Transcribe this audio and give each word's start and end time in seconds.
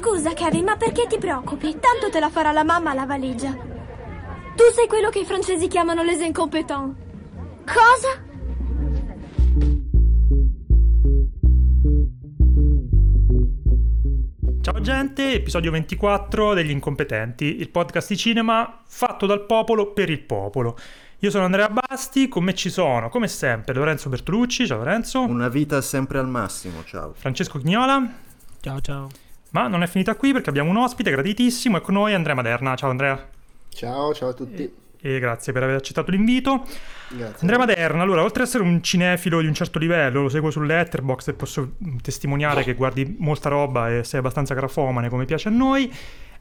Scusa, 0.00 0.32
Kevin, 0.32 0.64
ma 0.64 0.76
perché 0.78 1.06
ti 1.06 1.18
preoccupi? 1.18 1.76
Tanto 1.78 2.08
te 2.10 2.20
la 2.20 2.30
farà 2.30 2.52
la 2.52 2.64
mamma 2.64 2.94
la 2.94 3.04
valigia. 3.04 3.50
Tu 3.50 4.64
sei 4.72 4.86
quello 4.88 5.10
che 5.10 5.18
i 5.18 5.24
francesi 5.26 5.68
chiamano 5.68 6.02
les 6.02 6.22
incompetents. 6.22 6.96
Cosa? 7.66 8.24
Ciao 14.62 14.80
gente, 14.80 15.34
episodio 15.34 15.70
24 15.70 16.54
degli 16.54 16.70
incompetenti, 16.70 17.60
il 17.60 17.68
podcast 17.68 18.08
di 18.08 18.16
cinema 18.16 18.80
fatto 18.86 19.26
dal 19.26 19.44
popolo 19.44 19.92
per 19.92 20.08
il 20.08 20.20
popolo. 20.20 20.78
Io 21.18 21.28
sono 21.28 21.44
Andrea 21.44 21.68
Basti, 21.68 22.26
con 22.28 22.44
me 22.44 22.54
ci 22.54 22.70
sono, 22.70 23.10
come 23.10 23.28
sempre, 23.28 23.74
Lorenzo 23.74 24.08
Bertolucci, 24.08 24.66
ciao 24.66 24.78
Lorenzo. 24.78 25.20
Una 25.20 25.50
vita 25.50 25.82
sempre 25.82 26.18
al 26.18 26.26
massimo, 26.26 26.84
ciao. 26.86 27.12
Francesco 27.12 27.58
Chignola. 27.58 28.10
Ciao 28.62 28.80
ciao. 28.80 29.28
Ma 29.50 29.66
non 29.66 29.82
è 29.82 29.86
finita 29.86 30.14
qui 30.14 30.32
perché 30.32 30.50
abbiamo 30.50 30.70
un 30.70 30.76
ospite 30.76 31.10
graditissimo 31.10 31.76
e 31.76 31.80
con 31.80 31.94
noi 31.94 32.14
Andrea 32.14 32.34
Maderna. 32.34 32.76
Ciao 32.76 32.90
Andrea. 32.90 33.28
Ciao, 33.68 34.14
ciao 34.14 34.28
a 34.28 34.32
tutti. 34.32 34.62
E, 34.62 35.14
e 35.14 35.18
grazie 35.18 35.52
per 35.52 35.62
aver 35.62 35.76
accettato 35.76 36.10
l'invito. 36.10 36.64
Grazie. 37.08 37.38
Andrea 37.40 37.58
Maderna, 37.58 38.02
allora, 38.02 38.22
oltre 38.22 38.42
ad 38.42 38.48
essere 38.48 38.62
un 38.62 38.82
cinefilo 38.82 39.40
di 39.40 39.46
un 39.46 39.54
certo 39.54 39.78
livello, 39.78 40.22
lo 40.22 40.28
seguo 40.28 40.50
su 40.50 40.60
Letterboxd 40.60 41.28
e 41.28 41.32
posso 41.32 41.72
testimoniare 42.02 42.62
che 42.62 42.74
guardi 42.74 43.16
molta 43.18 43.48
roba 43.48 43.90
e 43.90 44.04
sei 44.04 44.20
abbastanza 44.20 44.54
grafomane 44.54 45.08
come 45.08 45.24
piace 45.24 45.48
a 45.48 45.50
noi. 45.50 45.92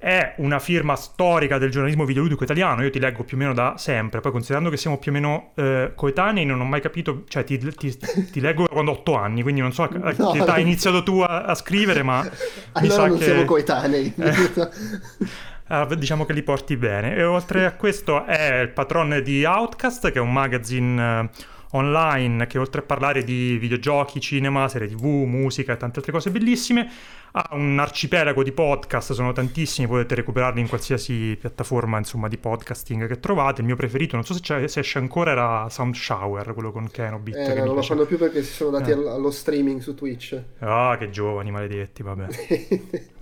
È 0.02 0.35
una 0.38 0.59
firma 0.59 0.95
storica 0.95 1.58
del 1.58 1.71
giornalismo 1.71 2.05
videoludico 2.05 2.45
italiano, 2.45 2.84
io 2.84 2.90
ti 2.90 2.99
leggo 2.99 3.26
più 3.26 3.35
o 3.35 3.40
meno 3.41 3.53
da 3.53 3.73
sempre, 3.76 4.21
poi 4.21 4.31
considerando 4.31 4.70
che 4.70 4.77
siamo 4.77 4.98
più 4.98 5.12
o 5.12 5.13
meno 5.13 5.52
eh, 5.55 5.91
coetanei 5.94 6.45
non 6.45 6.62
ho 6.62 6.63
mai 6.63 6.80
capito, 6.80 7.26
cioè 7.27 7.44
ti, 7.44 7.57
ti, 7.57 7.98
ti 8.31 8.40
leggo 8.40 8.66
quando 8.67 8.91
ho 8.91 8.93
8 8.93 9.16
anni, 9.16 9.41
quindi 9.41 9.59
non 9.59 9.73
so 9.73 9.84
a 9.84 9.90
No, 9.91 10.31
che 10.31 10.38
età 10.38 10.54
hai 10.54 10.62
iniziato 10.62 11.04
tu 11.04 11.20
a, 11.20 11.43
a 11.43 11.54
scrivere, 11.54 12.02
ma 12.02 12.26
Allora 12.71 13.07
non 13.07 13.17
che... 13.17 13.26
siamo 13.26 13.43
coetanei. 13.43 14.13
Ah, 15.71 15.85
diciamo 15.85 16.26
che 16.26 16.34
li 16.34 16.41
porti 16.41 16.77
bene. 16.77 17.16
E 17.16 17.23
oltre 17.23 17.63
a 17.66 17.73
questo 17.73 18.26
è 18.26 18.62
il 18.62 18.70
patron 18.70 19.21
di 19.23 19.45
Outcast, 19.45 20.10
che 20.10 20.18
è 20.18 20.21
un 20.21 20.34
magazine 20.34 21.20
eh, 21.21 21.29
online 21.71 22.48
che 22.48 22.57
oltre 22.57 22.81
a 22.81 22.84
parlare 22.84 23.23
di 23.23 23.57
videogiochi, 23.57 24.20
cinema, 24.20 24.67
serie 24.67 24.87
tv, 24.87 25.03
musica 25.05 25.73
e 25.73 25.77
tante 25.77 25.98
altre 25.99 26.11
cose 26.11 26.31
bellissime, 26.31 26.89
ha 27.34 27.49
un 27.51 27.77
arcipelago 27.77 28.41
di 28.41 28.51
podcast, 28.51 29.13
sono 29.13 29.31
tantissimi, 29.34 29.87
potete 29.87 30.15
recuperarli 30.15 30.59
in 30.61 30.67
qualsiasi 30.67 31.37
piattaforma 31.39 31.98
insomma, 31.99 32.27
di 32.27 32.37
podcasting 32.37 33.07
che 33.07 33.20
trovate. 33.20 33.61
Il 33.61 33.67
mio 33.67 33.76
preferito, 33.76 34.15
non 34.15 34.26
so 34.26 34.34
se, 34.34 34.39
c'è- 34.39 34.67
se 34.67 34.79
esce 34.79 34.98
ancora, 34.98 35.31
era 35.31 35.70
Sound 35.70 35.93
Shower, 35.93 36.53
quello 36.53 36.71
con 36.71 36.89
Kenobit. 36.89 37.35
Eh, 37.35 37.53
che 37.53 37.61
non 37.61 37.76
lo 37.76 37.81
fanno 37.83 38.05
più 38.05 38.17
perché 38.17 38.41
si 38.41 38.51
sono 38.54 38.71
dati 38.71 38.89
Eh. 38.89 38.93
al- 38.93 39.07
allo 39.07 39.29
streaming 39.29 39.79
su 39.81 39.93
Twitch. 39.93 40.41
Ah, 40.59 40.95
che 40.98 41.09
giovani, 41.11 41.51
maledetti, 41.51 42.01
vabbè. 42.01 42.27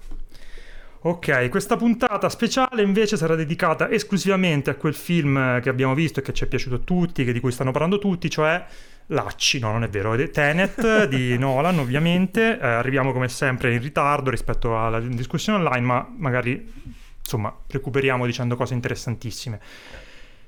Ok, 1.08 1.48
questa 1.48 1.78
puntata 1.78 2.28
speciale 2.28 2.82
invece 2.82 3.16
sarà 3.16 3.36
dedicata 3.36 3.90
esclusivamente 3.90 4.72
a 4.72 4.76
quel 4.76 4.94
film 4.94 5.38
eh, 5.38 5.62
che 5.62 5.70
abbiamo 5.70 5.94
visto 5.94 6.20
e 6.20 6.22
che 6.22 6.34
ci 6.34 6.44
è 6.44 6.48
piaciuto 6.48 6.76
a 6.76 6.80
tutti, 6.80 7.24
che 7.24 7.32
di 7.32 7.40
cui 7.40 7.54
stanno 7.54 7.72
parlando 7.72 7.98
tutti, 7.98 8.30
cioè 8.30 8.66
Lacci, 9.06 9.60
no 9.60 9.72
non 9.72 9.86
è 9.86 9.88
vero, 9.88 10.18
Tenet 10.30 11.06
di 11.08 11.38
Nolan 11.38 11.80
ovviamente, 11.80 12.60
Eh, 12.60 12.68
arriviamo 12.68 13.14
come 13.14 13.30
sempre 13.30 13.72
in 13.74 13.82
ritardo 13.82 14.30
rispetto 14.30 14.78
alla 14.78 15.00
discussione 15.00 15.60
online, 15.60 15.86
ma 15.86 16.14
magari 16.18 16.74
insomma 17.22 17.56
recuperiamo 17.68 18.26
dicendo 18.26 18.58
cose 18.58 18.74
interessantissime. 18.74 19.62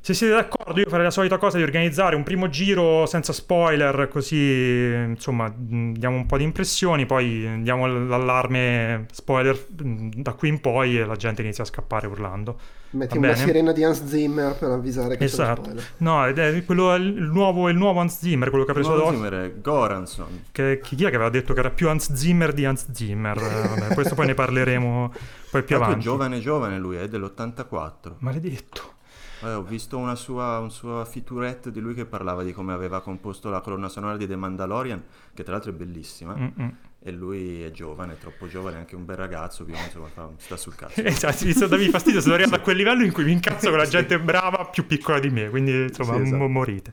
Se 0.01 0.13
siete 0.13 0.33
d'accordo, 0.33 0.79
io 0.79 0.87
farei 0.87 1.03
la 1.05 1.11
solita 1.11 1.37
cosa 1.37 1.57
di 1.57 1.63
organizzare 1.63 2.15
un 2.15 2.23
primo 2.23 2.49
giro 2.49 3.05
senza 3.05 3.33
spoiler, 3.33 4.07
così 4.07 4.91
insomma 5.07 5.47
mh, 5.49 5.91
diamo 5.93 6.15
un 6.15 6.25
po' 6.25 6.37
di 6.37 6.45
impressioni, 6.45 7.05
poi 7.05 7.61
diamo 7.61 7.85
l'allarme 7.85 9.05
spoiler 9.11 9.67
mh, 9.83 10.09
da 10.21 10.33
qui 10.33 10.47
in 10.49 10.61
poi 10.61 10.97
e 10.99 11.05
la 11.05 11.15
gente 11.15 11.41
inizia 11.41 11.63
a 11.63 11.67
scappare 11.67 12.07
urlando. 12.07 12.57
Metti 12.91 13.19
Va 13.19 13.25
una 13.25 13.33
bene? 13.33 13.45
sirena 13.45 13.71
di 13.73 13.83
Hans 13.83 14.05
Zimmer 14.05 14.55
per 14.57 14.71
avvisare 14.71 15.15
che 15.17 15.23
Esatto. 15.25 15.63
spoiler. 15.65 15.83
No, 15.97 16.25
ed 16.25 16.39
è 16.39 16.65
quello, 16.65 16.95
il, 16.95 17.29
nuovo, 17.31 17.69
il 17.69 17.75
nuovo 17.75 17.99
Hans 17.99 18.17
Zimmer, 18.17 18.49
quello 18.49 18.63
che 18.65 18.71
ha 18.71 18.73
preso 18.73 18.93
ad 19.05 19.13
Zimmer 19.13 19.33
è 19.33 19.53
Goranson. 19.61 20.45
Che, 20.51 20.79
chi 20.81 20.95
è 20.95 21.09
che 21.09 21.15
aveva 21.15 21.29
detto 21.29 21.53
che 21.53 21.59
era 21.59 21.69
più 21.69 21.87
Hans 21.89 22.13
Zimmer 22.13 22.53
di 22.53 22.65
Hans 22.65 22.89
Zimmer? 22.93 23.37
Eh, 23.37 23.67
vabbè, 23.67 23.93
questo 23.93 24.15
poi 24.15 24.25
ne 24.27 24.33
parleremo 24.33 25.13
poi 25.51 25.61
più 25.63 25.75
Tanto 25.75 25.83
è 25.83 25.87
avanti. 25.87 25.99
giovane 26.03 26.39
giovane 26.39 26.79
lui, 26.79 26.95
è 26.95 27.07
dell'84. 27.07 28.13
Maledetto. 28.19 28.93
Eh, 29.41 29.53
ho 29.53 29.63
visto 29.63 29.97
una 29.97 30.15
sua, 30.15 30.59
un 30.59 30.69
suo 30.71 31.03
featurette 31.05 31.71
di 31.71 31.79
lui 31.79 31.93
che 31.93 32.05
parlava 32.05 32.43
di 32.43 32.51
come 32.51 32.73
aveva 32.73 33.01
composto 33.01 33.49
la 33.49 33.61
colonna 33.61 33.87
sonora 33.87 34.17
di 34.17 34.27
The 34.27 34.35
Mandalorian, 34.35 35.01
che 35.33 35.43
tra 35.43 35.53
l'altro 35.53 35.71
è 35.71 35.73
bellissima. 35.75 36.35
Mm-mm. 36.35 36.75
E 37.01 37.11
lui 37.11 37.63
è 37.63 37.71
giovane, 37.71 38.13
è 38.13 38.17
troppo 38.17 38.47
giovane, 38.49 38.75
è 38.75 38.79
anche 38.79 38.95
un 38.95 39.05
bel 39.05 39.15
ragazzo, 39.15 39.63
quindi 39.63 39.81
insomma 39.83 40.07
fa- 40.07 40.29
sta 40.35 40.57
sul 40.57 40.75
cazzo. 40.75 40.99
Esatto, 41.07 41.45
mi 41.45 41.53
sta 41.53 41.67
darmi 41.67 41.87
fastidio, 41.87 42.19
sono 42.19 42.33
arrivato 42.33 42.55
a 42.55 42.59
quel 42.59 42.75
livello 42.75 43.05
in 43.05 43.13
cui 43.13 43.23
mi 43.23 43.31
incazzo 43.31 43.69
con 43.69 43.77
la 43.77 43.87
gente 43.87 44.19
brava 44.19 44.65
più 44.65 44.85
piccola 44.85 45.19
di 45.19 45.29
me, 45.29 45.49
quindi 45.49 45.71
insomma 45.83 46.15
Sì, 46.15 46.21
esatto. 46.23 46.37
mo- 46.37 46.47
morite. 46.49 46.91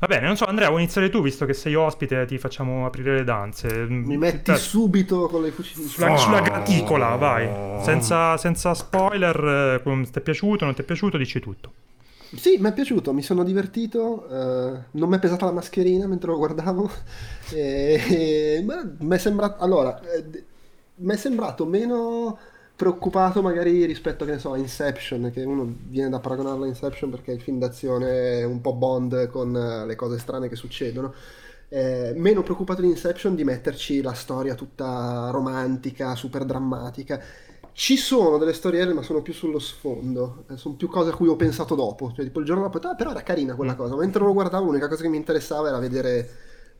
Va 0.00 0.06
bene, 0.06 0.26
non 0.26 0.34
so 0.34 0.46
Andrea, 0.46 0.68
vuoi 0.70 0.80
iniziare 0.80 1.10
tu, 1.10 1.20
visto 1.20 1.44
che 1.44 1.52
sei 1.52 1.74
ospite, 1.74 2.24
ti 2.24 2.38
facciamo 2.38 2.86
aprire 2.86 3.16
le 3.16 3.24
danze. 3.24 3.84
Mi 3.86 4.16
metti 4.16 4.44
Te- 4.50 4.56
subito 4.56 5.28
con 5.28 5.42
le 5.42 5.50
fucili. 5.50 5.86
sulla, 5.86 6.16
sulla 6.16 6.40
graticola, 6.40 7.16
vai, 7.16 7.46
senza, 7.84 8.38
senza 8.38 8.72
spoiler, 8.72 9.82
eh, 9.84 10.04
ti 10.10 10.18
è 10.18 10.22
piaciuto, 10.22 10.64
non 10.64 10.74
ti 10.74 10.80
è 10.80 10.84
piaciuto, 10.84 11.18
dici 11.18 11.38
tutto. 11.38 11.72
Sì, 12.34 12.56
mi 12.58 12.70
è 12.70 12.72
piaciuto, 12.72 13.12
mi 13.12 13.20
sono 13.20 13.44
divertito. 13.44 14.26
eh, 14.26 14.78
non 14.92 15.08
mi 15.10 15.16
è 15.16 15.18
pesata 15.18 15.44
la 15.44 15.52
mascherina 15.52 16.06
mentre 16.06 16.30
lo 16.30 16.38
guardavo. 16.38 16.90
e- 17.52 18.00
e- 18.58 18.62
ma 18.64 18.82
mi 19.00 19.14
è 19.16 19.18
sembrato. 19.18 19.62
Allora, 19.62 20.00
eh, 20.00 20.44
mi 20.96 21.12
è 21.12 21.16
sembrato 21.18 21.66
meno 21.66 22.38
preoccupato 22.80 23.42
magari 23.42 23.84
rispetto 23.84 24.24
che 24.24 24.30
ne 24.32 24.38
so 24.38 24.52
a 24.52 24.56
Inception 24.56 25.30
che 25.30 25.42
uno 25.42 25.70
viene 25.88 26.08
da 26.08 26.18
paragonarlo 26.18 26.64
a 26.64 26.66
Inception 26.66 27.10
perché 27.10 27.32
il 27.32 27.42
film 27.42 27.58
d'azione 27.58 28.38
è 28.40 28.44
un 28.44 28.62
po' 28.62 28.72
Bond 28.74 29.28
con 29.28 29.54
eh, 29.54 29.84
le 29.84 29.94
cose 29.96 30.18
strane 30.18 30.48
che 30.48 30.56
succedono. 30.56 31.12
Eh, 31.68 32.14
meno 32.16 32.42
preoccupato 32.42 32.80
di 32.80 32.88
Inception 32.88 33.34
di 33.34 33.44
metterci 33.44 34.00
la 34.00 34.14
storia 34.14 34.54
tutta 34.54 35.28
romantica 35.30 36.14
super 36.16 36.44
drammatica 36.46 37.22
ci 37.72 37.96
sono 37.96 38.38
delle 38.38 38.52
storielle 38.54 38.92
ma 38.94 39.02
sono 39.02 39.22
più 39.22 39.32
sullo 39.32 39.58
sfondo 39.60 40.44
Eh, 40.50 40.56
sono 40.56 40.74
più 40.74 40.88
cose 40.88 41.10
a 41.10 41.14
cui 41.14 41.28
ho 41.28 41.36
pensato 41.36 41.74
dopo. 41.74 42.12
Cioè 42.14 42.24
tipo 42.24 42.40
il 42.40 42.46
giorno 42.46 42.62
dopo 42.62 42.78
"Ah, 42.88 42.94
però 42.94 43.10
era 43.10 43.22
carina 43.22 43.54
quella 43.54 43.74
cosa 43.76 43.94
mentre 43.96 44.22
lo 44.24 44.32
guardavo 44.32 44.64
l'unica 44.64 44.88
cosa 44.88 45.02
che 45.02 45.08
mi 45.08 45.16
interessava 45.18 45.68
era 45.68 45.78
vedere 45.78 46.28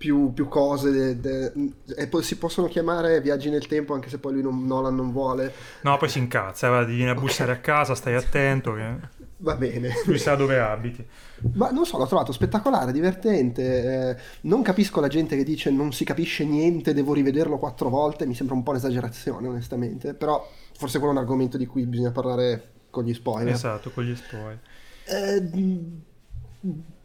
più, 0.00 0.32
più 0.32 0.48
cose 0.48 0.90
de- 0.90 1.20
de- 1.20 1.52
e 1.94 2.06
poi 2.06 2.22
si 2.22 2.38
possono 2.38 2.68
chiamare 2.68 3.20
viaggi 3.20 3.50
nel 3.50 3.66
tempo 3.66 3.92
anche 3.92 4.08
se 4.08 4.16
poi 4.16 4.32
lui 4.32 4.40
non, 4.42 4.64
Nolan 4.64 4.94
non 4.94 5.12
vuole 5.12 5.52
No, 5.82 5.98
poi 5.98 6.08
si 6.08 6.18
incazza, 6.18 6.70
va, 6.70 6.86
ti 6.86 6.94
viene 6.94 7.10
a 7.10 7.14
bussare 7.14 7.52
a 7.52 7.58
casa, 7.58 7.94
stai 7.94 8.14
attento, 8.14 8.72
che 8.72 8.94
va 9.36 9.54
bene 9.56 9.92
lui 10.06 10.18
sa 10.18 10.36
dove 10.36 10.58
abiti. 10.58 11.06
Ma 11.52 11.68
non 11.70 11.84
so, 11.84 11.98
l'ho 11.98 12.06
trovato 12.06 12.32
spettacolare, 12.32 12.92
divertente. 12.92 14.08
eh, 14.10 14.16
non 14.42 14.62
capisco 14.62 15.00
la 15.00 15.08
gente 15.08 15.36
che 15.36 15.44
dice 15.44 15.70
non 15.70 15.92
si 15.92 16.04
capisce 16.04 16.46
niente, 16.46 16.94
devo 16.94 17.12
rivederlo 17.12 17.58
quattro 17.58 17.90
volte. 17.90 18.24
Mi 18.26 18.34
sembra 18.34 18.54
un 18.54 18.62
po' 18.62 18.70
un'esagerazione, 18.70 19.48
onestamente. 19.48 20.14
Però 20.14 20.46
forse 20.76 20.98
quello 20.98 21.12
è 21.12 21.16
un 21.16 21.22
argomento 21.22 21.58
di 21.58 21.66
cui 21.66 21.84
bisogna 21.84 22.10
parlare 22.10 22.70
con 22.90 23.04
gli 23.04 23.12
spoiler. 23.14 23.52
Esatto, 23.52 23.90
con 23.90 24.04
gli 24.04 24.14
spoiler. 24.16 24.60
Eh, 25.04 25.50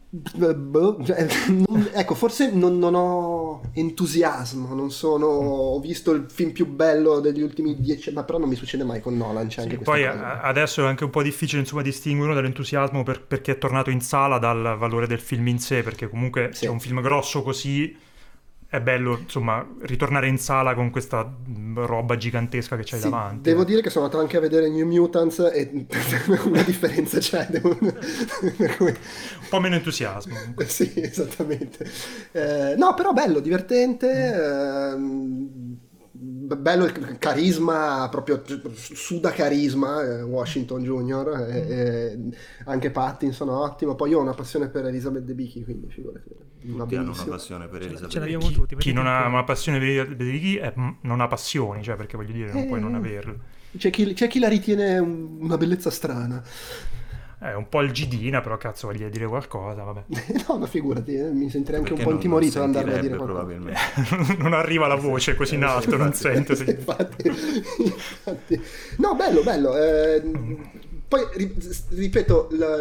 non- 0.08 1.90
ecco, 1.92 2.14
forse 2.14 2.50
non, 2.52 2.78
non 2.78 2.94
ho 2.94 3.60
entusiasmo, 3.74 4.74
non 4.74 4.90
sono, 4.90 5.26
ho 5.26 5.80
visto 5.80 6.12
il 6.12 6.26
film 6.30 6.52
più 6.52 6.66
bello 6.66 7.20
degli 7.20 7.42
ultimi 7.42 7.78
dieci 7.80 8.12
ma 8.12 8.22
però 8.22 8.38
non 8.38 8.48
mi 8.48 8.54
succede 8.54 8.84
mai 8.84 9.00
con 9.00 9.16
Nolan, 9.16 9.48
c'è 9.48 9.54
Sì, 9.54 9.60
anche 9.60 9.78
poi 9.78 10.02
questa 10.02 10.12
cosa. 10.12 10.40
a- 10.42 10.48
adesso 10.48 10.84
è 10.84 10.86
anche 10.88 11.04
un 11.04 11.10
po' 11.10 11.22
difficile 11.22 11.60
insomma 11.60 11.82
distinguere 11.82 12.34
dall'entusiasmo 12.34 13.02
per- 13.02 13.24
perché 13.26 13.52
è 13.52 13.58
tornato 13.58 13.90
in 13.90 14.00
sala 14.00 14.38
dal 14.38 14.76
valore 14.78 15.06
del 15.06 15.20
film 15.20 15.48
in 15.48 15.58
sé, 15.58 15.82
perché 15.82 16.08
comunque 16.08 16.50
Sì. 16.52 16.64
c'è 16.66 16.70
un 16.70 16.80
film 16.80 17.00
grosso 17.02 17.42
così 17.42 17.96
è 18.68 18.80
bello 18.80 19.18
insomma 19.18 19.64
ritornare 19.82 20.26
in 20.28 20.38
sala 20.38 20.74
con 20.74 20.90
questa 20.90 21.22
mh, 21.24 21.84
roba 21.86 22.16
gigantesca 22.16 22.76
che 22.76 22.82
c'hai 22.84 23.00
Sì, 23.00 23.08
davanti. 23.08 23.40
devo 23.48 23.62
eh. 23.62 23.64
dire 23.64 23.80
che 23.80 23.90
sono 23.90 24.04
andato 24.06 24.22
anche 24.22 24.36
a 24.36 24.40
vedere 24.40 24.68
New 24.68 24.86
Mutants 24.86 25.38
e 25.52 25.86
una 26.44 26.62
differenza 26.62 27.18
c'è. 27.18 27.46
devo- 27.48 27.76
per 28.56 28.76
cui- 28.76 28.88
Un 28.90 29.48
po' 29.48 29.60
meno 29.60 29.76
entusiasmo. 29.76 30.34
Sì, 30.66 30.92
esattamente. 30.96 31.88
Eh, 32.32 32.74
no, 32.76 32.94
però 32.94 33.12
bello, 33.12 33.38
divertente. 33.40 34.34
ehm, 34.34 35.78
bello 36.18 36.84
il 36.84 37.16
carisma, 37.18 38.08
proprio 38.10 38.42
suda 38.72 39.30
carisma, 39.30 40.02
eh, 40.02 40.22
Washington 40.22 40.82
Jr. 40.82 41.46
e- 41.48 41.66
e 41.68 42.18
anche 42.64 42.90
Pattinson 42.90 43.48
ottimo. 43.48 43.94
Poi 43.94 44.10
io 44.10 44.18
ho 44.18 44.22
una 44.22 44.34
passione 44.34 44.68
per 44.68 44.86
Elizabeth 44.86 45.22
Debicki, 45.24 45.64
quindi 45.64 45.88
figurati. 45.90 46.28
Va 46.68 46.82
Tutti 46.82 46.96
hanno 46.96 47.12
una 47.12 47.24
passione 47.24 47.68
per 47.68 47.82
Elisabetta. 47.82 48.08
Ce 48.08 48.18
l'abbiamo 48.18 48.46
Chi, 48.46 48.52
tutti. 48.54 48.76
chi 48.76 48.92
non 48.92 49.06
ha 49.06 49.26
una 49.26 49.44
passione 49.44 49.78
per 49.78 49.90
mh, 50.74 50.96
non 51.02 51.20
ha 51.20 51.26
passioni, 51.28 51.82
cioè 51.82 51.96
perché 51.96 52.16
voglio 52.16 52.32
dire, 52.32 52.52
non 52.52 52.66
puoi 52.66 52.80
non 52.80 52.94
Eh. 52.94 52.98
averle. 52.98 53.38
C'è 53.76 53.90
chi, 53.90 54.12
c'è 54.14 54.26
chi 54.26 54.38
la 54.38 54.48
ritiene 54.48 54.98
un- 54.98 55.36
una 55.40 55.56
bellezza 55.58 55.90
strana. 55.90 56.42
È 57.50 57.54
un 57.54 57.68
po' 57.68 57.80
il 57.82 57.92
Gidina, 57.92 58.40
però 58.40 58.56
cazzo 58.56 58.88
voglio 58.88 59.08
dire 59.08 59.26
qualcosa, 59.26 59.82
vabbè. 59.82 60.02
no, 60.48 60.58
ma 60.58 60.66
figurati, 60.66 61.14
eh, 61.16 61.30
mi 61.30 61.48
sentirei 61.50 61.80
anche 61.80 61.92
un 61.92 62.02
po' 62.02 62.10
intimorito 62.10 62.62
ad 62.62 62.68
non 62.68 62.76
andarle 62.76 62.98
a 62.98 63.02
dire 63.02 63.16
qualcosa. 63.16 63.44
probabilmente. 63.44 64.36
non 64.42 64.52
arriva 64.52 64.86
la 64.86 64.96
voce 64.96 65.34
così 65.36 65.54
in 65.54 65.64
alto, 65.64 65.96
non 65.96 66.12
sento. 66.12 66.54
se- 66.54 66.70
infatti, 66.70 67.26
infatti. 67.28 68.60
No, 68.98 69.14
bello, 69.14 69.42
bello. 69.42 69.76
eh, 69.76 70.22
poi, 71.08 71.22
ri- 71.34 71.54
ripeto, 71.90 72.48
la- 72.52 72.76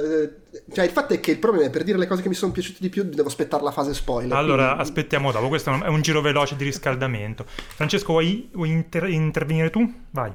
cioè, 0.74 0.86
il 0.86 0.92
fatto 0.92 1.14
è 1.14 1.20
che 1.20 1.32
il 1.32 1.38
problema 1.38 1.66
è 1.66 1.70
per 1.70 1.84
dire 1.84 1.98
le 1.98 2.08
cose 2.08 2.22
che 2.24 2.30
mi 2.30 2.34
sono 2.34 2.52
piaciute 2.52 2.78
di 2.82 2.90
più, 2.90 3.04
devo 3.04 3.28
aspettare 3.28 3.62
la 3.64 3.72
fase 3.72 3.94
spoiler. 3.94 4.36
Allora, 4.36 4.66
quindi- 4.66 4.82
aspettiamo 4.82 5.32
dopo, 5.32 5.48
questo 5.48 5.70
è 5.72 5.88
un 5.88 6.02
giro 6.02 6.22
veloce 6.22 6.56
di 6.56 6.64
riscaldamento. 6.64 7.46
Francesco, 7.48 8.14
vuoi, 8.14 8.50
vuoi 8.54 8.70
inter- 8.70 9.10
intervenire 9.10 9.70
tu? 9.70 9.94
Vai. 10.12 10.32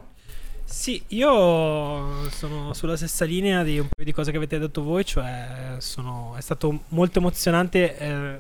Sì, 0.73 1.03
io 1.09 2.31
sono 2.31 2.73
sulla 2.75 2.97
stessa 2.97 3.25
linea 3.25 3.65
di 3.65 3.79
un 3.81 3.89
paio 3.89 4.05
di 4.07 4.13
cose 4.13 4.31
che 4.31 4.37
avete 4.37 4.59
detto 4.59 4.83
voi, 4.83 5.05
cioè 5.05 5.75
sono- 5.79 6.35
è 6.37 6.41
stato 6.41 6.85
molto 6.89 7.19
emozionante, 7.19 7.99
eh, 7.99 8.39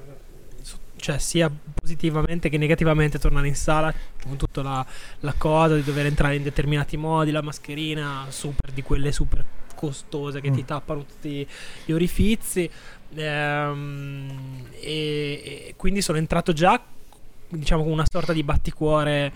cioè 0.97 1.19
sia 1.19 1.51
positivamente 1.75 2.49
che 2.49 2.57
negativamente 2.57 3.19
tornare 3.19 3.49
in 3.49 3.57
sala, 3.57 3.93
con 4.23 4.37
tutta 4.37 4.63
la, 4.63 4.87
la 5.21 5.35
cosa 5.37 5.75
di 5.75 5.83
dover 5.83 6.07
entrare 6.07 6.37
in 6.37 6.43
determinati 6.45 6.97
modi, 6.97 7.31
la 7.33 7.43
mascherina 7.43 8.27
super 8.29 8.71
di 8.71 8.83
quelle 8.83 9.11
super 9.11 9.45
costose 9.75 10.41
che 10.41 10.51
Mm. 10.51 10.55
ti 10.55 10.65
tappano 10.65 11.05
tutti 11.05 11.47
gli 11.85 11.93
orifizi. 11.93 12.71
ehm, 13.13 14.67
e, 14.79 15.67
e 15.69 15.75
quindi 15.77 16.01
sono 16.01 16.17
entrato 16.19 16.53
già 16.53 16.81
diciamo 17.49 17.83
con 17.83 17.91
una 17.91 18.05
sorta 18.09 18.33
di 18.33 18.45
batticuore 18.45 19.33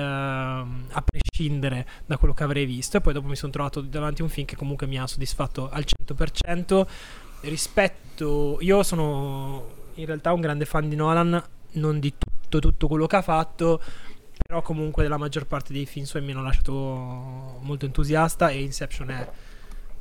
a 0.00 1.02
prescindere 1.04 1.86
da 2.06 2.16
quello 2.16 2.34
che 2.34 2.42
avrei 2.42 2.66
visto. 2.66 2.96
E 2.96 3.00
poi 3.00 3.12
dopo 3.12 3.28
mi 3.28 3.36
sono 3.36 3.52
trovato 3.52 3.80
davanti 3.80 4.20
a 4.20 4.24
un 4.24 4.30
film 4.30 4.46
che 4.46 4.56
comunque 4.56 4.86
mi 4.86 4.98
ha 4.98 5.06
soddisfatto 5.06 5.68
al 5.70 5.84
100% 5.86 6.86
rispetto 7.42 8.58
io 8.60 8.82
sono 8.82 9.72
in 9.94 10.06
realtà 10.06 10.32
un 10.32 10.40
grande 10.40 10.64
fan 10.64 10.88
di 10.88 10.96
Nolan 10.96 11.42
non 11.72 12.00
di 12.00 12.14
tutto 12.16 12.58
tutto 12.58 12.88
quello 12.88 13.06
che 13.06 13.16
ha 13.16 13.22
fatto 13.22 13.82
però 14.46 14.62
comunque 14.62 15.02
della 15.02 15.16
maggior 15.18 15.46
parte 15.46 15.72
dei 15.72 15.86
film 15.86 16.06
suoi 16.06 16.22
mi 16.22 16.32
hanno 16.32 16.42
lasciato 16.42 16.72
molto 17.60 17.84
entusiasta 17.84 18.48
e 18.48 18.62
Inception 18.62 19.10
è 19.10 19.28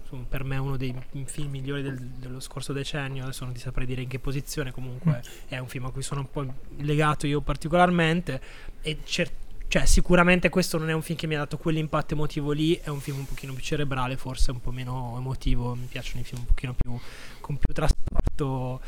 insomma, 0.01 0.25
per 0.28 0.44
me 0.44 0.57
uno 0.57 0.78
dei 0.78 0.95
film 1.25 1.51
migliori 1.51 1.81
del- 1.81 2.00
dello 2.00 2.40
scorso 2.40 2.74
decennio. 2.74 3.24
Adesso 3.24 3.45
non 3.45 3.54
ti 3.54 3.60
saprei 3.60 3.86
dire 3.86 4.01
in 4.01 4.07
che 4.07 4.19
posizione 4.19 4.72
comunque 4.72 5.22
è 5.48 5.57
un 5.60 5.68
film 5.68 5.86
a 5.86 5.92
cui 5.92 6.01
sono 6.01 6.22
un 6.22 6.30
po' 6.30 6.45
legato 6.78 7.28
io 7.28 7.42
particolarmente. 7.42 8.42
E 8.81 9.00
cer- 9.04 9.31
cioè, 9.73 9.87
sicuramente 9.87 10.49
questo 10.49 10.77
non 10.77 10.91
è 10.91 10.93
un 10.93 11.01
film 11.01 11.17
che 11.17 11.25
mi 11.25 11.33
ha 11.33 11.39
dato 11.39 11.57
quell'impatto 11.57 12.13
emotivo 12.13 12.51
lì, 12.51 12.75
è 12.75 12.89
un 12.89 12.99
film 12.99 13.17
un 13.17 13.25
pochino 13.25 13.53
più 13.53 13.63
cerebrale, 13.63 14.17
forse 14.17 14.51
un 14.51 14.61
po' 14.61 14.69
meno 14.69 15.15
emotivo, 15.17 15.73
mi 15.73 15.87
piacciono 15.87 16.21
i 16.21 16.23
film 16.23 16.41
un 16.41 16.45
pochino 16.45 16.75
più 16.75 16.95
con 17.41 17.57
più 17.57 17.73
trasporto 17.73 18.79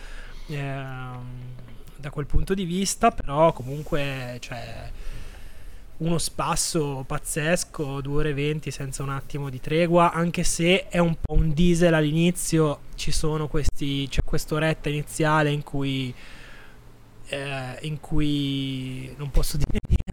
ehm, 0.46 1.24
da 1.96 2.12
quel 2.12 2.28
punto 2.28 2.54
di 2.54 2.66
vista, 2.66 3.10
però 3.10 3.52
comunque 3.52 4.38
cioè, 4.42 4.92
uno 5.98 6.20
spasso 6.20 7.04
pazzesco, 7.08 8.02
2 8.02 8.16
ore 8.16 8.30
e 8.30 8.34
20 8.34 8.70
senza 8.70 9.02
un 9.02 9.10
attimo 9.10 9.50
di 9.50 9.60
tregua, 9.60 10.12
anche 10.12 10.44
se 10.44 10.88
è 10.88 11.00
un 11.00 11.16
po' 11.20 11.34
un 11.34 11.52
diesel 11.52 11.96
all'inizio, 11.96 12.82
ci 12.94 13.10
sono 13.10 13.48
questi, 13.48 14.08
c'è 14.08 14.22
quest'oretta 14.24 14.90
iniziale 14.90 15.50
in 15.50 15.64
cui, 15.64 16.14
eh, 17.30 17.78
in 17.82 18.00
cui 18.00 19.12
non 19.18 19.32
posso 19.32 19.58
dire 19.58 19.80
niente, 19.88 20.05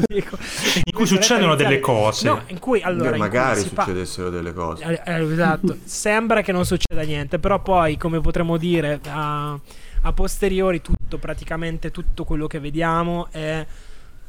lo 0.00 0.06
dico. 0.06 0.36
In 0.84 0.92
cui 0.92 1.06
succedono 1.06 1.54
delle 1.54 1.80
cose. 1.80 2.28
No, 2.28 2.42
in 2.46 2.58
cui 2.58 2.80
allora... 2.82 3.10
cui 3.10 3.18
magari 3.18 3.62
pa- 3.64 3.84
succedessero 3.84 4.30
delle 4.30 4.52
cose. 4.52 4.84
eh, 4.84 5.02
eh, 5.04 5.32
esatto, 5.32 5.76
sembra 5.84 6.42
che 6.42 6.52
non 6.52 6.64
succeda 6.64 7.02
niente, 7.02 7.38
però 7.38 7.60
poi, 7.60 7.96
come 7.96 8.20
potremmo 8.20 8.56
dire 8.56 9.00
a, 9.06 9.58
a 10.02 10.12
posteriori, 10.12 10.80
tutto 10.80 11.18
praticamente 11.18 11.90
tutto 11.90 12.24
quello 12.24 12.46
che 12.46 12.60
vediamo 12.60 13.28
è 13.30 13.66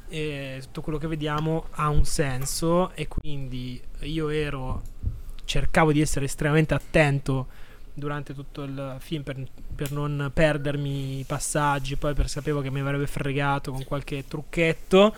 tutto 0.10 0.82
quello 0.82 0.98
che 0.98 1.06
vediamo 1.06 1.68
ha 1.72 1.88
un 1.90 2.04
senso 2.04 2.92
e 2.96 3.08
quindi 3.08 3.80
io 4.00 4.30
ero 4.30 4.82
cercavo 5.46 5.92
di 5.92 6.02
essere 6.02 6.26
estremamente 6.26 6.74
attento 6.74 7.48
durante 7.94 8.34
tutto 8.34 8.64
il 8.64 8.96
film 9.00 9.24
per, 9.24 9.38
per 9.76 9.92
non 9.92 10.32
perdermi 10.34 11.20
i 11.20 11.24
passaggi, 11.26 11.96
poi 11.96 12.14
per 12.14 12.30
sapevo 12.30 12.62
che 12.62 12.72
mi 12.72 12.80
avrebbe 12.80 13.08
fregato 13.08 13.72
con 13.72 13.84
qualche 13.84 14.26
trucchetto 14.28 15.14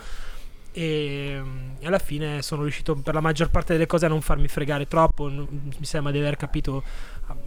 e 0.74 1.42
alla 1.82 1.98
fine 1.98 2.40
sono 2.40 2.62
riuscito 2.62 2.94
per 2.96 3.12
la 3.12 3.20
maggior 3.20 3.50
parte 3.50 3.74
delle 3.74 3.86
cose 3.86 4.06
a 4.06 4.08
non 4.08 4.22
farmi 4.22 4.48
fregare 4.48 4.88
troppo. 4.88 5.28
Mi 5.28 5.84
sembra 5.84 6.10
di 6.10 6.18
aver 6.18 6.36
capito 6.36 6.82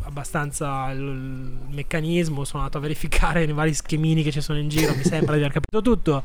abbastanza 0.03 0.91
il, 0.91 1.01
meccanismo. 1.01 2.43
Sono 2.43 2.61
andato 2.61 2.77
a 2.77 2.81
verificare 2.81 3.43
i 3.43 3.51
vari 3.51 3.73
schemini 3.73 4.21
che 4.21 4.31
ci 4.31 4.41
sono 4.41 4.59
in 4.59 4.69
giro. 4.69 4.93
Mi 4.95 5.03
sembra 5.03 5.33
di 5.33 5.41
aver 5.41 5.53
capito 5.53 5.81
tutto. 5.81 6.23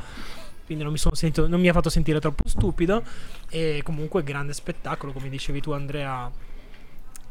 Quindi 0.66 0.84
non 0.84 0.92
mi, 0.92 0.98
sentito, 0.98 1.48
non 1.48 1.58
mi 1.58 1.68
ha 1.68 1.72
fatto 1.72 1.88
sentire 1.88 2.20
troppo 2.20 2.46
stupido. 2.46 3.02
E 3.48 3.80
comunque 3.82 4.22
grande 4.22 4.52
spettacolo 4.52 5.12
come 5.12 5.30
dicevi 5.30 5.60
tu 5.62 5.72
Andrea. 5.72 6.30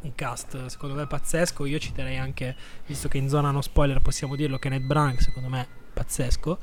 Un 0.01 0.15
cast 0.15 0.65
secondo 0.65 0.95
me 0.95 1.06
pazzesco. 1.06 1.65
Io 1.65 1.77
citerei 1.77 2.18
anche 2.18 2.56
visto 2.88 3.07
che 3.07 3.19
in 3.19 3.30
zona 3.30 3.51
no 3.51 3.62
spoiler 3.62 4.00
possiamo 4.00 4.36
dirlo 4.36 4.57
Kenneth 4.57 4.83
Branagh 4.83 5.19
secondo 5.19 5.50
me 5.50 5.68
pazzesco 5.94 6.57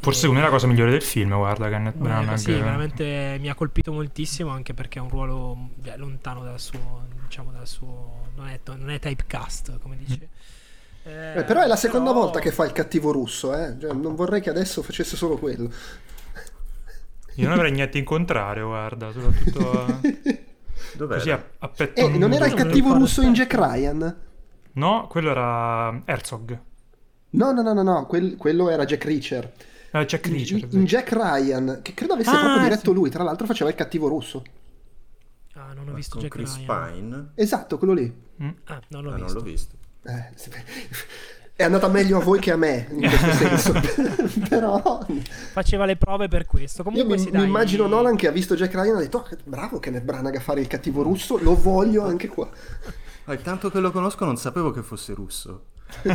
Forse 0.00 0.20
secondo 0.20 0.40
me 0.40 0.46
è 0.46 0.48
la 0.48 0.54
cosa 0.54 0.66
migliore 0.66 0.90
del 0.92 1.02
film, 1.02 1.34
guarda, 1.36 1.68
Kenneth 1.68 1.94
eh, 1.96 1.98
Branagh. 1.98 2.36
sì, 2.36 2.52
veramente 2.52 3.36
mi 3.38 3.50
ha 3.50 3.54
colpito 3.54 3.92
moltissimo 3.92 4.50
anche 4.50 4.72
perché 4.72 4.98
è 4.98 5.02
un 5.02 5.10
ruolo 5.10 5.56
beh, 5.74 5.96
lontano 5.98 6.42
dal 6.42 6.58
suo, 6.58 7.04
diciamo, 7.26 7.52
dal 7.52 7.66
suo 7.66 8.28
non 8.36 8.48
è, 8.48 8.58
non 8.76 8.90
è 8.90 8.98
typecast, 8.98 9.78
come 9.80 9.96
dice. 9.98 10.28
Eh, 11.04 11.38
Eh, 11.40 11.44
però 11.44 11.60
è 11.62 11.66
la 11.66 11.76
seconda 11.76 12.10
però- 12.10 12.22
volta 12.22 12.40
che 12.40 12.50
fa 12.50 12.64
il 12.64 12.72
cattivo 12.72 13.10
russo, 13.12 13.54
eh. 13.54 13.76
Cioè, 13.78 13.92
non 13.92 14.14
vorrei 14.14 14.40
che 14.40 14.48
adesso 14.50 14.82
facesse 14.82 15.16
solo 15.16 15.36
quello. 15.36 15.70
Io 17.36 17.44
non 17.48 17.56
avrei 17.56 17.72
niente 17.72 17.96
in 17.98 18.04
contrario, 18.04 18.66
guarda, 18.68 19.12
soprattutto 19.12 19.86
eh, 20.02 20.44
Dov'era? 20.96 21.18
così 21.18 21.30
a, 21.30 21.42
a 21.58 21.68
petto 21.68 22.00
Eh, 22.00 22.08
non 22.18 22.32
era 22.32 22.46
il 22.46 22.54
cattivo 22.54 22.92
russo 22.94 23.22
in. 23.22 23.32
Jack 23.32 23.54
Ryan? 23.54 24.16
No, 24.72 25.06
quello 25.08 25.30
era 25.30 26.02
Herzog. 26.04 26.58
No, 27.30 27.52
no, 27.52 27.62
no, 27.62 27.72
no, 27.72 27.82
no, 27.82 28.06
quel- 28.06 28.36
quello 28.36 28.68
era 28.70 28.84
Jack 28.84 29.04
Reacher. 29.04 29.52
Eh, 29.92 30.04
Jack 30.06 30.26
In, 30.26 30.32
Reacher. 30.34 30.68
in 30.70 30.84
Jack 30.84 31.12
Ryan, 31.12 31.80
che 31.82 31.94
credo 31.94 32.12
avesse 32.14 32.30
Ah, 32.30 32.38
proprio 32.38 32.62
diretto 32.62 32.90
sì. 32.90 32.96
lui, 32.96 33.10
tra 33.10 33.22
l'altro 33.24 33.46
faceva 33.46 33.70
il 33.70 33.76
cattivo 33.76 34.08
russo. 34.08 34.42
Ah, 35.54 35.72
non 35.74 35.88
ho 35.88 35.90
Ma 35.90 35.96
visto 35.96 36.12
con 36.18 36.22
Jack 36.22 36.34
Chris 36.34 36.56
Ryan. 36.58 36.92
Pine? 36.92 37.30
Esatto, 37.34 37.76
quello 37.78 37.92
lì. 37.92 38.12
Ah, 38.64 38.80
non 38.88 39.02
l'ho 39.02 39.10
Ah, 39.12 39.16
non 39.16 39.22
visto. 39.24 39.34
l'ho 39.38 39.44
visto. 39.44 39.74
Eh, 40.02 40.32
è 41.56 41.64
andata 41.64 41.88
meglio 41.88 42.18
a 42.18 42.22
voi 42.22 42.38
che 42.38 42.52
a 42.52 42.56
me, 42.56 42.86
in 42.90 43.00
questo 43.00 43.32
senso. 43.34 43.72
Però 44.48 45.04
Faceva 45.52 45.84
le 45.84 45.96
prove 45.96 46.28
per 46.28 46.46
questo. 46.46 46.78
io 46.82 46.84
Comunque 46.90 47.16
mi, 47.16 47.20
sì, 47.22 47.26
mi 47.26 47.32
dai, 47.32 47.44
immagino 47.46 47.86
Nolan 47.86 48.16
che 48.16 48.28
ha 48.28 48.30
visto 48.30 48.54
Jack 48.54 48.72
Ryan 48.72 48.94
e 48.94 48.98
ha 48.98 49.00
detto 49.00 49.18
"Oh, 49.18 49.26
bravo 49.44 49.78
Kenneth 49.80 50.04
Branagh 50.04 50.36
a 50.36 50.40
fare 50.40 50.60
il 50.60 50.66
cattivo 50.68 51.02
russo, 51.02 51.36
lo 51.36 51.54
voglio 51.60 52.04
anche 52.04 52.28
qua. 52.28 52.48
Ah, 53.24 53.36
tanto 53.36 53.70
che 53.70 53.80
lo 53.80 53.90
conosco 53.90 54.24
non 54.24 54.36
sapevo 54.36 54.70
che 54.70 54.82
fosse 54.82 55.12
russo. 55.12 55.64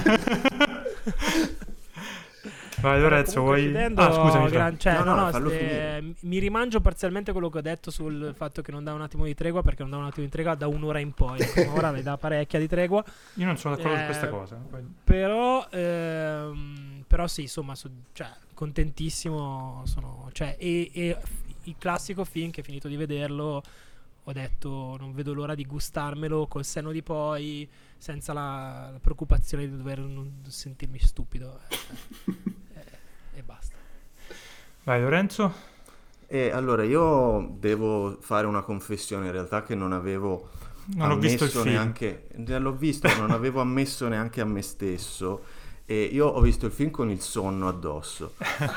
Vai 2.81 2.99
Lorenzo, 3.01 3.41
vuoi... 3.41 3.75
Ah, 3.75 4.11
scusami. 4.11 4.49
gran- 4.49 4.77
cioè, 4.79 4.93
No, 4.97 5.03
no, 5.03 5.15
no, 5.15 5.37
no, 5.37 5.49
eh, 5.49 5.57
finire. 5.57 6.13
mi 6.21 6.39
rimangio 6.39 6.81
parzialmente 6.81 7.31
quello 7.31 7.49
che 7.49 7.57
ho 7.59 7.61
detto 7.61 7.89
sul 7.91 8.33
fatto 8.35 8.61
che 8.61 8.71
non 8.71 8.83
dà 8.83 8.93
un 8.93 9.01
attimo 9.01 9.25
di 9.25 9.33
tregua 9.33 9.61
perché 9.61 9.81
non 9.81 9.91
dà 9.91 9.97
un 9.97 10.05
attimo 10.05 10.25
di 10.25 10.31
tregua 10.31 10.55
da 10.55 10.67
un'ora 10.67 10.99
in 10.99 11.13
poi. 11.13 11.37
Prima 11.53 11.73
ora 11.73 11.91
le 11.91 12.01
dà 12.03 12.17
parecchia 12.17 12.59
di 12.59 12.67
tregua. 12.67 13.03
Io 13.35 13.45
non 13.45 13.57
sono 13.57 13.75
d'accordo 13.75 13.95
su 13.97 14.01
Eh, 14.01 14.05
questa 14.05 14.29
cosa. 14.29 14.55
Poi- 14.55 14.83
Però, 15.03 15.67
ehm, 15.69 17.03
però 17.07 17.27
sì, 17.27 17.41
insomma, 17.43 17.75
so- 17.75 17.89
cioè, 18.13 18.29
contentissimo. 18.53 19.81
Sono, 19.85 20.29
cioè, 20.33 20.55
e, 20.59 20.89
e 20.93 21.17
il 21.63 21.75
classico 21.77 22.23
film 22.25 22.51
che 22.51 22.61
finito 22.63 22.87
di 22.87 22.95
vederlo, 22.95 23.63
ho 24.27 24.31
detto 24.33 24.95
non 24.99 25.13
vedo 25.13 25.33
l'ora 25.33 25.55
di 25.55 25.65
gustarmelo 25.65 26.47
col 26.47 26.65
senno 26.65 26.91
di 26.91 27.01
poi, 27.03 27.67
senza 27.97 28.33
la, 28.33 28.89
la 28.93 28.99
preoccupazione 28.99 29.67
di 29.67 29.75
dover 29.77 29.99
non 29.99 30.41
sentirmi 30.47 30.99
stupido. 30.99 31.59
E 33.35 33.43
basta. 33.43 33.75
Vai 34.83 35.01
Lorenzo. 35.01 35.53
E 36.27 36.51
allora 36.51 36.83
io 36.83 37.55
devo 37.59 38.17
fare 38.19 38.47
una 38.47 38.61
confessione 38.61 39.25
in 39.25 39.31
realtà 39.31 39.61
che 39.61 39.75
non 39.75 39.91
avevo 39.91 40.49
Non 40.95 41.11
ho 41.11 41.17
visto 41.17 41.43
il 41.43 41.49
film. 41.49 41.65
neanche 41.65 42.29
l'ho 42.35 42.73
visto, 42.73 43.13
non 43.17 43.31
avevo 43.31 43.61
ammesso 43.61 44.07
neanche 44.07 44.41
a 44.41 44.45
me 44.45 44.61
stesso 44.61 45.43
e 45.87 46.01
io 46.03 46.25
ho 46.25 46.41
visto 46.41 46.65
il 46.65 46.71
film 46.71 46.89
con 46.89 47.11
il 47.11 47.21
sonno 47.21 47.67
addosso. 47.67 48.33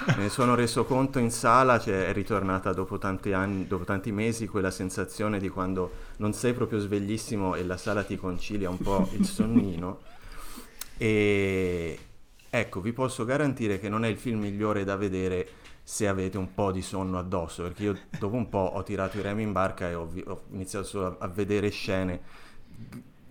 Me 0.09 0.17
ne 0.17 0.29
sono 0.29 0.55
reso 0.55 0.85
conto 0.85 1.19
in 1.19 1.31
sala, 1.31 1.79
cioè 1.79 2.07
è 2.07 2.13
ritornata 2.13 2.73
dopo 2.73 2.99
tanti 2.99 3.33
anni, 3.33 3.67
dopo 3.67 3.85
tanti 3.85 4.13
mesi 4.13 4.47
quella 4.47 4.71
sensazione 4.71 5.39
di 5.39 5.49
quando 5.49 5.91
non 6.17 6.35
sei 6.35 6.53
proprio 6.53 6.81
sveglissimo 6.81 7.55
e 7.55 7.65
la 7.65 7.79
sala 7.79 8.03
ti 8.03 8.17
concilia 8.17 8.69
un 8.69 8.79
po' 8.79 9.09
il 9.13 9.25
sonnino. 9.25 10.01
E 10.99 11.99
ecco, 12.51 12.81
vi 12.81 12.93
posso 12.93 13.25
garantire 13.25 13.79
che 13.79 13.89
non 13.89 14.05
è 14.05 14.09
il 14.09 14.19
film 14.19 14.41
migliore 14.41 14.85
da 14.85 14.97
vedere 14.97 15.49
se 15.83 16.07
avete 16.07 16.37
un 16.37 16.53
po' 16.53 16.71
di 16.71 16.83
sonno 16.83 17.19
addosso, 17.19 17.63
perché 17.63 17.83
io 17.85 17.99
dopo 18.19 18.37
un 18.37 18.49
po' 18.49 18.59
ho 18.75 18.83
tirato 18.83 19.19
i 19.19 19.23
remi 19.23 19.43
in 19.43 19.53
barca 19.53 19.89
e 19.89 19.95
ho, 19.95 20.07
vi- 20.07 20.25
ho 20.27 20.43
iniziato 20.51 20.85
solo 20.85 21.07
a, 21.07 21.17
a 21.21 21.29
vedere 21.29 21.71
scene 21.71 22.21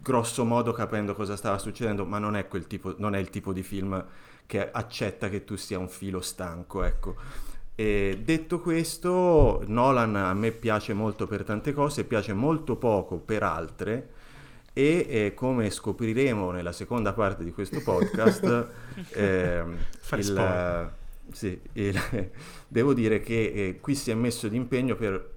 grosso 0.08 0.46
modo 0.46 0.72
capendo 0.72 1.14
cosa 1.14 1.36
stava 1.36 1.58
succedendo, 1.58 2.06
ma 2.06 2.18
non 2.18 2.38
è, 2.38 2.48
tipo, 2.66 2.96
non 2.98 3.14
è 3.14 3.20
il 3.20 3.30
tipo 3.30 3.52
di 3.52 3.62
film 3.62 4.04
che 4.46 4.72
accetta 4.72 5.28
che 5.28 5.44
tu 5.44 5.58
sia 5.58 5.78
un 5.78 5.90
filo 5.90 6.22
stanco, 6.22 6.84
ecco. 6.84 7.16
E 7.76 8.22
detto 8.24 8.60
questo, 8.62 9.64
Nolan 9.68 10.16
a 10.16 10.34
me 10.34 10.52
piace 10.52 10.94
molto 10.94 11.28
per 11.28 11.44
tante 11.44 11.74
cose, 11.74 12.06
piace 12.06 12.34
molto 12.34 12.78
poco 12.78 13.18
per 13.18 13.44
altre 13.44 14.14
e 14.78 15.08
eh, 15.10 15.34
come 15.34 15.72
scopriremo 15.72 16.52
nella 16.52 16.72
seconda 16.72 17.12
parte 17.12 17.44
di 17.44 17.52
questo 17.52 17.82
podcast, 17.82 18.70
eh, 19.14 19.64
il, 20.12 20.92
sì, 21.32 21.60
il, 21.74 22.00
devo 22.68 22.94
dire 22.94 23.20
che 23.20 23.52
eh, 23.54 23.80
qui 23.82 23.96
si 23.96 24.12
è 24.12 24.14
messo 24.14 24.48
d'impegno 24.48 24.96
per 24.96 25.34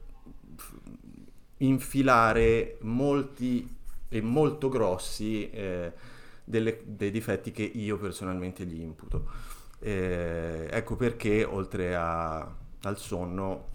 infilare 1.56 2.76
molti 2.82 3.66
e 4.10 4.20
molto 4.20 4.68
grossi 4.68 5.48
eh, 5.48 5.90
delle, 6.44 6.82
dei 6.84 7.10
difetti 7.10 7.50
che 7.50 7.62
io 7.62 7.96
personalmente 7.96 8.66
gli 8.66 8.82
imputo. 8.82 9.26
Eh, 9.78 10.68
ecco 10.70 10.96
perché 10.96 11.44
oltre 11.44 11.96
a, 11.96 12.40
al 12.82 12.98
sonno 12.98 13.68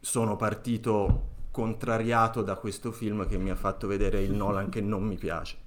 sono 0.00 0.36
partito 0.36 1.31
contrariato 1.52 2.42
da 2.42 2.56
questo 2.56 2.90
film 2.90 3.28
che 3.28 3.38
mi 3.38 3.50
ha 3.50 3.54
fatto 3.54 3.86
vedere 3.86 4.20
il 4.22 4.32
Nolan 4.32 4.70
che 4.70 4.80
non 4.80 5.04
mi 5.04 5.16
piace. 5.16 5.58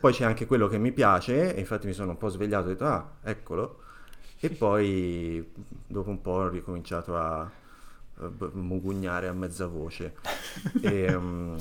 Poi 0.00 0.12
c'è 0.12 0.24
anche 0.24 0.46
quello 0.46 0.68
che 0.68 0.78
mi 0.78 0.92
piace 0.92 1.54
e 1.54 1.60
infatti 1.60 1.86
mi 1.86 1.92
sono 1.92 2.12
un 2.12 2.16
po' 2.16 2.28
svegliato 2.28 2.68
e 2.68 2.70
ho 2.70 2.72
detto 2.72 2.86
ah, 2.86 3.10
eccolo. 3.22 3.80
E 4.38 4.48
poi 4.50 5.52
dopo 5.86 6.08
un 6.08 6.22
po' 6.22 6.30
ho 6.30 6.48
ricominciato 6.48 7.16
a, 7.16 7.50
mugugnare 8.52 9.28
a 9.28 9.32
mezza 9.32 9.66
voce. 9.66 10.14
E, 10.80 11.12
um, 11.14 11.58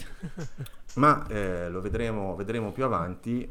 ma 0.96 1.28
eh, 1.28 1.70
lo 1.70 1.82
vedremo, 1.82 2.36
vedremo 2.36 2.72
più 2.72 2.86
avanti 2.86 3.50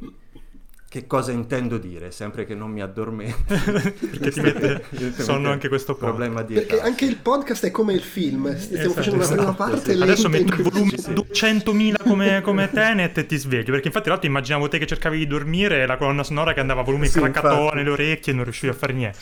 che 0.94 1.08
cosa 1.08 1.32
intendo 1.32 1.76
dire, 1.76 2.12
sempre 2.12 2.46
che 2.46 2.54
non 2.54 2.70
mi 2.70 2.80
addormento. 2.80 3.42
Perché 3.50 4.30
ti 4.30 4.40
mette 4.40 4.84
sonno 5.18 5.50
anche 5.50 5.66
questo 5.66 5.96
problema 5.96 6.42
di 6.42 6.54
Perché 6.54 6.80
anche 6.80 7.04
il 7.04 7.16
podcast 7.16 7.66
è 7.66 7.72
come 7.72 7.94
il 7.94 8.00
film, 8.00 8.56
stiamo 8.56 8.80
esatto, 8.80 8.94
facendo 8.94 9.18
la 9.18 9.26
prima 9.26 9.42
esatto, 9.42 9.56
parte. 9.56 9.92
Sì. 9.92 10.00
Adesso 10.00 10.28
metto 10.28 10.54
il 10.54 10.62
volume 10.62 10.90
sì, 10.90 10.98
sì. 10.98 11.10
200.000 11.10 11.94
come, 12.00 12.40
come 12.42 12.70
Tenet 12.70 13.18
e 13.18 13.26
ti 13.26 13.36
sveglio, 13.36 13.72
perché 13.72 13.88
infatti 13.88 14.08
l'altro 14.08 14.28
immaginavo 14.28 14.68
te 14.68 14.78
che 14.78 14.86
cercavi 14.86 15.18
di 15.18 15.26
dormire 15.26 15.82
e 15.82 15.86
la 15.86 15.96
colonna 15.96 16.22
sonora 16.22 16.52
che 16.52 16.60
andava 16.60 16.82
a 16.82 16.84
volume 16.84 17.08
sì, 17.08 17.18
craccato 17.18 17.74
nelle 17.74 17.90
orecchie 17.90 18.32
e 18.32 18.36
non 18.36 18.44
riuscivi 18.44 18.70
a 18.72 18.76
fare 18.76 18.92
niente. 18.92 19.18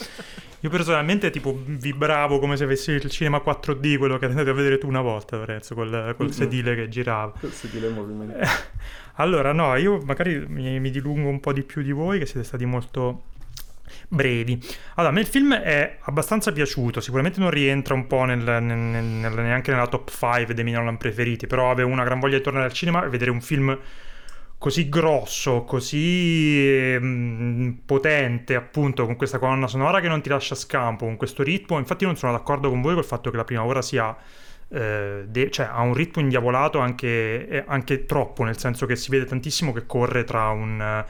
Io 0.62 0.70
personalmente 0.70 1.30
tipo 1.30 1.60
vibravo 1.64 2.38
come 2.38 2.56
se 2.56 2.62
avessi 2.62 2.92
il 2.92 3.10
cinema 3.10 3.42
4D, 3.44 3.98
quello 3.98 4.16
che 4.16 4.26
andate 4.26 4.48
a 4.48 4.52
vedere 4.52 4.78
tu 4.78 4.86
una 4.86 5.00
volta, 5.00 5.36
Lorenzo, 5.36 5.74
col, 5.74 6.14
col 6.16 6.32
sedile 6.32 6.76
che 6.76 6.88
girava. 6.88 7.32
Col 7.40 7.50
sedile 7.50 7.88
in 7.88 7.94
movimento. 7.94 8.38
Allora, 9.16 9.52
no, 9.52 9.74
io 9.76 9.98
magari 10.04 10.42
mi, 10.48 10.78
mi, 10.78 10.90
dilungo 10.90 11.28
un 11.28 11.40
po' 11.40 11.52
di 11.52 11.62
più 11.62 11.82
di 11.82 11.90
voi, 11.90 12.18
che 12.20 12.26
siete 12.26 12.46
stati 12.46 12.64
molto 12.64 13.24
brevi. 14.08 14.58
Allora, 14.94 15.12
a 15.12 15.14
me 15.14 15.20
il 15.20 15.26
film 15.26 15.52
è 15.52 15.98
abbastanza 16.02 16.52
piaciuto, 16.52 17.00
sicuramente 17.00 17.40
non 17.40 17.50
rientra 17.50 17.94
un 17.94 18.06
po' 18.06 18.24
nel, 18.24 18.38
nel, 18.38 18.62
nel, 18.62 19.32
neanche 19.34 19.72
nella 19.72 19.88
top 19.88 20.10
5 20.10 20.54
dei 20.54 20.64
miei 20.64 20.76
Nolan 20.76 20.96
preferiti, 20.96 21.48
però 21.48 21.72
avevo 21.72 21.90
una 21.90 22.04
gran 22.04 22.20
voglia 22.20 22.36
di 22.36 22.42
tornare 22.42 22.66
al 22.66 22.72
cinema 22.72 23.04
e 23.04 23.08
vedere 23.08 23.32
un 23.32 23.40
film 23.40 23.76
così 24.62 24.88
grosso, 24.88 25.64
così 25.64 26.68
eh, 26.68 27.74
potente, 27.84 28.54
appunto, 28.54 29.06
con 29.06 29.16
questa 29.16 29.40
colonna 29.40 29.66
sonora 29.66 29.98
che 29.98 30.06
non 30.06 30.22
ti 30.22 30.28
lascia 30.28 30.54
scampo, 30.54 31.04
con 31.04 31.16
questo 31.16 31.42
ritmo. 31.42 31.78
Infatti 31.78 32.04
non 32.04 32.14
sono 32.14 32.30
d'accordo 32.30 32.70
con 32.70 32.80
voi 32.80 32.94
col 32.94 33.04
fatto 33.04 33.32
che 33.32 33.36
la 33.36 33.42
prima 33.42 33.64
ora 33.64 33.82
sia 33.82 34.16
eh, 34.68 35.24
de- 35.26 35.50
cioè 35.50 35.66
ha 35.68 35.80
un 35.80 35.94
ritmo 35.94 36.22
indiavolato 36.22 36.78
anche, 36.78 37.48
eh, 37.48 37.64
anche, 37.66 38.06
troppo, 38.06 38.44
nel 38.44 38.56
senso 38.56 38.86
che 38.86 38.94
si 38.94 39.10
vede 39.10 39.24
tantissimo 39.24 39.72
che 39.72 39.84
corre 39.84 40.22
tra 40.22 40.50
un, 40.50 41.04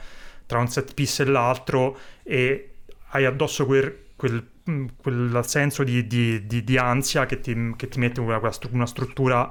tra 0.47 0.57
un 0.57 0.67
set 0.67 0.95
piece 0.95 1.21
e 1.21 1.25
l'altro 1.27 1.95
e 2.23 2.71
hai 3.09 3.25
addosso 3.25 3.67
quel, 3.67 3.95
quel, 4.15 4.43
mm, 4.67 4.85
quel 4.97 5.41
senso 5.45 5.83
di, 5.83 6.07
di, 6.07 6.47
di, 6.47 6.63
di, 6.63 6.77
ansia 6.79 7.27
che 7.27 7.39
ti, 7.39 7.73
che 7.75 7.87
ti 7.87 7.99
mette 7.99 8.19
una, 8.19 8.41
una 8.71 8.87
struttura 8.87 9.47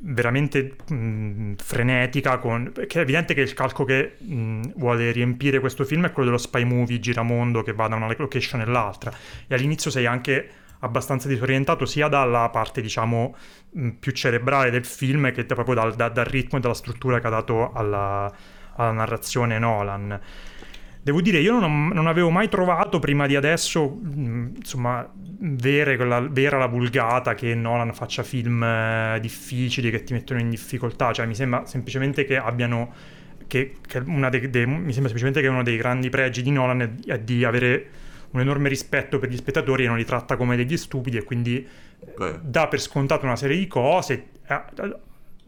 veramente 0.00 0.76
mh, 0.88 0.94
mm, 0.94 1.52
frenetica 1.56 2.38
con... 2.38 2.72
che 2.72 2.98
è 2.98 3.02
evidente 3.02 3.34
che 3.34 3.40
il 3.42 3.54
calco 3.54 3.84
che 3.84 4.16
mh, 4.18 4.34
mm, 4.34 4.62
vuole 4.76 5.10
riempire 5.12 5.60
questo 5.60 5.84
film 5.84 6.06
è 6.06 6.12
quello 6.12 6.30
dello 6.30 6.40
spy 6.40 6.64
movie 6.64 6.98
giramondo 6.98 7.62
che 7.62 7.72
va 7.72 7.88
da 7.88 7.96
una 7.96 8.14
location 8.16 8.60
all'altra 8.60 9.12
e 9.46 9.54
all'inizio 9.54 9.90
sei 9.90 10.06
anche 10.06 10.48
abbastanza 10.82 11.28
disorientato 11.28 11.86
sia 11.86 12.08
dalla 12.08 12.48
parte, 12.50 12.80
diciamo, 12.80 13.34
più 13.98 14.12
cerebrale 14.12 14.70
del 14.70 14.84
film 14.84 15.32
che 15.32 15.44
proprio 15.44 15.74
dal, 15.74 15.94
da, 15.94 16.08
dal 16.08 16.24
ritmo 16.24 16.58
e 16.58 16.60
dalla 16.60 16.74
struttura 16.74 17.20
che 17.20 17.26
ha 17.28 17.30
dato 17.30 17.72
alla, 17.72 18.32
alla 18.74 18.92
narrazione 18.92 19.58
Nolan. 19.58 20.20
Devo 21.04 21.20
dire, 21.20 21.38
io 21.40 21.58
non, 21.58 21.88
non, 21.88 22.06
avevo 22.06 22.30
mai 22.30 22.48
trovato 22.48 23.00
prima 23.00 23.26
di 23.26 23.34
adesso, 23.34 23.98
insomma, 24.04 25.08
vere, 25.40 25.96
la, 25.96 26.20
vera 26.20 26.58
la 26.58 26.68
vulgata 26.68 27.34
che 27.34 27.56
Nolan 27.56 27.92
faccia 27.92 28.22
film 28.22 28.62
eh, 28.62 29.18
difficili 29.20 29.90
che 29.90 30.04
ti 30.04 30.12
mettono 30.12 30.38
in 30.38 30.48
difficoltà. 30.48 31.12
Cioè, 31.12 31.26
mi 31.26 31.34
sembra 31.34 31.66
semplicemente 31.66 32.24
che 32.24 32.36
abbiano. 32.36 32.94
Che, 33.48 33.74
che 33.86 33.98
una 34.06 34.30
dei, 34.30 34.48
dei, 34.48 34.64
mi 34.64 34.92
sembra 34.92 35.10
semplicemente 35.10 35.40
che 35.40 35.48
uno 35.48 35.62
dei 35.62 35.76
grandi 35.76 36.08
pregi 36.08 36.40
di 36.40 36.50
Nolan 36.50 36.80
è, 36.80 37.12
è 37.12 37.18
di 37.18 37.44
avere 37.44 37.90
un 38.30 38.40
enorme 38.40 38.68
rispetto 38.68 39.18
per 39.18 39.28
gli 39.28 39.36
spettatori 39.36 39.84
e 39.84 39.88
non 39.88 39.96
li 39.96 40.04
tratta 40.04 40.36
come 40.36 40.56
degli 40.56 40.76
stupidi 40.76 41.18
e 41.18 41.24
quindi 41.24 41.66
Beh. 42.16 42.38
dà 42.42 42.68
per 42.68 42.80
scontato 42.80 43.26
una 43.26 43.36
serie 43.36 43.58
di 43.58 43.66
cose. 43.66 44.28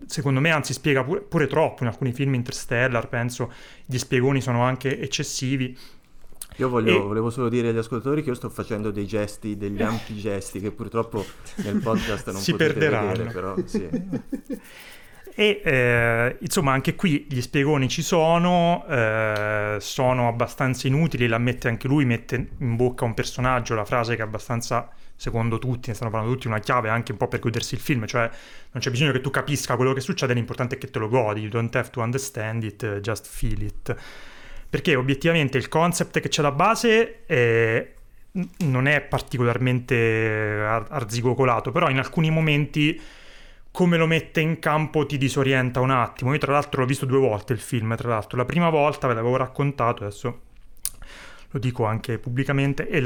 Secondo 0.06 0.40
me, 0.40 0.50
anzi, 0.50 0.72
spiega 0.72 1.02
pure, 1.04 1.20
pure 1.20 1.46
troppo. 1.46 1.82
In 1.82 1.88
alcuni 1.88 2.12
film 2.12 2.34
Interstellar, 2.34 3.08
penso, 3.08 3.52
gli 3.84 3.98
spiegoni 3.98 4.40
sono 4.40 4.62
anche 4.62 5.00
eccessivi. 5.00 5.76
Io 6.56 6.68
voglio, 6.68 6.96
e... 6.96 7.00
volevo 7.00 7.30
solo 7.30 7.48
dire 7.48 7.68
agli 7.68 7.78
ascoltatori 7.78 8.22
che 8.22 8.28
io 8.28 8.34
sto 8.34 8.48
facendo 8.48 8.90
dei 8.90 9.06
gesti, 9.06 9.56
degli 9.56 9.80
ampi 9.82 10.16
gesti 10.16 10.60
che 10.60 10.70
purtroppo 10.70 11.24
nel 11.56 11.80
podcast 11.80 12.30
non 12.30 12.40
si 12.40 12.52
potete 12.52 12.72
perderanno. 12.72 13.10
vedere, 13.10 13.32
però 13.32 13.56
sì. 13.64 13.88
E 15.36 15.60
eh, 15.64 16.36
insomma 16.40 16.72
anche 16.72 16.94
qui 16.94 17.26
gli 17.28 17.40
spiegoni 17.40 17.88
ci 17.88 18.02
sono, 18.02 18.86
eh, 18.88 19.78
sono 19.80 20.28
abbastanza 20.28 20.86
inutili, 20.86 21.26
l'ammette 21.26 21.66
anche 21.66 21.88
lui, 21.88 22.04
mette 22.04 22.50
in 22.56 22.76
bocca 22.76 23.04
un 23.04 23.14
personaggio 23.14 23.74
la 23.74 23.84
frase 23.84 24.14
che 24.14 24.22
è 24.22 24.24
abbastanza, 24.24 24.88
secondo 25.16 25.58
tutti, 25.58 25.88
ne 25.88 25.94
stanno 25.96 26.12
parlando 26.12 26.36
tutti, 26.36 26.46
una 26.46 26.60
chiave 26.60 26.88
anche 26.88 27.10
un 27.10 27.18
po' 27.18 27.26
per 27.26 27.40
godersi 27.40 27.74
il 27.74 27.80
film, 27.80 28.06
cioè 28.06 28.30
non 28.70 28.80
c'è 28.80 28.90
bisogno 28.90 29.10
che 29.10 29.20
tu 29.20 29.30
capisca 29.30 29.74
quello 29.74 29.92
che 29.92 30.00
succede, 30.00 30.34
l'importante 30.34 30.76
è 30.76 30.78
che 30.78 30.88
te 30.88 31.00
lo 31.00 31.08
godi, 31.08 31.40
you 31.40 31.50
don't 31.50 31.74
have 31.74 31.90
to 31.90 32.00
understand 32.00 32.62
it, 32.62 33.00
just 33.00 33.26
feel 33.26 33.60
it. 33.60 33.96
Perché 34.70 34.94
obiettivamente 34.94 35.58
il 35.58 35.68
concept 35.68 36.20
che 36.20 36.28
c'è 36.28 36.42
alla 36.42 36.52
base 36.52 37.24
è, 37.26 37.92
non 38.58 38.86
è 38.86 39.00
particolarmente 39.00 40.64
arzigocolato, 40.88 41.72
però 41.72 41.90
in 41.90 41.98
alcuni 41.98 42.30
momenti 42.30 43.00
come 43.74 43.96
lo 43.96 44.06
mette 44.06 44.38
in 44.40 44.60
campo 44.60 45.04
ti 45.04 45.18
disorienta 45.18 45.80
un 45.80 45.90
attimo. 45.90 46.32
Io 46.32 46.38
tra 46.38 46.52
l'altro 46.52 46.82
l'ho 46.82 46.86
visto 46.86 47.06
due 47.06 47.18
volte 47.18 47.54
il 47.54 47.58
film, 47.58 47.96
tra 47.96 48.08
l'altro. 48.08 48.36
La 48.36 48.44
prima 48.44 48.70
volta 48.70 49.08
ve 49.08 49.14
l'avevo 49.14 49.34
raccontato, 49.34 50.04
adesso 50.04 50.40
lo 51.50 51.58
dico 51.58 51.84
anche 51.84 52.18
pubblicamente, 52.18 52.86
il, 52.88 53.04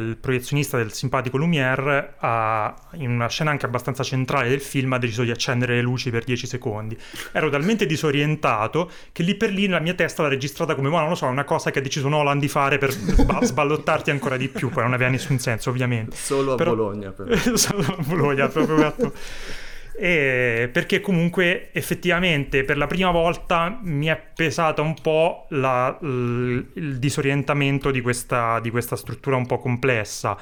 il 0.00 0.16
proiezionista 0.20 0.76
del 0.76 0.92
simpatico 0.92 1.36
Lumière 1.36 2.14
ha, 2.18 2.74
in 2.94 3.10
una 3.10 3.28
scena 3.28 3.52
anche 3.52 3.66
abbastanza 3.66 4.02
centrale 4.02 4.48
del 4.48 4.60
film 4.60 4.92
ha 4.92 4.98
deciso 4.98 5.22
di 5.22 5.30
accendere 5.30 5.76
le 5.76 5.82
luci 5.82 6.10
per 6.10 6.24
10 6.24 6.48
secondi. 6.48 6.98
Ero 7.30 7.48
talmente 7.48 7.86
disorientato 7.86 8.90
che 9.12 9.22
lì 9.22 9.36
per 9.36 9.52
lì 9.52 9.68
la 9.68 9.78
mia 9.78 9.94
testa 9.94 10.22
l'ha 10.22 10.28
registrata 10.28 10.74
come, 10.74 10.88
ma 10.88 10.98
non 10.98 11.10
lo 11.10 11.14
so, 11.14 11.26
una 11.26 11.44
cosa 11.44 11.70
che 11.70 11.78
ha 11.78 11.82
deciso 11.82 12.08
Nolan 12.08 12.40
di 12.40 12.48
fare 12.48 12.78
per 12.78 12.90
sba- 12.90 13.38
sballottarti 13.46 14.10
ancora 14.10 14.36
di 14.36 14.48
più, 14.48 14.68
poi 14.68 14.82
non 14.82 14.94
aveva 14.94 15.10
nessun 15.10 15.38
senso 15.38 15.70
ovviamente. 15.70 16.16
Solo 16.16 16.54
a 16.54 16.56
però, 16.56 16.74
Bologna. 16.74 17.12
Però. 17.12 17.32
solo 17.56 17.82
a 17.82 18.02
Bologna, 18.04 18.48
proprio 18.48 19.12
e 20.00 20.70
perché 20.72 21.00
comunque 21.00 21.70
effettivamente 21.72 22.62
per 22.62 22.76
la 22.76 22.86
prima 22.86 23.10
volta 23.10 23.80
mi 23.82 24.06
è 24.06 24.16
pesata 24.32 24.80
un 24.80 24.94
po' 24.94 25.46
la, 25.48 25.98
il, 26.02 26.98
disorientamento 27.00 27.90
di 27.90 28.00
questa, 28.00 28.60
di 28.60 28.70
questa, 28.70 28.94
struttura 28.94 29.34
un 29.34 29.46
po' 29.46 29.58
complessa 29.58 30.38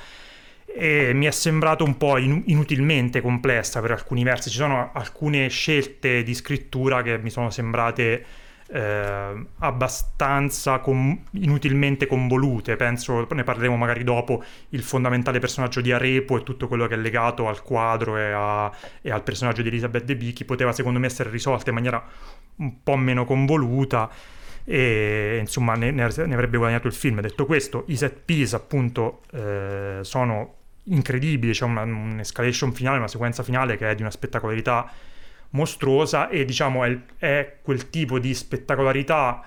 e 0.67 1.13
mi 1.15 1.25
è 1.25 1.31
sembrato 1.31 1.85
un 1.85 1.97
po' 1.97 2.19
inutilmente 2.19 3.23
complessa 3.23 3.81
per 3.81 3.93
alcuni 3.93 4.25
versi. 4.25 4.51
Ci 4.51 4.57
sono 4.59 4.91
alcune 4.93 5.49
scelte 5.49 6.23
di 6.23 6.35
scrittura 6.35 7.01
che 7.01 7.17
mi 7.17 7.31
sono 7.31 7.49
sembrate 7.49 8.25
eh, 8.69 9.47
abbastanza 9.59 10.79
com- 10.79 11.19
inutilmente 11.33 12.07
convolute. 12.07 12.77
Penso, 12.77 13.27
ne 13.31 13.45
parleremo 13.45 13.77
magari 13.77 14.05
dopo, 14.05 14.43
il 14.71 14.83
fondamentale 14.83 15.39
personaggio 15.39 15.81
di 15.81 15.93
Arepo 15.93 16.37
e 16.37 16.43
tutto 16.43 16.69
quello 16.69 16.87
che 16.87 16.95
è 16.95 16.99
legato 16.99 17.49
al 17.49 17.63
quadro 17.63 18.17
e, 18.17 18.33
a, 18.33 18.71
e 19.01 19.11
al 19.11 19.23
personaggio 19.23 19.63
di 19.63 19.69
Elizabeth 19.69 20.05
De 20.05 20.17
Bicchi 20.17 20.45
poteva 20.45 20.73
secondo 20.73 20.99
me 20.99 21.07
essere 21.07 21.31
risolto 21.31 21.69
in 21.69 21.75
maniera 21.75 22.05
un 22.57 22.83
po' 22.83 22.97
meno 22.97 23.25
convoluta 23.25 24.11
e 24.69 25.37
insomma 25.39 25.75
ne, 25.75 25.93
ne, 25.93 26.03
avrebbe 26.03 26.57
guadagnato 26.57 26.89
il 26.89 26.93
film. 26.93 27.21
Detto 27.21 27.47
questo, 27.47 27.85
i 27.87 27.97
set 27.97 28.21
piece 28.25 28.57
appunto 28.57 29.23
eh, 29.33 29.99
sono 30.03 30.55
incredibili, 30.85 31.53
c'è 31.53 31.65
una, 31.65 31.83
un'escalation 31.83 32.73
finale, 32.73 32.99
una 32.99 33.09
sequenza 33.09 33.43
finale 33.43 33.77
che 33.77 33.91
è 33.91 33.95
di 33.95 34.03
una 34.03 34.11
spettacolarità 34.11 34.91
mostruosa 35.57 36.29
e 36.29 36.45
diciamo 36.45 36.85
è, 36.85 36.99
è 37.19 37.59
quel 37.63 37.91
tipo 37.91 38.19
di 38.19 38.35
spettacolarità 38.35 39.43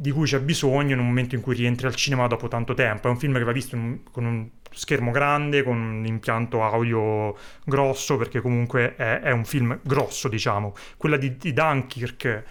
di 0.00 0.10
cui 0.12 0.26
c'è 0.26 0.40
bisogno 0.40 0.92
in 0.92 1.00
un 1.00 1.06
momento 1.06 1.34
in 1.34 1.40
cui 1.40 1.56
rientri 1.56 1.86
al 1.86 1.94
cinema 1.94 2.26
dopo 2.28 2.46
tanto 2.46 2.72
tempo. 2.72 3.08
È 3.08 3.10
un 3.10 3.18
film 3.18 3.36
che 3.36 3.44
va 3.44 3.52
visto 3.52 3.74
un, 3.74 3.98
con 4.10 4.24
un 4.24 4.48
schermo 4.70 5.10
grande, 5.10 5.64
con 5.64 5.76
un 5.76 6.06
impianto 6.06 6.62
audio 6.62 7.36
grosso, 7.64 8.16
perché 8.16 8.40
comunque 8.40 8.94
è, 8.94 9.20
è 9.20 9.32
un 9.32 9.44
film 9.44 9.78
grosso, 9.82 10.28
diciamo. 10.28 10.74
Quella 10.96 11.16
di, 11.16 11.36
di 11.36 11.52
Dunkirk 11.52 12.44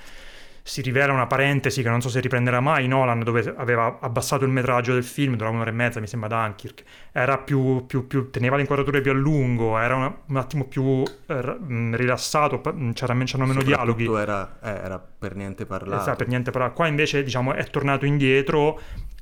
si 0.68 0.82
rivela 0.82 1.14
una 1.14 1.28
parentesi 1.28 1.82
che 1.82 1.88
non 1.88 2.02
so 2.02 2.10
se 2.10 2.20
riprenderà 2.20 2.60
mai 2.60 2.90
Nolan, 2.90 3.22
dove 3.24 3.54
aveva 3.56 4.00
abbassato 4.02 4.44
il 4.44 4.52
metraggio 4.52 4.94
del 4.94 5.06
film, 5.06 5.38
durava 5.38 5.56
un'ora 5.56 5.70
e 5.70 5.74
mezza, 5.74 6.02
mi 6.02 6.08
sembra 6.08 6.28
Dunkirk, 6.28 6.84
era 7.14 7.38
più, 7.38 7.86
più, 7.86 8.06
più 8.06 8.30
teneva 8.30 8.58
le 8.58 8.64
inquadrature 8.64 9.00
più 9.00 9.12
a 9.12 9.14
lungo, 9.14 9.78
era 9.78 9.96
una, 9.96 10.14
un 10.26 10.36
attimo 10.36 10.66
più 10.66 11.04
eh, 11.28 11.58
rilassato, 11.94 12.60
c'era, 12.60 13.16
c'erano 13.24 13.46
meno 13.46 13.64
dialoghi. 13.64 14.14
Era, 14.14 14.60
eh, 14.62 14.70
era 14.70 15.00
per 15.00 15.36
niente 15.36 15.66
parlato. 15.66 16.02
Esatto, 16.02 16.18
per 16.18 16.28
niente 16.28 16.52
parlato. 16.52 16.74
Qua 16.74 16.88
invece 16.88 17.24
diciamo 17.24 17.54
è 17.54 17.66
tornato 17.70 18.06
indietro 18.06 18.78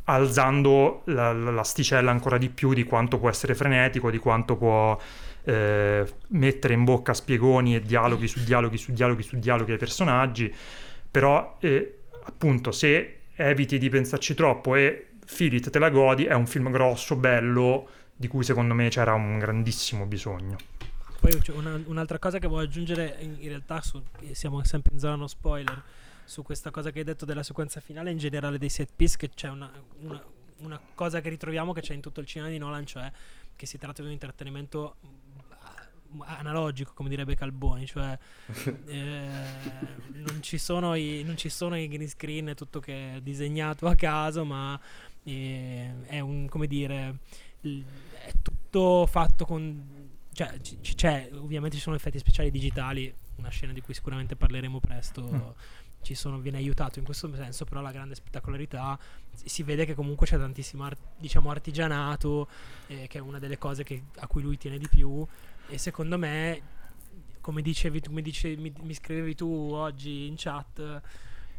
alzando 0.05 1.03
la, 1.05 1.31
l'asticella 1.31 2.09
ancora 2.09 2.39
di 2.39 2.49
più 2.49 2.73
di 2.73 2.83
quanto 2.85 3.19
può 3.19 3.29
essere 3.29 3.53
frenetico, 3.53 4.09
di 4.09 4.17
quanto 4.17 4.55
può 4.55 4.99
eh, 5.43 6.05
mettere 6.29 6.73
in 6.73 6.83
bocca 6.85 7.13
spiegoni 7.13 7.75
e 7.75 7.81
dialoghi 7.81 8.27
su 8.27 8.43
dialoghi 8.43 8.77
su 8.77 8.91
dialoghi 8.91 9.21
su 9.21 9.37
dialoghi 9.37 9.73
ai 9.73 9.77
personaggi 9.77 10.53
però 11.15 11.55
eh, 11.61 11.99
appunto 12.23 12.73
se 12.73 13.21
eviti 13.35 13.77
di 13.77 13.87
pensarci 13.87 14.33
troppo 14.33 14.75
e 14.75 15.11
Filit 15.25 15.69
te 15.69 15.79
la 15.79 15.89
godi, 15.89 16.25
è 16.25 16.33
un 16.33 16.45
film 16.45 16.69
grosso, 16.71 17.15
bello, 17.15 17.87
di 18.13 18.27
cui 18.27 18.43
secondo 18.43 18.73
me 18.73 18.89
c'era 18.89 19.13
un 19.13 19.39
grandissimo 19.39 20.05
bisogno. 20.05 20.57
Poi 21.21 21.31
una, 21.53 21.81
un'altra 21.85 22.19
cosa 22.19 22.37
che 22.37 22.47
voglio 22.47 22.65
aggiungere, 22.65 23.15
in, 23.19 23.37
in 23.39 23.47
realtà 23.47 23.79
su, 23.79 24.03
siamo 24.33 24.61
sempre 24.65 24.91
in 24.93 24.99
zona 24.99 25.15
no 25.15 25.27
spoiler, 25.27 25.81
su 26.25 26.43
questa 26.43 26.69
cosa 26.69 26.91
che 26.91 26.99
hai 26.99 27.05
detto 27.05 27.23
della 27.23 27.43
sequenza 27.43 27.79
finale, 27.79 28.11
in 28.11 28.17
generale 28.17 28.57
dei 28.57 28.67
set 28.67 28.89
piece, 28.93 29.15
che 29.15 29.29
c'è 29.29 29.47
una, 29.47 29.71
una, 30.01 30.21
una 30.57 30.81
cosa 30.95 31.21
che 31.21 31.29
ritroviamo 31.29 31.71
che 31.71 31.79
c'è 31.79 31.93
in 31.93 32.01
tutto 32.01 32.19
il 32.19 32.25
cinema 32.25 32.49
di 32.49 32.57
Nolan, 32.57 32.85
cioè 32.85 33.09
che 33.55 33.65
si 33.65 33.77
tratta 33.77 34.01
di 34.01 34.07
un 34.09 34.13
intrattenimento 34.13 34.97
analogico, 36.23 36.93
come 36.93 37.09
direbbe 37.09 37.35
Calboni, 37.35 37.85
cioè 37.85 38.17
eh, 38.87 39.27
non, 40.13 40.41
ci 40.41 40.57
sono 40.57 40.95
i, 40.95 41.23
non 41.23 41.37
ci 41.37 41.49
sono 41.49 41.77
i 41.77 41.87
green 41.87 42.07
screen, 42.07 42.47
è 42.47 42.55
tutto 42.55 42.79
che 42.79 43.15
è 43.15 43.21
disegnato 43.21 43.87
a 43.87 43.95
caso, 43.95 44.45
ma 44.45 44.79
eh, 45.23 45.91
è 46.05 46.19
un, 46.19 46.47
come 46.47 46.67
dire, 46.67 47.17
è 47.61 48.31
tutto 48.41 49.05
fatto 49.07 49.45
con... 49.45 50.03
Cioè, 50.31 50.59
c- 50.59 50.95
c'è, 50.95 51.29
ovviamente 51.33 51.77
ci 51.77 51.81
sono 51.81 51.95
effetti 51.95 52.19
speciali 52.19 52.51
digitali, 52.51 53.13
una 53.37 53.49
scena 53.49 53.71
di 53.71 53.81
cui 53.81 53.93
sicuramente 53.93 54.35
parleremo 54.35 54.79
presto. 54.79 55.21
Mm 55.21 55.83
ci 56.05 56.13
sono, 56.13 56.37
viene 56.37 56.57
aiutato 56.57 56.99
in 56.99 57.05
questo 57.05 57.33
senso, 57.33 57.65
però 57.65 57.81
la 57.81 57.91
grande 57.91 58.13
spettacolarità 58.13 58.97
si 59.33 59.63
vede 59.63 59.85
che 59.85 59.95
comunque 59.95 60.27
c'è 60.27 60.37
tantissimo 60.37 60.83
art, 60.83 60.99
diciamo, 61.17 61.49
artigianato, 61.49 62.47
eh, 62.85 63.07
che 63.07 63.17
è 63.17 63.21
una 63.21 63.39
delle 63.39 63.57
cose 63.57 63.83
che, 63.83 64.03
a 64.17 64.27
cui 64.27 64.43
lui 64.43 64.55
tiene 64.57 64.77
di 64.77 64.87
più 64.87 65.25
e 65.67 65.77
secondo 65.77 66.17
me, 66.17 66.61
come, 67.41 67.61
dicevi, 67.61 68.01
come 68.01 68.21
dicevi, 68.21 68.61
mi, 68.61 68.73
mi 68.81 68.93
scrivevi 68.93 69.35
tu 69.35 69.69
oggi 69.73 70.27
in 70.27 70.35
chat, 70.37 71.01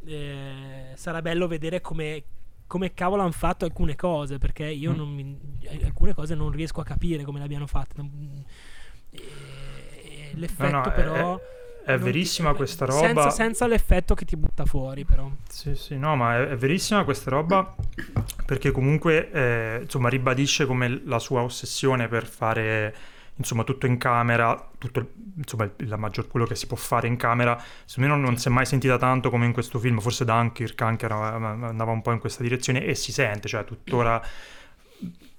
eh, 0.05 0.93
sarà 0.95 1.23
bello 1.23 1.47
vedere 1.47 1.81
come, 1.81 2.23
come 2.67 2.95
cavolo 2.95 3.23
hanno 3.23 3.33
fatto 3.33 3.65
alcune 3.65 3.97
cose, 3.97 4.39
perché 4.39 4.67
io 4.67 4.93
mm. 4.93 5.15
mi, 5.15 5.39
alcune 5.83 6.15
cose 6.15 6.35
non 6.35 6.51
riesco 6.51 6.81
a 6.81 6.85
capire 6.85 7.25
come 7.25 7.39
le 7.39 7.45
abbiano 7.45 7.67
fatte. 7.67 7.95
E, 9.11 9.23
e 9.23 10.31
l'effetto 10.35 10.71
no, 10.71 10.83
no, 10.85 10.93
però... 10.93 11.37
È, 11.37 11.55
è 11.87 11.99
verissima 11.99 12.51
ti, 12.51 12.57
questa 12.57 12.85
roba. 12.85 13.07
Senza, 13.07 13.31
senza, 13.31 13.67
l'effetto 13.69 14.15
che 14.15 14.25
ti 14.25 14.37
butta 14.37 14.65
fuori, 14.65 15.05
però. 15.05 15.31
Sì, 15.49 15.77
sì, 15.77 15.97
no, 15.97 16.17
ma 16.17 16.37
è, 16.37 16.49
è 16.49 16.57
verissima 16.57 17.05
questa 17.05 17.31
roba 17.31 17.77
perché 18.45 18.73
comunque, 18.73 19.31
eh, 19.31 19.79
insomma, 19.83 20.09
ribadisce 20.09 20.67
come 20.67 21.03
la 21.05 21.21
sua 21.21 21.43
ossessione 21.43 22.09
per 22.09 22.27
fare 22.27 22.95
insomma 23.37 23.65
tutto 23.65 23.87
in 23.87 23.99
camera, 23.99 24.69
tutto, 24.79 25.13
insomma 25.37 25.71
la 25.79 25.97
maggior 25.97 26.29
quello 26.29 26.47
che 26.47 26.55
si 26.55 26.67
può 26.67 26.77
fare 26.77 27.07
in 27.07 27.17
camera, 27.17 27.61
secondo 27.85 28.11
me 28.11 28.17
non, 28.17 28.25
non 28.25 28.37
si 28.39 28.49
è 28.49 28.51
mai 28.51 28.67
sentita 28.67 28.97
tanto 28.99 29.31
come 29.31 29.47
in 29.47 29.53
questo 29.53 29.79
film, 29.79 29.99
forse 30.01 30.25
Dunkirk 30.25 30.81
anche 30.83 31.07
andava 31.07 31.91
un 31.91 32.03
po' 32.03 32.13
in 32.13 32.19
questa 32.19 32.43
direzione 32.43 32.85
e 32.85 32.95
si 32.95 33.13
sente, 33.13 33.49
cioè 33.49 33.65
tuttora 33.65 34.23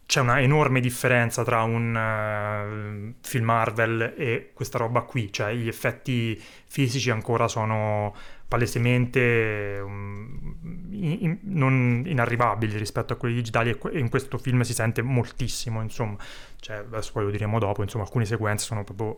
c'è 0.08 0.22
una 0.22 0.40
enorme 0.40 0.80
differenza 0.80 1.44
tra 1.44 1.64
un 1.64 1.94
uh, 1.94 3.14
film 3.22 3.44
Marvel 3.44 4.14
e 4.18 4.52
questa 4.54 4.78
roba 4.78 5.02
qui, 5.02 5.32
cioè 5.34 5.54
gli 5.54 5.68
effetti 5.68 6.42
fisici 6.66 7.10
ancora 7.10 7.50
sono 7.50 8.16
palesemente 8.48 9.80
um, 9.84 10.56
in, 10.92 11.40
non 11.44 12.04
inarrivabili 12.06 12.78
rispetto 12.78 13.14
a 13.14 13.16
quelli 13.16 13.36
digitali 13.36 13.70
e 13.70 14.00
in 14.00 14.10
questo 14.10 14.38
film 14.38 14.62
si 14.62 14.74
sente 14.74 15.02
moltissimo, 15.02 15.82
insomma, 15.82 16.18
cioè, 16.60 16.78
adesso 16.78 17.12
poi 17.12 17.26
lo 17.26 17.32
diremo 17.32 17.60
dopo, 17.60 17.84
insomma, 17.84 18.04
alcune 18.04 18.26
sequenze 18.26 18.66
sono 18.66 18.84
proprio 18.84 19.18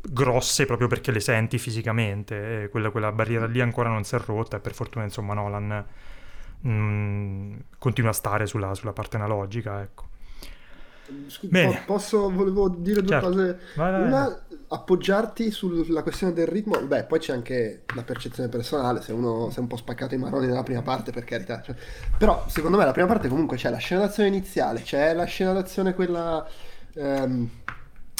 grosse 0.00 0.66
proprio 0.66 0.86
perché 0.86 1.10
le 1.10 1.20
senti 1.20 1.58
fisicamente, 1.58 2.68
quella, 2.70 2.90
quella, 2.90 3.10
barriera 3.10 3.46
lì 3.46 3.60
ancora 3.60 3.88
non 3.88 4.04
si 4.04 4.14
è 4.14 4.18
rotta 4.18 4.56
e 4.56 4.60
per 4.60 4.74
fortuna, 4.74 5.04
insomma, 5.04 5.34
Nolan 5.34 5.84
mm, 6.66 7.56
continua 7.78 8.10
a 8.10 8.14
stare 8.14 8.46
sulla, 8.46 8.74
sulla 8.74 8.92
parte 8.92 9.16
analogica, 9.16 9.82
ecco. 9.82 10.10
Bene. 11.42 11.82
Posso, 11.86 12.30
volevo 12.30 12.68
dire 12.68 13.00
due 13.00 13.08
certo. 13.10 13.28
cose. 13.28 13.58
Vai, 13.74 13.92
vai, 13.92 14.02
Una, 14.02 14.42
appoggiarti 14.68 15.50
sulla 15.50 16.02
questione 16.02 16.32
del 16.32 16.46
ritmo. 16.46 16.80
Beh, 16.80 17.04
poi 17.04 17.18
c'è 17.18 17.32
anche 17.32 17.82
la 17.94 18.02
percezione 18.02 18.48
personale. 18.48 19.02
Se 19.02 19.12
uno 19.12 19.50
si 19.50 19.58
è 19.58 19.60
un 19.60 19.66
po' 19.66 19.76
spaccato 19.76 20.14
i 20.14 20.18
maroni 20.18 20.46
nella 20.46 20.62
prima 20.62 20.82
parte, 20.82 21.12
per 21.12 21.24
carità. 21.24 21.60
Cioè, 21.60 21.74
però, 22.16 22.44
secondo 22.48 22.76
me, 22.76 22.84
la 22.84 22.92
prima 22.92 23.06
parte 23.08 23.28
comunque 23.28 23.56
c'è 23.56 23.70
la 23.70 23.78
scena 23.78 24.02
d'azione 24.02 24.28
iniziale, 24.28 24.82
c'è 24.82 25.14
la 25.14 25.24
scena 25.24 25.52
d'azione 25.52 25.94
quella. 25.94 26.46
Um, 26.94 27.48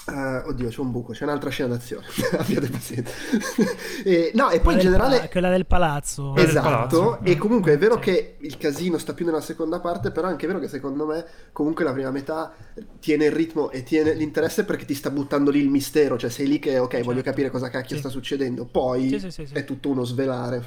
Uh, 0.04 0.48
oddio, 0.48 0.68
c'è 0.68 0.80
un 0.80 0.90
buco, 0.90 1.12
c'è 1.12 1.22
un'altra 1.22 1.48
scena 1.48 1.68
d'azione. 1.76 2.04
Abbiate 2.36 2.68
pazienza. 2.68 3.12
e, 4.04 4.32
no, 4.34 4.50
e 4.50 4.58
poi 4.58 4.74
in 4.74 4.80
generale. 4.80 5.20
Pa- 5.20 5.28
quella 5.28 5.48
del 5.48 5.64
palazzo. 5.64 6.34
Esatto. 6.34 6.52
Del 6.52 6.60
palazzo. 6.60 7.18
E 7.22 7.36
comunque 7.36 7.72
è 7.72 7.78
vero 7.78 7.94
sì. 7.94 8.00
che 8.00 8.36
il 8.40 8.56
casino 8.58 8.98
sta 8.98 9.14
più 9.14 9.24
nella 9.24 9.40
seconda 9.40 9.78
parte, 9.78 10.10
però 10.10 10.26
è 10.26 10.30
anche 10.30 10.48
vero 10.48 10.58
che 10.58 10.66
secondo 10.66 11.06
me, 11.06 11.24
comunque 11.52 11.84
la 11.84 11.92
prima 11.92 12.10
metà 12.10 12.52
tiene 12.98 13.26
il 13.26 13.32
ritmo 13.32 13.70
e 13.70 13.84
tiene 13.84 14.14
l'interesse 14.14 14.64
perché 14.64 14.84
ti 14.84 14.94
sta 14.94 15.10
buttando 15.10 15.52
lì 15.52 15.60
il 15.60 15.70
mistero. 15.70 16.18
Cioè, 16.18 16.30
sei 16.30 16.48
lì 16.48 16.58
che, 16.58 16.78
ok, 16.78 16.90
certo. 16.90 17.06
voglio 17.06 17.22
capire 17.22 17.50
cosa 17.50 17.68
cacchio 17.68 17.94
sì. 17.94 18.00
sta 18.00 18.08
succedendo. 18.08 18.64
Poi 18.64 19.20
sì, 19.30 19.48
è 19.52 19.64
tutto 19.64 19.88
uno 19.88 20.02
svelare. 20.02 20.64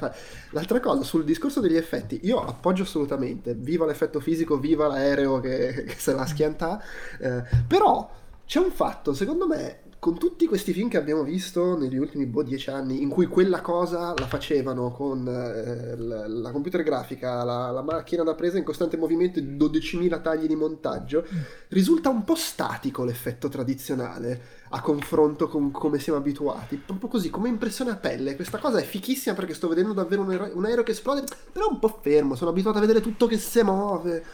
L'altra 0.52 0.80
cosa, 0.80 1.02
sul 1.02 1.24
discorso 1.24 1.60
degli 1.60 1.76
effetti, 1.76 2.20
io 2.22 2.42
appoggio 2.42 2.84
assolutamente. 2.84 3.52
Viva 3.52 3.84
l'effetto 3.84 4.18
fisico, 4.18 4.58
viva 4.58 4.86
l'aereo 4.86 5.40
che, 5.40 5.84
che 5.88 5.94
se 5.98 6.14
la 6.14 6.24
schianta. 6.24 6.82
Eh, 7.20 7.42
però 7.66 8.24
c'è 8.46 8.60
un 8.60 8.70
fatto, 8.70 9.12
secondo 9.12 9.46
me, 9.46 9.80
con 9.98 10.18
tutti 10.18 10.46
questi 10.46 10.72
film 10.72 10.88
che 10.88 10.98
abbiamo 10.98 11.24
visto 11.24 11.76
negli 11.76 11.96
ultimi 11.96 12.26
boh, 12.26 12.44
dieci 12.44 12.70
anni, 12.70 13.02
in 13.02 13.08
cui 13.08 13.26
quella 13.26 13.60
cosa 13.60 14.14
la 14.16 14.26
facevano 14.26 14.92
con 14.92 15.26
eh, 15.26 15.96
la, 15.96 16.28
la, 16.28 16.52
computer 16.52 16.84
grafica, 16.84 17.42
la, 17.42 17.72
la, 17.72 17.82
macchina 17.82 18.22
da 18.22 18.36
presa 18.36 18.56
in 18.56 18.62
costante 18.62 18.96
movimento 18.96 19.40
e 19.40 19.42
12.000 19.42 20.22
tagli 20.22 20.46
di 20.46 20.54
montaggio, 20.54 21.26
risulta 21.70 22.08
un 22.08 22.22
po' 22.22 22.36
statico 22.36 23.02
l'effetto 23.02 23.48
tradizionale 23.48 24.40
a 24.70 24.80
confronto 24.80 25.48
con 25.48 25.72
come 25.72 25.98
siamo 25.98 26.20
abituati. 26.20 26.76
Proprio 26.76 27.08
così, 27.08 27.28
come 27.28 27.48
impressione 27.48 27.90
a 27.90 27.96
pelle. 27.96 28.36
Questa 28.36 28.58
cosa 28.58 28.78
è 28.78 28.84
fichissima 28.84 29.34
perché 29.34 29.54
sto 29.54 29.66
vedendo 29.66 29.92
davvero 29.92 30.22
un 30.22 30.30
aereo, 30.30 30.56
un 30.56 30.66
aereo 30.66 30.84
che 30.84 30.92
esplode, 30.92 31.24
però 31.50 31.68
è 31.68 31.72
un 31.72 31.80
po' 31.80 31.98
fermo, 32.00 32.36
sono 32.36 32.50
abituato 32.50 32.78
a 32.78 32.80
vedere 32.80 33.00
tutto 33.00 33.26
che 33.26 33.38
si 33.38 33.62
muove. 33.62 34.24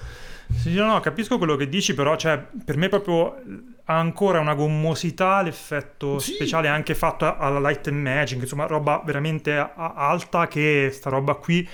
Sì, 0.56 0.74
no, 0.74 1.00
capisco 1.00 1.38
quello 1.38 1.56
che 1.56 1.68
dici, 1.68 1.94
però 1.94 2.16
cioè, 2.16 2.44
per 2.64 2.76
me 2.76 2.88
proprio 2.88 3.36
ha 3.84 3.98
ancora 3.98 4.38
una 4.38 4.54
gommosità 4.54 5.42
l'effetto 5.42 6.18
sì. 6.18 6.34
speciale 6.34 6.68
anche 6.68 6.94
fatto 6.94 7.36
alla 7.36 7.58
light 7.58 7.88
and 7.88 8.00
magic, 8.00 8.40
insomma, 8.40 8.66
roba 8.66 9.02
veramente 9.04 9.52
alta 9.74 10.46
che 10.46 10.90
sta 10.92 11.10
roba 11.10 11.34
qui 11.34 11.68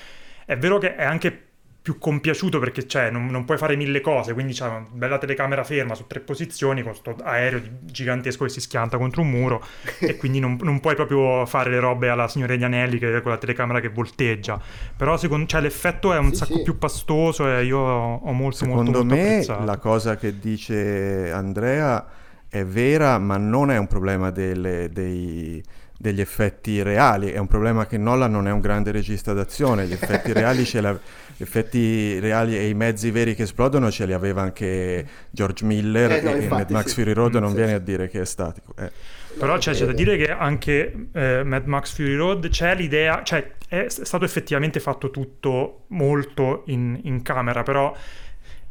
è 0.47 0.57
vero 0.57 0.79
che 0.79 0.97
è 0.97 1.05
anche 1.05 1.48
più 1.89 1.97
compiaciuto 1.99 2.59
perché 2.59 2.87
cioè, 2.87 3.11
non, 3.11 3.29
non, 3.29 3.47
puoi 3.47 3.57
fare 3.57 3.75
mille 3.75 4.03
cose, 4.03 4.35
quindi 4.35 4.53
c'è 4.53 4.67
una 4.67 4.85
bella 4.93 5.17
telecamera 5.17 5.65
ferma 5.65 5.95
su 5.95 6.07
tre 6.07 6.21
posizioni 6.21 6.83
con 6.83 6.91
questo 6.93 7.17
aereo 7.25 7.63
gigantesco 7.81 8.45
che 8.45 8.51
si 8.51 8.61
schianta 8.61 8.99
contro 8.99 9.23
un 9.23 9.31
muro 9.31 9.65
e 9.99 10.19
quindi 10.19 10.39
non, 10.39 10.59
non, 10.61 10.81
puoi 10.81 10.95
proprio 10.95 11.47
fare 11.47 11.71
le 11.71 11.81
robe 11.81 12.11
alla 12.11 12.29
signora 12.29 12.53
degli 12.53 12.65
anelli 12.65 12.99
che 12.99 13.17
è 13.17 13.23
con 13.23 13.31
la 13.31 13.39
telecamera 13.39 13.81
che 13.81 13.89
volteggia. 13.89 14.61
Però 14.95 15.17
secondo, 15.17 15.47
cioè, 15.47 15.63
l'effetto 15.63 16.13
è 16.13 16.19
un 16.19 16.29
sì, 16.29 16.37
sacco 16.37 16.57
sì. 16.57 16.63
più 16.63 16.77
pastoso 16.77 17.49
e 17.49 17.65
io 17.65 17.79
ho 17.79 18.33
molto 18.33 18.57
secondo 18.59 18.83
molto, 18.83 18.99
molto 18.99 19.15
me 19.15 19.29
apprezzato. 19.31 19.65
la 19.65 19.79
cosa 19.79 20.17
che 20.17 20.39
dice 20.39 21.31
Andrea 21.33 22.07
è 22.51 22.67
vera, 22.67 23.19
ma 23.19 23.39
non 23.39 23.71
è 23.71 23.79
un 23.79 23.87
problema 23.87 24.31
delle, 24.31 24.91
dei 24.93 25.65
degli 26.01 26.21
effetti 26.21 26.81
reali. 26.81 27.31
È 27.31 27.39
un 27.39 27.49
problema 27.49 27.87
che 27.87 27.99
Nolan 27.99 28.31
non 28.31 28.47
è 28.47 28.53
un 28.53 28.61
grande 28.61 28.93
regista 28.93 29.33
d'azione, 29.33 29.87
gli 29.87 29.93
effetti 29.93 30.33
reali, 30.33 30.65
ce 30.65 30.81
l'ha, 30.81 30.97
effetti 31.43 32.19
reali 32.21 32.57
e 32.57 32.69
i 32.69 32.75
mezzi 32.75 33.11
veri 33.11 33.35
che 33.35 33.43
esplodono 33.45 33.91
ce 33.91 34.07
li 34.07 34.13
aveva 34.13 34.43
anche 34.43 35.07
George 35.31 35.65
Miller 35.65 36.11
Eh, 36.11 36.21
no, 36.23 36.35
e, 36.35 36.37
infatti, 36.37 36.55
Mad 36.55 36.71
Max 36.71 36.87
sì. 36.89 36.95
Fury 36.95 37.13
Road 37.13 37.35
non 37.37 37.51
Sì, 37.51 37.55
viene 37.55 37.71
sì. 37.71 37.77
a 37.77 37.79
dire 37.79 38.09
che 38.09 38.21
è 38.21 38.25
statico. 38.25 38.75
eh. 38.77 38.91
Però 39.39 39.57
No, 39.57 39.59
c'è, 39.59 39.73
c'è 39.73 39.87
da 39.87 39.93
dire 39.93 40.17
che 40.17 40.31
anche 40.31 41.09
eh, 41.13 41.43
Mad 41.45 41.67
Max 41.67 41.93
Fury 41.95 42.15
Road 42.17 42.49
c'è 42.49 42.75
l'idea, 42.75 43.23
cioè 43.23 43.57
è 43.69 43.87
stato 43.89 44.25
effettivamente 44.25 44.81
fatto 44.81 45.11
tutto 45.11 45.85
molto 45.89 46.65
in, 46.67 46.99
in 47.05 47.23
camera, 47.23 47.63
però 47.63 47.95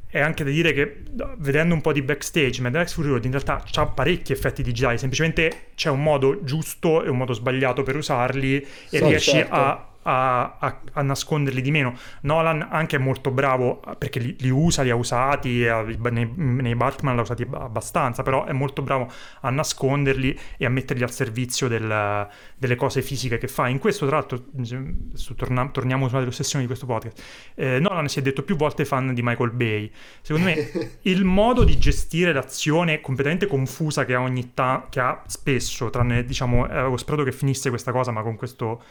è 0.09 0.19
anche 0.21 0.43
da 0.43 0.49
dire 0.49 0.73
che 0.73 1.03
vedendo 1.37 1.73
un 1.73 1.81
po' 1.81 1.91
di 1.93 2.01
backstage, 2.01 2.61
Mad 2.61 2.73
Max 2.73 2.93
Fury 2.93 3.09
Road 3.09 3.25
in 3.25 3.31
realtà 3.31 3.63
ha 3.75 3.85
parecchi 3.87 4.31
effetti 4.31 4.63
digitali, 4.63 4.97
semplicemente 4.97 5.67
c'è 5.75 5.89
un 5.89 6.01
modo 6.01 6.43
giusto 6.43 7.03
e 7.03 7.09
un 7.09 7.17
modo 7.17 7.33
sbagliato 7.33 7.83
per 7.83 7.95
usarli 7.97 8.65
e 8.89 9.01
Sì, 9.01 9.03
riesci 9.03 9.31
certo. 9.31 9.53
a, 9.53 9.86
a- 10.09 10.57
a- 10.59 10.81
a 10.93 11.01
nasconderli 11.01 11.61
di 11.61 11.69
meno. 11.71 11.93
Nolan 12.21 12.65
anche 12.71 12.95
è 12.95 12.99
molto 12.99 13.29
bravo 13.31 13.81
perché 13.97 14.19
li, 14.19 14.35
li 14.39 14.49
usa, 14.49 14.81
li 14.83 14.89
ha 14.89 14.95
usati, 14.95 15.65
nei, 16.09 16.31
nei 16.35 16.75
Batman 16.75 17.15
l'ha 17.15 17.21
usati 17.23 17.41
ab- 17.43 17.55
abbastanza, 17.55 18.23
però 18.23 18.45
è 18.45 18.53
molto 18.53 18.81
bravo 18.81 19.11
a 19.41 19.49
nasconderli 19.49 20.37
e 20.57 20.65
a 20.65 20.69
metterli 20.69 21.03
al 21.03 21.11
servizio 21.11 21.67
del- 21.67 22.27
delle 22.57 22.75
cose 22.75 23.01
fisiche 23.01 23.37
che 23.37 23.47
fa. 23.47 23.67
In 23.67 23.79
questo, 23.79 24.07
tra 24.07 24.15
l'altro, 24.17 24.45
adesso 24.57 25.33
torna- 25.35 25.67
torniamo 25.67 26.07
sulla 26.07 26.19
dell'ossessione 26.19 26.61
di 26.61 26.67
questo 26.67 26.85
podcast, 26.85 27.21
eh, 27.55 27.79
Nolan 27.79 28.07
si 28.07 28.19
è 28.19 28.21
detto 28.21 28.43
più 28.43 28.55
volte 28.55 28.85
fan 28.85 29.13
di 29.13 29.21
Michael 29.21 29.51
Bay. 29.51 29.91
Secondo 30.21 30.47
me 30.49 30.55
il 31.03 31.25
modo 31.25 31.63
di 31.65 31.77
gestire 31.77 32.31
l'azione 32.31 33.01
completamente 33.01 33.45
confusa 33.47 34.05
che 34.05 34.13
ha 34.15 34.21
ogni 34.21 34.53
tanto, 34.53 34.87
che 34.89 34.99
ha 35.01 35.21
spesso, 35.27 35.89
tranne 35.89 36.23
diciamo, 36.23 36.67
eh, 36.67 36.77
avevo 36.77 36.97
sperato 36.97 37.23
che 37.23 37.31
finisse 37.33 37.69
questa 37.69 37.91
cosa, 37.91 38.11
ma 38.11 38.21
con 38.21 38.35
questo 38.37 38.81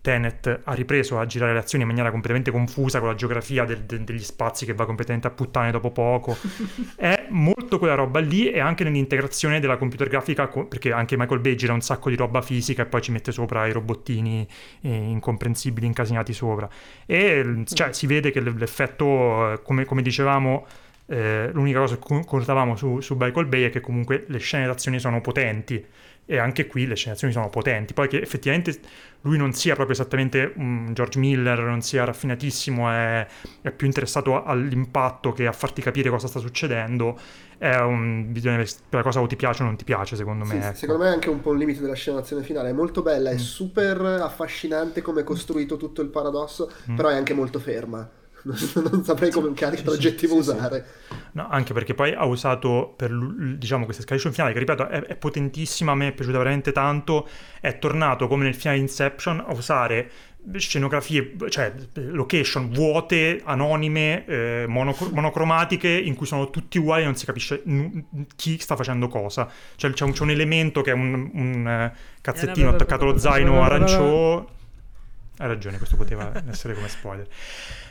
Tenet 0.00 0.60
ha 0.64 0.72
ripreso 0.74 1.18
a 1.18 1.26
girare 1.26 1.52
le 1.52 1.58
azioni 1.58 1.82
in 1.82 1.88
maniera 1.90 2.10
completamente 2.10 2.50
confusa 2.50 2.98
con 3.00 3.08
la 3.08 3.14
geografia 3.14 3.64
del- 3.64 3.82
de- 3.82 4.04
degli 4.04 4.22
spazi 4.22 4.64
che 4.64 4.72
va 4.74 4.86
completamente 4.86 5.26
a 5.26 5.30
puttane 5.30 5.70
dopo 5.70 5.90
poco. 5.90 6.36
È 6.96 7.26
molto 7.30 7.78
quella 7.78 7.94
roba 7.94 8.20
lì 8.20 8.50
e 8.50 8.60
anche 8.60 8.84
nell'integrazione 8.84 9.60
della 9.60 9.76
computer 9.76 10.08
grafica, 10.08 10.46
perché 10.48 10.92
anche 10.92 11.16
Michael 11.16 11.40
Bay 11.40 11.54
gira 11.56 11.72
un 11.72 11.80
sacco 11.80 12.08
di 12.08 12.16
roba 12.16 12.40
fisica 12.42 12.82
e 12.82 12.86
poi 12.86 13.02
ci 13.02 13.10
mette 13.10 13.32
sopra 13.32 13.66
i 13.66 13.72
robottini 13.72 14.46
eh, 14.82 14.88
incomprensibili 14.94 15.86
incasinati 15.86 16.32
sopra. 16.32 16.68
E 17.04 17.42
l- 17.44 17.64
cioè, 17.66 17.92
si 17.92 18.06
vede 18.06 18.30
che 18.30 18.40
l'effetto, 18.40 19.52
eh, 19.52 19.62
come, 19.62 19.84
come 19.84 20.02
dicevamo, 20.02 20.66
eh, 21.08 21.50
l'unica 21.52 21.78
cosa 21.80 21.94
che 21.96 22.02
concordavamo 22.02 22.76
su, 22.76 23.00
su 23.00 23.14
Michael 23.18 23.46
Bay 23.46 23.64
è 23.64 23.70
che 23.70 23.80
comunque 23.80 24.24
le 24.28 24.38
scene 24.38 24.66
d'azione 24.66 24.98
sono 24.98 25.20
potenti 25.20 25.84
e 26.26 26.38
anche 26.38 26.66
qui 26.66 26.86
le 26.86 26.96
scene 26.96 27.12
d'azione 27.12 27.32
sono 27.32 27.48
potenti. 27.48 27.94
Poi 27.94 28.08
che 28.08 28.20
effettivamente 28.20 28.78
lui 29.22 29.38
non 29.38 29.52
sia 29.52 29.74
proprio 29.74 29.94
esattamente 29.94 30.52
un 30.56 30.90
George 30.92 31.18
Miller, 31.18 31.60
non 31.60 31.80
sia 31.82 32.04
raffinatissimo, 32.04 32.90
è, 32.90 33.26
è 33.62 33.70
più 33.70 33.86
interessato 33.86 34.42
all'impatto 34.44 35.32
che 35.32 35.46
a 35.46 35.52
farti 35.52 35.80
capire 35.82 36.10
cosa 36.10 36.26
sta 36.28 36.38
succedendo. 36.40 37.18
È 37.58 37.74
un, 37.76 38.32
bisogna, 38.32 38.62
la 38.90 39.02
cosa 39.02 39.20
o 39.20 39.26
ti 39.26 39.36
piace 39.36 39.62
o 39.62 39.66
non 39.66 39.76
ti 39.76 39.84
piace, 39.84 40.14
secondo 40.16 40.44
me. 40.44 40.60
Sì, 40.60 40.66
ecco. 40.66 40.76
secondo 40.76 41.02
me 41.04 41.08
è 41.10 41.12
anche 41.12 41.30
un 41.30 41.40
po' 41.40 41.50
un 41.50 41.58
limite 41.58 41.80
della 41.80 41.94
scena 41.94 42.18
d'azione 42.18 42.42
finale. 42.42 42.68
È 42.70 42.72
molto 42.72 43.02
bella, 43.02 43.30
è 43.30 43.34
Mm. 43.34 43.38
super 43.38 44.00
affascinante 44.02 45.00
come 45.02 45.22
è 45.22 45.24
costruito 45.24 45.76
tutto 45.76 46.02
il 46.02 46.08
paradosso, 46.08 46.70
Mm. 46.90 46.96
però 46.96 47.08
è 47.08 47.14
anche 47.14 47.34
molto 47.34 47.58
ferma. 47.58 48.08
Non, 48.90 49.04
saprei 49.04 49.30
come 49.30 49.52
che 49.52 49.64
altro 49.64 49.92
aggettivo 49.92 50.36
sì, 50.36 50.42
sì. 50.42 50.50
usare. 50.50 50.86
No, 51.32 51.48
anche 51.48 51.72
perché 51.72 51.94
poi 51.94 52.14
ha 52.14 52.24
usato 52.24 52.94
per 52.96 53.10
diciamo 53.56 53.84
questa 53.84 54.02
escalation 54.02 54.32
finale 54.32 54.52
che 54.52 54.58
ripeto 54.60 54.88
è, 54.88 55.02
è 55.02 55.16
potentissima, 55.16 55.92
a 55.92 55.94
me 55.94 56.08
è 56.08 56.12
piaciuta 56.12 56.38
veramente 56.38 56.72
tanto, 56.72 57.28
è 57.60 57.78
tornato 57.78 58.28
come 58.28 58.44
nel 58.44 58.54
finale 58.54 58.78
Inception 58.78 59.44
a 59.46 59.52
usare 59.52 60.10
scenografie, 60.54 61.34
cioè 61.48 61.74
location 61.94 62.70
vuote, 62.70 63.40
anonime, 63.44 64.24
eh, 64.26 64.64
monoc- 64.68 65.10
monocromatiche 65.10 65.88
in 65.88 66.14
cui 66.14 66.26
sono 66.26 66.50
tutti 66.50 66.78
uguali 66.78 67.02
e 67.02 67.04
non 67.06 67.16
si 67.16 67.26
capisce 67.26 67.62
nu- 67.64 68.04
chi 68.36 68.58
sta 68.58 68.76
facendo 68.76 69.08
cosa. 69.08 69.50
Cioè 69.74 69.90
c'è 69.90 70.04
un, 70.04 70.12
c'è 70.12 70.22
un 70.22 70.30
elemento 70.30 70.82
che 70.82 70.92
è 70.92 70.94
un, 70.94 71.30
un, 71.32 71.66
eh, 71.66 71.92
cazzettino 72.20 72.68
attaccato 72.68 73.04
allo 73.04 73.18
zaino 73.18 73.62
arancione. 73.62 74.54
Hai 75.38 75.48
ragione, 75.48 75.76
questo 75.76 75.96
poteva 75.96 76.32
essere 76.48 76.74
come 76.74 76.88
spoiler. 76.88 77.26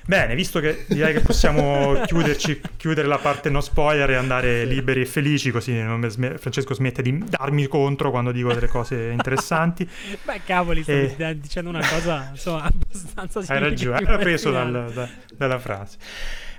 Bene, 0.07 0.35
visto 0.35 0.59
che 0.59 0.85
direi 0.87 1.13
che 1.13 1.21
possiamo 1.21 1.99
chiuderci, 2.05 2.61
chiudere 2.77 3.07
la 3.07 3.17
parte 3.17 3.49
no 3.49 3.59
spoiler 3.59 4.11
e 4.11 4.15
andare 4.15 4.63
liberi 4.65 5.01
e 5.01 5.05
felici, 5.05 5.49
così 5.49 5.75
sme- 6.09 6.37
Francesco 6.37 6.75
smette 6.75 7.01
di 7.01 7.23
darmi 7.27 7.65
contro 7.65 8.11
quando 8.11 8.31
dico 8.31 8.53
delle 8.53 8.67
cose 8.67 9.09
interessanti. 9.09 9.87
Beh, 10.23 10.41
cavoli, 10.45 10.83
stavi 10.83 10.99
Eh. 10.99 11.15
d- 11.33 11.39
dicendo 11.41 11.69
una 11.71 11.79
cosa 11.87 12.27
insomma 12.31 12.63
abbastanza 12.71 13.41
Hai 13.51 13.59
ragione, 13.59 13.97
hai 14.05 14.17
preso 14.19 14.51
dal- 14.51 14.91
da- 14.93 15.09
dalla 15.35 15.57
frase. 15.59 15.97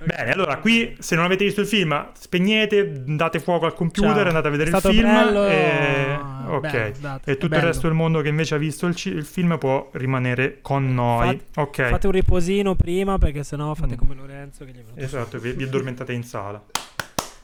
Bene, 0.03 0.31
allora 0.31 0.57
qui 0.57 0.95
se 0.99 1.15
non 1.15 1.23
avete 1.25 1.43
visto 1.43 1.61
il 1.61 1.65
film, 1.67 2.09
spegnete, 2.13 3.01
date 3.05 3.39
fuoco 3.39 3.65
al 3.65 3.73
computer, 3.73 4.13
Ciao. 4.13 4.27
andate 4.27 4.47
a 4.47 4.51
vedere 4.51 4.69
il 4.69 4.77
film 4.77 5.01
bello. 5.11 5.47
e... 5.47 6.17
ok. 6.47 6.59
Bello, 6.71 6.93
date, 6.99 7.31
e 7.31 7.33
tutto 7.33 7.45
il 7.45 7.49
bello. 7.49 7.65
resto 7.65 7.87
del 7.87 7.95
mondo 7.95 8.21
che 8.21 8.27
invece 8.27 8.53
ha 8.53 8.57
visto 8.59 8.85
il, 8.85 8.93
ci- 8.95 9.09
il 9.09 9.25
film 9.25 9.57
può 9.57 9.89
rimanere 9.93 10.59
con 10.61 10.93
noi. 10.93 11.41
ok. 11.55 11.87
Fate 11.89 12.05
un 12.05 12.13
riposino 12.13 12.75
prima 12.75 13.17
perché 13.17 13.36
sennò 13.43 13.73
fate 13.73 13.95
Mm. 13.95 13.97
come 13.97 14.15
Lorenzo 14.15 14.65
che 14.65 14.71
gli 14.71 14.83
è 14.95 15.03
Esatto, 15.03 15.39
vi, 15.39 15.51
vi 15.53 15.63
addormentate 15.63 16.13
in 16.13 16.23
sala. 16.23 16.61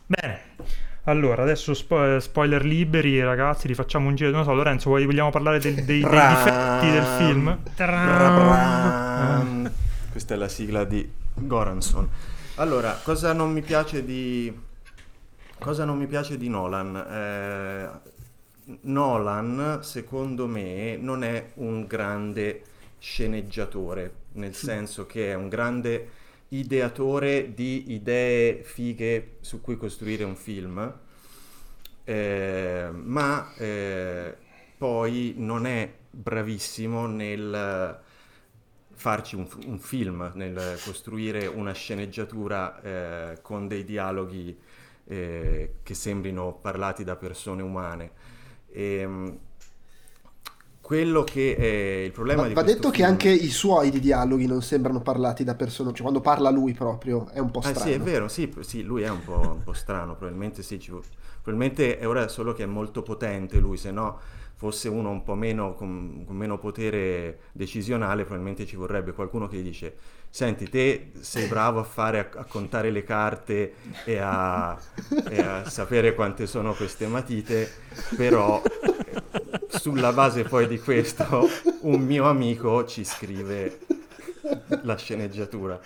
Bene. 0.06 0.42
Allora, 1.06 1.42
adesso 1.44 1.74
spo- 1.74 2.18
spoiler 2.20 2.64
liberi, 2.64 3.22
ragazzi, 3.22 3.68
rifacciamo 3.68 4.08
un 4.08 4.16
giro. 4.16 4.32
Non 4.32 4.46
so, 4.46 4.54
Lorenzo, 4.54 4.90
vuoi- 4.90 5.06
vogliamo 5.06 5.32
parlare 5.32 5.60
del- 5.60 5.76
dei, 5.84 5.84
dei 5.84 6.02
difetti 6.02 6.90
del 6.92 7.04
film? 7.18 7.60
Questa 10.12 10.34
è 10.34 10.38
la 10.38 10.48
sigla 10.48 10.84
di 10.86 11.10
Goranson. 11.34 12.08
Allora, 12.56 12.98
cosa 13.04 13.34
non 13.34 13.52
mi 13.52 13.62
piace 13.62 14.06
di 14.06 14.54
cosa 15.60 15.86
non 15.86 15.98
mi 15.98 16.08
piace 16.08 16.38
di 16.38 16.48
Nolan? 16.50 16.96
Eh, 16.96 18.12
Nolan, 18.82 19.80
secondo 19.82 20.48
me, 20.48 20.96
non 20.98 21.24
è 21.24 21.52
un 21.56 21.86
grande 21.86 22.62
sceneggiatore, 23.00 24.14
nel 24.34 24.56
senso 24.56 25.06
che 25.06 25.32
è 25.32 25.34
un 25.34 25.50
grande 25.50 26.10
ideatore 26.50 27.54
di 27.54 27.94
idee 27.94 28.64
fighe 28.64 29.38
su 29.42 29.62
cui 29.62 29.78
costruire 29.78 30.24
un 30.24 30.36
film, 30.36 31.00
eh, 32.04 32.90
ma 32.92 33.54
eh, 33.56 34.36
poi 34.78 35.34
non 35.38 35.66
è 35.66 35.92
bravissimo 36.10 37.08
nel 37.08 38.02
farci 38.96 39.36
un, 39.36 39.48
un 39.66 39.80
film, 39.80 40.32
nel 40.36 40.80
costruire 40.84 41.48
una 41.48 41.74
sceneggiatura 41.74 42.82
eh, 42.82 43.42
con 43.42 43.68
dei 43.68 43.84
dialoghi 43.84 44.58
eh, 45.06 45.76
che 45.84 45.94
sembrino 45.94 46.54
parlati 46.54 47.04
da 47.04 47.16
persone 47.16 47.62
umane. 47.62 48.12
Ehm, 48.72 49.40
quello 50.84 51.24
che 51.24 51.56
è 51.56 52.04
il 52.06 52.12
problema 52.12 52.42
Va, 52.42 52.48
di 52.48 52.54
va 52.54 52.62
detto 52.64 52.90
che 52.90 52.98
film- 52.98 53.10
anche 53.10 53.30
i 53.30 53.50
suoi 53.50 53.90
di 53.90 54.00
dialoghi 54.00 54.46
non 54.48 54.62
sembrano 54.62 55.02
parlati 55.02 55.44
da 55.44 55.56
persone, 55.56 55.92
cioè 55.92 56.02
quando 56.02 56.20
parla 56.22 56.50
lui 56.50 56.74
proprio 56.74 57.28
è 57.30 57.40
un 57.40 57.50
po' 57.52 57.62
Ah 57.62 57.70
strano. 57.70 57.80
sì, 57.80 57.92
è 57.92 58.00
vero, 58.00 58.28
sì, 58.28 58.54
sì, 58.60 58.84
lui 58.84 59.04
è 59.04 59.10
un 59.10 59.24
po', 59.24 59.54
un 59.56 59.64
po' 59.64 59.74
strano, 59.74 60.16
probabilmente 60.16 60.62
sì, 60.64 60.80
ci 60.80 60.92
probabilmente 61.42 61.98
è 61.98 62.08
ora 62.08 62.28
solo 62.28 62.54
che 62.54 62.64
è 62.64 62.66
molto 62.66 63.02
potente 63.04 63.60
lui, 63.60 63.78
se 63.78 63.92
no 63.92 64.20
fosse 64.56 64.90
uno 64.90 65.10
un 65.10 65.24
po' 65.24 65.36
meno, 65.36 65.74
con, 65.76 66.24
con 66.26 66.36
meno 66.36 66.58
potere 66.58 67.40
decisionale, 67.54 68.24
probabilmente 68.24 68.66
ci 68.66 68.76
vorrebbe 68.76 69.14
qualcuno 69.14 69.48
che 69.48 69.58
gli 69.58 69.64
dice, 69.64 69.96
senti, 70.34 70.68
te 70.68 71.12
sei 71.20 71.46
bravo 71.46 71.80
a 71.80 71.84
fare, 71.84 72.18
a, 72.18 72.40
a 72.40 72.46
contare 72.46 72.90
le 72.90 73.04
carte 73.04 73.76
e 74.04 74.18
a, 74.18 74.76
e 75.30 75.40
a 75.40 75.70
sapere 75.70 76.16
quante 76.16 76.48
sono 76.48 76.74
queste 76.74 77.06
matite, 77.06 77.72
però 78.16 78.60
sulla 79.68 80.12
base 80.12 80.42
poi 80.42 80.66
di 80.66 80.80
questo 80.80 81.48
un 81.82 82.02
mio 82.02 82.28
amico 82.28 82.84
ci 82.86 83.04
scrive 83.06 83.78
la 84.82 84.98
sceneggiatura. 84.98 85.80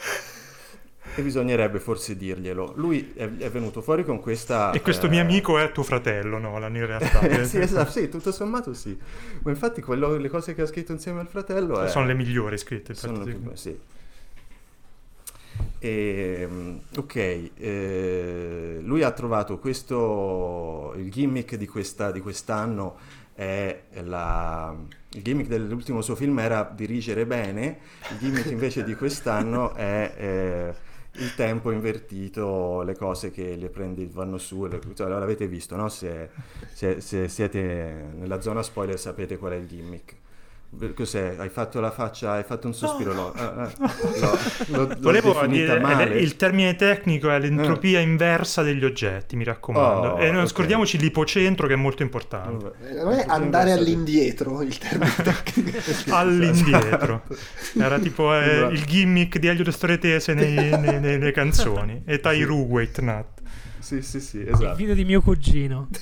E 1.15 1.21
bisognerebbe 1.21 1.81
forse 1.81 2.15
dirglielo. 2.15 2.71
Lui 2.77 3.12
è, 3.17 3.23
è 3.23 3.49
venuto 3.49 3.81
fuori 3.81 4.05
con 4.05 4.21
questa... 4.21 4.71
E 4.71 4.81
questo 4.81 5.07
eh, 5.07 5.10
mio 5.10 5.21
amico 5.21 5.57
è 5.57 5.73
tuo 5.73 5.83
fratello, 5.83 6.38
Nolan, 6.38 6.73
in 6.73 6.86
realtà. 6.86 7.19
sì, 7.43 7.60
esatto, 7.60 7.91
sì, 7.91 8.07
tutto 8.07 8.31
sommato 8.31 8.73
sì. 8.73 8.97
Ma 9.43 9.51
infatti 9.51 9.81
quello- 9.81 10.15
le 10.15 10.29
cose 10.29 10.55
che 10.55 10.62
ha 10.62 10.65
scritto 10.67 10.93
insieme 10.93 11.19
al 11.19 11.27
fratello 11.27 11.81
è- 11.81 11.89
Sono 11.89 12.05
le 12.05 12.13
migliori 12.13 12.57
scritte. 12.57 12.93
sono 12.93 13.25
sì. 13.55 13.95
Sì. 15.88 16.41
Ehm, 16.41 16.82
ok, 16.95 17.15
eh, 17.15 18.80
lui 18.82 19.04
ha 19.04 19.12
trovato 19.12 19.58
questo, 19.60 20.93
il 20.97 21.10
gimmick 21.10 21.56
di, 21.56 21.67
questa, 21.67 22.12
di 22.12 22.19
quest'anno 22.19 22.97
è 23.34 23.84
la, 24.04 24.76
il 25.10 25.21
gimmick 25.21 25.47
dell'ultimo 25.47 26.02
suo 26.02 26.15
film 26.15 26.39
era 26.39 26.69
dirigere 26.76 27.26
bene, 27.26 27.80
il 28.12 28.17
gimmick 28.17 28.50
invece 28.50 28.84
di 28.84 28.95
quest'anno 28.95 29.73
è 29.76 30.13
eh, 30.17 30.76
il 31.19 31.34
tempo 31.36 31.71
invertito, 31.71 32.82
le 32.82 32.95
cose 32.95 33.32
che 33.32 33.56
le 33.56 33.69
prendi 33.69 34.10
vanno 34.12 34.38
su, 34.38 34.65
le, 34.65 34.80
cioè, 34.93 35.08
l'avete 35.08 35.47
visto, 35.47 35.76
no? 35.76 35.89
Se, 35.89 36.30
se, 36.73 37.00
se 37.02 37.28
siete 37.28 38.12
nella 38.15 38.41
zona 38.41 38.62
spoiler 38.63 39.00
sapete 39.00 39.38
qual 39.38 39.54
è 39.54 39.56
il 39.56 39.67
gimmick. 39.67 40.15
Cos'è? 40.93 41.36
Hai 41.38 41.49
fatto 41.49 41.80
la 41.80 41.91
faccia, 41.91 42.34
hai 42.34 42.43
fatto 42.43 42.67
un 42.67 42.73
sospiro. 42.73 43.13
No. 43.13 43.32
Lo, 43.34 43.71
lo, 44.67 44.88
lo, 44.88 44.95
Volevo 44.99 45.47
dire, 45.47 45.80
male. 45.80 46.19
il 46.19 46.36
termine 46.36 46.75
tecnico 46.75 47.32
è 47.32 47.39
l'entropia 47.39 47.99
eh. 47.99 48.03
inversa 48.03 48.63
degli 48.63 48.84
oggetti, 48.84 49.38
mi 49.38 49.45
raccomando. 49.45 50.10
Oh, 50.10 50.19
e 50.19 50.25
non 50.25 50.41
okay. 50.41 50.47
scordiamoci 50.47 50.97
l'ipocentro 50.97 51.67
che 51.67 51.73
è 51.73 51.77
molto 51.77 52.03
importante. 52.03 52.73
Non 53.01 53.13
è 53.13 53.23
andare 53.27 53.71
all'indietro 53.71 54.62
il 54.62 54.77
termine 54.77 55.15
tecnico. 55.23 55.77
all'indietro. 56.10 57.23
Era 57.80 57.97
tipo 57.97 58.36
eh, 58.36 58.45
esatto. 58.45 58.73
il 58.73 58.86
gimmick 58.86 59.39
di 59.39 59.47
Elio 59.47 59.63
de 59.63 59.71
Storetese 59.71 60.34
nei, 60.34 60.53
nei, 60.53 60.80
nei, 60.80 60.99
nelle 60.99 61.32
canzoni. 61.32 62.03
E 62.06 62.19
Tairu 62.19 62.65
sì. 62.65 62.71
Wait 62.71 62.99
Nut. 62.99 63.25
Sì, 63.80 64.01
sì, 64.01 64.19
sì, 64.19 64.45
esatto. 64.45 64.65
Il 64.65 64.73
video 64.75 64.93
di 64.93 65.06
mio 65.06 65.21
cugino. 65.21 65.88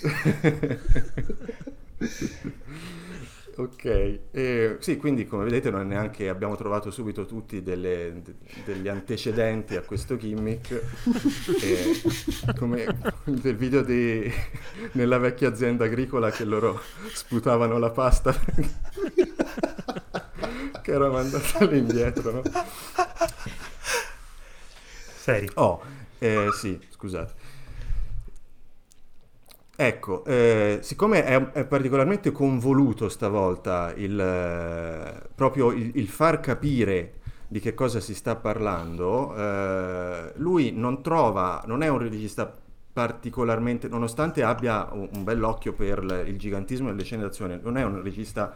Ok, 3.58 3.86
eh, 4.32 4.76
sì, 4.82 4.98
quindi 4.98 5.26
come 5.26 5.46
vedete 5.46 5.70
noi 5.70 5.86
neanche 5.86 6.28
abbiamo 6.28 6.58
trovato 6.58 6.91
subito 6.91 7.26
tutti 7.26 7.63
delle, 7.63 8.22
de, 8.22 8.34
degli 8.65 8.89
antecedenti 8.89 9.78
a 9.78 9.82
questo 9.82 10.18
gimmick, 10.18 10.72
eh, 11.63 12.02
come 12.58 12.86
del 13.24 13.56
video 13.56 13.82
di, 13.82 14.30
nella 14.94 15.20
vecchia 15.20 15.48
azienda 15.48 15.86
agricola 15.86 16.32
che 16.32 16.44
loro 16.44 16.82
sputavano 17.13 17.78
la 17.78 17.91
pasta 17.91 18.36
che 20.82 20.91
era 20.91 21.10
mandata 21.10 21.60
all'indietro, 21.60 22.32
no? 22.32 22.41
Seri. 25.15 25.50
Oh, 25.54 25.82
eh, 26.20 26.50
sì, 26.52 26.78
scusate. 26.89 27.44
Ecco, 29.77 30.23
eh, 30.23 30.79
siccome 30.81 31.25
è, 31.25 31.51
è, 31.51 31.65
particolarmente 31.65 32.31
convoluto 32.31 33.09
stavolta 33.09 33.93
il, 33.93 34.17
eh, 34.17 35.27
proprio 35.35 35.71
il, 35.71 35.91
il, 35.95 36.07
far 36.07 36.39
capire 36.39 37.15
di 37.49 37.59
che 37.59 37.73
cosa 37.73 37.99
si 37.99 38.15
sta 38.15 38.38
parlando, 38.38 39.35
eh, 39.35 40.31
lui 40.35 40.71
non 40.71 41.01
trova, 41.01 41.61
non 41.65 41.83
è 41.83 41.89
un 41.89 41.97
regista 41.97 42.49
particolarmente, 42.93 43.89
nonostante 43.89 44.43
abbia 44.43 44.88
un, 44.93 45.09
un 45.13 45.23
bell'occhio 45.25 45.73
per 45.73 46.23
il 46.25 46.38
gigantismo 46.38 46.88
delle 46.88 47.03
scene 47.03 47.23
d'azione, 47.23 47.59
non 47.61 47.75
è 47.75 47.83
un 47.83 48.01
regista 48.01 48.53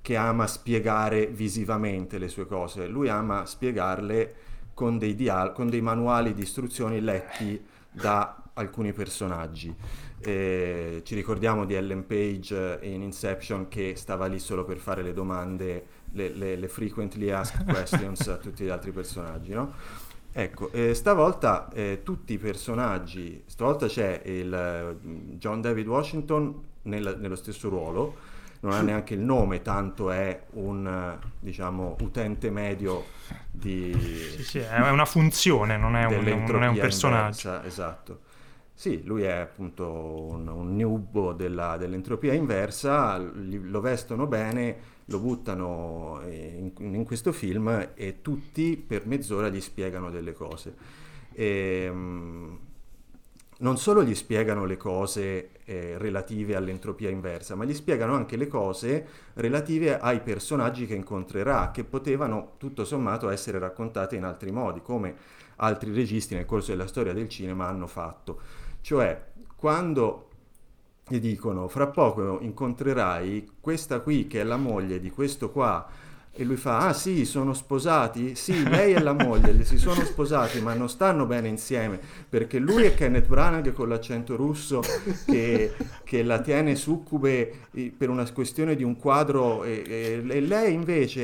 che 0.00 0.14
ama 0.14 0.46
spiegare 0.46 1.26
visivamente 1.26 2.16
le 2.16 2.28
sue 2.28 2.46
cose, 2.46 2.86
lui 2.86 3.08
ama 3.08 3.44
spiegarle 3.44 4.34
con 4.72 4.98
dei, 4.98 5.16
dial- 5.16 5.52
con 5.52 5.68
dei 5.68 5.80
manuali 5.80 6.32
di 6.32 6.42
istruzioni 6.42 7.00
letti 7.00 7.60
da 7.90 8.40
alcuni 8.54 8.92
personaggi. 8.92 9.74
Eh, 10.22 11.00
ci 11.04 11.14
ricordiamo 11.14 11.64
di 11.64 11.74
Ellen 11.74 12.06
Page 12.06 12.80
in 12.82 13.02
Inception 13.02 13.68
che 13.68 13.94
stava 13.96 14.26
lì 14.26 14.38
solo 14.38 14.64
per 14.64 14.76
fare 14.76 15.02
le 15.02 15.12
domande, 15.12 15.86
le, 16.12 16.28
le, 16.30 16.56
le 16.56 16.68
frequently 16.68 17.30
asked 17.30 17.64
questions 17.70 18.26
a 18.28 18.36
tutti 18.36 18.64
gli 18.64 18.68
altri 18.68 18.90
personaggi, 18.90 19.52
no? 19.52 19.72
Ecco, 20.32 20.70
eh, 20.72 20.94
stavolta 20.94 21.68
eh, 21.72 22.02
tutti 22.04 22.34
i 22.34 22.38
personaggi, 22.38 23.42
stavolta 23.46 23.86
c'è 23.86 24.22
il 24.26 24.98
mm, 25.04 25.32
John 25.32 25.60
David 25.60 25.88
Washington 25.88 26.62
nel, 26.82 27.16
nello 27.18 27.34
stesso 27.34 27.68
ruolo, 27.68 28.16
non 28.60 28.72
ha 28.72 28.80
neanche 28.82 29.14
il 29.14 29.20
nome, 29.20 29.62
tanto 29.62 30.10
è 30.10 30.44
un 30.52 31.18
diciamo, 31.40 31.96
utente 32.00 32.50
medio 32.50 33.06
di... 33.50 33.92
Sì, 34.36 34.44
sì, 34.44 34.58
è 34.58 34.90
una 34.90 35.06
funzione, 35.06 35.76
non 35.76 35.96
è 35.96 36.04
un, 36.04 36.22
non 36.46 36.62
è 36.62 36.68
un 36.68 36.76
personaggio. 36.76 37.48
Inversa, 37.48 37.64
esatto. 37.64 38.20
Sì, 38.80 39.02
lui 39.04 39.24
è 39.24 39.32
appunto 39.32 39.84
un, 40.30 40.48
un 40.48 40.74
nubo 40.74 41.34
della, 41.34 41.76
dell'entropia 41.76 42.32
inversa, 42.32 43.18
lo 43.18 43.82
vestono 43.82 44.26
bene, 44.26 44.76
lo 45.04 45.18
buttano 45.18 46.22
in, 46.24 46.72
in, 46.78 47.04
questo 47.04 47.30
film 47.32 47.90
e 47.94 48.22
tutti 48.22 48.78
per 48.78 49.06
mezz'ora 49.06 49.50
gli 49.50 49.60
spiegano 49.60 50.08
delle 50.10 50.32
cose. 50.32 50.74
E, 51.34 51.88
um, 51.90 52.58
non 53.58 53.76
solo 53.76 54.02
gli 54.02 54.14
spiegano 54.14 54.64
le 54.64 54.78
cose 54.78 55.50
eh, 55.64 55.98
relative 55.98 56.56
all'entropia 56.56 57.10
inversa, 57.10 57.54
ma 57.54 57.66
gli 57.66 57.74
spiegano 57.74 58.14
anche 58.14 58.38
le 58.38 58.48
cose 58.48 59.06
relative 59.34 59.98
ai 59.98 60.20
personaggi 60.20 60.86
che 60.86 60.94
incontrerà, 60.94 61.70
che 61.70 61.84
potevano 61.84 62.52
tutto 62.56 62.86
sommato 62.86 63.28
essere 63.28 63.58
raccontate 63.58 64.16
in 64.16 64.24
altri 64.24 64.50
modi, 64.50 64.80
come 64.80 65.14
altri 65.56 65.92
registi 65.92 66.34
nel 66.34 66.46
corso 66.46 66.70
della 66.70 66.86
storia 66.86 67.12
del 67.12 67.28
cinema 67.28 67.68
hanno 67.68 67.86
fatto. 67.86 68.40
Cioè, 68.80 69.28
quando 69.56 70.28
gli 71.10 71.18
dicono 71.18 71.66
fra 71.66 71.88
poco 71.88 72.38
incontrerai 72.40 73.50
questa 73.60 73.98
qui 73.98 74.28
che 74.28 74.40
è 74.40 74.44
la 74.44 74.56
moglie 74.56 75.00
di 75.00 75.10
questo 75.10 75.50
qua 75.50 75.84
e 76.32 76.44
lui 76.44 76.54
fa 76.54 76.86
ah 76.86 76.92
sì 76.92 77.24
sono 77.24 77.52
sposati? 77.52 78.36
Sì 78.36 78.62
lei 78.68 78.94
e 78.94 79.00
la 79.00 79.12
moglie 79.12 79.64
si 79.64 79.76
sono 79.76 80.04
sposati 80.04 80.60
ma 80.60 80.72
non 80.74 80.88
stanno 80.88 81.26
bene 81.26 81.48
insieme 81.48 81.98
perché 82.28 82.60
lui 82.60 82.84
è 82.84 82.94
Kenneth 82.94 83.26
Branagh 83.26 83.72
con 83.72 83.88
l'accento 83.88 84.36
russo 84.36 84.82
che, 85.26 85.74
che 86.04 86.22
la 86.22 86.40
tiene 86.40 86.76
succube 86.76 87.52
per 87.98 88.08
una 88.08 88.30
questione 88.30 88.76
di 88.76 88.84
un 88.84 88.96
quadro 88.96 89.64
e, 89.64 89.82
e, 89.84 90.24
e 90.28 90.40
lei 90.40 90.72
invece 90.72 91.20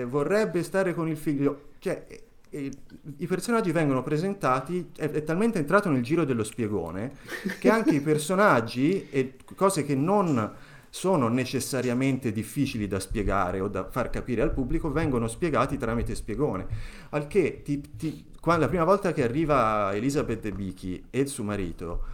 eh, 0.00 0.04
vorrebbe 0.04 0.62
stare 0.62 0.92
con 0.92 1.08
il 1.08 1.16
figlio. 1.16 1.70
Cioè 1.78 2.04
i 2.52 3.26
personaggi 3.26 3.72
vengono 3.72 4.02
presentati, 4.02 4.90
è, 4.96 5.08
è, 5.10 5.24
talmente 5.24 5.58
entrato 5.58 5.88
nel 5.90 6.02
giro 6.02 6.24
dello 6.24 6.44
spiegone 6.44 7.12
che 7.58 7.70
anche 7.70 7.94
i 7.94 8.00
personaggi 8.02 9.08
e 9.10 9.36
cose 9.54 9.84
che 9.84 9.94
non 9.94 10.52
sono 10.90 11.28
necessariamente 11.28 12.32
difficili 12.32 12.86
da 12.86 13.00
spiegare 13.00 13.60
o 13.60 13.68
da 13.68 13.88
far 13.90 14.10
capire 14.10 14.42
al 14.42 14.52
pubblico 14.52 14.92
vengono 14.92 15.26
spiegati 15.26 15.78
tramite 15.78 16.14
spiegone. 16.14 16.66
Al 17.10 17.26
che 17.26 17.62
ti, 17.64 17.80
ti, 17.96 18.26
quando, 18.38 18.64
la 18.64 18.68
prima 18.68 18.84
volta 18.84 19.12
che 19.12 19.22
arriva 19.22 19.94
Elizabeth 19.94 20.42
Debicki 20.42 21.06
e 21.08 21.20
il 21.20 21.28
suo 21.28 21.44
marito 21.44 22.04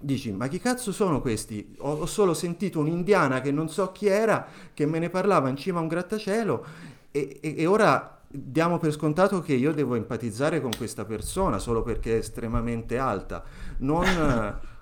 dici 0.00 0.30
ma 0.30 0.46
chi 0.46 0.60
cazzo 0.60 0.92
sono 0.92 1.22
questi? 1.22 1.74
Ho, 1.78 1.92
ho 1.92 2.06
solo 2.06 2.34
sentito 2.34 2.78
un'indiana 2.80 3.40
che 3.40 3.50
non 3.50 3.70
so 3.70 3.90
chi 3.92 4.06
era 4.06 4.46
che 4.74 4.84
me 4.84 4.98
ne 4.98 5.08
parlava 5.08 5.48
in 5.48 5.56
cima 5.56 5.78
a 5.78 5.82
un 5.82 5.88
grattacielo 5.88 6.66
e, 7.10 7.38
e, 7.40 7.54
e 7.56 7.66
ora 7.66 8.17
diamo 8.28 8.78
per 8.78 8.92
scontato 8.92 9.40
che 9.40 9.54
io 9.54 9.72
devo 9.72 9.94
empatizzare 9.94 10.60
con 10.60 10.70
questa 10.76 11.04
persona 11.04 11.58
solo 11.58 11.82
perché 11.82 12.14
è 12.14 12.18
estremamente 12.18 12.98
alta. 12.98 13.42
Non... 13.78 14.60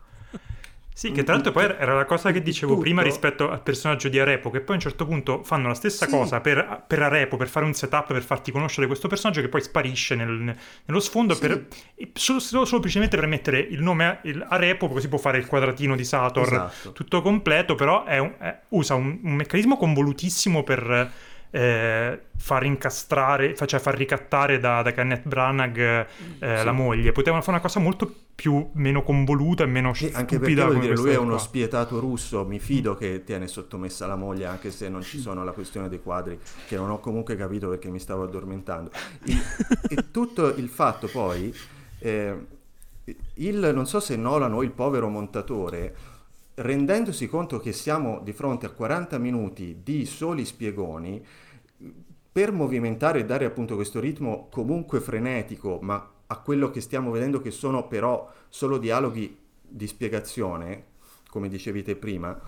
Sì, 0.97 1.13
che 1.13 1.25
tra 1.25 1.35
l'altro 1.35 1.53
poi 1.53 1.65
era 1.65 1.95
la 1.95 2.07
cosa 2.07 2.33
che 2.33 2.41
dicevo 2.41 2.73
tutto. 2.73 2.85
prima 2.85 3.03
rispetto 3.03 3.51
al 3.51 3.61
personaggio 3.61 4.09
di 4.09 4.19
Arepo, 4.19 4.49
che 4.49 4.61
poi 4.61 4.77
a 4.77 4.79
un 4.79 4.81
certo 4.81 5.05
punto 5.05 5.43
fanno 5.43 5.69
la 5.69 5.75
stessa 5.75 6.07
sì. 6.07 6.11
cosa 6.11 6.41
per, 6.41 6.85
per, 6.87 7.03
Arepo, 7.03 7.37
per 7.37 7.49
fare 7.49 7.67
un 7.67 7.75
setup, 7.75 8.07
per 8.07 8.23
farti 8.23 8.51
conoscere 8.51 8.87
questo 8.87 9.07
personaggio 9.07 9.43
che 9.43 9.51
poi 9.51 9.61
sparisce 9.61 10.15
nel, 10.15 10.57
nello 10.87 11.01
sfondo, 11.01 11.35
sì. 11.35 11.41
per, 11.41 11.67
solo, 12.15 12.41
solo, 12.41 12.65
semplicemente 12.65 13.19
per 13.19 13.27
mettere 13.27 13.59
il 13.59 13.83
nome 13.83 14.21
il 14.23 14.43
Arepo, 14.49 14.89
così 14.89 15.07
può 15.09 15.19
fare 15.19 15.37
il 15.37 15.45
quadratino 15.45 15.97
di 15.97 16.05
Sator 16.05 16.47
esatto. 16.47 16.93
tutto 16.93 17.21
completo, 17.21 17.75
però 17.75 18.05
è 18.05 18.17
un, 18.17 18.33
è, 18.39 18.59
usa 18.69 18.95
un, 18.95 19.19
un 19.23 19.35
meccanismo 19.35 19.77
convolutissimo 19.77 20.63
per 20.63 21.13
eh, 21.51 22.21
far 22.37 22.65
incastrare, 22.65 23.55
cioè 23.55 23.81
far 23.81 23.97
ricattare 23.97 24.59
da, 24.59 24.83
da 24.83 24.93
Kenneth 24.93 25.27
Branagh 25.27 25.79
eh, 25.79 26.07
sì. 26.39 26.65
la 26.65 26.73
moglie. 26.73 27.13
Potevano 27.13 27.43
fare 27.43 27.57
una 27.57 27.67
cosa 27.67 27.81
molto 27.81 28.13
più 28.37 28.69
meno 28.75 29.03
convoluta 29.03 29.65
e 29.65 29.67
meno 29.67 29.95
sì, 29.95 30.11
anche 30.13 30.39
perché 30.39 30.63
vuol 30.63 30.79
dire 30.79 30.95
lui 30.95 31.11
è 31.11 31.17
uno 31.17 31.31
qua. 31.31 31.39
spietato 31.39 31.99
russo 32.01 32.45
mi 32.45 32.59
fido 32.59 32.95
che 32.95 33.25
tiene 33.25 33.49
sottomessa 33.49 34.07
la 34.07 34.15
moglie 34.15 34.45
anche 34.45 34.71
se 34.71 34.91
non 34.91 35.01
ci 35.01 35.19
sono 35.19 35.43
la 35.43 35.53
questione 35.53 35.89
dei 35.89 36.03
quadri 36.03 36.39
che 36.69 36.77
non 36.77 36.91
ho 36.91 37.01
comunque 37.01 37.35
capito 37.35 37.71
perché 37.71 37.89
mi 37.89 37.99
stavo 37.99 38.25
addormentando 38.25 38.91
il, 39.25 39.41
e 39.89 40.11
tutto 40.11 40.55
il 40.55 40.69
fatto 40.69 41.07
poi 41.07 41.51
eh, 42.01 42.47
il, 43.35 43.71
non 43.75 43.87
so 43.87 44.01
se 44.01 44.17
Nolan 44.17 44.53
o 44.53 44.63
il 44.63 44.71
povero 44.71 45.09
montatore 45.09 45.95
rendendosi 46.57 47.29
conto 47.29 47.59
che 47.59 47.73
siamo 47.73 48.21
di 48.23 48.33
fronte 48.33 48.66
a 48.66 48.71
40 48.71 49.19
minuti 49.19 49.81
di 49.83 50.07
soli 50.07 50.45
spiegoni 50.45 51.25
per 52.33 52.53
movimentare 52.53 53.21
e 53.21 53.25
dare 53.25 53.45
appunto 53.45 53.75
questo 53.75 54.01
ritmo 54.01 54.49
comunque 54.51 55.01
frenetico, 55.01 55.79
ma 55.81 56.12
a 56.27 56.38
quello 56.38 56.71
che 56.71 56.81
stiamo 56.81 57.11
vedendo 57.11 57.40
che 57.40 57.51
sono 57.51 57.87
però 57.87 58.31
solo 58.49 58.79
dialoghi 58.79 59.37
di 59.62 59.87
spiegazione, 59.87 60.85
come 61.31 61.49
dicevi 61.49 61.83
te 61.83 61.97
prima, 61.97 62.38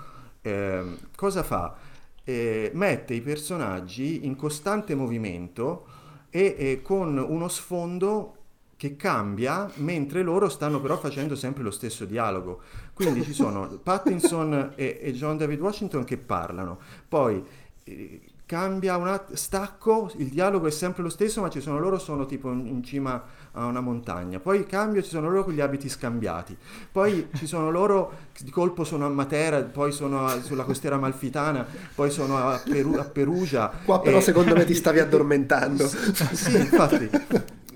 eh, 0.40 0.82
cosa 1.14 1.42
fa? 1.42 1.76
Eh, 2.24 2.70
mette 2.74 3.14
i 3.14 3.20
personaggi 3.20 4.26
in 4.26 4.36
costante 4.36 4.94
movimento 4.94 5.86
e, 6.30 6.54
e 6.58 6.82
con 6.82 7.16
uno 7.16 7.48
sfondo 7.48 8.34
che 8.78 8.94
cambia 8.94 9.68
mentre 9.76 10.22
loro 10.22 10.48
stanno 10.48 10.80
però 10.80 10.96
facendo 10.96 11.34
sempre 11.34 11.64
lo 11.64 11.72
stesso 11.72 12.04
dialogo. 12.04 12.60
Quindi 12.98 13.22
ci 13.22 13.32
sono 13.32 13.68
Pattinson 13.82 14.72
e, 14.74 14.98
e 15.00 15.12
John 15.12 15.36
David 15.36 15.60
Washington 15.60 16.02
che 16.04 16.16
parlano, 16.18 16.78
poi 17.08 17.42
eh, 17.84 18.20
cambia 18.44 18.96
un 18.96 19.06
att- 19.06 19.34
stacco, 19.34 20.10
il 20.16 20.28
dialogo 20.28 20.66
è 20.66 20.70
sempre 20.70 21.02
lo 21.04 21.08
stesso, 21.10 21.40
ma 21.40 21.48
ci 21.48 21.60
sono 21.60 21.78
loro 21.78 21.98
sono 21.98 22.26
tipo 22.26 22.50
in, 22.50 22.66
in 22.66 22.82
cima 22.82 23.22
a 23.52 23.66
una 23.66 23.80
montagna. 23.80 24.40
Poi 24.40 24.66
cambio, 24.66 25.02
ci 25.02 25.10
sono 25.10 25.28
loro 25.28 25.44
con 25.44 25.52
gli 25.52 25.60
abiti 25.60 25.88
scambiati. 25.88 26.56
Poi 26.90 27.28
ci 27.34 27.46
sono 27.46 27.70
loro 27.70 28.12
di 28.40 28.50
colpo 28.50 28.84
sono 28.84 29.06
a 29.06 29.10
Matera, 29.10 29.60
poi 29.62 29.92
sono 29.92 30.26
a- 30.26 30.40
sulla 30.42 30.64
costiera 30.64 30.96
amalfitana, 30.96 31.66
poi 31.94 32.10
sono 32.10 32.36
a, 32.38 32.60
Peru- 32.64 32.96
a 32.98 33.04
Perugia. 33.04 33.70
Qua 33.84 34.00
però 34.00 34.18
E- 34.18 34.22
secondo 34.22 34.54
me 34.56 34.64
ti 34.64 34.74
stavi 34.74 34.98
addormentando. 35.00 35.86
sì, 35.86 36.56
infatti. 36.56 37.10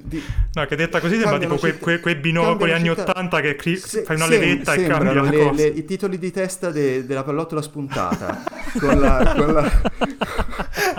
Di- 0.05 0.23
No, 0.55 0.67
che 0.67 0.77
detta 0.77 1.01
così 1.01 1.19
sembra 1.19 1.38
tipo 1.38 1.57
quei, 1.57 1.79
quei- 1.79 2.01
quei 2.01 2.17
binocoli 2.17 2.73
anni 2.73 2.88
città. 2.88 3.11
80 3.11 3.41
che 3.41 3.55
cri- 3.57 3.77
Se- 3.77 4.03
fai 4.03 4.17
una 4.17 4.27
sem- 4.27 4.41
levetta 4.41 4.75
e 4.75 4.87
cambia 4.87 5.12
la 5.15 5.23
le- 5.23 5.53
le- 5.55 5.67
i 5.67 5.85
titoli 5.85 6.19
di 6.19 6.31
testa 6.31 6.71
de- 6.71 7.07
della 7.07 7.23
pallottola 7.23 7.62
spuntata 7.62 8.43
con 8.79 9.01
la, 9.01 9.35
con 9.37 9.53
la- 9.53 9.81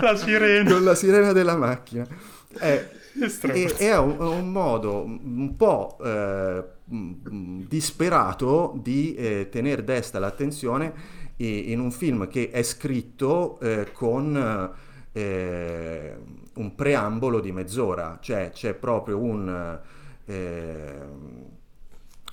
La 0.00 0.16
sirena. 0.16 0.70
con 0.72 0.84
la 0.84 0.94
sirena 0.94 1.32
della 1.32 1.56
macchina. 1.56 2.06
Eh, 2.60 2.88
strano. 3.28 3.54
e, 3.58 3.74
è 3.76 3.96
un, 3.96 4.16
un 4.18 4.50
modo 4.50 5.02
un 5.04 5.54
po' 5.56 5.98
eh, 6.04 6.64
disperato 7.66 8.78
di 8.82 9.14
eh, 9.14 9.48
tenere 9.50 9.84
desta 9.84 10.18
l'attenzione 10.18 10.92
in 11.36 11.80
un 11.80 11.90
film 11.90 12.28
che 12.28 12.50
è 12.50 12.62
scritto 12.62 13.58
eh, 13.60 13.88
con 13.92 14.70
eh, 15.12 16.16
un 16.54 16.74
preambolo 16.74 17.40
di 17.40 17.52
mezz'ora, 17.52 18.18
cioè 18.20 18.50
c'è 18.52 18.74
proprio 18.74 19.18
un, 19.18 19.78
eh, 20.26 20.98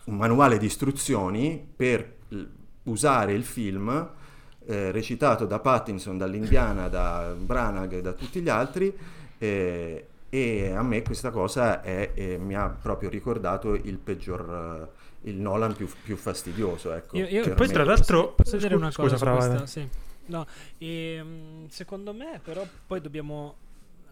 un 0.05 0.15
manuale 0.17 0.57
di 0.57 0.65
istruzioni 0.65 1.65
per 1.75 2.17
usare 2.83 3.33
il 3.33 3.43
film 3.43 4.09
eh, 4.65 4.91
recitato 4.91 5.45
da 5.45 5.59
Pattinson, 5.59 6.17
dall'Indiana, 6.17 6.87
da 6.87 7.33
Branagh 7.37 7.93
e 7.93 8.01
da 8.01 8.13
tutti 8.13 8.41
gli 8.41 8.49
altri 8.49 8.95
eh, 9.37 10.05
e 10.29 10.71
a 10.71 10.81
me 10.83 11.01
questa 11.01 11.29
cosa 11.31 11.81
è- 11.81 12.11
eh, 12.13 12.37
mi 12.37 12.55
ha 12.55 12.69
proprio 12.69 13.09
ricordato 13.09 13.73
il 13.73 13.97
peggior, 13.97 14.89
eh, 15.23 15.29
il 15.29 15.35
Nolan 15.35 15.75
più, 15.75 15.89
più 16.03 16.15
fastidioso. 16.15 16.93
Ecco, 16.93 17.17
Io- 17.17 17.27
io- 17.27 17.53
Poi 17.53 17.67
tra 17.67 17.83
l'altro... 17.83 18.33
Posso 18.33 18.57
dire 18.57 18.75
una 18.75 18.91
scusa, 18.91 19.01
cosa 19.01 19.17
su 19.17 19.23
Fra, 19.23 19.35
questa? 19.35 19.65
Sì. 19.65 19.87
No, 20.27 20.45
ehm, 20.77 21.67
secondo 21.67 22.13
me 22.13 22.39
però 22.41 22.65
poi 22.87 23.01
dobbiamo, 23.01 23.55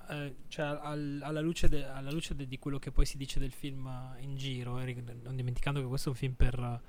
eh, 0.10 0.36
cioè 0.48 0.66
al- 0.66 1.20
alla 1.24 1.42
luce, 1.42 1.68
de- 1.70 1.86
alla 1.86 2.12
luce 2.12 2.36
de- 2.36 2.48
di 2.48 2.58
quello 2.60 2.80
che 2.80 2.92
poi 2.92 3.06
si 3.06 3.18
dice 3.18 3.40
del 3.40 3.52
film 3.52 3.88
eh, 3.88 4.22
in 4.24 4.36
giro, 4.36 4.80
e 4.80 4.86
ri- 4.86 5.04
non 5.24 5.36
dimenticando 5.36 5.80
che 5.82 5.88
questo 5.88 6.10
è 6.10 6.12
un 6.12 6.18
film 6.18 6.34
per, 6.34 6.60
eh, 6.60 6.80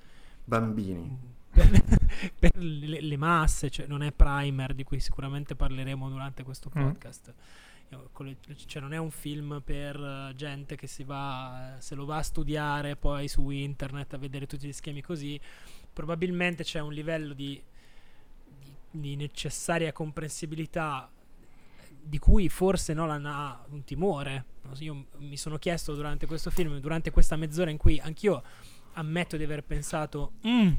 Bambini. 0.45 1.19
per, 1.51 1.69
per 2.39 2.57
le, 2.57 3.01
le 3.01 3.17
masse, 3.17 3.71
cioè 3.71 3.87
non 3.87 4.03
è 4.03 4.13
primer 4.13 4.73
di 4.75 4.85
cui 4.85 5.01
sicuramente 5.01 5.55
parleremo 5.55 6.09
durante 6.09 6.43
questo 6.43 6.71
Mm. 6.77 6.83
podcast. 6.83 7.35
Le- 7.91 8.37
Cioè 8.67 8.81
non 8.81 8.93
è 8.93 8.99
un 8.99 9.11
film 9.11 9.61
per 9.65 9.97
eh, 9.97 10.33
gente 10.37 10.77
che 10.77 10.87
si 10.87 11.03
va, 11.03 11.77
eh, 11.77 11.81
se 11.81 11.97
lo 11.97 12.05
va 12.05 12.19
a 12.19 12.23
studiare 12.23 12.95
poi 12.95 13.27
su 13.27 13.51
internet 13.51 14.15
a 14.15 14.17
vedere 14.19 14.47
tutti 14.47 14.69
gli 14.69 14.73
schemi 14.73 15.03
così. 15.03 15.39
Probabilmente 15.93 16.63
c'è 16.63 16.79
un 16.81 16.93
livello 16.93 17.35
di, 17.35 17.61
di- 18.61 18.75
di 18.93 19.17
necessaria 19.17 19.93
comprensibilità 19.93 21.11
di 22.03 22.19
cui 22.19 22.49
forse 22.49 22.93
Nolan 22.95 23.27
ha 23.27 23.65
un 23.71 23.85
timore. 23.85 24.45
Io 24.79 25.07
mi 25.19 25.37
sono 25.37 25.57
chiesto 25.59 25.95
durante 25.95 26.27
questo 26.27 26.51
film, 26.51 26.79
durante 26.79 27.11
questa 27.11 27.37
mezz'ora 27.37 27.71
in 27.71 27.77
cui 27.77 27.99
anch'io 27.99 28.43
ammetto 28.95 29.37
di 29.37 29.45
aver 29.45 29.63
pensato, 29.65 30.33
"Mm, 30.47 30.71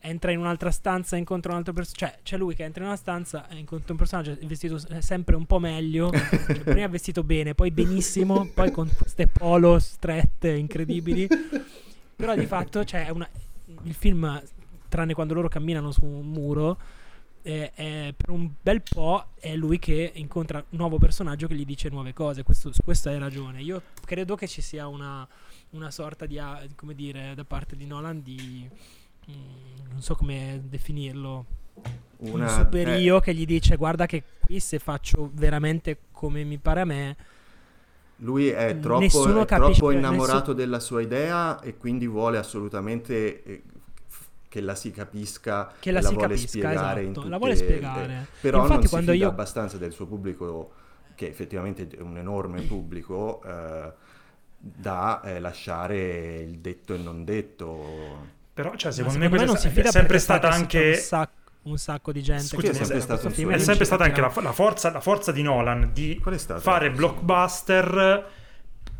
entra 0.00 0.30
in 0.30 0.38
un'altra 0.38 0.70
stanza 0.70 1.16
e 1.16 1.18
incontra 1.18 1.52
un 1.52 1.58
altro 1.58 1.72
personaggio. 1.74 2.06
Cioè, 2.06 2.18
c'è 2.22 2.36
lui 2.38 2.54
che 2.54 2.64
entra 2.64 2.82
in 2.82 2.88
una 2.88 2.96
stanza 2.96 3.48
e 3.48 3.56
incontra 3.58 3.92
un 3.92 3.98
personaggio 3.98 4.36
vestito 4.42 4.78
sempre 5.00 5.36
un 5.36 5.44
po' 5.46 5.58
meglio. 5.58 6.10
Prima 6.64 6.86
vestito 6.86 7.22
bene, 7.22 7.54
poi 7.54 7.70
benissimo, 7.70 8.48
poi 8.54 8.70
con 8.70 8.90
queste 8.96 9.26
polo 9.26 9.78
strette 9.78 10.50
incredibili. 10.50 11.28
Però 12.16 12.34
di 12.34 12.46
fatto, 12.46 12.84
cioè, 12.84 13.08
una- 13.10 13.28
il 13.84 13.94
film, 13.94 14.42
tranne 14.88 15.14
quando 15.14 15.34
loro 15.34 15.48
camminano 15.48 15.90
su 15.92 16.04
un 16.04 16.26
muro, 16.26 16.78
è- 17.42 17.72
è- 17.74 18.14
per 18.16 18.30
un 18.30 18.50
bel 18.60 18.82
po' 18.82 19.26
è 19.38 19.54
lui 19.56 19.78
che 19.78 20.12
incontra 20.14 20.58
un 20.70 20.78
nuovo 20.78 20.98
personaggio 20.98 21.46
che 21.46 21.54
gli 21.54 21.64
dice 21.64 21.88
nuove 21.88 22.12
cose. 22.12 22.42
Questo, 22.42 22.72
su 22.72 22.82
questo 22.82 23.08
hai 23.08 23.18
ragione. 23.18 23.62
Io 23.62 23.82
credo 24.04 24.34
che 24.36 24.46
ci 24.46 24.60
sia 24.62 24.86
una, 24.86 25.26
una 25.70 25.90
sorta 25.90 26.26
di, 26.26 26.38
a- 26.38 26.60
come 26.76 26.94
dire, 26.94 27.32
da 27.34 27.44
parte 27.44 27.76
di 27.76 27.86
Nolan 27.86 28.22
di... 28.22 28.68
mm, 29.30 29.90
non 29.92 30.02
so 30.02 30.14
come 30.14 30.60
definirlo. 30.64 31.44
Una- 32.18 32.44
un 32.44 32.48
super 32.50 32.88
eh, 32.88 33.00
io 33.00 33.20
che 33.20 33.32
gli 33.34 33.46
dice 33.46 33.76
guarda 33.76 34.04
che 34.04 34.22
qui 34.40 34.60
se 34.60 34.78
faccio 34.78 35.30
veramente 35.32 35.96
come 36.12 36.44
mi 36.44 36.58
pare 36.58 36.80
a 36.82 36.84
me 36.84 37.16
Lui 38.16 38.48
è 38.48 38.78
troppo, 38.78 39.04
è 39.04 39.46
troppo 39.46 39.90
innamorato 39.90 40.34
nessuno- 40.38 40.52
della 40.52 40.80
sua 40.80 41.00
idea 41.00 41.58
e 41.60 41.78
quindi 41.78 42.06
vuole 42.06 42.36
assolutamente 42.36 43.42
eh, 43.42 43.62
che 44.50 44.60
la 44.60 44.74
si 44.74 44.90
capisca 44.90 45.72
Che 45.78 45.92
la 45.92 46.00
e 46.00 46.02
si 46.02 46.12
vuole 46.12 46.28
capisca, 46.34 46.48
spiegare 46.48 47.02
in 47.04 47.10
esatto, 47.12 47.28
la 47.28 47.36
vuole 47.38 47.52
le- 47.52 47.58
spiegare. 47.58 48.26
però 48.40 48.62
Infatti 48.62 48.78
non 48.80 48.88
si 48.88 48.96
fida 48.98 49.12
io- 49.12 49.28
abbastanza 49.28 49.76
del 49.78 49.92
suo 49.92 50.06
pubblico 50.06 50.72
che 51.14 51.28
effettivamente 51.28 51.86
è 51.96 52.00
un 52.00 52.18
enorme 52.18 52.60
pubblico 52.66 53.40
eh, 53.44 53.92
da 54.58 55.22
eh, 55.22 55.38
lasciare 55.38 56.40
il 56.40 56.58
detto 56.58 56.94
e 56.94 56.98
non 56.98 57.24
detto 57.24 58.26
Però, 58.52 58.74
cioè, 58.74 58.88
Ma 58.88 58.96
secondo 58.96 59.18
me 59.20 59.28
questa 59.28 59.46
non 59.46 59.56
è, 59.56 59.58
si 59.60 59.68
fida 59.68 59.88
è 59.88 59.92
sempre 59.92 60.18
stata 60.18 60.50
anche... 60.50 60.88
un 60.88 60.94
sacco, 60.96 61.38
un 61.62 61.78
sacco 61.78 62.10
di 62.12 62.22
gente 62.22 62.44
Scusa, 62.46 62.62
che 62.62 62.70
è 62.70 62.74
sempre 62.74 63.00
stato 63.00 63.30
film 63.30 63.52
È 63.52 63.58
sempre 63.58 63.84
stata 63.84 64.02
anche 64.02 64.20
la, 64.20 64.32
la 64.42 64.52
forza, 64.52 64.90
la 64.90 65.00
forza 65.00 65.30
di 65.30 65.42
Nolan 65.42 65.90
di 65.92 66.20
fare 66.58 66.88
la 66.88 66.94
blockbuster 66.96 68.38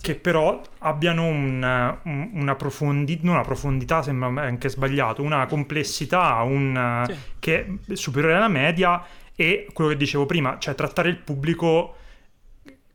che 0.00 0.14
però 0.14 0.60
abbiano 0.78 1.24
un- 1.26 1.98
un- 2.04 2.30
una 2.34 2.54
profondità, 2.54 3.20
non 3.24 3.34
una 3.34 3.42
profondità 3.44 4.02
sembra 4.02 4.28
anche 4.42 4.68
sbagliato, 4.70 5.22
una 5.22 5.46
complessità 5.46 6.40
un, 6.42 7.04
Sì. 7.06 7.14
che 7.38 7.78
è 7.88 7.94
superiore 7.94 8.36
alla 8.36 8.48
media 8.48 9.02
e 9.36 9.66
quello 9.72 9.90
che 9.90 9.96
dicevo 9.96 10.26
prima, 10.26 10.56
cioè 10.58 10.74
trattare 10.74 11.08
il 11.10 11.16
pubblico 11.16 11.96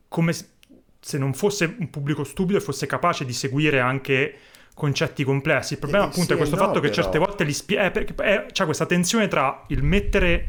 come 0.08 0.32
se 1.00 1.18
non 1.18 1.32
fosse 1.34 1.76
un 1.78 1.90
pubblico 1.90 2.24
stupido 2.24 2.58
e 2.58 2.60
fosse 2.60 2.86
capace 2.86 3.24
di 3.24 3.32
seguire 3.32 3.78
anche 3.80 4.34
concetti 4.74 5.22
complessi. 5.24 5.74
Il 5.74 5.78
problema 5.78 6.04
Eh, 6.04 6.08
appunto 6.08 6.28
sì 6.28 6.34
è 6.34 6.36
questo 6.36 6.56
no, 6.56 6.62
fatto 6.62 6.80
che 6.80 6.88
però. 6.90 7.02
certe 7.02 7.18
volte 7.18 7.44
li 7.44 7.52
spiega... 7.52 7.90
c'è 8.50 8.64
questa 8.64 8.86
tensione 8.86 9.28
tra 9.28 9.64
il 9.68 9.82
mettere 9.82 10.46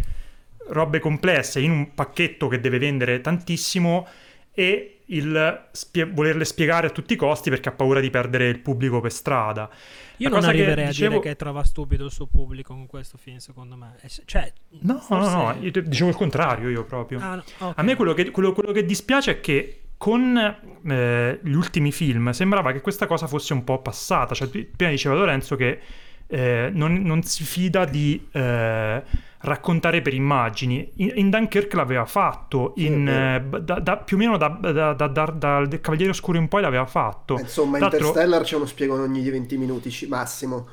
robe 0.69 0.99
complesse 0.99 1.59
in 1.61 1.71
un 1.71 1.93
pacchetto 1.93 2.47
che 2.47 2.59
deve 2.59 2.77
vendere 2.79 3.21
tantissimo 3.21 4.05
e 4.59 5.01
il 5.09 5.67
spie- 5.71 6.05
volerle 6.05 6.43
spiegare 6.43 6.87
a 6.87 6.89
tutti 6.89 7.13
i 7.13 7.15
costi 7.15 7.51
perché 7.51 7.69
ha 7.69 7.73
paura 7.73 7.99
di 7.99 8.09
perdere 8.09 8.49
il 8.49 8.57
pubblico 8.59 8.99
per 9.01 9.11
strada. 9.11 9.69
io 10.17 10.29
La 10.29 10.29
non 10.29 10.39
cosa 10.39 10.51
che 10.51 10.57
arriverei 10.57 10.85
a 10.85 10.87
dicevo- 10.87 11.09
dire 11.19 11.21
che 11.29 11.35
trova 11.35 11.63
stupido 11.63 12.05
il 12.05 12.11
suo 12.11 12.25
pubblico 12.25 12.73
con 12.73 12.87
questo 12.87 13.17
film 13.19 13.37
secondo 13.37 13.75
me 13.75 13.95
cioè 14.25 14.51
No, 14.79 14.97
forse- 14.97 15.29
no, 15.29 15.43
no, 15.53 15.55
io 15.61 15.71
dicevo 15.83 16.09
il 16.09 16.15
contrario 16.15 16.69
io 16.69 16.83
proprio. 16.85 17.19
Ah, 17.21 17.35
no, 17.35 17.43
ok. 17.59 17.73
A 17.77 17.83
me 17.83 17.95
quello 17.95 18.13
che, 18.13 18.31
quello- 18.31 18.51
quello 18.51 18.71
che 18.71 18.83
dispiace 18.83 19.31
è 19.31 19.39
che 19.39 19.81
con 19.97 20.35
eh, 20.89 21.39
gli 21.43 21.53
ultimi 21.53 21.91
film 21.91 22.31
sembrava 22.31 22.71
che 22.71 22.81
questa 22.81 23.05
cosa 23.05 23.27
fosse 23.27 23.53
un 23.53 23.63
po' 23.63 23.79
passata. 23.81 24.33
Cioè, 24.33 24.47
prima 24.47 24.89
diceva 24.91 25.13
Lorenzo 25.15 25.55
che 25.55 25.79
eh, 26.27 26.69
non, 26.73 27.01
non 27.03 27.21
si 27.23 27.43
fida 27.43 27.85
di 27.85 28.27
eh, 28.33 29.01
raccontare 29.39 30.01
per 30.01 30.13
immagini. 30.13 30.91
In, 30.95 31.11
in 31.15 31.29
Dunkirk 31.29 31.73
l'aveva 31.73 32.05
fatto, 32.05 32.73
Sì, 32.75 32.85
in, 32.85 33.05
vero. 33.05 33.57
eh, 33.57 33.61
da- 33.61 33.79
da- 33.79 33.97
più 33.97 34.17
o 34.17 34.19
meno 34.19 34.37
da, 34.37 34.47
da- 34.49 34.93
da- 34.93 35.07
da- 35.07 35.33
dal 35.35 35.79
Cavaliere 35.81 36.11
Oscuro 36.11 36.37
in 36.37 36.47
poi 36.47 36.61
l'aveva 36.61 36.85
fatto. 36.85 37.37
Insomma, 37.39 37.79
l'altro- 37.79 37.99
Interstellar 37.99 38.41
c'è 38.43 38.55
uno 38.55 38.65
spiegone 38.65 39.03
ogni 39.03 39.29
20 39.29 39.57
minuti 39.57 39.93
massimo. 40.09 40.67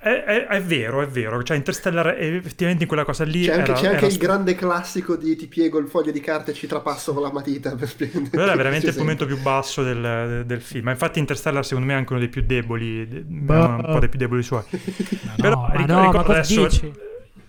È, 0.00 0.08
è- 0.08 0.46
è 0.48 0.60
vero, 0.60 1.02
è 1.02 1.06
vero. 1.06 1.40
Cioè, 1.40 1.56
Interstellar 1.56 2.06
è- 2.14 2.34
effettivamente 2.34 2.82
in 2.82 2.88
quella 2.88 3.04
cosa 3.04 3.22
lì 3.22 3.44
C'è 3.44 3.52
anche, 3.52 3.70
era- 3.70 3.80
c'è 3.80 3.86
anche 3.92 4.06
il 4.06 4.10
stu- 4.12 4.24
grande 4.24 4.54
classico 4.56 5.14
di 5.14 5.36
ti 5.36 5.46
piego 5.46 5.78
il 5.78 5.86
foglio 5.86 6.10
di 6.10 6.18
carta 6.20 6.50
e 6.50 6.54
ci 6.54 6.66
trapasso 6.66 7.14
con 7.14 7.22
la 7.22 7.30
matita 7.32 7.76
per 7.76 7.86
spiegare. 7.88 8.28
Quello 8.28 8.44
era 8.44 8.56
veramente 8.56 8.88
il 8.88 8.96
momento 8.98 9.24
più 9.24 9.40
basso 9.40 9.84
del, 9.84 10.42
del 10.46 10.60
film. 10.60 10.86
Ma 10.86 10.90
infatti 10.90 11.20
Interstellar 11.20 11.64
secondo 11.64 11.86
me 11.86 11.94
è 11.94 11.96
anche 11.96 12.10
uno 12.12 12.20
dei 12.20 12.28
più 12.28 12.42
deboli, 12.44 13.06
de- 13.06 13.24
un 13.28 13.82
po' 13.88 13.98
dei 14.00 14.08
più 14.08 14.18
deboli 14.18 14.42
suoi. 14.42 14.62
Ma 15.26 15.34
Però 15.36 15.54
no, 15.54 15.60
ma 15.68 15.74
ric- 15.76 15.88
no, 15.88 16.02
ricordo 16.06 16.32
adesso... 16.32 16.62
dici? 16.66 16.92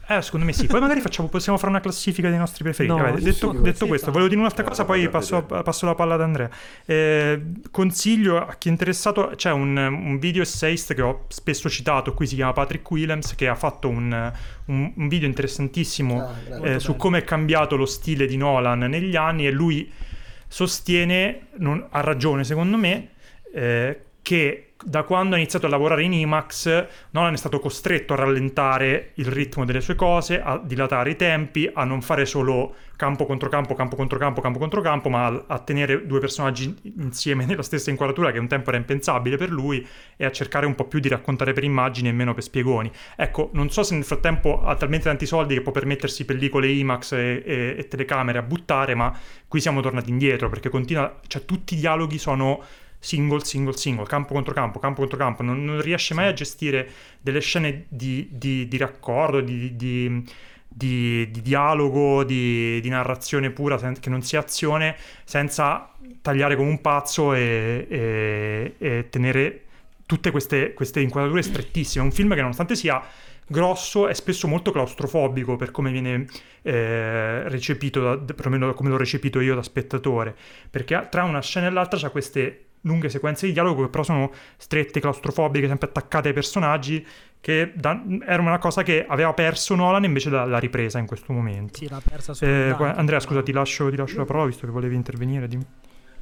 Eh, 0.10 0.22
secondo 0.22 0.46
me 0.46 0.54
sì. 0.54 0.68
Poi 0.68 0.80
magari 0.80 1.02
facciamo, 1.02 1.28
possiamo 1.28 1.58
fare 1.58 1.70
una 1.72 1.82
classifica 1.82 2.30
dei 2.30 2.38
nostri 2.38 2.64
preferiti. 2.64 2.96
No, 2.96 3.02
Vabbè, 3.04 3.18
sì, 3.18 3.24
detto 3.26 3.52
sì, 3.54 3.62
detto 3.62 3.78
sì, 3.84 3.88
questo, 3.88 4.06
fa. 4.06 4.12
volevo 4.14 4.30
dire 4.30 4.40
un'altra 4.40 4.64
Eh, 4.64 4.68
cosa, 4.68 4.86
poi 4.86 5.10
passo, 5.10 5.44
passo 5.44 5.86
la 5.86 5.96
palla 5.96 6.14
ad 6.14 6.22
Andrea. 6.22 6.50
Eh, 6.86 7.42
consiglio 7.72 8.38
a 8.38 8.56
chi 8.58 8.70
è 8.70 8.72
interessato, 8.72 9.32
c'è 9.36 9.52
un, 9.52 9.76
un 9.76 10.18
video 10.18 10.42
essayist 10.44 10.94
che 10.94 11.02
ho 11.02 11.26
spesso 11.28 11.70
citato, 11.70 12.14
qui 12.14 12.26
si 12.26 12.36
chiama 12.36 12.54
Patrick 12.54 12.90
Willems, 12.90 13.36
che 13.36 13.50
ha 13.50 13.56
fatto 13.56 13.90
un, 13.90 14.32
un- 14.66 14.94
un 14.96 15.08
video 15.10 15.28
interessantissimo 15.28 16.22
Ah, 16.22 16.68
eh, 16.70 16.80
su 16.80 16.96
come 16.96 17.18
è 17.20 17.24
cambiato 17.26 17.76
lo 17.76 17.86
stile 17.86 18.26
di 18.28 18.38
Nolan 18.38 18.80
negli 18.80 19.16
anni 19.18 19.46
e 19.46 19.52
lui 19.52 19.92
sostiene, 20.48 21.48
non- 21.58 21.86
ha 21.90 22.00
ragione 22.02 22.44
secondo 22.44 22.78
me, 22.78 23.10
eh, 23.54 24.02
che 24.22 24.67
da 24.84 25.04
quando 25.04 25.36
ha 25.36 25.38
iniziato 25.38 25.66
a 25.66 25.70
lavorare 25.70 26.04
in 26.04 26.14
IMAX, 26.14 26.88
Nolan 27.12 27.34
è 27.34 27.38
stato 27.38 27.60
costretto 27.60 28.14
a 28.14 28.18
rallentare 28.18 29.12
il 29.16 29.26
ritmo 29.26 29.66
delle 29.66 29.82
sue 29.82 29.96
cose, 29.96 30.42
a 30.42 30.58
dilatare 30.64 31.12
i 31.12 31.16
tempi, 31.16 31.70
a 31.74 31.84
non 31.84 32.02
fare 32.02 32.26
solo 32.26 32.76
campo 32.96 33.26
contro 33.26 33.50
campo, 33.50 33.74
campo 33.76 33.96
contro 33.96 34.18
campo, 34.18 34.42
campo 34.42 34.60
contro 34.60 34.82
campo, 34.82 35.10
ma 35.10 35.44
a, 35.48 35.60
tenere 35.60 36.06
due 36.06 36.20
personaggi 36.20 36.76
insieme 36.98 37.46
nella 37.46 37.64
stessa 37.64 37.90
inquadratura 37.90 38.32
che 38.32 38.40
un 38.40 38.48
tempo 38.48 38.70
era 38.70 38.78
impensabile 38.78 39.38
per 39.38 39.50
lui 39.50 39.86
e 40.16 40.26
a 40.26 40.32
cercare 40.32 40.66
un 40.66 40.76
po' 40.76 40.86
più 40.86 41.00
di 41.00 41.08
raccontare 41.08 41.54
per 41.54 41.64
immagini 41.64 42.10
e 42.10 42.12
meno 42.12 42.34
per 42.34 42.44
spiegoni. 42.44 42.92
Ecco, 43.16 43.50
non 43.54 43.70
so 43.70 43.84
se 43.84 43.96
nel 43.96 44.04
frattempo 44.04 44.62
ha 44.62 44.76
talmente 44.76 45.06
tanti 45.06 45.26
soldi 45.26 45.56
che 45.56 45.62
può 45.62 45.72
permettersi 45.72 46.26
pellicole 46.26 46.68
IMAX 46.68 47.14
e, 47.14 47.44
e, 47.46 47.76
e 47.78 47.88
telecamere 47.88 48.38
a 48.38 48.44
buttare, 48.44 48.96
ma 48.96 49.16
qui 49.48 49.60
siamo 49.60 49.82
tornati 49.82 50.10
indietro 50.10 50.50
perché 50.50 50.70
continua, 50.70 51.20
cioè 51.28 51.46
tutti 51.46 51.74
i 51.76 51.78
dialoghi 51.78 52.18
sono 52.18 52.64
single, 53.08 53.44
single, 53.46 53.78
single, 53.78 54.06
campo 54.06 54.34
contro 54.34 54.54
campo, 54.54 54.80
campo 54.80 55.00
contro 55.00 55.18
campo, 55.18 55.42
non, 55.42 55.64
non 55.64 55.82
riesce 55.82 56.14
mai 56.14 56.28
a 56.28 56.34
gestire 56.34 56.90
delle 57.22 57.40
scene 57.40 57.86
di, 57.88 58.28
di, 58.30 58.68
di 58.68 58.78
raccordo, 58.78 59.40
di, 59.40 59.78
di, 59.78 60.24
di, 60.68 61.32
dialogo, 61.42 62.26
di, 62.26 62.82
narrazione 62.84 63.52
pura, 63.52 63.78
sen- 63.78 63.98
che 63.98 64.10
non 64.10 64.22
sia 64.22 64.40
azione, 64.40 64.98
senza 65.24 65.90
tagliare 66.22 66.58
come 66.58 66.68
un 66.68 66.82
pazzo 66.82 67.34
e, 67.34 67.88
e, 67.90 68.74
e 68.78 69.08
tenere 69.10 69.62
tutte 70.06 70.30
queste, 70.32 70.74
queste 70.74 71.00
inquadrature 71.00 71.44
strettissime. 71.44 72.04
È 72.04 72.08
un 72.08 72.14
film 72.14 72.34
che 72.34 72.42
nonostante 72.42 72.76
sia 72.76 73.02
grosso 73.48 74.10
è 74.10 74.14
spesso 74.14 74.50
molto 74.50 74.72
claustrofobico 74.72 75.56
per 75.56 75.72
come 75.72 75.92
viene 75.92 76.26
eh, 76.62 77.48
recepito, 77.48 78.02
da, 78.18 78.34
perlomeno 78.34 78.74
come 78.74 78.90
l'ho 78.90 78.98
recepito 78.98 79.40
io 79.40 79.56
da 79.56 79.64
spettatore, 79.64 80.36
perché 80.70 81.08
tra 81.10 81.24
una 81.24 81.42
scena 81.42 81.68
e 81.68 81.70
l'altra 81.70 81.98
c'è 81.98 82.12
queste 82.12 82.67
lunghe 82.88 83.10
sequenze 83.10 83.46
di 83.46 83.54
dialogo 83.54 83.84
che 83.84 83.90
però 83.90 84.04
sono 84.04 84.32
strette, 84.58 85.00
claustrofobiche, 85.00 85.68
sempre 85.68 85.88
attaccate 85.88 86.30
ai 86.30 86.34
personaggi, 86.34 87.06
che 87.40 87.72
da- 87.76 88.02
era 88.26 88.42
una 88.42 88.58
cosa 88.58 88.84
che 88.84 89.06
aveva 89.08 89.34
perso 89.34 89.76
Nolan 89.76 90.04
invece 90.04 90.30
l'ha 90.30 90.58
ripresa 90.58 90.98
in 91.00 91.06
questo 91.06 91.34
momento. 91.34 91.78
Sì, 91.78 91.88
l'ha 91.88 92.02
persa 92.04 92.34
eh, 92.46 92.76
Andrea, 92.78 93.20
scusa, 93.20 93.44
ti 93.44 93.52
lascio, 93.52 93.90
ti 93.90 93.96
lascio 93.96 94.18
la 94.18 94.26
parola 94.26 94.46
visto 94.46 94.66
che 94.66 94.72
volevi 94.72 94.96
intervenire. 94.96 95.48
Dimmi. 95.48 95.66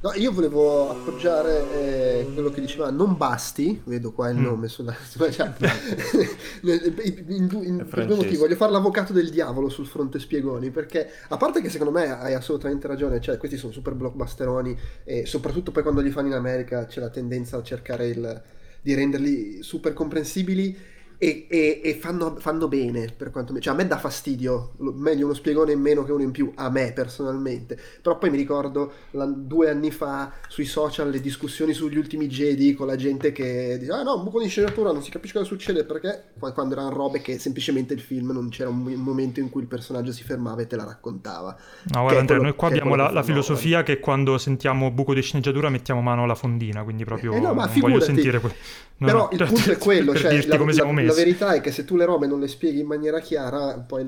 No, 0.06 0.12
io 0.14 0.30
volevo 0.30 0.88
appoggiare 0.90 2.20
eh, 2.20 2.30
quello 2.32 2.50
che 2.50 2.60
diceva 2.60 2.90
non 2.90 3.16
basti, 3.16 3.82
vedo 3.86 4.12
qua 4.12 4.28
il 4.28 4.36
mm. 4.36 4.42
nome 4.42 4.68
sulla, 4.68 4.94
sulla 5.04 5.30
chat. 5.30 5.58
in, 6.62 7.24
in, 7.26 7.60
in, 7.64 7.86
per 7.90 8.06
due 8.06 8.14
motivi, 8.14 8.36
voglio 8.36 8.54
fare 8.54 8.70
l'avvocato 8.70 9.12
del 9.12 9.30
diavolo 9.30 9.68
sul 9.68 9.88
fronte 9.88 10.20
spiegoni, 10.20 10.70
perché 10.70 11.10
a 11.26 11.36
parte 11.36 11.60
che 11.60 11.70
secondo 11.70 11.92
me 11.92 12.16
hai 12.20 12.34
assolutamente 12.34 12.86
ragione, 12.86 13.20
cioè 13.20 13.36
questi 13.36 13.56
sono 13.56 13.72
super 13.72 13.94
blockbusteroni 13.94 14.78
e 15.02 15.26
soprattutto 15.26 15.72
poi 15.72 15.82
quando 15.82 16.00
li 16.00 16.10
fanno 16.12 16.28
in 16.28 16.34
America 16.34 16.86
c'è 16.86 17.00
la 17.00 17.10
tendenza 17.10 17.56
a 17.56 17.64
cercare 17.64 18.06
il, 18.06 18.42
di 18.80 18.94
renderli 18.94 19.60
super 19.64 19.92
comprensibili 19.92 20.94
e, 21.18 21.46
e, 21.48 21.80
e 21.82 21.94
fanno, 21.94 22.36
fanno, 22.38 22.68
bene 22.68 23.06
per 23.16 23.30
quanto 23.30 23.52
mi... 23.52 23.60
cioè 23.60 23.72
a 23.72 23.76
me 23.76 23.86
dà 23.86 23.98
fastidio 23.98 24.72
meglio 24.78 25.24
uno 25.24 25.34
spiegone 25.34 25.72
in 25.72 25.80
meno 25.80 26.04
che 26.04 26.12
uno 26.12 26.22
in 26.22 26.30
più 26.30 26.52
a 26.56 26.68
me 26.70 26.92
personalmente. 26.92 27.78
Però 28.02 28.18
poi 28.18 28.30
mi 28.30 28.36
ricordo 28.36 28.92
la, 29.12 29.24
due 29.24 29.70
anni 29.70 29.90
fa 29.90 30.32
sui 30.48 30.64
social 30.64 31.10
le 31.10 31.20
discussioni 31.20 31.72
sugli 31.72 31.96
ultimi 31.96 32.26
Jedi 32.26 32.74
con 32.74 32.86
la 32.86 32.96
gente 32.96 33.32
che 33.32 33.76
dice 33.78 33.92
ah 33.92 34.02
no 34.02 34.16
un 34.16 34.24
buco 34.24 34.40
di 34.40 34.48
sceneggiatura 34.48 34.92
non 34.92 35.02
si 35.02 35.10
capisce 35.10 35.38
cosa 35.38 35.46
succede 35.46 35.84
perché 35.84 36.32
quando 36.52 36.74
erano 36.74 36.90
robe 36.90 37.20
che 37.20 37.38
semplicemente 37.38 37.94
il 37.94 38.00
film 38.00 38.32
non 38.32 38.48
c'era 38.48 38.68
un, 38.68 38.82
momento 38.82 39.40
in 39.40 39.48
cui 39.50 39.62
il 39.62 39.68
personaggio 39.68 40.12
si 40.12 40.22
fermava 40.22 40.60
e 40.62 40.66
te 40.66 40.76
la 40.76 40.84
raccontava. 40.84 41.56
No 41.84 42.02
guarda 42.02 42.20
Andrea 42.20 42.38
noi 42.38 42.54
qua 42.54 42.68
abbiamo 42.68 42.94
la, 42.94 43.10
la 43.10 43.22
filosofia 43.22 43.82
che 43.82 44.00
quando 44.00 44.38
sentiamo 44.38 44.90
buco 44.90 45.14
di 45.14 45.22
sceneggiatura 45.22 45.70
mettiamo 45.70 46.00
mano 46.02 46.24
alla 46.24 46.34
fondina 46.34 46.82
quindi 46.82 47.04
proprio 47.04 47.32
eh 47.32 47.40
no, 47.40 47.54
ma 47.54 47.70
voglio 47.78 48.00
sentire 48.00 48.40
que- 48.40 48.54
no, 48.98 49.06
però 49.06 49.18
no, 49.18 49.28
il 49.32 49.44
punto 49.44 49.70
è 49.70 49.78
quello 49.78 50.14
cioè, 50.14 50.46
la, 50.46 50.56
la, 50.56 51.05
la 51.06 51.14
verità 51.14 51.54
è 51.54 51.60
che 51.60 51.72
se 51.72 51.84
tu 51.84 51.96
le 51.96 52.04
robe 52.04 52.26
non 52.26 52.40
le 52.40 52.48
spieghi 52.48 52.80
in 52.80 52.86
maniera 52.86 53.20
chiara, 53.20 53.78
poi 53.78 54.06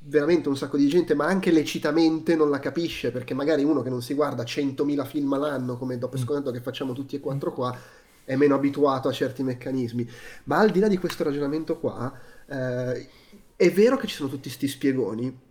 veramente 0.00 0.48
un 0.48 0.56
sacco 0.56 0.76
di 0.76 0.88
gente, 0.88 1.14
ma 1.14 1.26
anche 1.26 1.50
lecitamente 1.50 2.34
non 2.34 2.50
la 2.50 2.58
capisce, 2.58 3.10
perché 3.10 3.34
magari 3.34 3.62
uno 3.62 3.82
che 3.82 3.90
non 3.90 4.02
si 4.02 4.14
guarda 4.14 4.42
100.000 4.42 5.06
film 5.06 5.32
all'anno, 5.34 5.76
come 5.76 5.98
dopo 5.98 6.16
mm. 6.16 6.20
scontato 6.20 6.50
che 6.50 6.60
facciamo 6.60 6.92
tutti 6.92 7.16
e 7.16 7.20
quattro 7.20 7.52
qua, 7.52 7.76
è 8.24 8.36
meno 8.36 8.54
abituato 8.54 9.08
a 9.08 9.12
certi 9.12 9.42
meccanismi. 9.42 10.08
Ma 10.44 10.58
al 10.58 10.70
di 10.70 10.80
là 10.80 10.88
di 10.88 10.98
questo 10.98 11.24
ragionamento 11.24 11.78
qua, 11.78 12.12
eh, 12.46 13.08
è 13.56 13.70
vero 13.70 13.96
che 13.96 14.06
ci 14.06 14.14
sono 14.14 14.28
tutti 14.28 14.48
questi 14.48 14.68
spiegoni, 14.68 15.46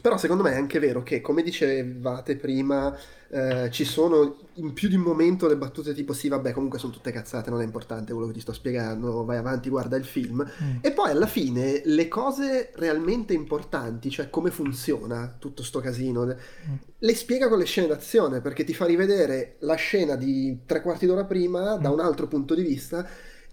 però 0.00 0.16
secondo 0.16 0.42
me 0.42 0.52
è 0.52 0.56
anche 0.56 0.78
vero 0.78 1.02
che, 1.02 1.20
come 1.20 1.42
dicevate 1.42 2.36
prima, 2.36 2.96
eh, 3.32 3.68
ci 3.70 3.84
sono 3.84 4.38
in 4.54 4.72
più 4.72 4.88
di 4.88 4.96
un 4.96 5.02
momento 5.02 5.46
le 5.46 5.56
battute 5.56 5.94
tipo 5.94 6.12
sì 6.12 6.28
vabbè 6.28 6.52
comunque 6.52 6.78
sono 6.78 6.92
tutte 6.92 7.12
cazzate, 7.12 7.48
non 7.48 7.60
è 7.60 7.64
importante 7.64 8.12
quello 8.12 8.26
che 8.26 8.34
ti 8.34 8.40
sto 8.40 8.52
spiegando, 8.52 9.24
vai 9.24 9.36
avanti, 9.36 9.68
guarda 9.68 9.96
il 9.96 10.04
film. 10.04 10.44
Mm. 10.62 10.78
E 10.80 10.90
poi 10.92 11.10
alla 11.10 11.26
fine 11.26 11.82
le 11.84 12.08
cose 12.08 12.72
realmente 12.74 13.32
importanti, 13.32 14.10
cioè 14.10 14.30
come 14.30 14.50
funziona 14.50 15.34
tutto 15.38 15.62
sto 15.62 15.80
casino, 15.80 16.24
mm. 16.26 16.74
le 16.98 17.14
spiega 17.14 17.48
con 17.48 17.58
le 17.58 17.64
scene 17.64 17.86
d'azione, 17.86 18.40
perché 18.40 18.64
ti 18.64 18.74
fa 18.74 18.86
rivedere 18.86 19.56
la 19.60 19.74
scena 19.74 20.16
di 20.16 20.60
tre 20.66 20.82
quarti 20.82 21.06
d'ora 21.06 21.24
prima 21.24 21.76
da 21.76 21.88
mm. 21.88 21.92
un 21.92 22.00
altro 22.00 22.26
punto 22.26 22.54
di 22.54 22.62
vista 22.62 23.08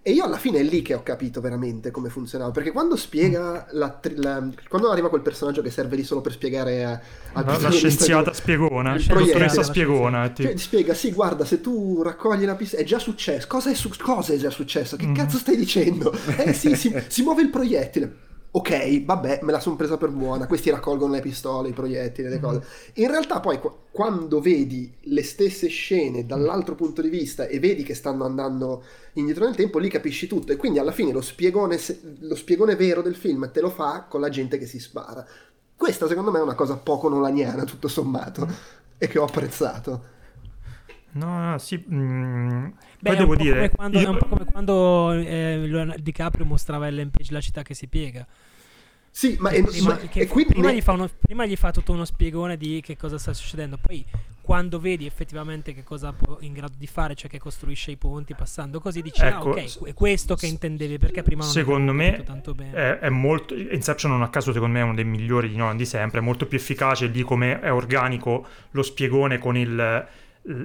e 0.08 0.12
io 0.12 0.24
alla 0.24 0.38
fine 0.38 0.60
è 0.60 0.62
lì 0.62 0.80
che 0.80 0.94
ho 0.94 1.02
capito 1.02 1.42
veramente 1.42 1.90
come 1.90 2.08
funzionava. 2.08 2.50
Perché 2.50 2.72
quando 2.72 2.96
spiega 2.96 3.66
la, 3.72 4.00
la, 4.14 4.48
quando 4.66 4.90
arriva 4.90 5.10
quel 5.10 5.20
personaggio 5.20 5.60
che 5.60 5.68
serve 5.68 5.96
lì 5.96 6.02
solo 6.02 6.22
per 6.22 6.32
spiegare 6.32 6.82
a, 6.82 7.00
a 7.32 7.44
la, 7.44 7.58
la 7.58 7.70
scienziata 7.70 8.32
spiegona, 8.32 8.94
la 8.94 9.14
dottoressa 9.14 9.62
spiegona. 9.62 10.32
Cioè, 10.32 10.56
spiega, 10.56 10.94
sì, 10.94 11.12
guarda, 11.12 11.44
se 11.44 11.60
tu 11.60 12.00
raccogli 12.02 12.46
la 12.46 12.54
pista, 12.54 12.78
è 12.78 12.84
già 12.84 12.98
successo. 12.98 13.46
Cosa 13.46 13.70
è, 13.70 13.74
su- 13.74 13.90
cosa 13.98 14.32
è 14.32 14.38
già 14.38 14.48
successo? 14.48 14.96
Che 14.96 15.06
mm. 15.06 15.14
cazzo 15.14 15.36
stai 15.36 15.56
dicendo? 15.56 16.16
Eh 16.38 16.52
sì, 16.54 16.74
si, 16.76 16.94
si 17.08 17.22
muove 17.22 17.42
il 17.42 17.50
proiettile 17.50 18.26
ok, 18.50 19.04
vabbè, 19.04 19.40
me 19.42 19.52
la 19.52 19.60
sono 19.60 19.76
presa 19.76 19.96
per 19.96 20.10
buona, 20.10 20.46
questi 20.46 20.70
raccolgono 20.70 21.12
le 21.12 21.20
pistole, 21.20 21.68
i 21.68 21.72
proiettili, 21.72 22.28
le 22.28 22.40
cose. 22.40 22.62
In 22.94 23.08
realtà 23.08 23.40
poi 23.40 23.60
quando 23.90 24.40
vedi 24.40 24.92
le 25.00 25.22
stesse 25.22 25.68
scene 25.68 26.24
dall'altro 26.24 26.74
punto 26.74 27.02
di 27.02 27.08
vista 27.08 27.46
e 27.46 27.58
vedi 27.58 27.82
che 27.82 27.94
stanno 27.94 28.24
andando 28.24 28.82
indietro 29.14 29.44
nel 29.44 29.56
tempo, 29.56 29.78
lì 29.78 29.88
capisci 29.88 30.26
tutto 30.26 30.52
e 30.52 30.56
quindi 30.56 30.78
alla 30.78 30.92
fine 30.92 31.12
lo 31.12 31.20
spiegone, 31.20 31.78
lo 32.20 32.34
spiegone 32.34 32.76
vero 32.76 33.02
del 33.02 33.16
film 33.16 33.50
te 33.52 33.60
lo 33.60 33.70
fa 33.70 34.06
con 34.08 34.20
la 34.20 34.28
gente 34.28 34.58
che 34.58 34.66
si 34.66 34.78
spara. 34.78 35.26
Questa 35.76 36.08
secondo 36.08 36.30
me 36.30 36.38
è 36.38 36.42
una 36.42 36.54
cosa 36.54 36.76
poco 36.76 37.08
nolaniana, 37.08 37.64
tutto 37.64 37.86
sommato, 37.86 38.48
e 38.98 39.06
che 39.06 39.18
ho 39.18 39.24
apprezzato. 39.24 40.16
No, 41.18 41.50
no, 41.50 41.58
sì. 41.58 41.84
Mm, 41.90 42.66
Beh, 43.00 43.10
poi 43.10 43.16
devo 43.16 43.36
dire. 43.36 43.54
Come 43.54 43.70
quando, 43.70 43.98
io... 43.98 44.06
È 44.06 44.10
un 44.10 44.18
po' 44.18 44.26
come 44.26 44.44
quando 44.44 45.12
eh, 45.12 45.94
DiCaprio 45.98 46.44
mostrava 46.44 46.86
Ellen 46.86 47.10
Page 47.10 47.32
la 47.32 47.40
città 47.40 47.62
che 47.62 47.74
si 47.74 47.86
piega. 47.88 48.26
Sì, 49.10 49.36
ma, 49.40 49.50
è, 49.50 49.62
prima, 49.64 49.88
ma 49.88 49.96
prima, 49.96 50.68
ne... 50.70 50.76
gli 50.76 50.82
uno, 50.86 51.10
prima, 51.18 51.44
gli 51.46 51.56
fa 51.56 51.72
tutto 51.72 51.92
uno 51.92 52.04
spiegone 52.04 52.56
di 52.56 52.80
che 52.80 52.96
cosa 52.96 53.18
sta 53.18 53.32
succedendo, 53.32 53.76
poi 53.76 54.04
quando 54.40 54.78
vedi 54.78 55.06
effettivamente 55.06 55.74
che 55.74 55.82
cosa 55.82 56.12
può 56.12 56.38
in 56.40 56.52
grado 56.52 56.74
di 56.78 56.86
fare, 56.86 57.14
cioè 57.14 57.28
che 57.28 57.38
costruisce 57.38 57.90
i 57.90 57.96
ponti 57.96 58.34
passando 58.34 58.80
così, 58.80 59.02
dici 59.02 59.20
ah, 59.22 59.26
ecco, 59.26 59.50
ah 59.50 59.60
ok, 59.60 59.84
è 59.88 59.92
questo 59.92 60.36
che 60.36 60.46
intendevi 60.46 60.98
perché 60.98 61.22
prima 61.22 61.42
non 61.42 61.50
secondo 61.50 61.92
me 61.92 62.22
tanto 62.24 62.54
bene. 62.54 62.72
È, 62.72 62.98
è, 63.00 63.08
molto 63.08 63.54
Inception 63.54 64.12
non 64.12 64.22
a 64.22 64.30
caso 64.30 64.52
secondo 64.52 64.74
me 64.74 64.80
è 64.80 64.84
uno 64.84 64.94
dei 64.94 65.04
migliori 65.04 65.48
di 65.48 65.56
Nolan 65.56 65.76
di 65.76 65.84
sempre, 65.84 66.20
è 66.20 66.22
molto 66.22 66.46
più 66.46 66.56
efficace 66.56 67.08
lì 67.08 67.22
come 67.22 67.60
è 67.60 67.72
organico 67.72 68.46
lo 68.70 68.82
spiegone 68.82 69.38
con 69.38 69.56
il 69.56 70.06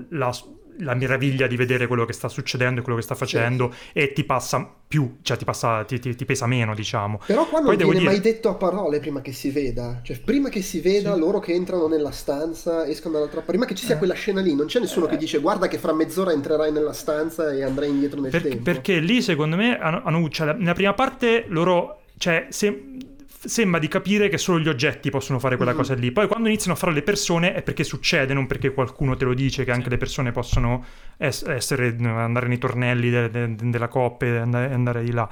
la 0.09 0.31
la 0.79 0.95
meraviglia 0.95 1.47
di 1.47 1.55
vedere 1.55 1.87
quello 1.87 2.05
che 2.05 2.13
sta 2.13 2.27
succedendo 2.27 2.79
e 2.79 2.83
quello 2.83 2.97
che 2.97 3.03
sta 3.03 3.15
facendo 3.15 3.71
sì. 3.71 3.99
e 3.99 4.13
ti 4.13 4.23
passa 4.23 4.67
più, 4.87 5.17
cioè 5.21 5.37
ti, 5.37 5.45
passa, 5.45 5.83
ti, 5.83 5.99
ti, 5.99 6.15
ti 6.15 6.25
pesa 6.25 6.45
meno, 6.45 6.73
diciamo. 6.73 7.19
Però 7.25 7.47
qua 7.47 7.59
non 7.59 7.67
Poi 7.67 7.77
viene 7.77 7.93
dire... 7.93 8.05
mai 8.05 8.19
detto 8.19 8.49
a 8.49 8.55
parole 8.55 8.99
prima 8.99 9.21
che 9.21 9.31
si 9.31 9.49
veda, 9.49 9.99
cioè 10.03 10.19
prima 10.19 10.49
che 10.49 10.61
si 10.61 10.79
veda 10.79 11.13
sì. 11.13 11.19
loro 11.19 11.39
che 11.39 11.53
entrano 11.53 11.87
nella 11.87 12.11
stanza, 12.11 12.85
escono 12.87 13.13
dall'altra 13.13 13.37
parte, 13.37 13.51
prima 13.51 13.65
che 13.65 13.75
ci 13.75 13.85
sia 13.85 13.95
eh. 13.95 13.97
quella 13.97 14.13
scena 14.13 14.41
lì, 14.41 14.55
non 14.55 14.67
c'è 14.67 14.79
nessuno 14.79 15.07
eh. 15.07 15.09
che 15.09 15.17
dice 15.17 15.39
guarda 15.39 15.67
che 15.67 15.77
fra 15.77 15.93
mezz'ora 15.93 16.31
entrerai 16.31 16.71
nella 16.71 16.93
stanza 16.93 17.51
e 17.51 17.63
andrai 17.63 17.89
indietro 17.89 18.21
nel 18.21 18.31
per, 18.31 18.41
tempo. 18.41 18.63
Perché 18.63 18.99
lì 18.99 19.21
secondo 19.21 19.55
me 19.55 19.77
hanno, 19.79 20.01
hanno 20.03 20.29
cioè, 20.29 20.53
nella 20.53 20.73
prima 20.73 20.93
parte 20.93 21.45
loro, 21.47 22.03
cioè 22.17 22.47
se 22.49 23.11
sembra 23.45 23.79
di 23.79 23.87
capire 23.87 24.29
che 24.29 24.37
solo 24.37 24.59
gli 24.59 24.67
oggetti 24.67 25.09
possono 25.09 25.39
fare 25.39 25.55
quella 25.57 25.73
mm. 25.73 25.75
cosa 25.75 25.93
lì. 25.93 26.11
Poi 26.11 26.27
quando 26.27 26.47
iniziano 26.47 26.73
a 26.73 26.77
fare 26.77 26.93
le 26.93 27.01
persone 27.01 27.53
è 27.53 27.61
perché 27.61 27.83
succede, 27.83 28.33
non 28.33 28.47
perché 28.47 28.73
qualcuno 28.73 29.15
te 29.15 29.25
lo 29.25 29.33
dice 29.33 29.63
che 29.63 29.71
anche 29.71 29.89
le 29.89 29.97
persone 29.97 30.31
possono 30.31 30.85
es- 31.17 31.43
essere, 31.47 31.95
andare 31.99 32.47
nei 32.47 32.57
tornelli 32.57 33.09
de- 33.09 33.29
de- 33.29 33.55
della 33.55 33.87
coppa 33.87 34.25
e 34.25 34.37
andare, 34.37 34.73
andare, 34.73 35.03
di 35.03 35.11
là. 35.11 35.27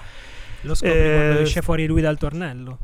Lo 0.61 0.75
scopri 0.75 0.97
eh, 0.97 1.13
quando 1.15 1.39
esce 1.39 1.61
fuori 1.61 1.87
lui 1.87 2.01
dal 2.01 2.17
tornello. 2.17 2.79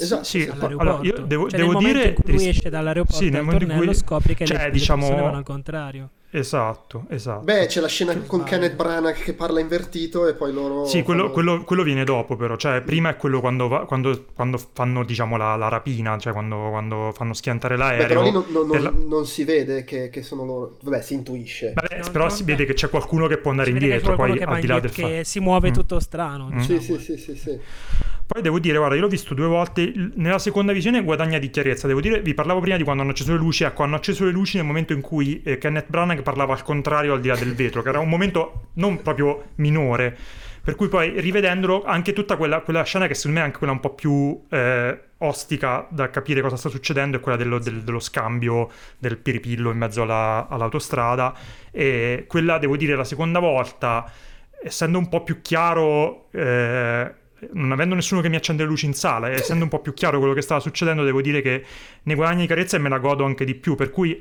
Esatto, 0.00 0.22
sì, 0.24 0.48
allora, 0.48 1.00
io 1.02 1.18
devo, 1.26 1.50
Cioè, 1.50 1.58
devo 1.58 1.80
nel 1.80 1.92
dire 1.92 2.14
lui 2.24 2.46
esce 2.48 2.70
dall'aeroporto 2.70 3.20
sì, 3.20 3.30
nel 3.30 3.44
tornello 3.44 3.84
cui- 3.86 3.94
scopri 3.94 4.34
che 4.34 4.44
cioè, 4.44 4.66
le, 4.66 4.70
diciamo- 4.70 5.02
le 5.02 5.08
persone 5.08 5.26
vanno 5.26 5.38
al 5.38 5.44
contrario. 5.44 6.10
Esatto, 6.30 7.06
esatto. 7.08 7.44
Beh, 7.44 7.66
c'è 7.66 7.80
la 7.80 7.86
scena 7.88 8.12
Che 8.12 8.26
con. 8.26 8.42
Kenneth 8.44 8.74
Branagh 8.74 9.14
che 9.14 9.32
parla 9.32 9.60
invertito 9.60 10.26
e 10.28 10.34
poi 10.34 10.52
loro... 10.52 10.84
Sì, 10.84 11.02
quello, 11.02 11.22
fanno- 11.22 11.32
quello- 11.32 11.64
quello 11.64 11.82
viene 11.82 12.04
dopo 12.04 12.36
però, 12.36 12.56
cioè 12.56 12.82
prima 12.82 13.08
è 13.08 13.16
quello 13.16 13.40
quando, 13.40 13.66
va- 13.66 13.86
quando- 13.86 14.26
quando 14.34 14.60
fanno 14.74 15.04
diciamo 15.04 15.38
la, 15.38 15.56
la 15.56 15.68
rapina, 15.68 16.18
cioè 16.18 16.32
quando, 16.34 16.68
quando 16.68 17.12
fanno 17.14 17.32
schiantare 17.32 17.76
Beh, 17.76 17.80
l'aereo. 17.82 18.06
però 18.08 18.22
lì 18.22 18.30
non, 18.30 18.44
non- 18.50 18.82
la- 18.82 18.92
non- 18.94 19.24
si 19.26 19.44
vede 19.44 19.84
che, 19.84 20.10
che 20.10 20.22
sono 20.22 20.44
loro... 20.44 20.76
Vabbè, 20.82 21.00
si 21.00 21.14
intuisce. 21.14 21.72
Vabbè, 21.74 22.00
Non- 22.02 22.12
però 22.12 22.26
non- 22.26 22.36
si 22.36 22.44
vede 22.44 22.66
che 22.66 22.74
c'è 22.74 22.90
qualcuno 22.90 23.26
che 23.26 23.38
può 23.38 23.50
andare 23.50 23.70
indietro, 23.70 24.14
poi 24.14 24.36
che 24.36 24.44
al 24.44 24.60
di 24.60 24.66
là 24.66 24.80
del 24.80 24.90
fatto. 24.90 25.08
che 25.08 25.24
si 25.24 25.40
muove 25.40 25.70
Mm. 25.70 25.72
tutto 25.72 25.98
strano. 25.98 26.50
Mm. 26.52 26.58
Sì, 26.58 26.78
diciamo. 26.78 26.98
sì, 26.98 27.16
sì, 27.16 27.16
sì, 27.16 27.36
sì. 27.36 27.58
Poi 28.28 28.42
devo 28.42 28.58
dire, 28.58 28.76
guarda, 28.76 28.94
io 28.94 29.00
l'ho 29.00 29.08
visto 29.08 29.32
due 29.32 29.46
volte, 29.46 29.90
nella 30.16 30.38
seconda 30.38 30.74
visione 30.74 31.02
guadagna 31.02 31.38
di 31.38 31.48
chiarezza, 31.48 31.86
devo 31.86 32.02
dire, 32.02 32.20
vi 32.20 32.34
parlavo 32.34 32.60
prima 32.60 32.76
di 32.76 32.82
quando 32.84 33.00
hanno 33.00 33.12
acceso 33.12 33.32
le 33.32 33.38
luci, 33.38 33.64
ecco, 33.64 33.84
hanno 33.84 33.96
acceso 33.96 34.26
le 34.26 34.32
luci 34.32 34.58
nel 34.58 34.66
momento 34.66 34.92
in 34.92 35.00
cui 35.00 35.40
eh, 35.42 35.56
Kenneth 35.56 35.86
Branagh 35.88 36.17
parlava 36.22 36.54
al 36.54 36.62
contrario 36.62 37.14
al 37.14 37.20
di 37.20 37.28
là 37.28 37.36
del 37.36 37.54
vetro, 37.54 37.82
che 37.82 37.88
era 37.88 37.98
un 38.00 38.08
momento 38.08 38.70
non 38.74 39.02
proprio 39.02 39.50
minore, 39.56 40.16
per 40.62 40.74
cui 40.74 40.88
poi 40.88 41.18
rivedendolo 41.20 41.84
anche 41.84 42.12
tutta 42.12 42.36
quella, 42.36 42.60
quella 42.60 42.82
scena 42.82 43.06
che 43.06 43.14
secondo 43.14 43.38
me 43.38 43.42
è 43.42 43.46
anche 43.46 43.58
quella 43.58 43.72
un 43.72 43.80
po' 43.80 43.94
più 43.94 44.38
eh, 44.50 45.00
ostica 45.18 45.86
da 45.90 46.10
capire 46.10 46.42
cosa 46.42 46.56
sta 46.56 46.68
succedendo 46.68 47.16
è 47.16 47.20
quella 47.20 47.38
dello, 47.38 47.58
del- 47.58 47.82
dello 47.82 48.00
scambio 48.00 48.68
del 48.98 49.16
piripillo 49.16 49.70
in 49.70 49.78
mezzo 49.78 50.02
alla- 50.02 50.46
all'autostrada. 50.48 51.34
E 51.70 52.24
quella 52.28 52.58
devo 52.58 52.76
dire 52.76 52.96
la 52.96 53.04
seconda 53.04 53.38
volta 53.38 54.10
essendo 54.62 54.98
un 54.98 55.08
po' 55.08 55.22
più 55.22 55.40
chiaro 55.40 56.28
eh, 56.32 57.14
non 57.52 57.70
avendo 57.70 57.94
nessuno 57.94 58.20
che 58.20 58.28
mi 58.28 58.36
accende 58.36 58.64
le 58.64 58.68
luci 58.68 58.86
in 58.86 58.92
sala 58.92 59.30
essendo 59.30 59.62
un 59.62 59.70
po' 59.70 59.78
più 59.78 59.94
chiaro 59.94 60.18
quello 60.18 60.34
che 60.34 60.42
stava 60.42 60.58
succedendo 60.60 61.04
devo 61.04 61.20
dire 61.20 61.40
che 61.40 61.64
ne 62.02 62.14
guadagni 62.14 62.40
di 62.40 62.46
carezza 62.48 62.76
e 62.76 62.80
me 62.80 62.88
la 62.88 62.98
godo 62.98 63.24
anche 63.24 63.44
di 63.44 63.54
più. 63.54 63.74
Per 63.74 63.90
cui 63.90 64.20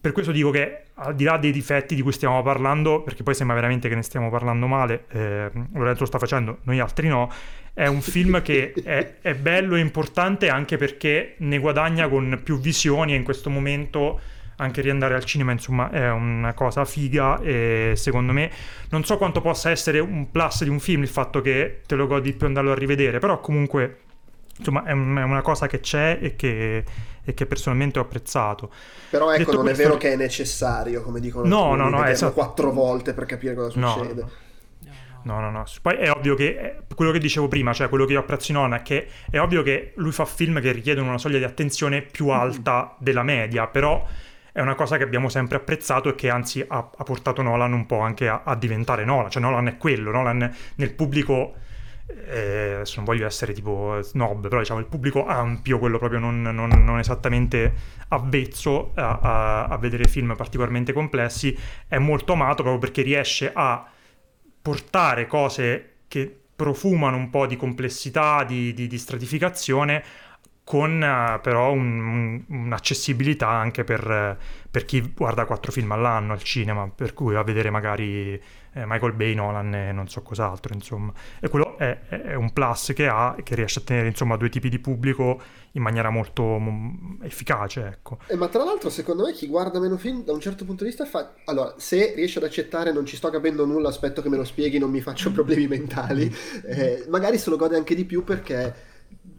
per 0.00 0.12
questo 0.12 0.32
dico 0.32 0.50
che 0.50 0.82
al 0.94 1.14
di 1.14 1.24
là 1.24 1.36
dei 1.36 1.52
difetti 1.52 1.94
di 1.94 2.02
cui 2.02 2.12
stiamo 2.12 2.42
parlando, 2.42 3.02
perché 3.02 3.22
poi 3.22 3.34
sembra 3.34 3.56
veramente 3.56 3.88
che 3.88 3.94
ne 3.94 4.02
stiamo 4.02 4.30
parlando 4.30 4.66
male, 4.66 5.04
eh, 5.10 5.50
Lorenzo 5.72 6.00
lo 6.00 6.06
sta 6.06 6.18
facendo, 6.18 6.58
noi 6.62 6.78
altri 6.80 7.08
no, 7.08 7.30
è 7.74 7.86
un 7.86 8.00
film 8.02 8.40
che 8.42 8.72
è, 8.84 9.16
è 9.20 9.34
bello 9.34 9.76
e 9.76 9.80
importante 9.80 10.48
anche 10.48 10.76
perché 10.76 11.34
ne 11.38 11.58
guadagna 11.58 12.08
con 12.08 12.40
più 12.42 12.58
visioni 12.58 13.12
e 13.12 13.16
in 13.16 13.24
questo 13.24 13.50
momento 13.50 14.20
anche 14.58 14.80
riandare 14.80 15.14
al 15.14 15.24
cinema 15.24 15.52
insomma 15.52 15.90
è 15.90 16.10
una 16.10 16.54
cosa 16.54 16.84
figa 16.86 17.38
e 17.40 17.92
secondo 17.94 18.32
me 18.32 18.50
non 18.88 19.04
so 19.04 19.18
quanto 19.18 19.42
possa 19.42 19.68
essere 19.68 19.98
un 19.98 20.30
plus 20.30 20.64
di 20.64 20.70
un 20.70 20.80
film 20.80 21.02
il 21.02 21.08
fatto 21.08 21.42
che 21.42 21.82
te 21.86 21.94
lo 21.94 22.06
godi 22.06 22.30
di 22.30 22.36
più 22.36 22.46
andarlo 22.46 22.72
a 22.72 22.74
rivedere, 22.74 23.18
però 23.18 23.40
comunque 23.40 23.98
insomma 24.58 24.84
è, 24.84 24.92
un- 24.92 25.16
è 25.16 25.22
una 25.22 25.42
cosa 25.42 25.66
che 25.66 25.80
c'è 25.80 26.18
e 26.20 26.36
che, 26.36 26.84
e 27.26 27.34
che 27.34 27.44
personalmente 27.44 27.98
ho 27.98 28.02
apprezzato. 28.02 28.70
Però 29.10 29.28
ecco, 29.30 29.38
Detto 29.38 29.52
non 29.52 29.64
questo- 29.64 29.82
è 29.82 29.84
vero 29.84 29.98
che 29.98 30.12
è 30.12 30.16
necessario, 30.16 31.02
come 31.02 31.20
dicono 31.20 31.46
No, 31.46 31.72
alcuni, 31.72 31.90
no, 31.90 31.98
no, 31.98 32.04
esatto. 32.06 32.32
quattro 32.32 32.72
volte 32.72 33.12
per 33.12 33.26
capire 33.26 33.54
cosa 33.54 33.78
No, 33.78 33.90
succede. 33.92 34.20
no. 34.22 34.30
No, 35.24 35.40
no, 35.40 35.50
no. 35.50 35.64
Poi 35.82 35.96
è 35.96 36.08
ovvio 36.08 36.36
che 36.36 36.46
eh, 36.56 36.94
quello 36.94 37.10
che 37.10 37.18
dicevo 37.18 37.48
prima, 37.48 37.72
cioè 37.72 37.88
quello 37.88 38.04
che 38.04 38.12
io 38.12 38.20
apprezzo 38.20 38.52
in 38.52 38.58
Nona, 38.58 38.76
è 38.76 38.82
che 38.82 39.08
è 39.28 39.40
ovvio 39.40 39.62
che 39.64 39.92
lui 39.96 40.12
fa 40.12 40.24
film 40.24 40.60
che 40.60 40.70
richiedono 40.70 41.08
una 41.08 41.18
soglia 41.18 41.38
di 41.38 41.44
attenzione 41.44 42.00
più 42.02 42.28
alta 42.28 42.94
della 43.00 43.24
media, 43.24 43.66
però 43.66 44.06
è 44.52 44.60
una 44.60 44.76
cosa 44.76 44.96
che 44.96 45.02
abbiamo 45.02 45.28
sempre 45.28 45.56
apprezzato 45.56 46.10
e 46.10 46.14
che 46.14 46.30
anzi 46.30 46.64
ha, 46.66 46.76
ha 46.96 47.02
portato 47.02 47.42
Nolan 47.42 47.72
un 47.72 47.86
po' 47.86 47.98
anche 47.98 48.28
a, 48.28 48.42
a 48.44 48.54
diventare 48.54 49.04
Nolan. 49.04 49.28
Cioè 49.28 49.42
Nolan 49.42 49.66
è 49.66 49.76
quello, 49.76 50.12
Nolan 50.12 50.54
nel 50.76 50.94
pubblico, 50.94 51.54
eh, 52.06 52.72
adesso 52.74 52.96
non 52.96 53.04
voglio 53.04 53.26
essere 53.26 53.52
tipo 53.52 54.00
snob, 54.02 54.48
però 54.48 54.60
diciamo 54.60 54.80
il 54.80 54.86
pubblico 54.86 55.26
ampio, 55.26 55.78
quello 55.78 55.98
proprio 55.98 56.18
non, 56.20 56.40
non- 56.42 56.68
non 56.84 56.98
esattamente 56.98 57.74
avvezzo 58.08 58.92
a, 58.94 59.18
a- 59.20 59.64
a 59.66 59.76
vedere 59.78 60.04
film 60.04 60.34
particolarmente 60.36 60.92
complessi, 60.92 61.56
è 61.88 61.98
molto 61.98 62.32
amato 62.34 62.62
proprio 62.62 62.78
perché 62.78 63.02
riesce 63.02 63.50
a 63.52 63.84
portare 64.62 65.26
cose 65.26 65.92
che 66.08 66.34
profumano 66.56 67.16
un 67.16 67.30
po' 67.30 67.46
di 67.46 67.56
complessità, 67.56 68.44
di, 68.44 68.72
di- 68.72 68.86
di 68.86 68.98
stratificazione, 68.98 70.02
con 70.64 71.02
eh, 71.02 71.38
però 71.42 71.70
un- 71.72 72.00
un- 72.00 72.44
un'accessibilità 72.48 73.48
anche 73.48 73.84
per, 73.84 74.36
per 74.70 74.84
chi 74.84 75.00
guarda 75.14 75.44
quattro 75.46 75.70
film 75.70 75.92
all'anno 75.92 76.32
al 76.32 76.42
cinema, 76.42 76.88
per 76.88 77.12
cui 77.14 77.34
va 77.34 77.40
a 77.40 77.44
vedere 77.44 77.70
magari 77.70 78.40
Michael 78.84 79.12
Bay, 79.12 79.34
Nolan 79.34 79.74
e 79.74 79.92
non 79.92 80.08
so 80.08 80.22
cos'altro, 80.22 80.74
insomma. 80.74 81.12
E 81.40 81.48
quello 81.48 81.76
è, 81.78 81.98
è- 82.08 82.34
un 82.34 82.52
plus 82.52 82.92
che 82.94 83.06
ha, 83.08 83.36
che 83.42 83.54
riesce 83.54 83.78
a 83.80 83.82
tenere, 83.82 84.08
insomma, 84.08 84.36
due 84.36 84.48
tipi 84.48 84.68
di 84.68 84.78
pubblico 84.78 85.40
in 85.72 85.82
maniera 85.82 86.10
molto 86.10 86.58
mm, 86.58 87.22
efficace, 87.22 87.86
ecco. 87.86 88.18
Eh, 88.28 88.34
ma 88.34 88.48
tra 88.48 88.64
l'altro, 88.64 88.90
secondo 88.90 89.24
me, 89.24 89.32
chi 89.32 89.46
guarda 89.46 89.78
meno 89.78 89.96
film 89.96 90.24
da 90.24 90.32
un 90.32 90.40
certo 90.40 90.64
punto 90.64 90.82
di 90.82 90.90
vista 90.90 91.04
fa. 91.04 91.34
Allora, 91.44 91.74
se 91.78 92.12
riesce 92.14 92.38
ad 92.38 92.44
accettare, 92.44 92.92
non 92.92 93.06
ci 93.06 93.14
sto 93.14 93.30
capendo 93.30 93.64
nulla, 93.64 93.88
aspetto 93.88 94.20
che 94.20 94.28
me 94.28 94.36
lo 94.36 94.42
spieghi, 94.44 94.78
non 94.78 94.90
mi 94.90 95.00
faccio 95.00 95.30
problemi 95.32 95.68
mentali. 95.68 96.32
eh, 96.64 97.04
magari 97.08 97.38
se 97.38 97.50
lo 97.50 97.56
gode 97.56 97.76
anche 97.76 97.94
di 97.94 98.04
più 98.04 98.24
perché. 98.24 98.85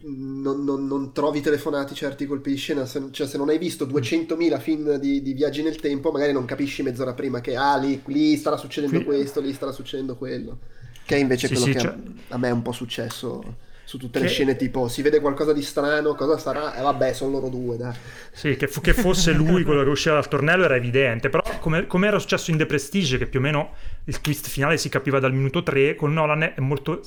Non, 0.00 0.62
non- 0.64 0.86
non 0.86 1.12
trovi 1.12 1.40
telefonati 1.40 1.92
certi 1.94 2.24
colpi 2.26 2.50
di 2.50 2.56
scena, 2.56 2.86
se, 2.86 3.08
cioè 3.10 3.26
se 3.26 3.36
non 3.36 3.48
hai 3.48 3.58
visto 3.58 3.84
200.000 3.84 4.60
film 4.60 4.94
di, 4.96 5.22
di 5.22 5.32
viaggi 5.32 5.60
nel 5.62 5.76
tempo, 5.76 6.12
magari 6.12 6.32
non 6.32 6.44
capisci 6.44 6.82
mezz'ora 6.82 7.14
prima 7.14 7.40
che 7.40 7.56
ah, 7.56 7.76
lì, 7.76 8.00
lì 8.06 8.36
starà 8.36 8.56
succedendo 8.56 8.98
Sì. 8.98 9.04
questo, 9.04 9.40
lì 9.40 9.52
starà 9.52 9.72
succedendo 9.72 10.16
quello. 10.16 10.58
Che 11.04 11.16
è 11.16 11.18
invece 11.18 11.48
Sì, 11.48 11.54
quello 11.54 11.66
sì, 11.66 11.72
che 11.72 11.78
cioè- 11.80 11.94
a, 12.28 12.38
me 12.38 12.48
è 12.48 12.52
un 12.52 12.62
po' 12.62 12.70
successo 12.70 13.42
su 13.82 13.98
tutte 13.98 14.20
le 14.20 14.26
Che- 14.26 14.30
scene, 14.30 14.54
tipo 14.56 14.86
si 14.86 15.02
vede 15.02 15.18
qualcosa 15.18 15.52
di 15.52 15.62
strano, 15.62 16.14
cosa 16.14 16.38
sarà? 16.38 16.76
E 16.76 16.82
vabbè, 16.82 17.12
sono 17.12 17.32
loro 17.32 17.48
due, 17.48 17.76
dai. 17.76 17.94
Sì, 18.30 18.54
che, 18.54 18.68
fu- 18.68 18.80
che 18.82 18.92
fosse 18.92 19.32
lui 19.32 19.64
quello 19.64 19.82
che 19.82 19.88
usciva 19.88 20.14
dal 20.14 20.28
tornello 20.28 20.62
era 20.64 20.76
evidente, 20.76 21.28
però 21.28 21.42
come, 21.58 21.86
come 21.88 22.06
era 22.06 22.18
successo 22.20 22.52
in 22.52 22.56
The 22.58 22.66
Prestige, 22.66 23.18
che 23.18 23.26
più 23.26 23.40
o 23.40 23.42
meno 23.42 23.70
il 24.04 24.20
twist 24.20 24.46
finale 24.46 24.76
si 24.76 24.88
capiva 24.90 25.18
dal 25.18 25.32
minuto 25.32 25.62
3, 25.64 25.96
con 25.96 26.12
Nolan 26.12 26.42
è 26.54 26.60
molto... 26.60 27.00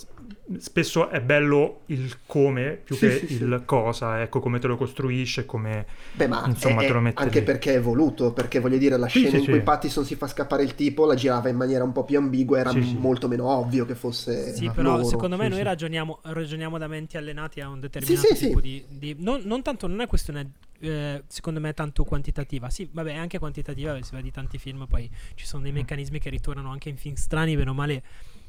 spesso 0.59 1.09
è 1.09 1.21
bello 1.21 1.81
il 1.87 2.19
come 2.25 2.79
più 2.83 2.95
Sì, 2.95 3.07
che 3.07 3.17
sì, 3.19 3.27
sì. 3.27 3.33
il 3.43 3.61
cosa, 3.65 4.21
ecco 4.21 4.39
come 4.39 4.59
te 4.59 4.67
lo 4.67 4.77
costruisce, 4.77 5.45
come... 5.45 5.85
Beh, 6.13 6.27
ma 6.27 6.43
Insomma, 6.47 6.81
è- 6.81 6.87
te 6.87 6.93
lo 6.93 6.99
mette 7.01 7.21
anche 7.21 7.39
lì. 7.39 7.45
perché 7.45 7.75
è 7.75 7.81
voluto, 7.81 8.33
perché 8.33 8.59
voglio 8.59 8.77
dire, 8.77 8.97
la 8.97 9.07
Sì, 9.07 9.19
scena 9.19 9.29
sì, 9.31 9.35
in 9.37 9.43
sì. 9.43 9.49
cui 9.51 9.61
Pattison 9.61 10.05
si 10.05 10.15
fa 10.15 10.27
scappare 10.27 10.63
il 10.63 10.75
tipo 10.75 11.05
la 11.05 11.15
girava 11.15 11.49
in 11.49 11.55
maniera 11.55 11.83
un 11.83 11.91
po' 11.91 12.03
più 12.03 12.17
ambigua, 12.17 12.59
era 12.59 12.71
Sì, 12.71 12.83
sì. 12.83 12.97
molto 12.97 13.27
meno 13.27 13.47
ovvio 13.47 13.85
che 13.85 13.95
fosse 13.95 14.53
Sì, 14.53 14.69
però 14.69 14.91
loro. 14.97 15.03
secondo 15.03 15.37
me 15.37 15.43
sì, 15.43 15.49
noi 15.49 15.59
sì. 15.59 15.63
ragioniamo, 15.65 16.19
ragioniamo 16.23 16.77
da 16.77 16.87
menti 16.87 17.17
allenati 17.17 17.61
a 17.61 17.69
un 17.69 17.79
determinato 17.79 18.27
Sì, 18.27 18.35
sì, 18.35 18.47
tipo 18.47 18.61
sì. 18.61 18.63
di... 18.63 18.85
di- 18.87 19.15
non, 19.19 19.41
non 19.45 19.61
tanto, 19.61 19.87
non 19.87 20.01
è 20.01 20.07
questione, 20.07 20.51
eh, 20.79 21.23
secondo 21.27 21.59
me, 21.59 21.73
tanto 21.73 22.03
quantitativa. 22.03 22.69
Sì, 22.69 22.89
vabbè, 22.91 23.11
è 23.13 23.17
anche 23.17 23.39
quantitativa, 23.39 23.93
si 24.01 24.11
vede 24.11 24.23
di 24.23 24.31
tanti 24.31 24.57
film, 24.57 24.85
poi 24.87 25.09
ci 25.35 25.45
sono 25.45 25.61
Mm. 25.61 25.63
dei 25.65 25.73
meccanismi 25.73 26.19
che 26.19 26.29
ritornano 26.29 26.71
anche 26.71 26.89
in 26.89 26.97
film 26.97 27.15
strani, 27.15 27.55
bene 27.55 27.69
o 27.69 27.73
male. 27.73 28.03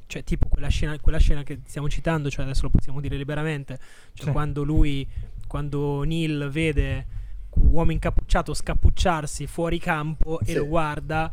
Cioè, 0.07 0.24
tipo 0.24 0.46
quella 0.48 0.68
scena, 0.68 0.98
quella 1.00 1.18
scena 1.18 1.42
che 1.42 1.61
stiamo 1.64 1.88
citando, 1.88 2.28
cioè 2.30 2.44
adesso 2.44 2.62
lo 2.64 2.70
possiamo 2.70 3.00
dire 3.00 3.16
liberamente, 3.16 3.78
cioè 4.14 4.26
Sì. 4.26 4.32
quando 4.32 4.62
lui, 4.62 5.07
quando 5.46 6.03
Neil 6.03 6.48
vede 6.50 7.07
un 7.55 7.68
uomo 7.70 7.92
incappucciato 7.92 8.53
scappucciarsi 8.55 9.46
fuori 9.46 9.78
campo 9.78 10.40
e 10.40 10.46
Sì. 10.46 10.55
lo 10.55 10.66
guarda, 10.66 11.30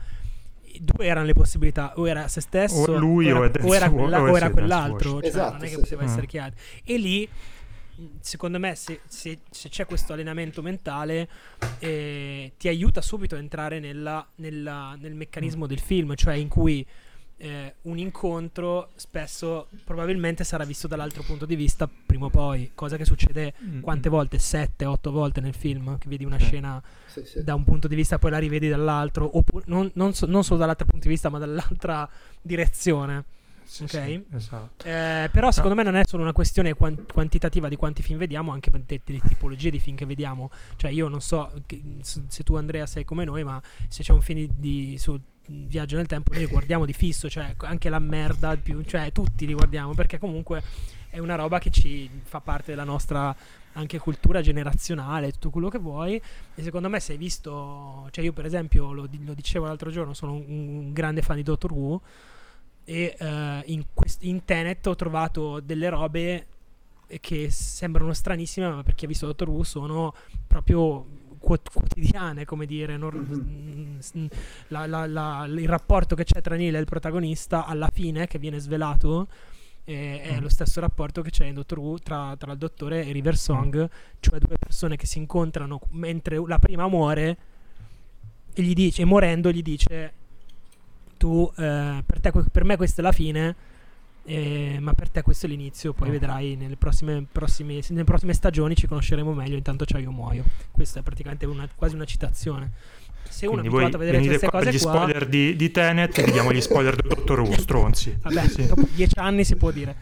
due 0.80 1.06
erano 1.06 1.26
le 1.26 1.34
possibilità, 1.34 1.94
o 1.98 2.08
era 2.08 2.28
se 2.28 2.42
stesso, 2.42 2.92
O 2.92 2.98
lui 2.98 3.28
era, 3.28 3.40
o 3.40 3.48
Dance 3.50 3.68
o 3.68 3.76
era, 3.76 3.90
quella- 3.90 4.22
o 4.22 4.36
era 4.38 4.50
quell'altro, 4.50 5.20
cioè, 5.20 5.28
Esatto, 5.28 5.54
non 5.54 5.64
è 5.64 5.68
che 5.68 5.76
sì, 5.76 5.80
poteva 5.82 6.04
essere 6.04 6.26
chiaro. 6.28 6.54
E 6.84 6.98
lì, 6.98 7.28
secondo 8.22 8.60
me, 8.60 8.76
se, 8.76 9.02
se- 9.08 9.40
se 9.50 9.68
c'è 9.70 9.86
questo 9.86 10.14
allenamento 10.14 10.62
mentale, 10.62 11.28
eh, 11.80 12.54
ti 12.58 12.68
aiuta 12.70 13.02
subito 13.02 13.36
a 13.36 13.40
entrare 13.40 13.80
nella- 13.80 14.26
nella- 14.36 14.96
nel 15.00 15.16
meccanismo 15.16 15.66
del 15.68 15.80
film, 15.80 16.16
cioè 16.16 16.36
in 16.36 16.48
cui 16.48 16.86
eh, 17.42 17.76
un 17.84 17.98
incontro 17.98 18.90
spesso 18.96 19.68
probabilmente 19.84 20.44
sarà 20.44 20.64
visto 20.66 20.88
dall'altro 20.88 21.24
punto 21.24 21.46
di 21.46 21.56
vista 21.56 21.90
prima 22.06 22.26
o 22.26 22.30
poi, 22.30 22.72
cosa 22.76 22.98
che 22.98 23.06
succede 23.06 23.54
Mm. 23.64 23.80
quante 23.82 24.10
volte? 24.10 24.38
Sette, 24.40 24.86
otto 24.86 25.12
volte 25.12 25.42
nel 25.42 25.54
film, 25.54 25.98
che 25.98 26.08
vedi 26.10 26.26
una 26.26 26.38
Sì. 26.38 26.46
scena 26.46 26.82
Sì, 27.08 27.24
sì. 27.26 27.44
da 27.44 27.56
un 27.56 27.64
punto 27.64 27.88
di 27.88 27.96
vista 27.96 28.20
poi 28.20 28.32
la 28.32 28.38
rivedi 28.40 28.68
dall'altro, 28.70 29.38
oppure 29.38 29.64
non, 29.68 29.90
non 29.96 30.14
so- 30.14 30.26
non 30.26 30.44
solo 30.44 30.60
dall'altro 30.60 30.86
punto 30.86 31.06
di 31.08 31.14
vista, 31.14 31.30
ma 31.30 31.40
dall'altra 31.40 32.08
direzione. 32.42 33.24
Sì, 33.64 33.84
ok. 33.84 33.90
sì, 33.90 34.24
esatto. 34.34 34.86
Eh, 34.86 35.30
però 35.32 35.52
secondo 35.52 35.76
me 35.76 35.84
non 35.84 35.96
è 35.96 36.02
solo 36.04 36.24
una 36.24 36.34
questione 36.34 36.74
quan- 36.74 37.06
quantitativa 37.12 37.70
di 37.70 37.76
quanti 37.76 38.02
film 38.02 38.18
vediamo, 38.18 38.52
anche 38.52 38.72
per 38.72 38.82
de- 38.82 39.00
delle 39.06 39.20
tipologie 39.28 39.70
di 39.70 39.78
film 39.80 39.96
che 39.96 40.08
vediamo. 40.08 40.50
Cioè 40.76 40.90
io 40.90 41.08
non 41.08 41.22
so 41.22 41.52
che- 41.68 41.80
se 42.02 42.24
se 42.28 42.42
tu 42.44 42.56
Andrea 42.56 42.88
sei 42.88 43.06
come 43.06 43.26
noi, 43.26 43.44
ma 43.44 43.62
se 43.88 44.02
c'è 44.02 44.12
un 44.12 44.22
film 44.24 44.40
di, 44.40 44.50
di- 44.58 44.98
su 44.98 45.20
viaggio 45.50 45.98
nel 45.98 46.08
tempo 46.08 46.32
noi 46.32 46.42
li 46.42 46.48
guardiamo 46.48 46.86
di 46.86 46.94
fisso, 46.94 47.30
cioè 47.30 47.56
anche 47.58 47.90
la 47.90 48.00
merda, 48.00 48.56
più, 48.58 48.82
cioè 48.84 49.12
tutti 49.12 49.46
li 49.46 49.54
guardiamo 49.54 49.94
perché 49.94 50.18
comunque 50.18 50.64
è 51.10 51.18
una 51.18 51.36
roba 51.36 51.60
che 51.60 51.72
ci 51.72 52.10
fa 52.24 52.40
parte 52.40 52.72
della 52.72 52.84
nostra 52.84 53.36
anche 53.74 53.98
cultura 53.98 54.42
generazionale, 54.42 55.32
tutto 55.32 55.50
quello 55.50 55.70
che 55.70 55.80
vuoi. 55.80 56.22
E 56.56 56.64
secondo 56.64 56.90
me 56.90 57.00
se 57.00 57.14
hai 57.14 57.18
visto, 57.18 58.08
cioè 58.12 58.24
io 58.24 58.34
per 58.34 58.46
esempio 58.46 58.92
lo, 58.92 59.08
lo 59.12 59.34
dicevo 59.34 59.66
l'altro 59.66 59.90
giorno, 59.90 60.14
sono 60.14 60.34
un, 60.34 60.46
un 60.48 60.94
grande 60.94 61.22
fan 61.22 61.38
di 61.38 61.44
Doctor 61.44 61.72
Who 61.72 62.02
e 62.86 63.16
eh, 63.18 63.62
in, 63.66 63.86
quest- 63.94 64.24
in 64.24 64.46
Tenet 64.46 64.86
ho 64.88 64.96
trovato 64.96 65.60
delle 65.60 65.90
robe 65.90 66.48
che 67.22 67.50
sembrano 67.50 68.14
stranissime, 68.14 68.70
ma 68.70 68.84
per 68.84 68.94
chi 68.94 69.06
ha 69.06 69.08
visto 69.08 69.26
Doctor 69.26 69.50
Who 69.50 69.64
sono 69.64 70.14
proprio 70.46 71.06
quotidiane, 71.72 72.46
come 72.46 72.66
dire, 72.66 72.98
nor- 72.98 73.16
mm, 73.18 74.26
la- 74.70 74.86
la- 74.86 75.08
la- 75.08 75.46
il 75.48 75.68
rapporto 75.68 76.16
che 76.16 76.24
c'è 76.24 76.42
tra 76.42 76.56
Neil 76.56 76.76
e 76.76 76.80
il 76.80 76.86
protagonista 76.86 77.66
alla 77.66 77.90
fine, 77.92 78.28
che 78.28 78.38
viene 78.40 78.60
svelato, 78.60 79.28
è 79.84 80.36
Mm. 80.38 80.42
lo 80.42 80.50
stesso 80.50 80.80
rapporto 80.80 81.22
che 81.24 81.32
c'è 81.32 81.46
in 81.46 81.56
Doctor 81.56 81.80
Who 81.80 81.98
tra, 82.00 82.36
tra 82.38 82.52
il 82.52 82.58
dottore 82.60 83.06
e 83.06 83.12
River 83.12 83.36
Song, 83.36 83.90
cioè 84.20 84.38
due 84.40 84.56
persone 84.60 84.96
che 84.96 85.08
si 85.08 85.18
incontrano 85.18 85.80
mentre 85.92 86.38
la 86.46 86.60
prima 86.60 86.88
muore 86.88 87.38
e 88.54 88.62
gli 88.62 88.74
dice, 88.74 89.02
e 89.02 89.06
morendo 89.06 89.52
gli 89.52 89.64
dice 89.64 90.14
tu, 91.18 91.52
eh, 91.58 92.04
per, 92.06 92.20
te, 92.22 92.32
per 92.52 92.64
me 92.66 92.78
questa 92.78 93.02
è 93.02 93.04
la 93.04 93.12
fine, 93.12 93.56
eh, 94.30 94.78
ma 94.80 94.94
per 94.94 95.10
te 95.10 95.22
questo 95.24 95.48
è 95.48 95.50
l'inizio, 95.50 95.94
poi 95.94 96.10
Mm. 96.10 96.12
vedrai 96.12 96.56
nelle 96.56 96.76
prossime, 96.76 97.26
prossime, 97.32 97.80
nelle 97.90 98.04
prossime 98.04 98.34
stagioni 98.34 98.76
ci 98.76 98.86
conosceremo 98.88 99.34
meglio, 99.34 99.56
intanto 99.58 99.86
c'è 99.86 100.00
io 100.00 100.12
muoio. 100.12 100.44
Questa 100.72 101.00
è 101.00 101.02
praticamente 101.04 101.46
una- 101.48 101.68
quasi 101.76 101.96
una 101.96 102.06
citazione. 102.06 102.72
Se 103.28 103.46
uno 103.48 103.58
è 103.58 103.60
Quindi 103.60 103.70
voi 103.70 103.84
abituato 103.84 103.96
a 103.96 104.06
vedere 104.12 104.26
queste 104.26 104.48
qua 104.50 104.60
cose 104.60 104.72
gli 104.76 104.80
qua, 104.82 104.92
spoiler 104.94 105.28
di, 105.28 105.56
di 105.56 105.72
Tenet 105.72 106.18
e 106.18 106.24
vi 106.26 106.32
diamo 106.32 106.52
gli 106.54 106.62
spoiler 106.62 106.96
del 106.96 107.08
Dottor 107.10 107.40
Who, 107.42 107.58
stronzi. 107.58 108.18
vabbè, 108.22 108.48
Sì. 108.48 108.66
dopo 108.68 108.88
dieci 108.94 109.18
anni 109.20 109.44
si 109.44 109.56
può 109.56 109.72
dire. 109.72 109.96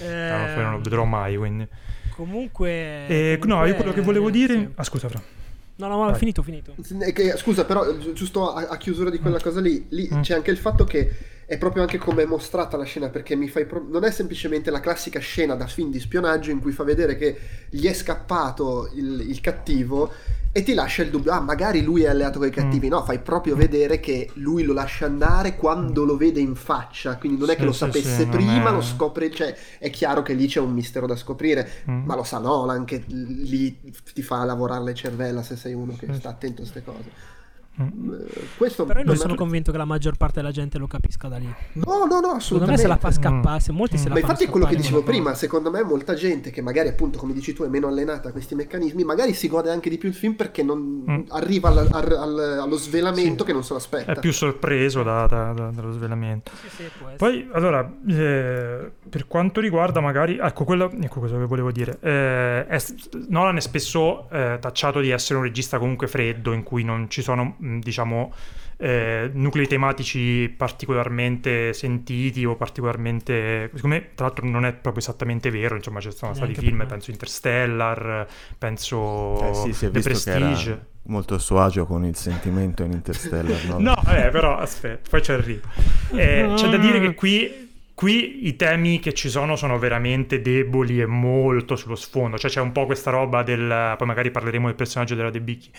Eh, 0.00 0.52
poi 0.54 0.62
non 0.62 0.72
lo 0.72 0.78
vedrò 0.80 1.04
mai, 1.04 1.36
quindi. 1.36 1.66
Comunque, 2.10 3.06
Eh, 3.06 3.32
no, 3.32 3.38
comunque, 3.46 3.68
io 3.68 3.74
quello 3.76 3.92
che 3.92 4.00
volevo 4.00 4.30
dire... 4.30 4.54
sì. 4.54 4.68
Ah, 4.74 4.82
scusa, 4.84 5.08
Fra. 5.08 5.22
No, 5.76 5.86
no, 5.88 5.98
ma 5.98 6.06
Vai. 6.10 6.18
finito, 6.18 6.42
finito. 6.42 6.74
Scusa, 7.36 7.64
però 7.64 7.96
gi- 7.96 8.12
giusto 8.12 8.52
a, 8.52 8.66
a 8.68 8.76
chiusura 8.76 9.10
di 9.10 9.18
quella 9.18 9.38
cosa 9.40 9.60
lì, 9.60 9.86
lì 9.90 10.08
Mm. 10.12 10.20
c'è 10.22 10.34
anche 10.34 10.50
il 10.50 10.56
fatto 10.56 10.84
che 10.84 11.10
è 11.50 11.56
proprio 11.56 11.80
anche 11.80 11.96
come 11.96 12.24
è 12.24 12.26
mostrata 12.26 12.76
la 12.76 12.84
scena, 12.84 13.08
perché 13.08 13.34
mi 13.34 13.48
fai 13.48 13.64
pro- 13.64 13.82
non 13.88 14.04
è 14.04 14.10
semplicemente 14.10 14.70
la 14.70 14.80
classica 14.80 15.18
scena 15.18 15.54
da 15.54 15.66
film 15.66 15.90
di 15.90 15.98
spionaggio 15.98 16.50
in 16.50 16.60
cui 16.60 16.72
fa 16.72 16.84
vedere 16.84 17.16
che 17.16 17.38
gli 17.70 17.86
è 17.86 17.94
scappato 17.94 18.90
il, 18.94 19.24
il 19.26 19.40
cattivo 19.40 20.12
e 20.52 20.62
ti 20.62 20.74
lascia 20.74 21.02
il 21.02 21.08
dubbio, 21.10 21.32
ah, 21.32 21.40
magari 21.40 21.82
lui 21.82 22.02
è 22.02 22.08
alleato 22.08 22.38
con 22.38 22.48
i 22.48 22.50
cattivi. 22.50 22.88
Mm. 22.88 22.90
No, 22.90 23.02
fai 23.02 23.20
proprio 23.20 23.56
vedere 23.56 23.98
che 23.98 24.28
lui 24.34 24.62
lo 24.62 24.74
lascia 24.74 25.06
andare 25.06 25.56
quando 25.56 26.04
lo 26.04 26.18
vede 26.18 26.38
in 26.40 26.54
faccia, 26.54 27.16
quindi 27.16 27.38
non 27.38 27.48
è 27.48 27.52
Sì, 27.52 27.58
che 27.60 27.64
lo 27.64 27.72
sì, 27.72 27.78
sapesse 27.78 28.22
sì, 28.24 28.26
prima, 28.26 28.68
è- 28.68 28.72
lo 28.72 28.82
scopre, 28.82 29.30
cioè 29.30 29.56
è 29.78 29.88
chiaro 29.88 30.20
che 30.20 30.34
lì 30.34 30.46
c'è 30.48 30.60
un 30.60 30.72
mistero 30.74 31.06
da 31.06 31.16
scoprire, 31.16 31.66
Mm. 31.90 32.04
ma 32.04 32.14
lo 32.14 32.24
sa 32.24 32.38
Nolan 32.40 32.84
che 32.84 33.02
lì 33.06 33.74
ti 34.12 34.20
fa 34.20 34.44
lavorare 34.44 34.84
le 34.84 34.94
cervella 34.94 35.42
se 35.42 35.56
sei 35.56 35.72
uno 35.72 35.96
che 35.98 36.12
sta 36.12 36.28
attento 36.28 36.60
a 36.60 36.66
queste 36.68 36.84
cose. 36.84 37.36
Mm. 37.80 38.12
Eh, 38.12 38.26
Questo 38.56 38.84
Però 38.84 38.98
io 39.00 39.04
non 39.06 39.16
sono 39.16 39.34
convinto 39.34 39.70
che 39.70 39.78
la 39.78 39.84
maggior 39.84 40.16
parte 40.16 40.40
della 40.40 40.50
gente 40.52 40.78
lo 40.78 40.86
capisca 40.86 41.28
da 41.28 41.36
lì. 41.36 41.52
No, 41.74 42.04
no, 42.06 42.20
no, 42.20 42.40
Secondo 42.40 42.66
me 42.66 42.76
se 42.76 42.86
assolutamente. 42.86 42.86
la 42.88 42.96
fa 42.96 43.10
scappare, 43.12 43.60
se 43.60 43.72
molti 43.72 43.94
Mm. 43.94 43.98
se 43.98 44.08
la 44.08 44.14
Ma 44.14 44.20
infatti 44.20 44.44
è 44.44 44.48
quello 44.48 44.66
che 44.66 44.76
dicevo 44.76 45.02
prima, 45.02 45.34
secondo 45.34 45.70
me 45.70 45.82
molta 45.82 46.14
gente 46.14 46.50
che 46.50 46.60
magari 46.62 46.88
appunto 46.88 47.18
come 47.18 47.32
dici 47.32 47.52
tu 47.52 47.62
è 47.64 47.68
meno 47.68 47.86
allenata 47.86 48.28
a 48.30 48.32
questi 48.32 48.54
meccanismi, 48.54 49.04
magari 49.04 49.32
si 49.34 49.48
gode 49.48 49.70
anche 49.70 49.88
di 49.90 49.98
più 49.98 50.08
il 50.08 50.14
film 50.14 50.34
perché 50.34 50.62
non 50.62 51.04
Mm. 51.08 51.20
arriva 51.30 51.68
al- 51.68 51.88
al- 51.90 52.12
al- 52.16 52.58
allo 52.62 52.76
svelamento 52.76 53.40
Sì. 53.42 53.44
che 53.46 53.52
non 53.52 53.62
se 53.62 53.72
lo 53.72 53.78
aspetta. 53.78 54.12
È 54.12 54.18
più 54.18 54.32
sorpreso 54.32 55.02
da- 55.02 55.26
da- 55.26 55.52
da- 55.52 55.70
dallo 55.70 55.92
svelamento. 55.92 56.50
Sì, 56.62 56.68
sì. 56.68 56.82
Poi, 57.16 57.48
allora, 57.52 57.88
eh, 58.08 58.90
per 59.08 59.26
quanto 59.26 59.60
riguarda 59.60 60.00
magari, 60.00 60.38
ecco, 60.38 60.64
quello, 60.64 60.90
ecco 61.00 61.20
cosa 61.20 61.36
che 61.38 61.44
volevo 61.44 61.70
dire. 61.72 61.98
Eh, 62.00 62.66
è- 62.66 62.82
Nolan 63.28 63.56
è 63.56 63.60
spesso 63.60 64.28
eh, 64.30 64.58
tacciato 64.60 65.00
di 65.00 65.10
essere 65.10 65.38
un 65.38 65.44
regista 65.44 65.78
comunque 65.78 66.06
freddo, 66.06 66.52
in 66.52 66.62
cui 66.62 66.82
non 66.84 67.08
ci 67.08 67.22
sono, 67.22 67.56
diciamo, 67.80 68.32
eh, 68.80 69.30
nuclei 69.32 69.66
tematici 69.66 70.52
particolarmente 70.56 71.72
sentiti 71.72 72.44
o 72.44 72.54
particolarmente... 72.54 73.70
Secondo 73.74 73.96
me, 73.96 74.08
tra 74.14 74.26
l'altro, 74.26 74.46
non 74.48 74.64
è 74.64 74.72
proprio 74.72 75.02
esattamente 75.02 75.50
vero, 75.50 75.74
insomma, 75.74 76.00
ci 76.00 76.10
sono 76.12 76.34
stati 76.34 76.54
film, 76.54 76.86
penso 76.86 77.10
Interstellar, 77.10 78.26
penso 78.56 79.50
Eh 79.50 79.54
sì, 79.54 79.72
si 79.72 79.86
è 79.86 79.90
The 79.90 80.00
visto 80.00 80.30
che 80.30 80.38
Prestige. 80.38 80.70
era 80.70 80.86
molto 81.08 81.34
a 81.34 81.38
suo 81.38 81.60
agio 81.60 81.86
con 81.86 82.04
il 82.04 82.16
sentimento 82.16 82.82
in 82.84 82.92
Interstellar. 82.92 83.64
No, 83.64 83.78
No, 83.80 83.96
eh, 84.14 84.28
però 84.30 84.56
aspetta, 84.56 85.08
poi 85.10 85.22
ci 85.22 85.32
arrivo. 85.32 85.66
Eh, 86.12 86.52
c'è 86.54 86.68
da 86.68 86.76
dire 86.76 87.00
che 87.00 87.14
qui, 87.14 87.70
qui 87.94 88.46
i 88.46 88.56
temi 88.56 89.00
che 89.00 89.12
ci 89.12 89.28
sono 89.28 89.56
sono 89.56 89.78
veramente 89.78 90.40
deboli 90.40 91.00
e 91.00 91.06
molto 91.06 91.74
sullo 91.76 91.96
sfondo. 91.96 92.38
Cioè 92.38 92.50
c'è 92.50 92.60
un 92.60 92.72
po' 92.72 92.86
questa 92.86 93.10
roba 93.10 93.42
del... 93.42 93.94
Poi 93.98 94.06
magari 94.06 94.30
parleremo 94.30 94.66
del 94.66 94.76
personaggio 94.76 95.14
della 95.14 95.30
De 95.30 95.40
Bicchi. 95.40 95.70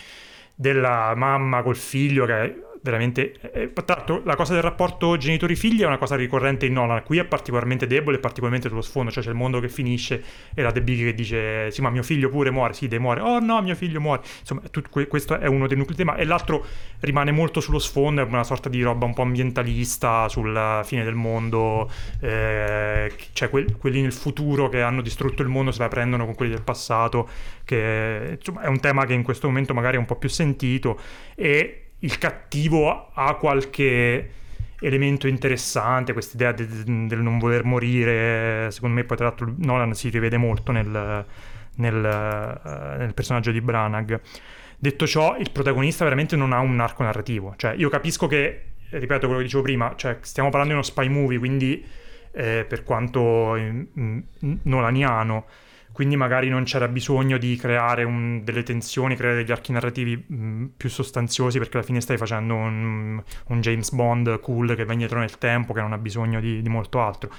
Della 0.62 1.14
mamma 1.16 1.64
col 1.64 1.78
figlio 1.78 2.26
che 2.26 2.64
veramente... 2.82 3.34
eh, 3.54 3.72
tra 3.74 3.96
l'altro 3.96 4.22
la 4.26 4.36
cosa 4.36 4.54
del 4.54 4.62
rapporto 4.62 5.18
genitori-figli 5.18 5.82
è 5.82 5.86
una 5.86 5.98
cosa 5.98 6.16
ricorrente 6.16 6.66
in 6.66 6.74
Nolan. 6.74 7.04
Qui 7.04 7.18
è 7.18 7.26
particolarmente 7.26 7.88
debole 7.88 8.20
particolarmente 8.20 8.70
sullo 8.70 8.82
sfondo. 8.82 9.12
Cioè 9.12 9.24
c'è 9.24 9.30
il 9.30 9.36
mondo 9.36 9.60
che 9.60 9.70
finisce 9.70 10.24
e 10.54 10.62
la 10.62 10.72
De 10.72 10.82
Bicchi 10.82 11.04
che 11.04 11.14
dice 11.14 11.72
sì 11.72 11.82
ma 11.82 11.90
mio 11.90 12.04
figlio 12.04 12.30
pure 12.30 12.52
muore. 12.52 12.74
Sì, 12.74 12.88
De 12.88 13.00
muore. 13.00 13.22
Oh 13.22 13.40
no, 13.40 13.62
mio 13.62 13.76
figlio 13.76 14.00
muore. 14.00 14.22
Insomma, 14.40 14.62
tut- 14.70 14.90
que- 14.90 15.08
questo 15.08 15.38
è 15.40 15.48
uno 15.48 15.68
dei 15.68 15.78
nuclei 15.78 15.98
tema. 15.98 16.16
E 16.16 16.26
l'altro 16.26 16.66
rimane 17.02 17.32
molto 17.32 17.60
sullo 17.60 17.80
sfondo, 17.80 18.22
è 18.22 18.26
una 18.26 18.44
sorta 18.44 18.70
di 18.70 18.82
roba 18.82 19.06
un 19.06 19.14
po' 19.14 19.22
ambientalista 19.22 20.28
sulla 20.30 20.82
fine 20.86 21.04
del 21.04 21.16
mondo, 21.16 21.90
eh, 22.22 23.12
cioè 23.34 23.50
quel- 23.50 23.78
quelli 23.78 24.02
nel 24.02 24.14
futuro 24.14 24.70
che 24.70 24.82
hanno 24.82 25.02
distrutto 25.02 25.42
il 25.42 25.48
mondo 25.48 25.72
se 25.72 25.80
la 25.80 25.88
prendono 25.88 26.26
con 26.26 26.36
quelli 26.36 26.52
del 26.52 26.62
passato, 26.64 27.30
che 27.64 28.38
insomma, 28.38 28.62
è 28.62 28.68
un 28.68 28.80
tema 28.80 29.06
che 29.06 29.14
in 29.14 29.24
questo 29.24 29.48
momento 29.48 29.74
magari 29.74 29.96
è 29.96 30.00
un 30.00 30.06
po' 30.06 30.16
più 30.16 30.30
sentito 30.30 31.00
e 31.36 31.89
il 32.00 32.18
cattivo 32.18 33.10
ha 33.14 33.36
qualche 33.36 34.32
elemento 34.82 35.28
interessante, 35.28 36.14
questa 36.14 36.36
idea 36.36 36.52
de- 36.52 36.68
de- 36.68 37.08
del 37.08 37.20
non 37.20 37.38
voler 37.38 37.64
morire, 37.64 38.70
secondo 38.72 38.96
me 38.96 39.04
poi 39.04 39.18
tra 39.18 39.28
l'altro 39.28 39.54
Nolan 39.58 39.94
si 39.94 40.10
rivede 40.10 40.38
molto 40.38 40.72
nel, 40.72 41.26
nel, 41.76 42.06
eh, 42.06 42.98
nel 42.98 43.14
personaggio 43.14 43.52
di 43.52 43.62
Branagh. 43.62 44.20
Detto 44.78 45.06
ciò, 45.06 45.36
il 45.38 45.52
protagonista 45.52 46.06
veramente 46.06 46.38
non 46.38 46.54
ha 46.54 46.60
un 46.60 46.80
arco 46.80 47.04
narrativo. 47.04 47.54
Cioè, 47.58 47.74
io 47.76 47.90
capisco 47.90 48.28
che, 48.28 48.64
ripeto 48.90 49.26
quello 49.26 49.38
che 49.38 49.44
dicevo 49.44 49.64
prima, 49.64 49.94
cioè, 49.98 50.18
stiamo 50.22 50.50
parlando 50.50 50.74
di 50.74 50.80
uno 50.80 50.90
spy 50.90 51.10
movie, 51.10 51.38
quindi 51.38 51.86
eh, 52.32 52.66
per 52.68 52.84
quanto 52.84 53.56
mm, 53.58 53.84
mm, 54.00 54.20
nolaniano, 54.64 55.46
quindi 56.00 56.16
magari 56.16 56.48
non 56.48 56.64
c'era 56.64 56.88
bisogno 56.88 57.38
di 57.38 57.58
creare 57.58 58.06
un- 58.06 58.42
delle 58.46 58.64
tensioni, 58.64 59.18
creare 59.18 59.36
degli 59.36 59.52
archi 59.52 59.74
narrativi 59.74 60.28
mm, 60.32 60.66
più 60.78 60.88
sostanziosi, 60.88 61.58
perché 61.58 61.76
alla 61.76 61.86
fine 61.86 62.00
stai 62.00 62.16
facendo 62.16 62.56
un, 62.56 63.22
un 63.48 63.60
James 63.60 63.92
Bond 63.92 64.40
cool 64.40 64.78
che 64.78 64.86
va 64.86 64.94
indietro 64.94 65.20
nel 65.20 65.38
tempo, 65.38 65.74
che 65.74 65.82
non 65.82 65.92
ha 65.92 65.98
bisogno 65.98 66.40
di, 66.40 66.62
di 66.62 66.70
molto 66.70 67.02
altro. 67.02 67.30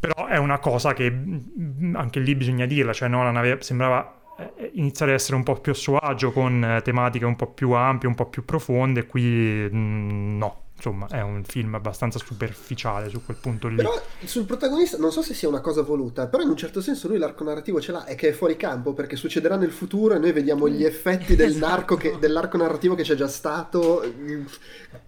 Però 0.00 0.26
è 0.28 0.38
una 0.38 0.58
cosa 0.60 0.94
che 0.94 1.10
mm, 1.10 1.94
anche 1.94 2.20
lì 2.20 2.34
bisogna 2.34 2.64
dirla, 2.64 2.94
cioè 2.94 3.08
Nolan 3.08 3.36
aveva- 3.36 3.60
sembrava 3.60 4.18
eh, 4.38 4.70
iniziare 4.76 5.12
a 5.12 5.14
essere 5.16 5.36
un 5.36 5.42
po' 5.42 5.60
più 5.60 5.72
a 5.72 5.74
suo 5.74 5.98
agio 5.98 6.32
con 6.32 6.64
eh, 6.64 6.80
tematiche 6.80 7.26
un 7.26 7.36
po' 7.36 7.48
più 7.48 7.72
ampie, 7.72 8.08
un 8.08 8.14
po' 8.14 8.30
più 8.30 8.46
profonde, 8.46 9.04
qui 9.04 9.68
mm, 9.70 10.38
no, 10.38 10.62
insomma 10.78 11.08
è 11.08 11.20
un 11.20 11.42
film 11.42 11.74
abbastanza 11.74 12.20
superficiale 12.20 13.08
su 13.08 13.24
quel 13.24 13.36
punto 13.40 13.66
lì. 13.66 13.74
Però 13.74 14.00
sul 14.24 14.44
protagonista 14.44 14.96
non 14.96 15.10
so 15.10 15.22
se 15.22 15.34
sia 15.34 15.48
una 15.48 15.60
cosa 15.60 15.82
voluta, 15.82 16.28
però 16.28 16.42
in 16.44 16.48
un 16.50 16.56
certo 16.56 16.80
senso 16.80 17.08
lui 17.08 17.18
l'arco 17.18 17.42
narrativo 17.42 17.80
ce 17.80 17.90
l'ha, 17.92 18.04
è 18.04 18.14
che 18.14 18.28
è 18.28 18.32
fuori 18.32 18.56
campo 18.56 18.92
perché 18.94 19.16
succederà 19.16 19.56
nel 19.56 19.72
futuro 19.72 20.14
e 20.14 20.18
noi 20.18 20.30
vediamo 20.32 20.68
gli 20.68 20.84
effetti 20.84 21.34
del 21.34 21.48
Esatto. 21.50 21.66
narco 21.66 21.96
che- 21.96 22.16
dell'arco 22.20 22.56
narrativo 22.56 22.94
che 22.94 23.02
c'è 23.02 23.16
già 23.16 23.26
stato 23.28 24.02
eh, 24.02 24.44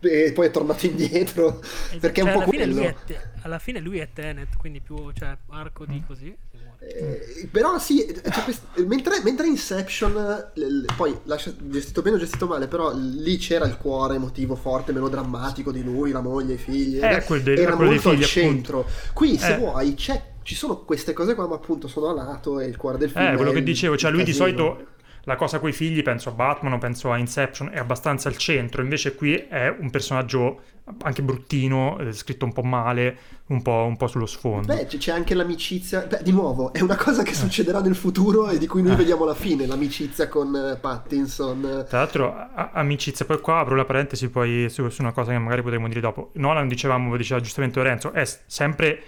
e 0.00 0.32
poi 0.32 0.46
è 0.48 0.50
tornato 0.50 0.86
indietro. 0.86 1.60
Perché 2.00 2.20
è 2.20 2.24
un 2.24 2.30
Cioè, 2.30 2.36
po' 2.36 2.42
alla, 2.42 2.50
fine 2.50 2.66
lui 2.66 2.74
quello. 2.74 2.88
è 2.88 2.94
te- 3.06 3.20
alla 3.42 3.58
fine 3.60 3.78
lui 3.80 3.98
è 4.00 4.08
Tenet, 4.12 4.56
quindi 4.56 4.80
più 4.80 5.12
cioè, 5.12 5.36
arco 5.50 5.84
Mm. 5.84 5.92
di 5.92 6.02
così. 6.06 6.36
Eh, 6.82 7.46
però 7.50 7.78
sì, 7.78 8.06
c'è 8.06 8.42
quest- 8.42 8.78
mentre, 8.86 9.20
mentre 9.22 9.46
Inception, 9.46 10.12
l- 10.54 10.60
l- 10.60 10.86
poi 10.96 11.14
lascia- 11.24 11.52
gestito 11.58 12.00
bene 12.00 12.16
o 12.16 12.18
gestito 12.18 12.46
male, 12.46 12.68
però 12.68 12.92
lì 12.94 13.36
c'era 13.36 13.66
il 13.66 13.76
cuore 13.76 14.14
emotivo 14.14 14.54
forte, 14.56 14.92
melodrammatico 14.92 15.72
di 15.72 15.82
lui, 15.82 16.10
la 16.10 16.20
moglie, 16.22 16.54
i 16.54 16.58
figli, 16.58 16.98
Eh, 16.98 17.22
quel 17.24 17.42
del- 17.42 17.58
era 17.58 17.76
molto 17.76 18.08
al 18.08 18.16
figli, 18.16 18.24
centro. 18.24 18.86
Qui 19.12 19.36
se 19.38 19.54
Eh. 19.54 19.58
vuoi 19.58 19.94
c'è- 19.94 20.22
ci 20.42 20.54
sono 20.54 20.78
queste 20.84 21.12
cose 21.12 21.34
qua, 21.34 21.46
ma 21.46 21.56
appunto 21.56 21.86
sono 21.86 22.08
a 22.08 22.14
lato 22.14 22.58
e 22.60 22.66
il 22.66 22.76
cuore 22.78 22.96
del 22.96 23.10
film. 23.10 23.24
Eh, 23.26 23.36
quello 23.36 23.52
che 23.52 23.62
dicevo, 23.62 23.96
cioè 23.98 24.10
lui 24.10 24.24
di 24.24 24.30
casino. 24.32 24.46
solito 24.46 24.86
la 25.24 25.36
cosa 25.36 25.58
coi 25.58 25.72
figli, 25.72 26.02
penso 26.02 26.30
a 26.30 26.32
Batman, 26.32 26.72
o 26.74 26.78
penso 26.78 27.10
a 27.12 27.18
Inception, 27.18 27.70
è 27.72 27.78
abbastanza 27.78 28.28
al 28.28 28.36
centro, 28.36 28.82
invece 28.82 29.14
qui 29.14 29.34
è 29.34 29.74
un 29.78 29.90
personaggio 29.90 30.60
anche 31.02 31.22
bruttino, 31.22 31.98
eh, 32.00 32.12
scritto 32.12 32.44
un 32.44 32.52
po' 32.52 32.62
male, 32.62 33.16
un 33.46 33.62
po', 33.62 33.84
un 33.86 33.96
po' 33.96 34.08
sullo 34.08 34.26
sfondo. 34.26 34.74
Beh, 34.74 34.86
c'è 34.86 35.12
anche 35.12 35.34
l'amicizia. 35.34 36.00
Beh, 36.00 36.20
di 36.22 36.32
nuovo, 36.32 36.72
è 36.72 36.80
una 36.80 36.96
cosa 36.96 37.22
Eh. 37.22 37.24
che 37.24 37.34
succederà 37.34 37.80
nel 37.80 37.94
futuro 37.94 38.48
e 38.48 38.58
di 38.58 38.66
cui 38.66 38.82
noi 38.82 38.96
vediamo 38.96 39.24
la 39.24 39.34
fine, 39.34 39.66
l'amicizia 39.66 40.28
con 40.28 40.54
eh, 40.56 40.76
Pattinson. 40.80 41.84
Tra 41.88 41.98
l'altro, 41.98 42.34
a- 42.34 42.70
amicizia, 42.72 43.24
poi 43.24 43.40
qua 43.40 43.60
apro 43.60 43.76
la 43.76 43.84
parentesi 43.84 44.28
poi 44.30 44.68
su, 44.68 44.88
su 44.88 45.02
una 45.02 45.12
cosa 45.12 45.30
che 45.30 45.38
magari 45.38 45.62
potremmo 45.62 45.86
dire 45.86 46.00
dopo. 46.00 46.30
Nolan, 46.34 46.66
dicevamo, 46.66 47.16
diceva 47.16 47.40
giustamente 47.40 47.78
Lorenzo, 47.78 48.10
è 48.12 48.24
sempre 48.46 49.00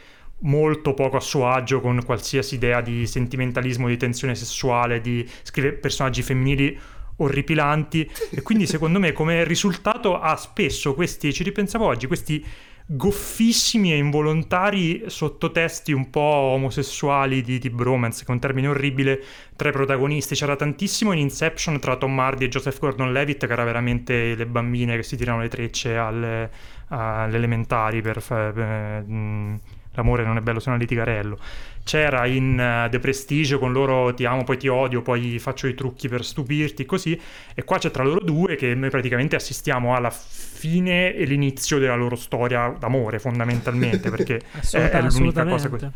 molto 0.42 0.94
poco 0.94 1.16
a 1.16 1.20
suo 1.20 1.48
agio 1.48 1.80
con 1.80 2.00
qualsiasi 2.04 2.54
idea 2.54 2.80
di 2.80 3.06
sentimentalismo, 3.06 3.88
di 3.88 3.96
tensione 3.96 4.34
sessuale, 4.34 5.00
di 5.00 5.28
scrivere 5.42 5.74
personaggi 5.74 6.22
femminili 6.22 6.78
orripilanti 7.16 8.10
e 8.30 8.42
quindi 8.42 8.66
secondo 8.66 8.98
me 8.98 9.12
come 9.12 9.44
risultato 9.44 10.18
ha 10.18 10.36
spesso 10.36 10.94
questi, 10.94 11.32
ci 11.32 11.42
ripensavo 11.42 11.84
oggi, 11.84 12.06
questi 12.06 12.44
goffissimi 12.84 13.92
e 13.92 13.96
involontari 13.96 15.04
sottotesti 15.06 15.92
un 15.92 16.10
po' 16.10 16.20
omosessuali 16.20 17.42
di, 17.42 17.58
di 17.58 17.70
bromance, 17.70 18.24
che 18.24 18.30
è 18.30 18.34
un 18.34 18.40
termine 18.40 18.68
orribile, 18.68 19.22
tra 19.56 19.68
i 19.68 19.72
protagonisti. 19.72 20.34
C'era 20.34 20.56
tantissimo 20.56 21.12
in 21.12 21.20
Inception 21.20 21.78
tra 21.78 21.96
Tom 21.96 22.18
Hardy 22.18 22.46
e 22.46 22.48
Joseph 22.48 22.78
Gordon-Levitt, 22.80 23.46
che 23.46 23.52
era 23.52 23.64
veramente 23.64 24.34
le 24.34 24.46
bambine 24.46 24.96
che 24.96 25.04
si 25.04 25.16
tirano 25.16 25.40
le 25.40 25.48
trecce 25.48 25.96
alle, 25.96 26.50
alle 26.88 27.36
elementari 27.36 28.02
per 28.02 28.20
fare... 28.20 29.04
Eh, 29.08 29.80
l'amore 29.94 30.24
non 30.24 30.36
è 30.36 30.40
bello 30.40 30.60
se 30.60 30.70
non 30.70 30.78
litigarello. 30.78 31.38
C'era 31.84 32.26
in 32.26 32.52
uh, 32.52 32.88
The 32.88 32.98
Prestige 32.98 33.58
con 33.58 33.72
loro 33.72 34.14
ti 34.14 34.24
amo, 34.24 34.44
poi 34.44 34.56
ti 34.56 34.68
odio, 34.68 35.02
poi 35.02 35.38
faccio 35.38 35.66
i 35.66 35.74
trucchi 35.74 36.08
per 36.08 36.24
stupirti, 36.24 36.84
così. 36.84 37.18
E 37.54 37.64
qua 37.64 37.78
c'è 37.78 37.90
tra 37.90 38.04
loro 38.04 38.24
due 38.24 38.56
che 38.56 38.74
noi 38.74 38.90
praticamente 38.90 39.36
assistiamo 39.36 39.94
alla 39.94 40.10
fine 40.10 41.14
e 41.14 41.24
l'inizio 41.24 41.78
della 41.78 41.96
loro 41.96 42.16
storia 42.16 42.74
d'amore, 42.78 43.18
fondamentalmente, 43.18 44.10
perché 44.10 44.40
è, 44.70 44.90
è 44.90 45.02
l'unica 45.02 45.44
cosa 45.44 45.68
così. 45.68 45.90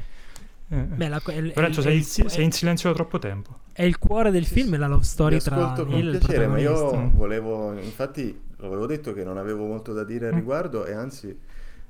Eh. 0.69 0.77
Beh, 0.77 1.09
la, 1.09 1.23
il, 1.29 1.53
Lorenzo, 1.55 1.81
sei, 1.81 1.99
il, 1.99 2.05
sei, 2.05 2.43
in 2.43 2.51
silenzio 2.51 2.89
da 2.89 2.97
troppo 2.97 3.21
tempo. 3.21 3.61
È 3.73 3.85
il 3.85 3.99
cuore 3.99 4.33
del 4.33 4.47
film, 4.47 4.75
è 4.75 4.79
la 4.79 4.89
love 4.89 5.05
story 5.05 5.39
tra 5.39 5.75
con 5.77 5.93
il 5.93 6.19
piacere, 6.19 6.49
ma 6.49 6.59
io 6.59 7.11
volevo, 7.15 7.73
infatti, 7.79 8.37
avevo 8.61 8.87
detto 8.87 9.13
che 9.13 9.23
non 9.23 9.39
avevo 9.39 9.65
molto 9.67 9.93
da 9.93 10.03
dire 10.03 10.27
al 10.27 10.33
mm. 10.33 10.37
riguardo 10.37 10.85
e 10.85 10.93
anzi 10.93 11.39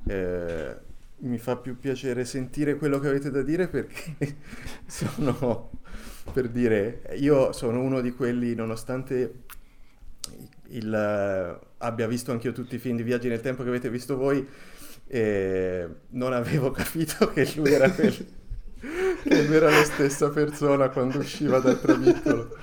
eh, 0.08 0.76
mi 1.18 1.38
fa 1.38 1.56
più 1.56 1.78
piacere 1.78 2.24
sentire 2.24 2.76
quello 2.76 2.98
che 2.98 3.08
avete 3.08 3.30
da 3.30 3.42
dire 3.42 3.68
perché 3.68 4.14
sono 4.86 5.70
per 6.32 6.48
dire 6.48 7.02
io 7.18 7.52
sono 7.52 7.80
uno 7.80 8.00
di 8.00 8.12
quelli 8.12 8.54
nonostante 8.54 9.44
il, 10.68 11.58
abbia 11.78 12.06
visto 12.06 12.32
anche 12.32 12.48
io 12.48 12.52
tutti 12.52 12.74
i 12.74 12.78
film 12.78 12.96
di 12.96 13.02
viaggi 13.02 13.28
nel 13.28 13.40
tempo 13.40 13.62
che 13.62 13.68
avete 13.68 13.88
visto 13.88 14.16
voi 14.16 14.46
e 15.06 15.88
non 16.10 16.32
avevo 16.32 16.70
capito 16.72 17.30
che 17.30 17.48
lui 17.54 17.72
era 17.72 17.90
quel, 17.90 18.12
che 19.22 19.42
lui 19.44 19.54
era 19.54 19.70
la 19.70 19.84
stessa 19.84 20.28
persona 20.30 20.90
quando 20.90 21.18
usciva 21.18 21.60
dal 21.60 21.80
travittolo 21.80 22.56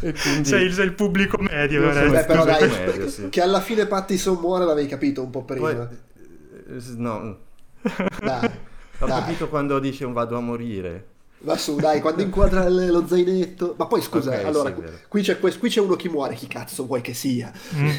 e 0.00 0.12
quindi... 0.12 0.48
sei, 0.48 0.72
sei, 0.72 0.86
il 0.86 0.94
pubblico 0.94 1.38
medio 1.38 1.82
Beh, 1.82 2.24
però 2.24 2.44
dai, 2.44 2.68
medio, 2.68 3.08
sì. 3.08 3.28
che 3.28 3.40
alla 3.40 3.60
fine 3.60 3.86
Pattison 3.86 4.38
muore 4.38 4.64
l'avevi 4.64 4.86
capito 4.86 5.22
un 5.22 5.30
po' 5.30 5.44
prima. 5.44 5.72
Poi, 5.72 5.96
eh, 6.68 6.82
no 6.96 7.50
dai, 8.20 8.50
Ho 8.98 9.06
dai. 9.06 9.20
capito 9.20 9.48
quando 9.48 9.78
dice 9.78 10.04
un 10.04 10.12
vado 10.12 10.36
a 10.36 10.40
morire. 10.40 11.06
Va 11.38 11.56
su, 11.56 11.76
dai, 11.76 12.00
quando 12.00 12.22
inquadra 12.22 12.68
lo 12.68 13.06
zainetto. 13.06 13.74
Ma 13.76 13.86
poi 13.86 14.00
scusa, 14.00 14.30
okay, 14.30 14.44
allora, 14.44 14.74
sì, 14.74 14.82
qui, 15.08 15.22
c'è, 15.22 15.38
qui, 15.38 15.68
c'è, 15.68 15.80
uno 15.80 15.96
chi 15.96 16.08
muore, 16.08 16.34
chi 16.34 16.46
cazzo 16.46 16.86
vuoi 16.86 17.00
che 17.00 17.14
sia? 17.14 17.52
Mm. 17.74 17.90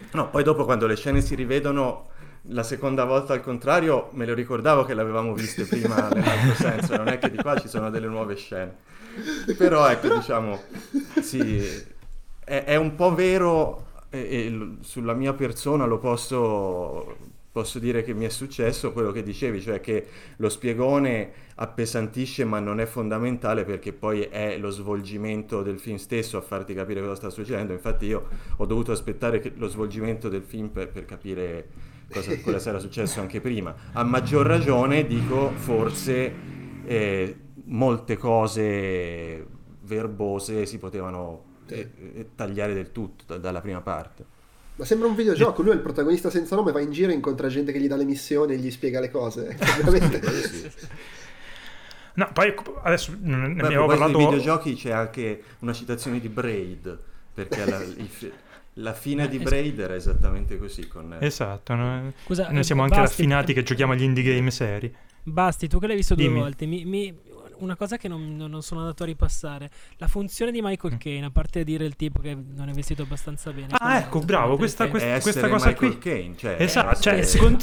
no, 0.12 0.30
poi 0.30 0.42
dopo 0.42 0.64
quando 0.64 0.86
le 0.86 0.96
scene 0.96 1.20
si 1.20 1.34
rivedono 1.34 2.08
la 2.46 2.62
seconda 2.62 3.04
volta 3.04 3.34
al 3.34 3.42
contrario, 3.42 4.08
me 4.12 4.26
lo 4.26 4.34
ricordavo 4.34 4.84
che 4.84 4.94
l'avevamo 4.94 5.34
viste 5.34 5.64
prima 5.64 6.08
nell'altro 6.12 6.54
senso, 6.54 6.96
non 6.96 7.08
è 7.08 7.18
che 7.18 7.30
di 7.30 7.36
qua 7.36 7.58
ci 7.58 7.68
sono 7.68 7.90
delle 7.90 8.08
nuove 8.08 8.34
scene. 8.36 8.74
Però 9.56 9.86
ecco, 9.88 10.08
diciamo, 10.08 10.58
sì, 11.20 11.62
è, 12.42 12.64
è 12.64 12.76
un 12.76 12.94
po' 12.94 13.14
vero 13.14 13.88
e, 14.08 14.18
e 14.18 14.76
sulla 14.80 15.12
mia 15.12 15.34
persona 15.34 15.84
lo 15.84 15.98
posso 15.98 17.16
posso 17.52 17.78
dire 17.78 18.02
che 18.02 18.14
mi 18.14 18.24
è 18.24 18.30
successo 18.30 18.92
quello 18.92 19.12
che 19.12 19.22
dicevi, 19.22 19.60
cioè 19.60 19.80
che 19.80 20.06
lo 20.36 20.48
spiegone 20.48 21.30
appesantisce 21.56 22.46
ma 22.46 22.58
non 22.60 22.80
è 22.80 22.86
fondamentale 22.86 23.64
perché 23.64 23.92
poi 23.92 24.22
è 24.22 24.56
lo 24.56 24.70
svolgimento 24.70 25.62
del 25.62 25.78
film 25.78 25.96
stesso 25.96 26.38
a 26.38 26.40
farti 26.40 26.72
capire 26.72 27.02
cosa 27.02 27.14
sta 27.14 27.30
succedendo. 27.30 27.74
Infatti 27.74 28.06
io 28.06 28.26
ho 28.56 28.64
dovuto 28.64 28.90
aspettare 28.90 29.52
lo 29.56 29.68
svolgimento 29.68 30.30
del 30.30 30.42
film 30.42 30.68
per, 30.68 30.88
per 30.88 31.04
capire 31.04 31.68
cosa, 32.10 32.34
cosa 32.40 32.58
sarà 32.58 32.78
successo 32.78 33.20
anche 33.20 33.42
prima. 33.42 33.74
A 33.92 34.02
maggior 34.02 34.46
ragione 34.46 35.06
dico 35.06 35.50
forse 35.50 36.32
eh, 36.86 37.36
molte 37.64 38.16
cose 38.16 39.46
verbose 39.82 40.64
si 40.64 40.78
potevano 40.78 41.50
eh, 41.68 41.90
eh, 42.14 42.28
tagliare 42.34 42.72
del 42.72 42.92
tutto 42.92 43.24
da, 43.26 43.36
dalla 43.36 43.60
prima 43.60 43.82
parte. 43.82 44.40
Ma 44.76 44.84
sembra 44.84 45.06
un 45.06 45.14
videogioco, 45.14 45.62
lui 45.62 45.72
è 45.72 45.74
il 45.74 45.80
protagonista 45.80 46.30
senza 46.30 46.56
nome, 46.56 46.72
va 46.72 46.80
in 46.80 46.92
giro 46.92 47.10
e 47.10 47.14
incontra 47.14 47.48
gente 47.48 47.72
che 47.72 47.78
gli 47.78 47.88
dà 47.88 47.96
le 47.96 48.04
missioni 48.04 48.54
e 48.54 48.56
gli 48.56 48.70
spiega 48.70 49.00
le 49.00 49.10
cose. 49.10 49.56
No, 52.14 52.28
poi 52.30 52.54
adesso 52.82 53.16
ne 53.20 53.54
Beh, 53.54 53.62
abbiamo 53.62 53.86
parlato... 53.86 54.18
Nei 54.18 54.26
videogiochi 54.26 54.74
c'è 54.74 54.90
anche 54.90 55.42
una 55.60 55.72
citazione 55.72 56.20
di 56.20 56.28
Braid, 56.28 56.98
perché 57.32 57.64
la, 57.64 57.80
il, 57.80 58.32
la 58.74 58.92
fine 58.92 59.28
di 59.28 59.38
Braid 59.38 59.78
era 59.78 59.94
esattamente 59.94 60.58
così. 60.58 60.86
Con... 60.88 61.16
Esatto, 61.20 61.74
no? 61.74 62.12
Scusa, 62.24 62.50
noi 62.50 62.64
siamo 62.64 62.82
anche 62.82 62.96
basti, 62.96 63.22
raffinati 63.22 63.54
che 63.54 63.62
giochiamo 63.62 63.92
agli 63.92 64.02
indie 64.02 64.22
game 64.22 64.50
seri. 64.50 64.94
Basti, 65.22 65.68
tu 65.68 65.78
che 65.78 65.86
l'hai 65.86 65.96
visto 65.96 66.14
Dimmi. 66.14 66.32
due 66.34 66.40
volte, 66.40 66.66
mi, 66.66 66.84
mi 66.84 67.18
una 67.62 67.76
cosa 67.76 67.96
che 67.96 68.08
non, 68.08 68.36
non, 68.36 68.62
sono 68.62 68.80
andato 68.80 69.04
a 69.04 69.06
ripassare. 69.06 69.70
La 69.96 70.08
funzione 70.08 70.50
di 70.50 70.60
Michael 70.62 70.94
mm. 70.94 70.98
Caine, 70.98 71.26
a 71.26 71.30
parte 71.30 71.64
dire 71.64 71.84
il 71.84 71.96
tipo 71.96 72.20
che 72.20 72.34
non 72.34 72.68
è 72.68 72.72
vestito 72.72 73.02
abbastanza 73.02 73.50
bene. 73.52 73.68
Ah, 73.70 73.98
ecco, 73.98 74.20
bravo, 74.20 74.56
questa, 74.56 74.88
questa, 74.88 75.20
questa 75.20 75.48
cosa 75.48 75.68
Michael 75.68 75.98
qui. 75.98 75.98
Caine, 75.98 76.36
cioè, 76.36 76.56
esatto, 76.58 77.00
cioè, 77.00 77.22
secondo, 77.22 77.58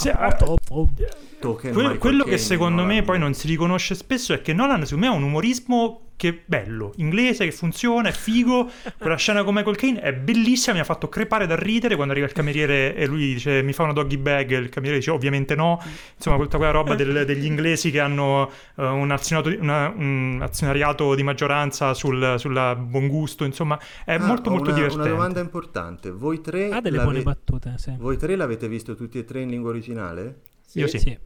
quello, 1.71 1.97
quello 1.97 2.23
che 2.23 2.37
secondo 2.37 2.83
me 2.83 3.03
poi 3.03 3.19
non 3.19 3.33
si 3.33 3.47
riconosce 3.47 3.95
spesso 3.95 4.33
è 4.33 4.41
che 4.41 4.53
Nolan, 4.53 4.83
secondo 4.85 5.05
me, 5.05 5.11
ha 5.11 5.15
un 5.15 5.23
umorismo 5.23 6.08
che 6.19 6.41
bello, 6.45 6.91
inglese, 6.97 7.45
che 7.45 7.53
funziona, 7.53 8.09
è 8.09 8.11
figo. 8.11 8.69
Quella 8.97 9.15
scena 9.15 9.41
con 9.45 9.53
Michael 9.53 9.77
Caine 9.77 10.01
è 10.01 10.13
bellissima, 10.13 10.73
mi 10.75 10.81
ha 10.81 10.83
fatto 10.83 11.07
crepare 11.07 11.47
da 11.47 11.55
ridere 11.55 11.95
quando 11.95 12.11
arriva 12.11 12.27
il 12.27 12.33
cameriere 12.33 12.93
e 12.93 13.05
lui 13.05 13.35
dice 13.35 13.61
mi 13.61 13.71
fa 13.71 13.83
una 13.83 13.93
doggy 13.93 14.17
bag, 14.17 14.51
il 14.51 14.67
cameriere 14.67 14.99
dice 14.99 15.11
ovviamente 15.11 15.55
no. 15.55 15.81
Insomma, 16.17 16.35
tutta 16.35 16.57
quella 16.57 16.73
roba 16.73 16.95
del, 16.95 17.23
degli 17.25 17.45
inglesi 17.45 17.89
che 17.89 18.01
hanno 18.01 18.51
uh, 18.75 18.81
un, 18.81 19.17
una, 19.59 19.93
un, 19.95 20.39
azionariato 20.41 21.15
di 21.15 21.23
maggioranza 21.23 21.93
sul 21.93 22.35
sulla 22.37 22.75
buon 22.75 23.07
gusto, 23.07 23.45
insomma, 23.45 23.79
è 24.03 24.15
ah, 24.15 24.19
molto 24.19 24.49
molto 24.49 24.71
una, 24.71 24.73
divertente. 24.73 25.07
Una 25.07 25.15
domanda 25.15 25.39
importante, 25.39 26.11
voi 26.11 26.41
tre... 26.41 26.69
Ha 26.69 26.81
delle 26.81 27.01
buone 27.01 27.23
battute, 27.23 27.75
sì. 27.77 27.95
Voi 27.97 28.17
tre 28.17 28.35
l'avete 28.35 28.67
visto 28.67 28.93
tutti 28.93 29.19
e 29.19 29.23
tre 29.23 29.39
in 29.39 29.49
lingua 29.51 29.69
originale? 29.69 30.39
Sì, 30.67 30.79
Io 30.79 30.87
sì. 30.87 30.99
sì. 30.99 31.17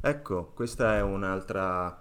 Ecco, 0.00 0.52
questa 0.54 0.96
è 0.96 1.02
un'altra 1.02 2.00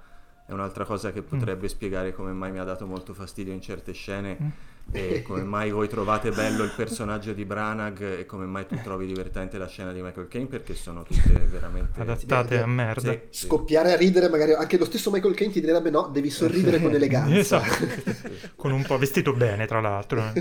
è 0.51 0.53
un'altra 0.53 0.83
cosa 0.83 1.11
che 1.11 1.21
mm. 1.21 1.27
potrebbe 1.27 1.65
mm. 1.65 1.69
spiegare 1.69 2.13
come 2.13 2.31
mai 2.33 2.51
mi 2.51 2.59
ha 2.59 2.63
dato 2.63 2.85
molto 2.85 3.13
fastidio 3.13 3.53
in 3.53 3.61
certe 3.61 3.93
scene 3.93 4.37
mm. 4.41 4.47
e 4.91 5.21
come 5.25 5.43
mai 5.43 5.71
voi 5.71 5.87
trovate 5.87 6.31
bello 6.31 6.63
il 6.63 6.73
personaggio 6.75 7.31
di 7.33 7.45
Branagh 7.45 8.01
e 8.01 8.25
come 8.25 8.45
mai 8.45 8.67
tu 8.67 8.77
trovi 8.83 9.05
divertente 9.05 9.57
la 9.57 9.67
scena 9.67 9.93
di 9.93 10.01
Michael 10.01 10.27
Caine 10.27 10.47
perché 10.47 10.75
sono 10.75 11.03
tutte 11.03 11.31
veramente 11.49 11.99
adattate 11.99 12.59
a 12.59 12.67
merda. 12.67 13.11
Sì, 13.11 13.45
Scoppiare 13.45 13.93
a 13.93 13.95
ridere 13.95 14.29
magari 14.29 14.53
anche 14.53 14.77
lo 14.77 14.85
stesso 14.85 15.09
Michael 15.09 15.35
Caine 15.35 15.53
ti 15.53 15.61
direbbe 15.61 15.89
no, 15.89 16.09
devi 16.11 16.29
sorridere 16.29 16.79
con 16.81 16.93
eleganza. 16.93 17.33
esatto. 17.33 17.87
con 18.55 18.71
un 18.71 18.83
po' 18.83 18.97
vestito 18.97 19.33
bene 19.33 19.65
tra 19.65 19.79
l'altro. 19.79 20.33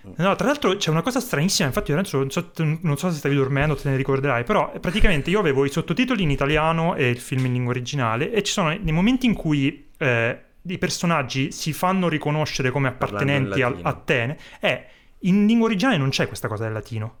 No, 0.00 0.36
tra 0.36 0.46
l'altro 0.46 0.76
c'è 0.76 0.90
una 0.90 1.02
cosa 1.02 1.20
stranissima, 1.20 1.66
infatti 1.66 1.90
Lorenzo 1.90 2.18
non 2.18 2.30
so, 2.30 2.50
non 2.56 2.96
so, 2.96 3.10
se 3.10 3.18
stavi 3.18 3.34
dormendo, 3.34 3.74
te 3.74 3.90
ne 3.90 3.96
ricorderai, 3.96 4.44
però 4.44 4.72
praticamente 4.80 5.30
io 5.30 5.40
avevo 5.40 5.64
i 5.64 5.70
sottotitoli 5.70 6.22
in 6.22 6.30
italiano 6.30 6.94
e 6.94 7.08
il 7.10 7.18
film 7.18 7.46
in 7.46 7.52
lingua 7.52 7.72
originale 7.72 8.32
e 8.32 8.42
ci 8.42 8.52
sono 8.52 8.68
nei 8.68 8.92
momenti 8.92 9.26
in 9.26 9.34
cui 9.34 9.90
eh, 9.98 10.40
i 10.62 10.78
personaggi 10.78 11.52
si 11.52 11.72
fanno 11.72 12.08
riconoscere 12.08 12.70
come 12.70 12.88
appartenenti 12.88 13.62
a, 13.62 13.68
a 13.68 13.88
Atene 13.90 14.38
e 14.60 14.86
in 15.20 15.46
lingua 15.46 15.66
originale 15.66 15.96
non 15.96 16.10
c'è 16.10 16.26
questa 16.26 16.48
cosa 16.48 16.64
del 16.64 16.72
latino. 16.72 17.16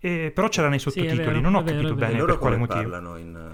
E, 0.00 0.30
però 0.32 0.48
c'era 0.48 0.68
nei 0.68 0.78
sottotitoli, 0.78 1.16
sì, 1.16 1.22
vero, 1.22 1.40
non 1.40 1.54
ho 1.54 1.62
capito 1.62 1.94
vero, 1.94 1.94
bene 1.94 2.24
per 2.24 2.38
quale 2.38 2.56
motivo. 2.56 3.16
In, 3.16 3.52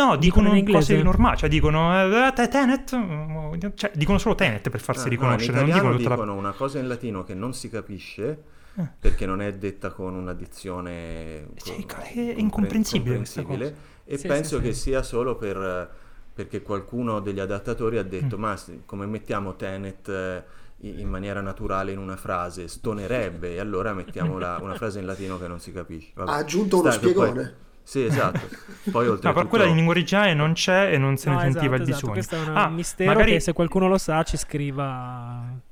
No, 0.00 0.16
dicono, 0.16 0.52
dicono 0.52 0.78
cose 0.78 1.02
normali, 1.02 1.36
cioè 1.36 1.48
dicono 1.48 2.26
eh, 2.26 2.32
Tenet, 2.48 3.74
cioè 3.74 3.90
dicono 3.94 4.18
solo 4.18 4.34
Tenet 4.34 4.70
per 4.70 4.80
farsi 4.80 5.06
ah, 5.06 5.10
riconoscere. 5.10 5.60
No, 5.60 5.66
non 5.66 5.74
dicono, 5.74 5.96
dicono 5.96 6.24
la... 6.24 6.32
una 6.32 6.52
cosa 6.52 6.78
in 6.78 6.88
latino 6.88 7.22
che 7.24 7.34
non 7.34 7.52
si 7.52 7.68
capisce 7.68 8.42
eh. 8.76 8.88
perché 8.98 9.26
non 9.26 9.42
è 9.42 9.52
detta 9.54 9.90
con 9.90 10.14
una 10.14 10.32
dizione 10.32 11.48
sì, 11.56 11.72
è 11.72 12.34
incomprensibile, 12.36 13.16
comprensibile 13.16 13.74
e 14.04 14.16
sì, 14.16 14.26
penso 14.26 14.56
sì, 14.56 14.62
che 14.62 14.72
sia 14.72 15.02
solo 15.02 15.36
per, 15.36 15.90
perché 16.32 16.62
qualcuno 16.62 17.20
degli 17.20 17.40
adattatori 17.40 17.98
ha 17.98 18.02
detto 18.02 18.38
mm. 18.38 18.40
ma 18.40 18.58
come 18.86 19.06
mettiamo 19.06 19.56
Tenet 19.56 20.08
eh, 20.08 20.44
in 20.82 21.08
maniera 21.08 21.40
naturale 21.40 21.92
in 21.92 21.98
una 21.98 22.16
frase 22.16 22.68
stonerebbe 22.68 23.54
e 23.54 23.60
allora 23.60 23.92
mettiamo 23.92 24.38
la, 24.38 24.58
una 24.62 24.74
frase 24.74 25.00
in 25.00 25.06
latino 25.06 25.38
che 25.38 25.46
non 25.46 25.60
si 25.60 25.72
capisce. 25.72 26.12
Vabbè. 26.14 26.30
Ha 26.30 26.36
aggiunto 26.36 26.80
uno 26.80 26.90
Stai, 26.90 27.02
spiegone. 27.02 27.32
Poi, 27.32 27.68
sì, 27.82 28.04
esatto. 28.04 28.40
Poi 28.90 29.08
oltre 29.08 29.28
no, 29.28 29.34
però 29.34 29.46
quella 29.48 29.64
in 29.64 29.74
lingua 29.74 29.92
originale 29.92 30.34
non 30.34 30.52
c'è 30.52 30.92
e 30.92 30.98
non 30.98 31.16
se 31.16 31.28
ne 31.28 31.34
no, 31.36 31.40
sentiva 31.40 31.76
esatto, 31.76 31.82
il 31.82 31.88
esatto. 31.88 32.12
bisogno. 32.12 32.12
Questo 32.12 32.36
è 32.36 32.48
un 32.48 32.56
ah, 32.56 32.68
mistero 32.68 33.12
magari... 33.12 33.32
che 33.32 33.40
se 33.40 33.52
qualcuno 33.52 33.88
lo 33.88 33.98
sa 33.98 34.22
ci 34.22 34.36
scriva. 34.36 35.68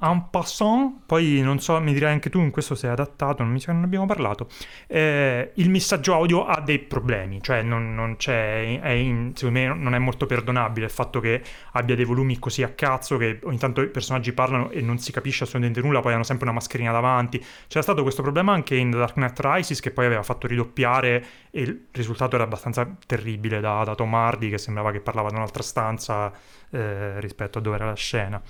En 0.00 0.28
passant, 0.30 1.04
poi 1.06 1.40
non 1.40 1.58
so, 1.58 1.80
mi 1.80 1.94
direi 1.94 2.12
anche 2.12 2.28
tu, 2.28 2.38
in 2.40 2.50
questo 2.50 2.74
sei 2.74 2.90
adattato, 2.90 3.42
non 3.42 3.52
mi 3.52 3.60
sa 3.60 3.66
che 3.66 3.72
non 3.72 3.84
abbiamo 3.84 4.04
parlato. 4.04 4.48
Eh, 4.86 5.52
il 5.54 5.70
messaggio 5.70 6.12
audio 6.14 6.44
ha 6.44 6.60
dei 6.60 6.78
problemi, 6.78 7.40
cioè 7.40 7.62
non, 7.62 7.94
non 7.94 8.16
c'è, 8.16 8.78
in- 8.92 9.32
secondo 9.34 9.58
me 9.58 9.74
non 9.74 9.94
è 9.94 9.98
molto 9.98 10.26
perdonabile 10.26 10.86
il 10.86 10.92
fatto 10.92 11.20
che 11.20 11.42
abbia 11.72 11.94
dei 11.94 12.04
volumi 12.04 12.38
così 12.38 12.62
a 12.62 12.68
cazzo 12.68 13.16
che 13.16 13.40
ogni 13.44 13.58
tanto 13.58 13.80
i 13.80 13.88
personaggi 13.88 14.32
parlano 14.32 14.70
e 14.70 14.82
non 14.82 14.98
si 14.98 15.12
capisce 15.12 15.44
assolutamente 15.44 15.80
nulla, 15.80 16.00
poi 16.00 16.12
hanno 16.12 16.24
sempre 16.24 16.44
una 16.44 16.54
mascherina 16.54 16.92
davanti. 16.92 17.42
C'era 17.66 17.82
stato 17.82 18.02
questo 18.02 18.20
problema 18.22 18.52
anche 18.52 18.76
in 18.76 18.90
The 18.90 18.98
Dark 18.98 19.14
Knight 19.14 19.40
Rises 19.40 19.80
che 19.80 19.92
poi 19.92 20.04
aveva 20.04 20.22
fatto 20.22 20.46
ridoppiare 20.46 21.24
e 21.50 21.62
il 21.62 21.86
risultato 21.92 22.34
era 22.34 22.44
abbastanza 22.44 22.86
terribile 23.06 23.60
da, 23.60 23.82
da 23.84 23.94
Tom 23.94 24.12
Hardy 24.14 24.50
che 24.50 24.58
sembrava 24.58 24.90
che 24.92 25.00
parlava 25.00 25.30
da 25.30 25.36
un'altra 25.36 25.62
stanza 25.62 26.30
eh, 26.70 27.18
rispetto 27.20 27.58
a 27.58 27.60
dove 27.62 27.76
era 27.76 27.86
la 27.86 27.94
scena. 27.94 28.42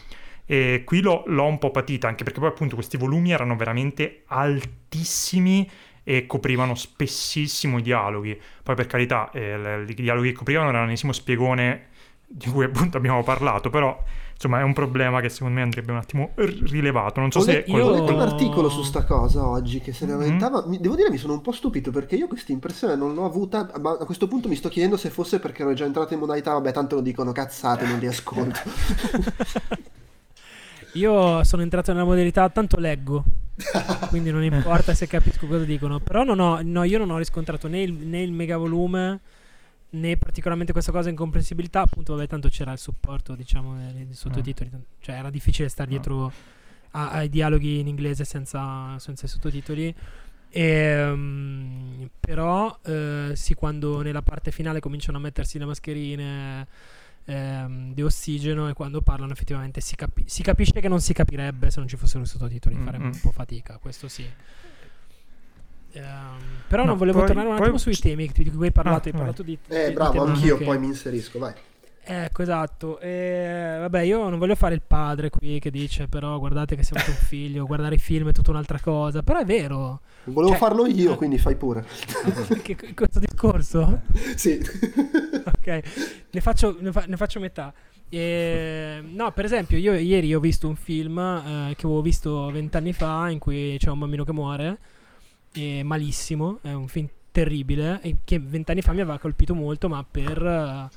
E 0.47 0.83
qui 0.85 1.01
l'ho, 1.01 1.25
l'ho 1.27 1.45
un 1.45 1.59
po' 1.59 1.71
patita, 1.73 2.07
anche 2.09 2.23
perché 2.25 2.39
poi 2.39 2.49
appunto 2.49 2.77
questi 2.77 2.97
volumi 2.97 3.33
erano 3.33 3.57
veramente 3.57 4.23
altissimi 4.27 5.69
e 6.05 6.27
coprivano 6.27 6.75
spessissimo 6.77 7.79
i 7.79 7.83
dialoghi. 7.83 8.39
Poi 8.63 8.75
per 8.77 8.87
carità, 8.87 9.29
eh, 9.33 9.85
i 9.89 9.95
dialoghi 9.95 10.29
che 10.31 10.35
coprivano 10.37 10.69
erano 10.69 10.85
l'ennesimo 10.85 11.13
spiegone 11.13 11.87
di 12.29 12.49
cui 12.49 12.65
appunto 12.65 12.97
abbiamo 12.97 13.23
parlato, 13.25 13.71
però 13.71 14.01
insomma 14.33 14.61
è 14.61 14.63
un 14.63 14.73
problema 14.73 15.21
che 15.21 15.29
secondo 15.31 15.55
me 15.55 15.63
andrebbe 15.63 15.91
un 15.93 15.99
attimo 15.99 16.31
rilevato. 16.37 17.19
Non 17.21 17.31
so 17.33 17.39
Ho 17.39 17.43
se... 17.43 17.65
io- 17.67 17.85
ho 17.87 17.91
letto 17.91 18.13
un 18.15 18.21
articolo 18.21 18.69
su 18.69 18.83
sta 18.83 19.05
cosa 19.05 19.47
oggi 19.49 19.81
che 19.81 19.93
se 19.93 20.07
ne 20.07 20.13
Mhm. 20.15 20.21
lamentava. 20.21 20.65
Mi- 20.67 20.79
Devo 20.79 20.95
dire, 20.95 21.11
mi 21.11 21.19
sono 21.19 21.33
un 21.33 21.41
po' 21.41 21.53
stupito 21.53 21.91
perché 21.91 22.15
io 22.15 22.29
questa 22.29 22.53
impressione 22.53 22.95
non 22.95 23.15
l'ho 23.15 23.25
avuta. 23.25 23.69
Ma 23.81 23.97
a 24.01 24.05
questo 24.05 24.29
punto 24.29 24.47
mi 24.49 24.55
sto 24.57 24.69
chiedendo 24.69 24.97
se 24.97 25.11
fosse 25.11 25.41
perché 25.41 25.63
ero 25.63 25.73
già 25.75 25.85
entrato 25.87 26.15
in 26.15 26.21
modalità. 26.21 26.53
Vabbè, 26.53 26.73
tanto 26.73 26.97
lo 26.97 27.01
dicono 27.01 27.33
cazzate, 27.33 27.85
non 27.87 27.99
li 27.99 28.07
ascolto. 28.07 28.61
Io 30.97 31.45
sono 31.45 31.63
entrato 31.63 31.93
nella 31.93 32.05
modalità 32.05 32.49
tanto 32.49 32.79
leggo. 32.79 33.25
quindi 34.09 34.31
non 34.31 34.43
importa 34.43 34.95
se 34.95 35.07
capisco 35.07 35.47
cosa 35.47 35.65
dicono. 35.65 36.01
Però 36.01 36.25
non 36.25 36.41
ho, 36.41 36.61
no, 36.63 36.85
io 36.85 36.99
non 36.99 37.11
ho 37.11 37.19
riscontrato 37.19 37.69
né 37.69 37.83
il, 37.83 37.93
né 37.93 38.23
il 38.23 38.33
mega 38.33 38.57
volume 38.57 39.21
né 39.89 40.17
particolarmente 40.17 40.73
questa 40.73 40.93
cosa 40.93 41.11
incomprensibilità. 41.11 41.83
Appunto, 41.83 42.15
vabbè, 42.15 42.27
tanto 42.27 42.49
c'era 42.49 42.73
il 42.73 42.79
supporto, 42.79 43.35
diciamo, 43.35 43.77
dei, 43.93 44.09
sottotitoli. 44.11 44.71
Cioè, 45.01 45.17
era 45.17 45.31
difficile 45.31 45.69
stare 45.69 45.89
dietro 45.91 46.33
a- 46.93 47.11
ai 47.11 47.29
dialoghi 47.29 47.79
in 47.79 47.89
inglese 47.89 48.25
senza, 48.25 48.99
senza 48.99 49.27
i 49.27 49.29
sottotitoli. 49.29 49.95
Ehm, 50.51 52.09
però, 52.19 52.79
eh, 52.85 53.33
sì, 53.35 53.55
quando 53.55 54.01
nella 54.01 54.23
parte 54.23 54.51
finale 54.51 54.81
cominciano 54.81 55.19
a 55.19 55.21
mettersi 55.21 55.59
le 55.59 55.67
mascherine 55.67 56.67
ehm, 57.27 57.93
di 57.93 58.03
ossigeno 58.03 58.69
e 58.69 58.73
quando 58.73 59.01
parlano 59.03 59.33
effettivamente 59.33 59.81
si, 59.81 59.95
capi- 59.95 60.25
si 60.27 60.43
capisce 60.43 60.81
che 60.81 60.89
non 60.89 61.01
si 61.01 61.13
capirebbe 61.13 61.71
se 61.71 61.79
non 61.81 61.89
ci 61.89 61.97
fossero 61.97 62.23
i 62.23 62.27
sottotitoli, 62.27 62.77
Mm, 62.77 62.85
faremmo 62.85 63.05
mm. 63.07 63.13
un 63.13 63.21
po' 63.21 63.31
fatica, 63.31 63.79
questo 63.79 64.09
sì. 64.09 64.25
Ehm, 65.93 66.05
però 66.69 66.83
No, 66.83 66.89
non 66.91 66.99
volevo 66.99 67.19
poi- 67.19 67.27
tornare 67.29 67.49
un 67.49 67.55
poi- 67.57 67.65
attimo 67.65 67.79
sui 67.79 67.97
temi 67.97 68.31
di 68.35 68.51
cui 68.51 68.67
hai 68.67 68.73
parlato. 68.73 69.09
Ah, 69.09 69.13
hai 69.13 69.17
parlato 69.17 69.43
di, 69.43 69.59
Eh, 69.69 69.89
di- 69.89 69.95
bravo, 69.95 70.13
di 70.13 70.19
anch'io 70.19 70.35
tematiche. 70.43 70.65
poi 70.65 70.79
mi 70.79 70.87
inserisco, 70.87 71.39
vai. 71.39 71.55
Ecco, 72.09 72.43
esatto. 72.43 73.01
E, 73.01 73.79
vabbè, 73.81 74.03
io 74.03 74.29
non 74.29 74.39
voglio 74.39 74.55
fare 74.55 74.75
il 74.75 74.83
padre 74.87 75.29
qui 75.29 75.59
che 75.59 75.73
dice, 75.73 76.07
però 76.07 76.39
guardate 76.39 76.77
che 76.77 76.85
se 76.85 76.95
avete 76.95 77.11
un 77.11 77.17
figlio, 77.17 77.67
guardare 77.67 77.97
i 77.97 77.99
film 77.99 78.29
è 78.29 78.33
tutta 78.33 78.51
un'altra 78.53 78.79
cosa. 78.79 79.23
Però 79.25 79.41
è 79.41 79.45
vero. 79.45 80.01
Volevo 80.25 80.51
Cioè- 80.51 80.59
farlo 80.61 80.87
io, 80.87 81.17
quindi 81.17 81.37
fai 81.39 81.57
pure. 81.57 81.85
che, 82.63 82.77
questo 82.95 83.19
discorso? 83.19 84.03
sì. 84.37 84.57
ok, 85.45 85.83
ne 86.31 86.41
faccio, 86.41 86.77
ne 86.79 86.93
fa- 86.93 87.05
ne 87.09 87.17
faccio 87.17 87.41
metà. 87.41 87.73
E, 88.09 89.03
no, 89.05 89.33
per 89.33 89.45
esempio, 89.45 89.77
io 89.77 89.93
ieri 89.95 90.33
ho 90.33 90.39
visto 90.39 90.69
un 90.69 90.77
film 90.77 91.19
eh, 91.19 91.75
che 91.75 91.87
avevo 91.87 92.03
visto 92.03 92.51
vent'anni 92.53 92.93
fa 92.93 93.29
in 93.31 93.41
cui 93.41 93.75
c'è 93.81 93.91
un 93.91 93.99
bambino 93.99 94.23
che 94.25 94.33
muore, 94.33 94.79
e 95.53 95.83
malissimo, 95.83 96.59
è 96.63 96.73
un 96.73 96.87
film 96.87 97.09
terribile, 97.33 97.99
e 98.03 98.19
che 98.23 98.39
vent'anni 98.39 98.81
fa 98.81 98.93
mi 98.93 99.01
aveva 99.01 99.19
colpito 99.19 99.55
molto, 99.55 99.89
ma 99.89 100.05
per, 100.09 100.41
eh, 100.41 100.89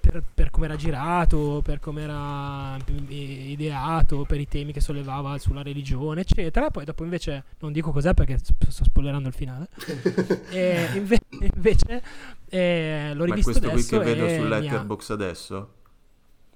per, 0.00 0.22
per 0.34 0.50
come 0.50 0.66
era 0.66 0.76
girato, 0.76 1.60
per 1.64 1.78
come 1.80 2.02
era 2.02 2.76
eh, 2.76 3.50
ideato, 3.50 4.24
per 4.24 4.40
i 4.40 4.46
temi 4.48 4.72
che 4.72 4.80
sollevava 4.80 5.38
sulla 5.38 5.62
religione, 5.62 6.22
eccetera. 6.22 6.70
Poi 6.70 6.84
dopo 6.84 7.04
invece, 7.04 7.44
non 7.60 7.72
dico 7.72 7.90
cos'è 7.92 8.14
perché 8.14 8.38
sto 8.38 8.84
spoilerando 8.84 9.28
il 9.28 9.34
finale, 9.34 9.68
e 10.50 10.88
inve- 10.94 11.18
invece 11.54 12.02
eh, 12.48 13.12
l'ho 13.14 13.24
Ma 13.26 13.34
è 13.34 13.36
rivisto 13.36 13.60
questo 13.60 13.70
qui 13.70 13.84
che 13.84 13.98
vedo 13.98 14.28
su 14.28 14.40
mi 14.40 14.42
ha- 14.42 14.58
Letterbox 14.58 15.10
adesso? 15.10 15.74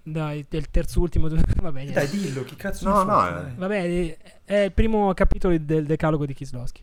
dai, 0.02 0.44
del 0.48 0.70
terzo 0.70 1.00
ultimo. 1.00 1.28
Vabbè, 1.62 1.82
niente. 1.82 1.92
Dai, 1.92 2.08
dillo, 2.10 2.44
chi 2.44 2.56
cazzo 2.56 2.88
No, 2.88 3.02
no, 3.04 3.04
fa? 3.04 3.28
eh. 3.30 3.42
Dai. 3.42 3.52
Vabbè, 3.56 3.82
eh, 3.84 4.18
è 4.44 4.56
il 4.64 4.72
primo 4.72 5.12
capitolo 5.14 5.56
del 5.58 5.86
decalogo 5.86 6.26
di 6.26 6.34
Kislowski. 6.34 6.82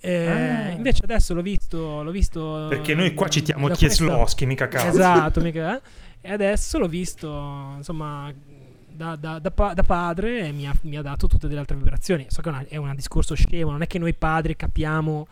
Eh, 0.00 0.26
Ah. 0.26 0.68
Invece 0.70 1.02
adesso 1.04 1.34
l'ho 1.34 1.42
visto, 1.42 2.02
l'ho 2.02 2.10
visto 2.10 2.66
Perché 2.70 2.94
noi 2.94 3.12
qua 3.14 3.28
citiamo 3.28 3.68
da 3.68 3.76
questa- 3.76 4.04
Kieslowski, 4.04 4.46
mica 4.46 4.66
cazzo. 4.68 4.86
Esatto, 4.88 5.40
mica, 5.42 5.76
eh. 5.76 5.80
E 6.22 6.32
adesso 6.32 6.78
l'ho 6.78 6.88
visto, 6.88 7.72
insomma, 7.76 8.32
da, 8.88 9.16
da- 9.16 9.38
da 9.38 9.50
pa- 9.50 9.72
da 9.74 9.82
padre 9.82 10.46
e 10.46 10.52
mi 10.52 10.66
ha, 10.66 10.74
mi 10.82 10.96
ha 10.96 11.02
dato 11.02 11.26
tutte 11.26 11.48
delle 11.48 11.60
altre 11.60 11.76
vibrazioni. 11.76 12.26
So 12.28 12.40
che 12.42 12.48
è, 12.48 12.52
una- 12.52 12.64
è 12.68 12.76
un 12.76 12.92
discorso 12.94 13.34
scemo, 13.34 13.70
non 13.70 13.82
è 13.82 13.86
che 13.86 13.98
noi 13.98 14.14
padri 14.14 14.56
capiamo 14.56 15.26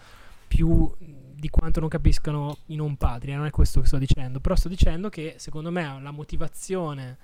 più 0.46 0.90
di 1.34 1.48
quanto 1.50 1.78
non 1.80 1.88
capiscano 1.88 2.56
i 2.66 2.74
non 2.76 2.96
padri, 2.96 3.32
eh, 3.32 3.36
non 3.36 3.46
è 3.46 3.50
questo 3.50 3.80
che 3.80 3.86
sto 3.86 3.98
dicendo, 3.98 4.40
però 4.40 4.54
sto 4.56 4.68
dicendo 4.68 5.08
che 5.08 5.34
secondo 5.36 5.70
me 5.70 5.98
la 6.02 6.10
motivazione 6.10 7.16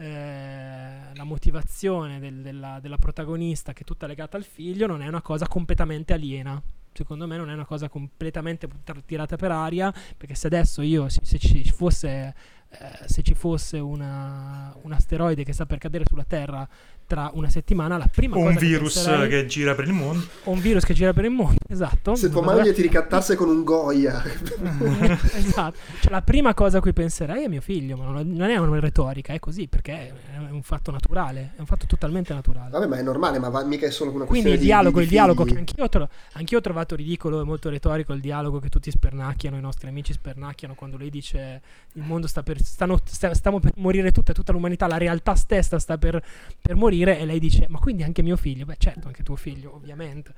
eh, 0.00 1.14
la 1.14 1.24
motivazione 1.24 2.18
del- 2.18 2.40
della, 2.42 2.78
della 2.80 2.96
protagonista 2.96 3.72
che 3.72 3.82
è 3.82 3.84
tutta 3.84 4.06
legata 4.06 4.36
al 4.36 4.44
figlio 4.44 4.86
non 4.86 5.02
è 5.02 5.06
una 5.08 5.22
cosa 5.22 5.46
completamente 5.46 6.12
aliena. 6.12 6.60
Secondo 6.92 7.26
me 7.26 7.36
non 7.36 7.48
è 7.50 7.52
una 7.54 7.64
cosa 7.66 7.88
completamente 7.88 8.66
tir- 8.82 9.04
tirata 9.04 9.36
per 9.36 9.52
aria 9.52 9.92
perché 10.16 10.34
se 10.34 10.48
adesso 10.48 10.82
io 10.82 11.08
se, 11.08 11.20
se 11.24 11.38
ci 11.38 11.62
fosse 11.70 12.34
eh, 12.72 13.08
se 13.08 13.22
ci 13.22 13.34
fosse 13.34 13.78
una- 13.78 14.74
un 14.82 14.92
asteroide 14.92 15.42
che 15.44 15.52
sta 15.52 15.66
per 15.66 15.78
cadere 15.78 16.04
sulla 16.08 16.24
Terra 16.24 16.66
tra 17.10 17.28
una 17.34 17.50
settimana 17.50 17.96
la 17.98 18.06
prima 18.08 18.36
O 18.36 18.38
cosa 18.38 18.50
un 18.50 18.54
che 18.56 18.66
virus 18.66 18.94
penserei- 18.94 19.28
che 19.28 19.46
gira 19.46 19.74
per 19.74 19.84
il 19.88 19.92
mondo. 19.92 20.24
un 20.44 20.60
virus 20.60 20.84
che 20.84 20.94
gira 20.94 21.12
per 21.12 21.24
il 21.24 21.32
mondo 21.32 21.58
esatto 21.68 22.14
Se 22.14 22.30
tua 22.30 22.40
moglie 22.42 22.72
ti 22.72 22.82
ricattasse 22.82 23.34
con 23.34 23.48
un 23.48 23.64
Goya. 23.64 24.22
esatto. 25.34 25.76
Cioè, 26.00 26.10
la 26.12 26.22
prima 26.22 26.54
cosa 26.54 26.78
a 26.78 26.80
cui 26.80 26.92
penserei 26.92 27.44
è 27.44 27.48
mio 27.48 27.60
figlio, 27.60 27.96
ma 27.96 28.04
non, 28.04 28.42
è 28.48 28.56
una 28.58 28.78
retorica, 28.78 29.32
è 29.32 29.40
così 29.40 29.66
perché 29.66 29.92
è 29.92 30.12
un 30.50 30.62
fatto 30.62 30.92
naturale, 30.92 31.52
è 31.56 31.60
un 31.60 31.66
fatto 31.66 31.86
totalmente 31.86 32.32
naturale. 32.32 32.70
Vabbè, 32.70 32.86
ma 32.86 32.96
è 32.98 33.02
normale, 33.02 33.40
ma 33.40 33.48
va- 33.48 33.64
mica 33.64 33.86
è 33.86 33.90
solo 33.90 34.10
una 34.12 34.24
Quindi 34.24 34.50
questione 34.50 34.54
il 34.54 34.60
di- 34.60 34.66
dialogo, 34.66 34.96
di- 34.98 35.02
il 35.02 35.08
di 35.08 35.14
dialogo 35.14 35.44
che 35.44 35.56
anch'io, 35.58 35.84
ho 35.84 35.88
tro- 35.88 36.08
anch'io 36.34 36.58
ho 36.58 36.60
trovato 36.60 36.94
ridicolo 36.94 37.40
e 37.40 37.44
molto 37.44 37.68
retorico 37.70 38.12
il 38.12 38.20
dialogo 38.20 38.60
che 38.60 38.68
tutti 38.68 38.88
spernacchiano, 38.90 39.56
i 39.56 39.60
nostri 39.60 39.88
amici 39.88 40.12
spernacchiano 40.12 40.74
quando 40.74 40.96
lei 40.96 41.10
dice 41.10 41.60
il 41.94 42.02
mondo 42.02 42.28
sta 42.28 42.42
per, 42.44 42.62
stanno, 42.62 43.00
sta- 43.04 43.34
stiamo 43.34 43.58
per 43.58 43.72
morire 43.76 44.12
tutta, 44.12 44.32
tutta 44.32 44.52
l'umanità, 44.52 44.86
la 44.86 44.96
realtà 44.98 45.34
stessa 45.34 45.78
sta 45.80 45.98
per, 45.98 46.22
per 46.60 46.76
morire 46.76 46.98
e 47.08 47.24
lei 47.24 47.38
dice 47.38 47.66
ma 47.68 47.78
quindi 47.78 48.02
anche 48.02 48.22
mio 48.22 48.36
figlio? 48.36 48.64
Beh 48.64 48.76
certo, 48.78 49.06
anche 49.06 49.22
tuo 49.22 49.36
figlio 49.36 49.74
ovviamente. 49.74 50.32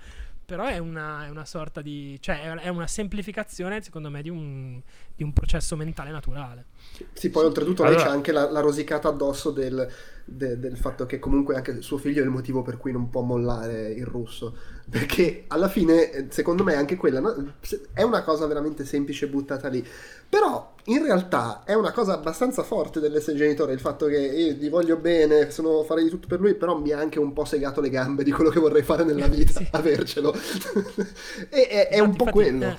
Però 0.44 0.66
è 0.66 0.78
una, 0.78 1.26
è 1.26 1.30
una 1.30 1.44
sorta 1.44 1.80
di... 1.80 2.18
cioè 2.20 2.42
è 2.56 2.68
una 2.68 2.86
semplificazione 2.86 3.80
secondo 3.80 4.10
me 4.10 4.22
di 4.22 4.28
un, 4.28 4.80
di 5.14 5.22
un 5.22 5.32
processo 5.32 5.76
mentale 5.76 6.10
naturale. 6.10 6.66
Sì, 7.14 7.30
poi 7.30 7.44
oltretutto 7.46 7.82
lei 7.82 7.92
Allora- 7.94 8.08
c'ha 8.08 8.14
anche 8.14 8.32
la, 8.32 8.50
la 8.50 8.60
rosicata 8.60 9.08
addosso 9.08 9.50
del, 9.50 9.88
de- 10.24 10.58
del 10.58 10.76
fatto 10.76 11.04
che 11.06 11.18
comunque 11.18 11.56
anche 11.56 11.80
suo 11.82 11.96
figlio 11.98 12.20
è 12.20 12.24
il 12.24 12.30
motivo 12.30 12.62
per 12.62 12.76
cui 12.76 12.92
non 12.92 13.10
può 13.10 13.22
mollare 13.22 13.90
il 13.90 14.06
russo. 14.06 14.54
Perché 14.88 15.44
alla 15.48 15.68
fine, 15.68 16.10
eh, 16.10 16.26
secondo 16.30 16.62
me, 16.64 16.74
anche 16.74 16.96
quella 16.96 17.20
no? 17.20 17.54
È 17.92 18.02
una 18.02 18.22
cosa 18.22 18.46
veramente 18.46 18.84
semplice 18.84 19.26
buttata 19.26 19.68
lì. 19.68 19.84
Però 20.28 20.74
in 20.86 21.02
realtà 21.04 21.62
è 21.64 21.74
una 21.74 21.92
cosa 21.92 22.14
abbastanza 22.14 22.62
forte 22.62 23.00
dell'essere 23.00 23.36
genitore, 23.38 23.72
il 23.72 23.80
fatto 23.80 24.06
che 24.06 24.18
io 24.18 24.52
gli 24.52 24.68
voglio 24.70 24.96
bene, 24.96 25.50
sono, 25.50 25.82
farei 25.84 26.04
di 26.04 26.10
tutto 26.10 26.26
per 26.26 26.40
lui, 26.40 26.54
però 26.54 26.76
mi 26.78 26.90
ha 26.92 26.98
anche 26.98 27.18
un 27.18 27.32
po' 27.32 27.44
segato 27.44 27.80
le 27.80 27.90
gambe 27.90 28.22
di 28.24 28.32
quello 28.32 28.50
che 28.50 28.60
vorrei 28.60 28.82
fare 28.82 29.04
nella 29.04 29.28
vita, 29.28 29.60
Sì. 29.60 29.68
avercelo. 29.70 30.34
e 31.50 31.68
è, 31.68 31.88
è 31.88 31.98
un 32.00 32.08
Infatti- 32.10 32.16
po' 32.16 32.24
infatti, 32.24 32.30
quello. 32.30 32.64
eh, 32.66 32.76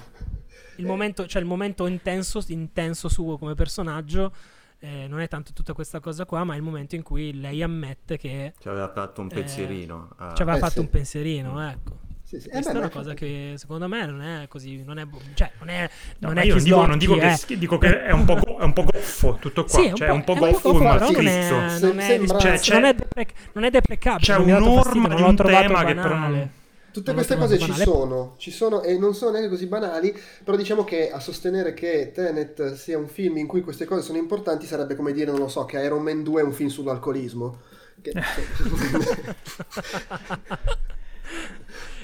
il, 0.78 0.86
momento, 0.86 1.26
cioè 1.28 1.42
il 1.42 1.48
momento 1.48 1.88
intenso, 1.88 2.44
intenso 2.48 3.10
suo 3.10 3.38
come 3.38 3.54
personaggio 3.54 4.34
eh, 4.80 5.08
non 5.08 5.20
è 5.22 5.28
tanto 5.28 5.54
tutta 5.54 5.74
questa 5.74 6.00
cosa 6.00 6.26
qua, 6.26 6.44
ma 6.44 6.54
è 6.54 6.58
il 6.58 6.62
momento 6.64 6.96
in 6.96 7.04
cui 7.04 7.40
lei 7.40 7.64
ammette 7.64 8.18
che 8.18 8.54
Ci 8.60 8.68
aveva 8.68 8.90
fatto 8.92 9.22
un 9.22 9.28
Eh, 9.32 9.36
pensierino. 9.36 10.10
ah. 10.18 10.34
ci 10.34 10.42
aveva 10.42 10.58
Eh, 10.58 10.60
fatto 10.60 10.74
sì. 10.74 10.80
un 10.80 10.90
pensierino, 10.90 11.70
ecco. 11.70 12.00
Sì, 12.24 12.40
sì. 12.40 12.48
Eh, 12.48 12.52
Questa 12.52 12.72
beh, 12.72 12.78
è 12.78 12.82
una 12.82 12.90
cosa 12.90 13.14
che 13.14 13.54
secondo 13.58 13.88
me 13.88 14.06
non 14.08 14.22
è 14.22 14.48
così, 14.48 14.84
non 14.84 14.98
è, 14.98 15.06
cioè 15.36 15.52
non 15.60 15.70
è, 15.70 15.90
No, 16.18 16.30
non 16.30 16.38
è 16.40 16.44
io 16.46 16.56
non 16.56 16.64
dico, 16.64 16.86
non 16.88 16.98
dico 16.98 17.16
che, 17.16 17.32
eh. 17.48 17.58
dico 17.58 17.78
che 17.78 18.04
è 18.06 18.12
un 18.12 18.26
po', 18.26 18.36
go- 18.36 18.58
è 18.58 18.64
un 18.64 18.74
po' 18.74 18.84
goffo 18.84 19.38
tutto 19.40 19.66
qua. 19.66 19.80
Sì, 19.80 19.86
è 19.86 19.90
un 19.92 19.96
cioè, 19.96 20.08
po', 20.08 20.14
è 20.14 20.16
un 20.16 20.24
po' 20.24 20.32
è 20.32 20.36
un 20.36 20.40
po' 20.40 20.48
goffo, 20.52 20.72
goffo, 20.72 20.84
ma 20.84 20.94
però 20.96 21.12
non 21.12 21.28
è, 21.28 21.42
strizzo. 21.44 21.56
non 21.88 22.00
è, 22.00 22.02
Se- 22.02 22.08
sembra- 22.18 22.38
Cioè, 22.40 22.58
c'è- 22.60 22.74
non 22.74 22.84
è, 22.86 22.94
deprec- 22.96 23.34
non 23.54 23.64
è 23.66 23.70
deprecabile. 23.70 24.26
C'è 24.26 24.38
un'orma 24.38 25.14
di 25.16 25.22
un 25.22 25.36
tema 25.36 25.84
che 25.86 25.94
però 25.96 26.16
non- 26.18 26.50
Tutte 26.94 27.14
queste 27.14 27.36
cose 27.36 27.58
ci 27.58 27.74
sono, 27.74 28.36
ci 28.38 28.52
sono 28.52 28.84
e 28.84 28.98
non 28.98 29.16
sono 29.16 29.32
neanche 29.32 29.50
così 29.50 29.66
banali, 29.66 30.16
però 30.44 30.56
diciamo 30.56 30.84
che 30.84 31.12
a 31.12 31.20
sostenere 31.20 31.74
che 31.74 32.12
Tenet 32.14 32.76
sia 32.76 32.98
un 32.98 33.08
film 33.08 33.38
in 33.38 33.48
cui 33.48 33.62
queste 33.62 33.86
cose 33.86 34.04
sono 34.04 34.20
importanti 34.20 34.68
sarebbe 34.68 34.96
come 34.96 35.12
dire, 35.12 35.32
non 35.32 35.40
lo 35.40 35.48
so, 35.48 35.66
che 35.66 35.80
Iron 35.80 36.04
Man 36.04 36.24
2 36.24 36.42
è 36.42 36.44
un 36.44 36.54
film 36.54 36.70
sull'alcolismo. 36.70 37.60
Che- 38.00 38.14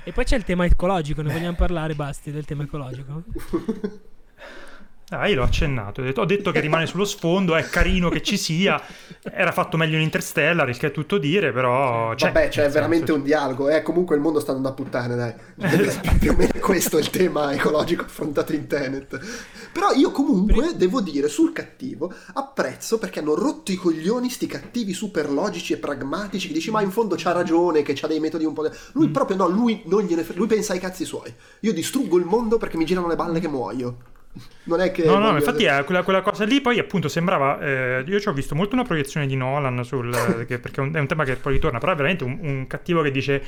E 0.04 0.12
poi 0.12 0.24
c'è 0.24 0.38
il 0.38 0.44
tema 0.44 0.66
ecologico, 0.66 1.22
ne 1.22 1.32
vogliamo 1.32 1.56
parlare, 1.56 1.94
Basti, 1.94 2.32
del 2.32 2.46
tema 2.46 2.64
ecologico? 2.64 3.24
Ah, 5.12 5.28
io 5.28 5.38
l'ho 5.38 5.44
accennato, 5.44 6.02
ho 6.02 6.04
detto, 6.04 6.22
ho 6.22 6.26
detto 6.26 6.52
che 6.52 6.60
rimane 6.60 6.86
sullo 6.86 7.04
sfondo, 7.04 7.56
è 7.56 7.64
carino 7.64 8.10
che 8.10 8.22
ci 8.22 8.38
sia, 8.38 8.80
era 9.24 9.52
fatto 9.52 9.76
meglio 9.76 9.96
in 9.96 10.04
Interstellar, 10.04 10.70
il 10.70 10.78
che 10.78 10.88
è 10.88 10.92
tutto 10.92 11.18
dire, 11.18 11.52
però... 11.52 12.14
C'è, 12.14 12.28
Vabbè, 12.32 12.50
c'è 12.50 12.62
nel 12.62 12.72
veramente 12.72 13.06
senso- 13.08 13.20
un 13.20 13.26
dialogo, 13.26 13.70
eh, 13.70 13.82
comunque 13.82 14.16
il 14.16 14.22
mondo 14.22 14.40
sta 14.40 14.52
andando 14.52 14.70
a 14.70 14.74
puttane, 14.74 15.16
dai. 15.16 15.34
Più 16.20 16.30
o 16.32 16.36
meno 16.36 16.52
questo 16.60 16.98
è 16.98 17.00
il 17.00 17.10
tema 17.10 17.52
ecologico 17.54 18.04
affrontato 18.04 18.54
in 18.54 18.68
Tenet. 18.68 19.20
Però 19.74 19.94
io 19.94 20.12
comunque, 20.12 20.76
devo 20.76 21.02
dire, 21.02 21.28
sul 21.28 21.54
cattivo, 21.54 22.14
apprezzo 22.36 23.00
perché 23.00 23.18
hanno 23.18 23.34
rotto 23.34 23.72
i 23.72 23.78
coglioni 23.78 24.30
sti 24.30 24.46
cattivi 24.46 24.94
super 24.94 25.32
logici 25.32 25.74
e 25.74 25.78
pragmatici 25.78 26.50
che 26.50 26.54
dici, 26.54 26.70
ma 26.70 26.84
in 26.84 26.92
fondo 26.92 27.16
c'ha 27.18 27.32
ragione, 27.32 27.82
che 27.82 27.94
c'ha 27.96 28.06
dei 28.06 28.20
metodi 28.20 28.46
un 28.46 28.54
po'... 28.54 28.62
de-". 28.62 28.78
Lui 28.94 29.08
Mm. 29.08 29.12
proprio 29.12 29.38
no, 29.38 29.48
lui 29.48 29.82
non 29.86 30.04
gliene 30.04 30.22
frega, 30.22 30.38
lui 30.38 30.48
pensa 30.48 30.74
ai 30.74 30.80
cazzi 30.80 31.04
suoi. 31.04 31.34
Io 31.62 31.74
distruggo 31.74 32.16
il 32.20 32.26
mondo 32.26 32.58
perché 32.60 32.78
mi 32.78 32.86
girano 32.86 33.08
le 33.08 33.16
balle 33.16 33.40
che 33.40 33.48
muoio. 33.48 33.98
Non 34.64 34.82
è 34.82 34.92
che... 34.92 35.04
No, 35.06 35.18
no, 35.18 35.36
infatti 35.36 35.64
è 35.66 35.84
quella, 35.84 36.04
quella 36.04 36.22
cosa 36.22 36.46
lì 36.46 36.62
poi 36.62 36.78
appunto 36.78 37.08
sembrava, 37.08 37.60
eh, 37.60 38.04
io 38.06 38.20
ci 38.20 38.28
ho 38.28 38.34
visto 38.34 38.54
molto 38.54 38.76
una 38.76 38.84
proiezione 38.84 39.26
di 39.26 39.36
Nolan 39.36 39.84
sul, 39.84 40.12
che- 40.48 40.60
perché 40.60 40.80
è 40.82 40.84
un, 40.84 40.94
è 40.94 41.00
un 41.00 41.08
tema 41.08 41.24
che 41.24 41.36
poi 41.36 41.54
ritorna, 41.54 41.80
però 41.80 41.94
è 41.94 41.96
veramente 41.96 42.24
un, 42.24 42.38
un 42.42 42.68
cattivo 42.68 43.02
che 43.02 43.10
dice 43.12 43.44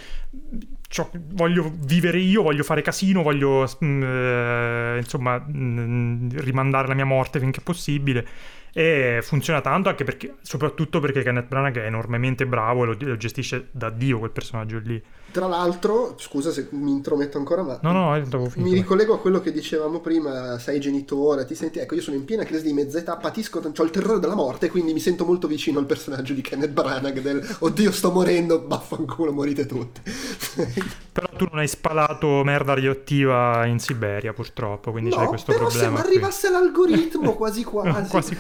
"Ciò- 0.88 1.10
voglio 1.14 1.72
vivere 1.86 2.18
io, 2.18 2.42
voglio 2.42 2.64
fare 2.64 2.82
casino, 2.82 3.22
voglio 3.22 3.68
mm, 3.86 4.04
eh, 4.04 4.98
insomma 4.98 5.40
mm, 5.48 6.30
rimandare 6.38 6.88
la 6.88 6.96
mia 6.96 7.06
morte 7.06 7.40
finché 7.40 7.60
è 7.60 7.64
possibile 7.64 8.28
e 8.74 9.20
funziona 9.22 9.62
tanto 9.62 9.90
anche 9.90 10.04
perché, 10.04 10.36
soprattutto 10.42 11.00
perché 11.00 11.24
Kenneth 11.24 11.48
Branagh 11.48 11.78
è 11.78 11.86
enormemente 11.86 12.46
bravo 12.46 12.84
e 12.84 12.86
lo, 12.88 12.96
lo 13.00 13.18
gestisce 13.18 13.68
da 13.72 13.90
Dio 13.90 14.20
quel 14.20 14.32
personaggio 14.32 14.80
lì. 14.80 15.02
Tra 15.32 15.48
l'altro, 15.48 16.16
scusa 16.18 16.52
se 16.52 16.68
mi 16.72 16.92
intrometto 16.92 17.38
ancora, 17.38 17.64
ma 17.64 17.80
No, 17.82 17.94
no, 17.94 18.50
mi 18.56 18.74
ricollego 18.74 19.14
a 19.14 19.20
quello 19.20 19.40
che 19.40 19.54
dicevamo 19.54 20.02
prima, 20.02 20.60
sei 20.60 20.80
genitore, 20.82 21.46
ti 21.46 21.56
senti, 21.56 21.80
ecco, 21.80 21.96
io 21.96 22.02
sono 22.02 22.18
in 22.18 22.26
piena 22.26 22.44
crisi 22.44 22.66
di 22.66 22.74
mezza 22.74 22.98
età, 22.98 23.16
patisco, 23.16 23.60
ho 23.60 23.84
il 23.84 23.90
terrore 23.92 24.20
della 24.20 24.36
morte, 24.36 24.70
quindi 24.70 24.92
mi 24.92 25.00
sento 25.00 25.24
molto 25.24 25.48
vicino 25.48 25.80
al 25.80 25.86
personaggio 25.86 26.34
di 26.34 26.42
Kenneth 26.42 26.72
Branagh 26.72 27.22
del 27.22 27.56
oddio 27.60 27.92
sto 27.94 28.12
morendo, 28.12 28.68
vaffanculo, 28.68 29.32
morite 29.32 29.66
tutti. 29.66 30.02
Però 31.14 31.28
tu 31.38 31.48
non 31.50 31.60
hai 31.60 31.68
spalato 31.68 32.44
merda 32.44 32.74
radioattiva 32.74 33.66
in 33.66 33.80
Siberia 33.80 34.34
purtroppo, 34.34 34.92
quindi 34.92 35.10
no, 35.10 35.28
questo 35.28 35.52
però 35.52 35.68
problema. 35.68 35.98
se 35.98 36.04
mi 36.04 36.08
arrivasse 36.08 36.50
l'algoritmo, 36.50 37.34
quasi 37.34 37.64
quasi. 37.66 38.10
Quasi. 38.10 38.38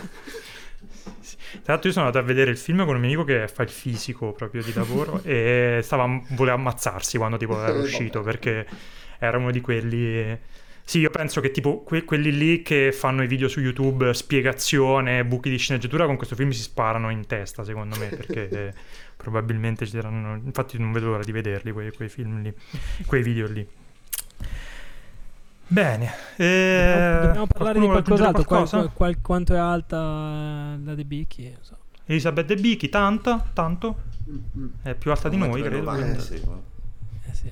Tra 1.52 1.74
l'altro 1.74 1.88
io 1.88 1.93
sono 1.93 2.06
andato 2.06 2.24
a 2.24 2.28
vedere 2.28 2.52
il 2.52 2.58
film 2.58 2.86
con 2.86 2.95
un 2.95 3.02
mio 3.02 3.10
amico 3.10 3.24
che 3.24 3.47
fa 3.47 3.64
il 3.64 3.70
fisico 3.70 4.32
proprio 4.32 4.64
di 4.64 4.74
lavoro 4.74 5.22
e 5.26 5.80
stava, 5.84 6.22
voleva 6.30 6.56
ammazzarsi 6.56 7.18
quando 7.18 7.38
tipo 7.38 7.62
era 7.62 7.78
uscito 7.78 8.22
perché 8.22 8.66
era 9.20 9.38
uno 9.38 9.52
di 9.52 9.62
quelli... 9.62 10.38
Sì, 10.84 10.99
io 10.99 11.10
penso 11.10 11.41
che 11.41 11.52
tipo 11.52 11.84
que- 11.84 12.04
quelli 12.04 12.36
lì 12.36 12.62
che 12.64 12.91
fanno 12.91 13.24
i 13.24 13.28
video 13.28 13.47
su 13.47 13.62
YouTube, 13.62 14.14
spiegazione, 14.14 15.24
buchi 15.24 15.49
di 15.49 15.58
sceneggiatura, 15.58 16.06
con 16.06 16.18
questo 16.18 16.36
film 16.36 16.49
si 16.49 16.62
sparano 16.62 17.10
in 17.12 17.28
testa 17.28 17.64
secondo 17.64 17.97
me 17.97 18.08
perché 18.08 18.74
probabilmente 19.16 19.86
ci 19.86 19.91
saranno... 19.91 20.41
Infatti 20.43 20.78
non 20.80 20.91
vedo 20.91 21.08
l'ora 21.08 21.24
di 21.24 21.32
vederli 21.32 21.72
quei, 21.72 21.91
quei 21.91 22.10
film 22.10 22.41
lì, 22.41 22.54
quei 23.06 23.22
video 23.22 23.47
lì. 23.47 23.66
Bene, 25.72 26.12
eh, 26.36 27.20
Dobbiamo 27.22 27.48
parlare 27.48 27.80
di 27.80 27.86
qualcos'altro. 27.86 28.44
Qual- 28.44 28.46
qualcosa? 28.46 28.78
qual- 28.80 28.92
qual- 28.94 29.22
quanto 29.22 29.54
è 29.54 29.58
alta 29.58 30.76
la 30.84 30.96
De 30.96 31.06
Bicchi? 31.06 31.56
so. 31.62 31.78
Elisabeth 32.06 32.46
De 32.46 32.56
Bichi, 32.56 32.90
tanta? 32.90 33.42
Tanto? 33.54 33.96
È 34.82 34.94
più 34.96 35.12
alta 35.12 35.30
di 35.30 35.38
noi, 35.38 35.62
credo. 35.62 35.78
1,90 35.90 36.04
quindi- 36.04 36.20
sì. 36.20 36.34
Eh 37.30 37.34
sì. 37.34 37.48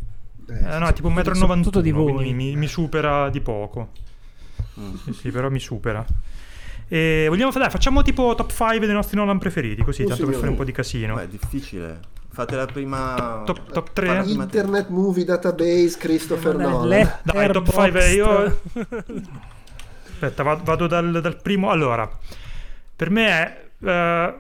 eh, 0.50 0.76
Eh, 0.76 0.80
no, 0.80 0.88
è 0.88 0.94
tipo 0.94 1.08
1,91 1.08 1.32
m, 1.32 1.40
Soprattutto 1.48 1.80
di 1.82 1.92
voi. 1.92 2.12
quindi 2.14 2.34
mi, 2.34 2.56
mi 2.58 2.68
supera 2.68 3.30
di 3.30 3.40
poco. 3.40 3.92
Mm. 4.78 4.96
Sì, 4.96 5.14
sì, 5.14 5.32
però 5.32 5.50
mi 5.50 5.60
supera. 5.60 6.06
E 6.92 7.26
vogliamo 7.30 7.52
fare, 7.52 7.64
dai, 7.66 7.72
facciamo 7.72 8.02
tipo 8.02 8.34
top 8.36 8.50
5 8.52 8.80
dei 8.80 8.94
nostri 8.94 9.16
Nolan 9.16 9.38
preferiti, 9.38 9.84
così, 9.84 10.02
Oh, 10.04 10.08
tanto 10.08 10.26
per 10.26 10.34
signore. 10.34 10.38
fare 10.40 10.50
un 10.52 10.58
po' 10.58 10.64
di 10.64 10.72
casino. 10.72 11.16
Beh, 11.16 11.24
è 11.24 11.28
difficile. 11.28 12.00
Fate 12.32 12.56
la 12.56 12.66
prima... 12.66 13.44
Top- 13.46 13.72
top 13.72 13.92
tre? 13.94 14.06
fate 14.08 14.18
la 14.18 14.24
prima- 14.24 14.44
Internet 14.44 14.88
Movie 14.90 15.24
Database 15.26 15.98
Christopher 16.00 16.52
Dobbiamo 16.54 16.78
Nolan. 16.80 17.20
Dai, 17.24 17.52
top 17.52 17.68
Letterboxd. 17.68 17.84
5 17.84 18.10
io... 18.12 18.62
Aspetta, 20.14 20.44
vado, 20.44 20.64
vado 20.64 20.88
dal, 20.88 21.22
dal 21.22 21.42
primo. 21.42 21.70
Allora, 21.70 22.10
per 22.96 23.10
me 23.10 23.28
è... 23.28 23.66
eh, 23.86 24.36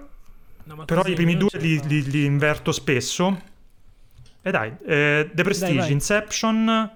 No, 0.63 0.85
però 0.85 1.03
i 1.05 1.13
primi 1.15 1.35
due 1.35 1.49
li, 1.53 1.81
li- 1.87 2.03
li 2.11 2.25
inverto 2.25 2.71
spesso. 2.71 3.41
E 4.41 4.51
dai, 4.51 4.71
eh, 4.85 5.29
The 5.33 5.43
Prestige, 5.43 5.77
vai. 5.79 5.91
Inception, 5.91 6.91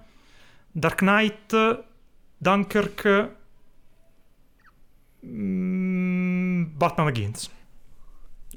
Dark 0.72 0.98
Knight, 1.00 1.84
Dunkirk, 2.38 3.30
mm, 5.26 6.64
Batman 6.76 7.06
Begins. 7.08 7.50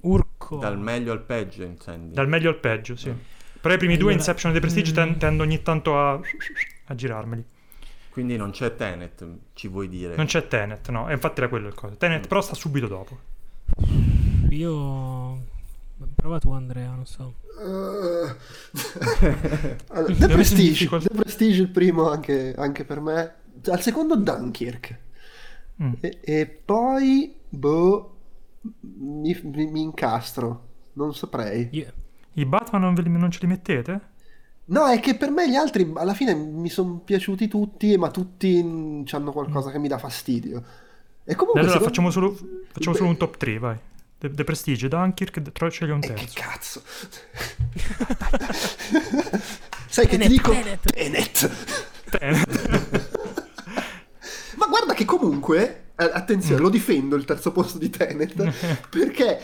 Urco. 0.03 0.59
Dal 0.59 0.79
meglio 0.79 1.13
al 1.13 1.23
peggio, 1.23 1.63
intendi. 1.65 2.15
Dal 2.15 2.29
meglio 2.29 2.51
al 2.51 2.59
peggio, 2.59 2.97
sì. 2.97 3.13
Però 3.61 3.75
i 3.75 3.79
primi 3.79 3.97
due, 3.97 4.13
Allora, 4.13 4.19
Inception 4.19 4.53
e 4.53 4.55
The 4.55 4.61
Prestige, 4.61 4.93
ten- 4.93 5.11
mm. 5.11 5.19
tendo 5.19 5.43
ogni 5.43 5.63
tanto 5.63 5.99
a, 5.99 6.21
a 6.85 6.95
girarmeli. 6.95 7.45
Quindi 8.11 8.37
non 8.37 8.51
c'è 8.51 8.75
Tenet, 8.75 9.27
ci 9.55 9.69
vuoi 9.69 9.89
dire? 9.89 10.17
Non 10.17 10.27
c'è 10.27 10.47
Tenet, 10.47 10.89
no. 10.91 11.09
E 11.09 11.13
infatti 11.13 11.41
era 11.41 11.49
quello 11.49 11.67
il 11.67 11.75
coso. 11.75 11.97
Tenet 11.97 12.27
però 12.27 12.41
sta 12.41 12.55
subito 12.55 12.87
dopo. 12.87 13.19
Io. 14.51 15.55
Prova 16.15 16.39
tu, 16.39 16.51
Andrea, 16.53 16.91
non 16.91 17.07
so. 17.07 17.35
Eh, 17.59 18.37
allora, 19.89 20.15
The 20.15 20.29
Prestige. 20.29 20.89
The 20.89 21.15
Prestige 21.15 21.63
il 21.63 21.69
primo 21.69 22.09
anche, 22.09 22.55
anche 22.57 22.85
per 22.85 23.01
me. 23.01 23.35
Al 23.67 23.83
secondo 23.83 24.17
Dunkirk. 24.17 24.99
Mm. 25.83 25.93
E, 26.01 26.19
e 26.23 26.47
poi, 26.65 27.35
boh, 27.49 28.17
mi, 28.99 29.39
mi- 29.45 29.71
mi 29.71 29.83
incastro. 29.83 30.65
Non 30.95 31.15
saprei. 31.15 31.69
Io- 31.73 31.93
I 32.35 32.45
Batman 32.47 32.81
non, 32.81 32.95
li- 32.95 33.11
non 33.11 33.31
ce 33.31 33.39
li 33.43 33.47
mettete? 33.47 34.01
No, 34.67 34.87
è 34.87 34.99
che 35.01 35.15
per 35.17 35.31
me 35.31 35.49
gli 35.49 35.55
altri 35.55 35.91
alla 35.95 36.15
fine 36.15 36.35
mi 36.35 36.69
sono 36.69 36.99
piaciuti 36.99 37.47
tutti, 37.49 37.97
ma 37.97 38.11
tutti 38.11 39.05
hanno 39.11 39.33
qualcosa 39.33 39.71
che 39.71 39.79
mi 39.79 39.89
dà 39.89 39.99
fastidio. 39.99 40.63
E 41.25 41.35
comunque 41.35 41.61
allora 41.61 41.75
secondo- 41.79 41.89
facciamo 41.89 42.11
solo, 42.11 42.33
facciamo 42.73 42.93
Beh, 42.93 42.99
solo 42.99 43.09
un 43.11 43.17
top 43.17 43.37
3, 43.37 43.59
vai. 43.59 43.79
The, 44.19 44.31
The 44.31 44.45
Prestige, 44.45 44.89
Dunkirk, 44.89 45.53
Troy 45.53 45.71
sceglie 45.71 45.93
un 45.93 46.01
Eh, 46.03 46.07
che 46.09 46.15
terzo. 46.15 46.41
cazzo. 46.41 46.83
Sai 49.89 50.07
che 50.07 50.19
ti 50.19 50.21
Tenet, 50.25 50.29
dico 50.29 50.51
Tenet. 50.51 50.93
Tenet. 50.93 51.51
Tenet. 52.11 52.95
Ma 54.57 54.67
guarda 54.67 54.95
che 54.95 55.05
comunque, 55.05 55.91
eh, 55.97 56.05
attenzione, 56.13 56.61
Mm. 56.61 56.63
lo 56.65 56.69
difendo 56.71 57.17
il 57.17 57.25
terzo 57.25 57.53
posto 57.53 57.79
di 57.79 57.91
Tenet, 57.91 58.35
perché 58.89 59.41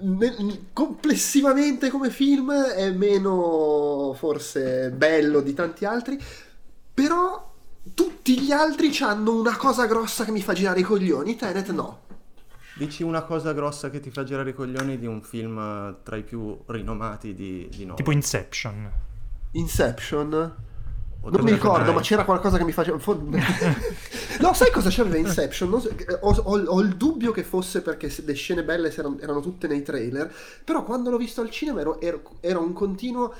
ne- 0.00 0.60
complessivamente 0.72 1.90
come 1.90 2.10
film 2.10 2.52
è 2.52 2.90
meno 2.90 4.14
forse 4.16 4.90
bello 4.90 5.40
di 5.40 5.54
tanti 5.54 5.84
altri, 5.84 6.18
però 6.92 7.46
tutti 7.94 8.40
gli 8.40 8.50
altri 8.52 8.94
hanno 9.00 9.38
una 9.38 9.56
cosa 9.56 9.86
grossa 9.86 10.24
che 10.24 10.30
mi 10.32 10.42
fa 10.42 10.52
girare 10.52 10.80
i 10.80 10.84
coglioni, 10.84 11.36
Tenet 11.36 11.70
no. 11.70 12.00
Dici 12.74 13.02
una 13.02 13.22
cosa 13.22 13.52
grossa 13.52 13.90
che 13.90 13.98
ti 13.98 14.10
fa 14.10 14.22
girare 14.22 14.50
i 14.50 14.54
coglioni 14.54 14.98
di 14.98 15.06
un 15.06 15.20
film 15.22 15.58
eh, 15.58 15.96
tra 16.04 16.16
i 16.16 16.22
più 16.22 16.56
rinomati 16.66 17.34
di, 17.34 17.66
di 17.70 17.80
Nolan. 17.82 17.96
tipo 17.96 18.12
Inception. 18.12 18.88
Inception? 19.52 20.54
Non 21.20 21.42
mi 21.44 21.50
ricordo, 21.52 21.92
ma 21.92 22.00
c'era 22.00 22.24
qualcosa 22.24 22.56
che 22.58 22.64
mi 22.64 22.72
faceva. 22.72 22.96
no, 24.40 24.54
sai 24.54 24.70
cosa 24.72 24.88
c'aveva 24.90 25.16
Inception? 25.16 25.68
Non 25.68 25.80
so- 25.80 25.90
ho, 26.20 26.30
ho- 26.34 26.64
ho 26.66 26.80
il 26.80 26.96
dubbio 26.96 27.32
che 27.32 27.42
fosse 27.42 27.82
perché 27.82 28.10
le 28.24 28.32
scene 28.34 28.64
belle 28.64 28.90
erano, 28.94 29.18
erano 29.20 29.40
tutte 29.40 29.66
nei 29.66 29.82
trailer. 29.82 30.32
Però 30.64 30.84
quando 30.84 31.10
l'ho 31.10 31.16
visto 31.18 31.40
al 31.40 31.50
cinema 31.50 31.80
ero, 31.80 32.00
ero- 32.00 32.22
era 32.40 32.58
un 32.60 32.72
continuo. 32.72 33.34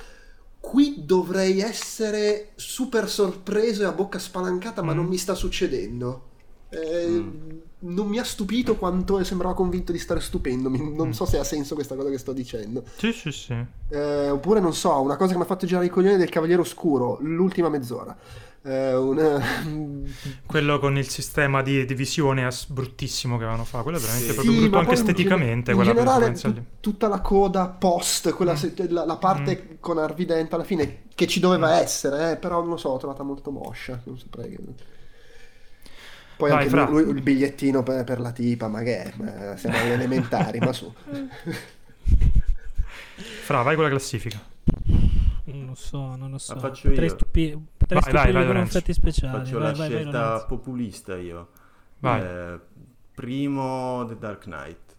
Qui 0.59 1.05
dovrei 1.05 1.61
essere 1.61 2.49
super 2.55 3.09
sorpreso 3.09 3.83
e 3.83 3.85
a 3.85 3.91
bocca 3.93 4.19
spalancata, 4.19 4.81
ma 4.81 4.91
Mm. 4.93 4.95
non 4.97 5.05
mi 5.05 5.17
sta 5.17 5.33
succedendo. 5.33 6.23
Eh, 6.69 7.07
Mm. 7.07 7.49
Non 7.81 8.07
mi 8.07 8.19
ha 8.19 8.23
stupito 8.25 8.75
quanto 8.75 9.23
sembrava 9.23 9.53
convinto 9.53 9.91
di 9.93 9.99
stare 9.99 10.19
stupendo. 10.19 10.69
Mi- 10.69 10.93
Non 10.93 11.07
Mm. 11.09 11.11
so 11.11 11.25
se 11.25 11.37
ha 11.39 11.43
senso 11.45 11.75
questa 11.75 11.95
cosa 11.95 12.09
che 12.09 12.17
sto 12.17 12.33
dicendo. 12.33 12.83
Sì, 12.97 13.13
sì, 13.13 13.31
sì. 13.31 13.55
Eh, 13.89 14.29
oppure 14.29 14.59
non 14.59 14.73
so, 14.73 14.99
una 15.01 15.15
cosa 15.15 15.31
che 15.31 15.37
mi 15.37 15.43
ha 15.43 15.47
fatto 15.47 15.65
girare 15.65 15.85
i 15.85 15.89
coglioni 15.89 16.17
del 16.17 16.29
Cavaliere 16.29 16.61
Oscuro, 16.61 17.17
l'ultima 17.21 17.69
mezz'ora. 17.69 18.15
eh, 18.63 18.93
una... 18.93 19.39
Quello 20.45 20.79
con 20.79 20.97
il 20.97 21.07
sistema 21.07 21.61
di 21.61 21.85
divisione 21.85 22.45
as- 22.45 22.67
bruttissimo 22.67 23.37
che 23.37 23.43
avevano 23.43 23.63
fatto, 23.63 23.83
quello 23.83 23.97
è 23.97 24.01
veramente 24.01 24.27
Sì. 24.27 24.33
proprio 24.33 24.59
brutto 24.59 24.77
anche 24.79 24.93
esteticamente. 24.95 25.71
in 25.71 25.81
generale 25.81 26.31
tut- 26.33 26.61
tutta 26.81 27.07
la 27.07 27.21
coda 27.21 27.67
post, 27.69 28.33
quella 28.33 28.57
se- 28.57 28.73
la, 28.89 29.05
la 29.05 29.15
parte 29.15 29.77
con 29.79 29.97
Harvey 29.97 30.25
Dent 30.25 30.53
alla 30.53 30.65
fine 30.65 31.03
che 31.15 31.25
ci 31.27 31.39
doveva 31.39 31.79
essere, 31.79 32.31
eh, 32.31 32.35
però 32.35 32.59
non 32.59 32.71
lo 32.71 32.77
so, 32.77 32.89
l'ho 32.89 32.97
trovata 32.97 33.23
molto 33.23 33.49
moscia, 33.51 34.01
non 34.03 34.19
saprei 34.19 34.49
che... 34.49 34.57
Poi 36.39 36.49
Vai, 36.51 36.59
anche 36.59 36.69
Fra. 36.69 36.87
lui, 36.87 37.03
lui- 37.03 37.15
il 37.17 37.21
bigliettino 37.21 37.83
per, 37.83 38.05
per 38.05 38.21
la 38.21 38.31
tipa, 38.31 38.69
ma 38.69 38.81
che 38.81 39.03
è? 39.03 39.13
Ma 39.17 39.57
siamo 39.57 39.75
agli 39.83 39.89
elementari, 39.89 40.59
ma 40.59 40.71
su. 40.71 40.89
Fra, 43.43 43.61
vai 43.61 43.75
con 43.75 43.83
la 43.83 43.89
classifica. 43.89 44.39
Non 45.45 45.65
lo 45.65 45.75
so, 45.75 46.15
non 46.15 46.31
lo 46.31 46.37
so. 46.37 46.53
La 46.53 46.59
faccio 46.61 46.87
potrei 46.87 47.07
io. 47.09 47.13
stupi- 47.13 47.67
potrei 47.77 47.99
Vai, 48.01 48.11
vai, 48.13 48.31
vai, 48.31 48.45
con 48.45 48.57
effetti 48.57 48.93
speciali. 48.93 49.37
Faccio 49.37 49.59
vai, 49.59 49.71
la 49.71 49.77
vai, 49.77 49.89
vai, 49.89 49.89
scelta 49.99 50.23
Lorenzo. 50.27 50.45
populista 50.47 51.17
io. 51.17 51.49
Vai. 51.99 52.21
Eh, 52.21 52.59
primo 53.13 54.05
The 54.07 54.17
Dark 54.17 54.43
Knight. 54.43 54.95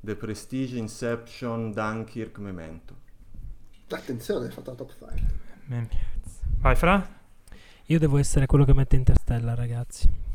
The 0.00 0.16
Prestige, 0.16 0.76
Inception, 0.76 1.72
Dunkirk, 1.72 2.38
Memento. 2.38 2.94
Attenzione, 3.90 4.46
hai 4.46 4.52
fatto 4.52 4.70
la 4.70 4.76
top 4.76 4.92
5. 4.98 5.22
Me- 5.66 5.88
Vai, 6.58 6.76
Fra. 6.76 7.16
Io 7.86 7.98
devo 7.98 8.18
essere 8.18 8.44
quello 8.46 8.64
che 8.66 8.74
mette 8.74 8.96
Interstellar, 8.96 9.56
ragazzi. 9.56 10.26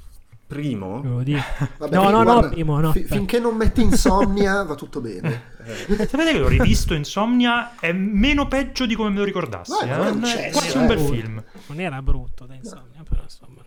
Primo? 0.53 1.01
Vabbè, 1.77 1.95
No, 1.95 2.03
no, 2.09 2.09
no, 2.09 2.23
guarda, 2.23 2.49
primo, 2.49 2.79
no, 2.79 2.91
fi- 2.91 3.03
finché 3.03 3.39
non 3.39 3.55
metti 3.55 3.81
insomnia 3.81 4.61
va 4.65 4.75
tutto 4.75 5.01
bene. 5.01 5.51
Sapete 5.63 6.31
che 6.33 6.39
l'ho 6.39 6.47
rivisto 6.49 6.93
Insomnia? 6.93 7.79
È 7.79 7.91
meno 7.93 8.47
peggio 8.47 8.85
di 8.85 8.95
come 8.95 9.09
me 9.09 9.17
lo 9.19 9.23
ricordassi. 9.23 9.71
Vai, 9.71 9.89
eh? 9.89 9.95
Non 10.11 10.23
è 10.25 10.49
quasi 10.51 10.69
c'è. 10.69 10.77
un 10.77 10.87
bel 10.87 10.99
film. 10.99 11.43
Non 11.67 11.79
era 11.79 12.01
brutto 12.01 12.45
da 12.45 12.53
insomnia, 12.53 13.03
però 13.07 13.21
insomma. 13.23 13.61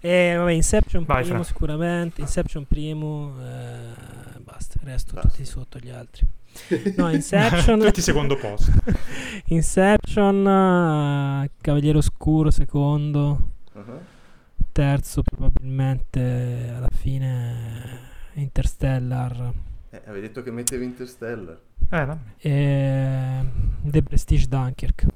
E 0.00 0.34
vabbè, 0.36 0.52
Inception 0.52 1.04
Vai, 1.04 1.22
primo 1.22 1.42
Fra. 1.42 1.46
sicuramente. 1.46 2.20
Inception 2.20 2.64
primo. 2.66 3.34
eh, 3.40 4.38
basta, 4.40 4.78
resto 4.82 5.14
Basta. 5.14 5.28
tutti 5.30 5.44
sotto 5.44 5.78
gli 5.78 5.88
altri. 5.90 6.26
No, 6.96 7.10
Inception. 7.12 7.78
Tutti 7.80 8.00
secondo 8.02 8.36
posto. 8.36 8.72
Inception, 9.46 10.46
eh, 11.44 11.50
Cavaliere 11.60 11.98
Oscuro 11.98 12.50
secondo. 12.50 13.50
Uh-huh. 13.74 14.00
Terzo 14.80 15.22
probabilmente 15.22 16.70
alla 16.76 16.90
fine 16.92 17.98
Interstellar. 18.34 19.50
Eh, 19.88 20.02
avevi 20.04 20.26
detto 20.26 20.42
che 20.42 20.50
mettevi 20.50 20.84
Interstellar. 20.84 21.58
Eh, 21.88 22.04
dammi. 22.04 22.20
E 22.36 23.40
The 23.84 24.02
Prestige 24.02 24.46
Dunkirk. 24.48 25.06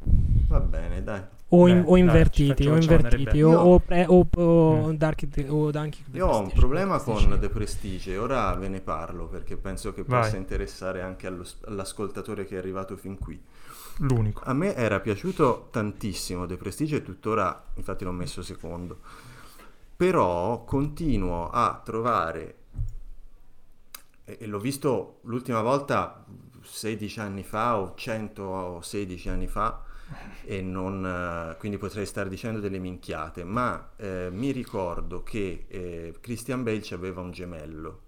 Va 0.48 0.60
bene, 0.60 1.02
dai. 1.02 1.20
O, 1.48 1.68
in- 1.68 1.82
Beh, 1.82 1.88
o 1.88 1.90
dai, 1.90 2.00
invertiti, 2.00 2.66
o 2.68 2.76
invertiti, 2.76 3.42
o, 3.42 3.50
o, 3.52 3.78
pre- 3.80 4.06
o, 4.08 4.26
o 4.34 4.86
Mm. 4.86 4.94
Dark, 4.94 5.28
o 5.48 5.70
Dunkirk 5.70 6.08
Io 6.14 6.26
ho 6.26 6.30
un 6.38 6.44
Prestige, 6.44 6.58
problema 6.58 6.96
The 6.96 7.04
con 7.04 7.14
Prestige. 7.16 7.38
The 7.40 7.48
Prestige, 7.50 8.16
ora 8.16 8.54
ve 8.54 8.68
ne 8.68 8.80
parlo 8.80 9.26
perché 9.26 9.58
penso 9.58 9.92
che 9.92 10.04
Vai. 10.06 10.22
possa 10.22 10.38
interessare 10.38 11.02
anche 11.02 11.26
allo- 11.26 11.44
all'ascoltatore 11.66 12.46
che 12.46 12.54
è 12.54 12.58
arrivato 12.58 12.96
fin 12.96 13.18
qui. 13.18 13.38
L'unico. 13.98 14.40
A 14.44 14.54
me 14.54 14.74
era 14.74 15.00
piaciuto 15.00 15.68
tantissimo 15.70 16.46
The 16.46 16.56
Prestige 16.56 16.96
e 16.96 17.02
tuttora, 17.02 17.62
infatti 17.74 18.04
l'ho 18.04 18.12
messo 18.12 18.40
secondo. 18.40 19.00
Però 20.00 20.64
continuo 20.64 21.50
a 21.50 21.78
trovare, 21.84 22.54
e, 24.24 24.38
e 24.40 24.46
l'ho 24.46 24.58
visto 24.58 25.18
l'ultima 25.24 25.60
volta 25.60 26.24
16 26.62 27.20
anni 27.20 27.42
fa 27.42 27.78
o 27.78 27.92
116 27.94 29.28
anni 29.28 29.46
fa, 29.46 29.84
e 30.42 30.62
non, 30.62 31.54
quindi 31.58 31.76
potrei 31.76 32.06
stare 32.06 32.30
dicendo 32.30 32.60
delle 32.60 32.78
minchiate, 32.78 33.44
ma 33.44 33.90
eh, 33.96 34.30
mi 34.32 34.52
ricordo 34.52 35.22
che 35.22 35.66
eh, 35.68 36.14
Christian 36.18 36.62
Bale 36.62 36.80
ci 36.80 36.94
aveva 36.94 37.20
un 37.20 37.32
gemello. 37.32 38.00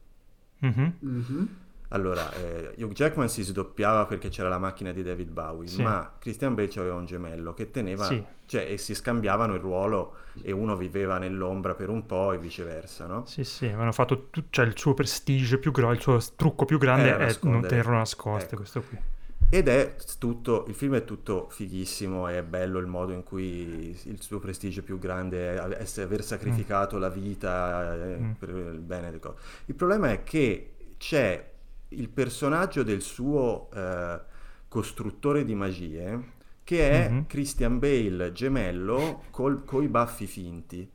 Mhm. 0.60 0.96
Mhm. 0.98 1.56
Allora, 1.94 2.32
eh, 2.34 2.74
Hugh 2.82 2.92
Jackman 2.92 3.28
si 3.28 3.42
sdoppiava 3.42 4.06
perché 4.06 4.28
c'era 4.30 4.48
la 4.48 4.58
macchina 4.58 4.92
di 4.92 5.02
David 5.02 5.28
Bowie, 5.30 5.68
Sì. 5.68 5.82
ma 5.82 6.10
Christian 6.18 6.54
Bale 6.54 6.70
aveva 6.76 6.94
un 6.94 7.04
gemello 7.04 7.52
che 7.52 7.70
teneva, 7.70 8.06
Sì. 8.06 8.22
cioè, 8.46 8.66
e 8.70 8.78
si 8.78 8.94
scambiavano 8.94 9.54
il 9.54 9.60
ruolo 9.60 10.14
e 10.42 10.52
uno 10.52 10.74
viveva 10.74 11.18
nell'ombra 11.18 11.74
per 11.74 11.90
un 11.90 12.06
po' 12.06 12.32
e 12.32 12.38
viceversa, 12.38 13.06
no? 13.06 13.26
Sì, 13.26 13.44
sì, 13.44 13.66
avevano 13.66 13.92
fatto 13.92 14.28
tu- 14.30 14.44
cioè 14.48 14.64
il 14.64 14.72
suo 14.76 14.94
prestige 14.94 15.58
più 15.58 15.70
grosso, 15.70 16.14
il 16.14 16.22
suo 16.22 16.32
trucco 16.34 16.64
più 16.64 16.78
grande 16.78 17.14
è 17.14 17.38
non 17.42 17.60
tenerlo 17.60 17.92
nascoste, 17.92 18.46
Ecco. 18.46 18.56
questo 18.56 18.80
qui. 18.82 18.98
Ed 19.50 19.68
è 19.68 19.96
tutto, 20.18 20.64
il 20.68 20.74
film 20.74 20.94
è 20.94 21.04
tutto 21.04 21.48
fighissimo, 21.50 22.26
è 22.26 22.42
bello 22.42 22.78
il 22.78 22.86
modo 22.86 23.12
in 23.12 23.22
cui 23.22 23.94
il 24.04 24.22
suo 24.22 24.38
prestigio 24.38 24.82
più 24.82 24.98
grande 24.98 25.56
è 25.56 25.76
essere- 25.78 26.06
aver 26.06 26.24
sacrificato 26.24 26.96
la 26.96 27.10
vita 27.10 27.94
eh, 27.94 28.16
Mm. 28.16 28.30
per 28.32 28.48
il 28.48 28.80
bene 28.80 29.10
del 29.10 29.20
cose. 29.20 29.36
Il 29.66 29.74
problema 29.74 30.10
è 30.10 30.22
che 30.22 30.70
c'è 30.96 31.50
il 31.96 32.08
personaggio 32.08 32.82
del 32.82 33.02
suo 33.02 33.68
eh, 33.74 34.20
costruttore 34.68 35.44
di 35.44 35.54
magie 35.54 36.40
che 36.64 36.90
è 36.90 37.10
Mhm. 37.10 37.26
Christian 37.26 37.78
Bale 37.78 38.32
gemello 38.32 39.24
col, 39.30 39.64
coi 39.64 39.88
baffi 39.88 40.26
finti. 40.26 40.88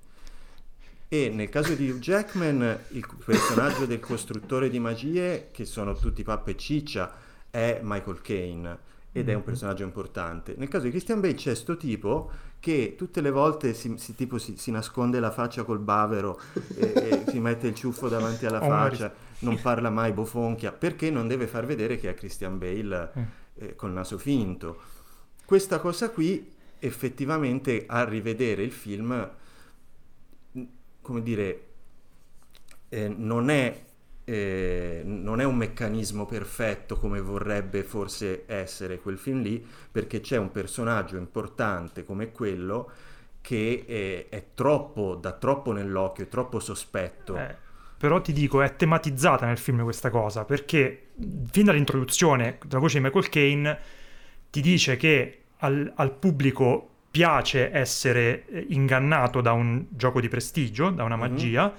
E 1.10 1.30
nel 1.30 1.48
caso 1.50 1.74
di 1.74 1.90
Hugh 1.90 2.00
Jackman, 2.00 2.80
il 2.90 3.06
personaggio 3.24 3.86
del 3.86 4.00
costruttore 4.02 4.70
di 4.70 4.80
magie, 4.80 5.50
che 5.52 5.64
sono 5.64 5.94
tutti 5.96 6.22
pappa 6.24 6.52
e 6.52 6.58
ciccia, 6.58 7.14
è 7.50 7.80
Michael 7.82 8.22
Caine 8.22 8.78
ed 9.14 9.30
è 9.30 9.34
un 9.34 9.44
personaggio 9.44 9.84
importante. 9.84 10.56
Nel 10.58 10.68
caso 10.68 10.84
di 10.86 10.90
Christian 10.92 11.22
Bale 11.22 11.34
c'è 11.36 11.56
sto 11.56 11.78
tipo 11.78 12.30
che 12.60 12.96
tutte 12.98 13.22
le 13.22 13.32
volte 13.32 13.74
si, 13.74 13.96
si- 13.98 14.16
tipo 14.16 14.38
si, 14.38 14.58
si 14.58 14.70
nasconde 14.72 15.20
la 15.22 15.32
faccia 15.32 15.64
col 15.64 15.80
bavero 15.80 16.40
e, 16.76 16.94
e 16.96 17.24
si 17.30 17.40
mette 17.40 17.68
il 17.68 17.76
ciuffo 17.76 18.10
davanti 18.10 18.46
alla 18.46 18.60
faccia, 18.68 19.14
non 19.40 19.60
parla 19.62 19.90
mai, 19.90 20.12
bofonchia, 20.14 20.72
perché 20.72 21.10
non 21.10 21.28
deve 21.28 21.48
far 21.48 21.66
vedere 21.66 21.98
che 21.98 22.10
è 22.10 22.14
Christian 22.14 22.58
Bale 22.58 23.12
Mm. 23.18 23.24
eh, 23.56 23.76
col 23.76 23.92
naso 23.92 24.18
finto. 24.18 24.82
Questa 25.46 25.80
cosa 25.80 26.10
qui 26.10 26.54
effettivamente 26.80 27.86
a 27.88 28.04
rivedere 28.04 28.64
il 28.64 28.72
film, 28.72 29.30
come 31.02 31.24
dire, 31.24 31.64
eh, 32.90 33.08
non 33.08 33.50
è 33.50 33.86
eh, 34.30 35.04
non 35.06 35.40
è 35.40 35.46
un 35.46 35.56
meccanismo 35.56 36.26
perfetto 36.26 36.98
come 36.98 37.22
vorrebbe 37.22 37.84
forse 37.84 38.44
essere 38.46 39.00
quel 39.00 39.18
film 39.18 39.42
lì, 39.42 39.66
perché 39.90 40.20
c'è 40.20 40.36
un 40.36 40.52
personaggio 40.52 41.16
importante 41.16 42.04
come 42.04 42.32
quello 42.34 42.92
che 43.40 43.86
è, 44.30 44.36
è 44.36 44.48
troppo, 44.54 45.16
dà 45.16 45.32
troppo 45.32 45.72
nell'occhio, 45.72 46.26
è 46.26 46.28
troppo 46.28 46.60
sospetto. 46.60 47.38
Eh, 47.38 47.56
però 47.98 48.22
ti 48.22 48.32
dico, 48.34 48.62
è 48.62 48.76
tematizzata 48.76 49.46
nel 49.46 49.58
film 49.58 49.84
questa 49.84 50.10
cosa, 50.10 50.46
perché 50.46 51.08
fin 51.50 51.66
dall'introduzione 51.66 52.58
della 52.66 52.80
voce 52.80 52.98
di 53.00 53.04
Michael 53.04 53.30
Caine 53.30 53.80
ti 54.52 54.62
dice 54.62 54.98
che 54.98 55.40
al, 55.58 55.92
al 55.96 56.12
pubblico 56.14 56.90
piace 57.10 57.72
essere 57.72 58.46
eh, 58.48 58.66
ingannato 58.70 59.42
da 59.42 59.52
un 59.54 59.86
gioco 59.90 60.22
di 60.22 60.28
prestigio, 60.30 60.90
da 60.92 61.04
una 61.04 61.16
Mhm. 61.16 61.22
magia, 61.22 61.74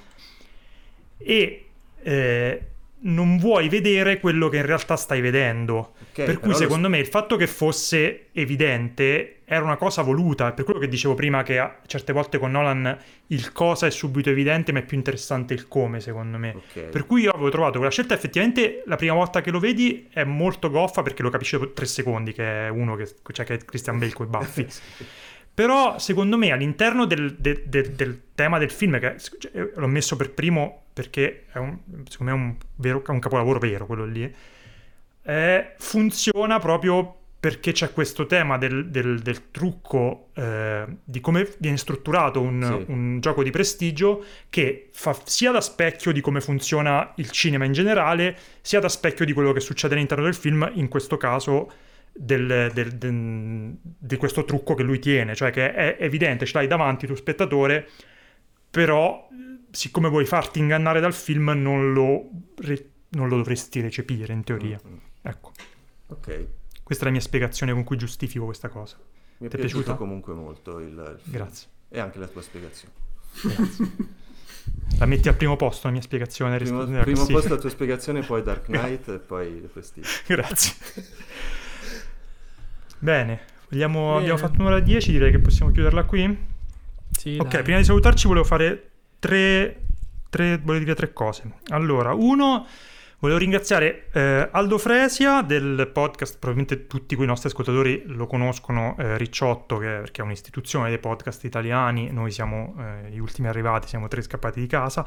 e 1.18 1.64
eh, 2.02 2.62
non 3.00 3.38
vuoi 3.38 3.68
vedere 3.68 4.18
quello 4.20 4.48
che 4.48 4.56
in 4.58 4.66
realtà 4.66 4.96
stai 4.96 5.20
vedendo. 5.20 5.94
Ok, 6.00 6.24
per 6.24 6.38
cui 6.38 6.40
però 6.40 6.52
lo- 6.52 6.56
secondo 6.56 6.88
me 6.88 6.98
il 6.98 7.06
fatto 7.06 7.36
che 7.36 7.46
fosse 7.46 8.26
evidente 8.32 9.37
era 9.50 9.64
una 9.64 9.76
cosa 9.76 10.02
voluta, 10.02 10.52
per 10.52 10.64
quello 10.64 10.78
che 10.78 10.88
dicevo 10.88 11.14
prima 11.14 11.42
che 11.42 11.58
a 11.58 11.78
certe 11.86 12.12
volte 12.12 12.38
con 12.38 12.50
Nolan 12.50 12.96
il 13.28 13.50
cosa 13.52 13.86
è 13.86 13.90
subito 13.90 14.28
evidente, 14.28 14.72
ma 14.72 14.80
è 14.80 14.82
più 14.84 14.98
interessante 14.98 15.54
il 15.54 15.66
come, 15.68 16.00
secondo 16.00 16.36
me. 16.36 16.54
Ok. 16.54 16.80
Per 16.90 17.06
cui 17.06 17.22
io 17.22 17.30
avevo 17.30 17.48
trovato 17.48 17.76
quella 17.78 17.90
scelta 17.90 18.12
effettivamente 18.12 18.82
la 18.84 18.96
prima 18.96 19.14
volta 19.14 19.40
che 19.40 19.50
lo 19.50 19.58
vedi 19.58 20.06
è 20.12 20.22
molto 20.24 20.68
goffa 20.70 21.00
perché 21.02 21.22
lo 21.22 21.30
capisci 21.30 21.56
dopo 21.58 21.72
tre 21.72 21.86
secondi 21.86 22.32
che 22.34 22.66
è 22.66 22.68
uno 22.68 22.94
che, 22.94 23.08
cioè 23.32 23.46
che 23.46 23.54
è 23.54 23.64
Christian 23.64 23.98
Bale 23.98 24.12
coi 24.12 24.26
baffi. 24.26 24.66
Però 25.58 25.98
secondo 25.98 26.36
me 26.36 26.52
all'interno 26.52 27.04
del, 27.06 27.34
del- 27.36 27.64
del- 27.66 27.90
del 27.92 28.20
tema 28.34 28.58
del 28.58 28.70
film, 28.70 29.00
che 29.00 29.16
cioè, 29.18 29.70
l'ho 29.74 29.86
messo 29.88 30.14
per 30.14 30.30
primo 30.30 30.82
perché 30.92 31.46
è 31.50 31.58
un, 31.58 31.78
secondo 32.08 32.32
me 32.32 32.38
è 32.38 32.42
un, 32.44 32.56
vero- 32.76 33.02
un 33.06 33.18
capolavoro 33.18 33.58
vero 33.58 33.86
quello 33.86 34.04
lì, 34.04 34.32
eh, 35.22 35.72
funziona 35.78 36.58
proprio 36.58 37.17
perché 37.40 37.70
c'è 37.72 37.92
questo 37.92 38.26
tema 38.26 38.58
del, 38.58 38.88
del- 38.90 39.20
del 39.20 39.50
trucco, 39.52 40.30
eh, 40.34 40.84
di 41.04 41.20
come 41.20 41.48
viene 41.58 41.76
strutturato 41.76 42.40
un, 42.40 42.82
Sì. 42.84 42.90
un 42.92 43.20
gioco 43.20 43.44
di 43.44 43.50
prestigio 43.50 44.24
che 44.50 44.88
fa 44.92 45.16
sia 45.24 45.52
da 45.52 45.60
specchio 45.60 46.10
di 46.12 46.20
come 46.20 46.40
funziona 46.40 47.12
il 47.16 47.30
cinema 47.30 47.64
in 47.64 47.72
generale, 47.72 48.36
sia 48.60 48.80
da 48.80 48.88
specchio 48.88 49.24
di 49.24 49.32
quello 49.32 49.52
che 49.52 49.60
succede 49.60 49.94
all'interno 49.94 50.24
del 50.24 50.34
film, 50.34 50.68
in 50.74 50.88
questo 50.88 51.16
caso 51.16 51.70
del- 52.12 52.72
di 53.98 54.16
questo 54.16 54.44
trucco 54.44 54.74
che 54.74 54.82
lui 54.82 54.98
tiene, 54.98 55.36
cioè 55.36 55.52
che 55.52 55.72
è 55.72 55.96
evidente, 56.00 56.44
ce 56.44 56.54
l'hai 56.58 56.66
davanti 56.66 57.06
tu 57.06 57.14
spettatore, 57.14 57.88
però 58.70 59.28
siccome 59.70 60.08
vuoi 60.08 60.24
farti 60.24 60.58
ingannare 60.58 60.98
dal 60.98 61.14
film 61.14 61.50
non 61.54 61.92
lo, 61.92 62.28
re- 62.56 62.90
non 63.10 63.28
lo 63.28 63.36
dovresti 63.36 63.80
recepire 63.80 64.32
in 64.32 64.42
teoria. 64.42 64.80
Mm, 64.84 64.92
mm. 64.92 64.96
Ecco, 65.22 65.52
Ok. 66.08 66.46
Questa 66.88 67.04
è 67.04 67.08
la 67.08 67.12
mia 67.12 67.20
spiegazione 67.22 67.70
con 67.74 67.84
cui 67.84 67.98
giustifico 67.98 68.46
questa 68.46 68.70
cosa. 68.70 68.96
Mi 68.96 69.46
è 69.46 69.50
Ti 69.50 69.56
è 69.56 69.58
piaciuto 69.58 69.82
piaciuta? 69.82 69.94
comunque 69.94 70.32
molto 70.32 70.78
il, 70.78 70.86
il 70.86 71.18
film. 71.20 71.36
Grazie. 71.36 71.68
E 71.90 72.00
anche 72.00 72.18
la 72.18 72.26
tua 72.28 72.40
spiegazione. 72.40 72.94
La 74.98 75.04
metti 75.04 75.28
al 75.28 75.34
primo 75.36 75.56
posto 75.56 75.86
la 75.88 75.92
mia 75.92 76.00
spiegazione. 76.00 76.56
Primo, 76.56 76.82
primo 77.02 77.26
posto 77.26 77.50
la 77.50 77.60
tua 77.60 77.68
spiegazione, 77.68 78.22
poi 78.22 78.42
Dark 78.42 78.64
Knight 78.64 79.06
e 79.08 79.18
poi 79.18 79.68
questi. 79.70 80.00
Grazie. 80.26 80.72
Bene, 82.98 83.40
vogliamo- 83.68 84.06
Bene. 84.12 84.18
abbiamo 84.20 84.38
fatto 84.38 84.60
un'ora 84.60 84.78
e 84.78 84.82
dieci, 84.82 85.12
direi 85.12 85.30
che 85.30 85.40
possiamo 85.40 85.70
chiuderla 85.70 86.04
qui. 86.04 86.46
Sì, 87.10 87.36
ok, 87.38 87.48
dai. 87.50 87.62
prima 87.64 87.78
di 87.80 87.84
salutarci 87.84 88.26
volevo 88.28 88.46
fare 88.46 88.90
tre, 89.18 89.82
tre, 90.30 90.56
volevo 90.56 90.84
dire 90.84 90.96
tre 90.96 91.12
cose. 91.12 91.52
Allora, 91.68 92.14
uno, 92.14 92.66
volevo 93.20 93.38
ringraziare 93.38 94.06
eh, 94.12 94.48
Aldo 94.50 94.78
Fresia 94.78 95.42
del 95.42 95.90
podcast, 95.92 96.38
probabilmente 96.38 96.86
tutti 96.86 97.16
quei 97.16 97.26
nostri 97.26 97.48
ascoltatori 97.48 98.04
lo 98.06 98.26
conoscono, 98.26 98.96
eh, 98.98 99.16
Ricciotto, 99.16 99.78
che, 99.78 99.86
perché 99.86 100.22
è 100.22 100.24
un'istituzione 100.24 100.88
dei 100.88 100.98
podcast 100.98 101.44
italiani, 101.44 102.10
noi 102.10 102.30
siamo 102.30 102.74
eh, 102.78 103.10
gli 103.10 103.18
ultimi 103.18 103.48
arrivati, 103.48 103.88
siamo 103.88 104.08
tre 104.08 104.22
scappati 104.22 104.60
di 104.60 104.66
casa, 104.66 105.06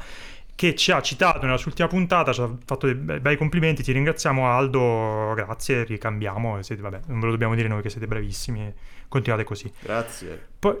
che 0.54 0.74
ci 0.74 0.92
ha 0.92 1.00
citato 1.00 1.44
nella 1.46 1.56
sua 1.56 1.70
ultima 1.70 1.88
puntata, 1.88 2.32
ci 2.32 2.42
ha 2.42 2.54
fatto 2.64 2.86
dei 2.86 2.94
bei, 2.94 3.20
bei 3.20 3.36
complimenti, 3.36 3.82
ti 3.82 3.92
ringraziamo 3.92 4.46
Aldo, 4.46 5.32
grazie, 5.34 5.84
ricambiamo, 5.84 6.62
siete, 6.62 6.82
vabbè, 6.82 7.00
non 7.06 7.20
ve 7.20 7.26
lo 7.26 7.32
dobbiamo 7.32 7.54
dire 7.54 7.68
noi 7.68 7.80
che 7.80 7.88
siete 7.88 8.06
bravissimi, 8.06 8.72
continuate 9.08 9.44
così. 9.44 9.72
Grazie. 9.80 10.48
Poi 10.58 10.76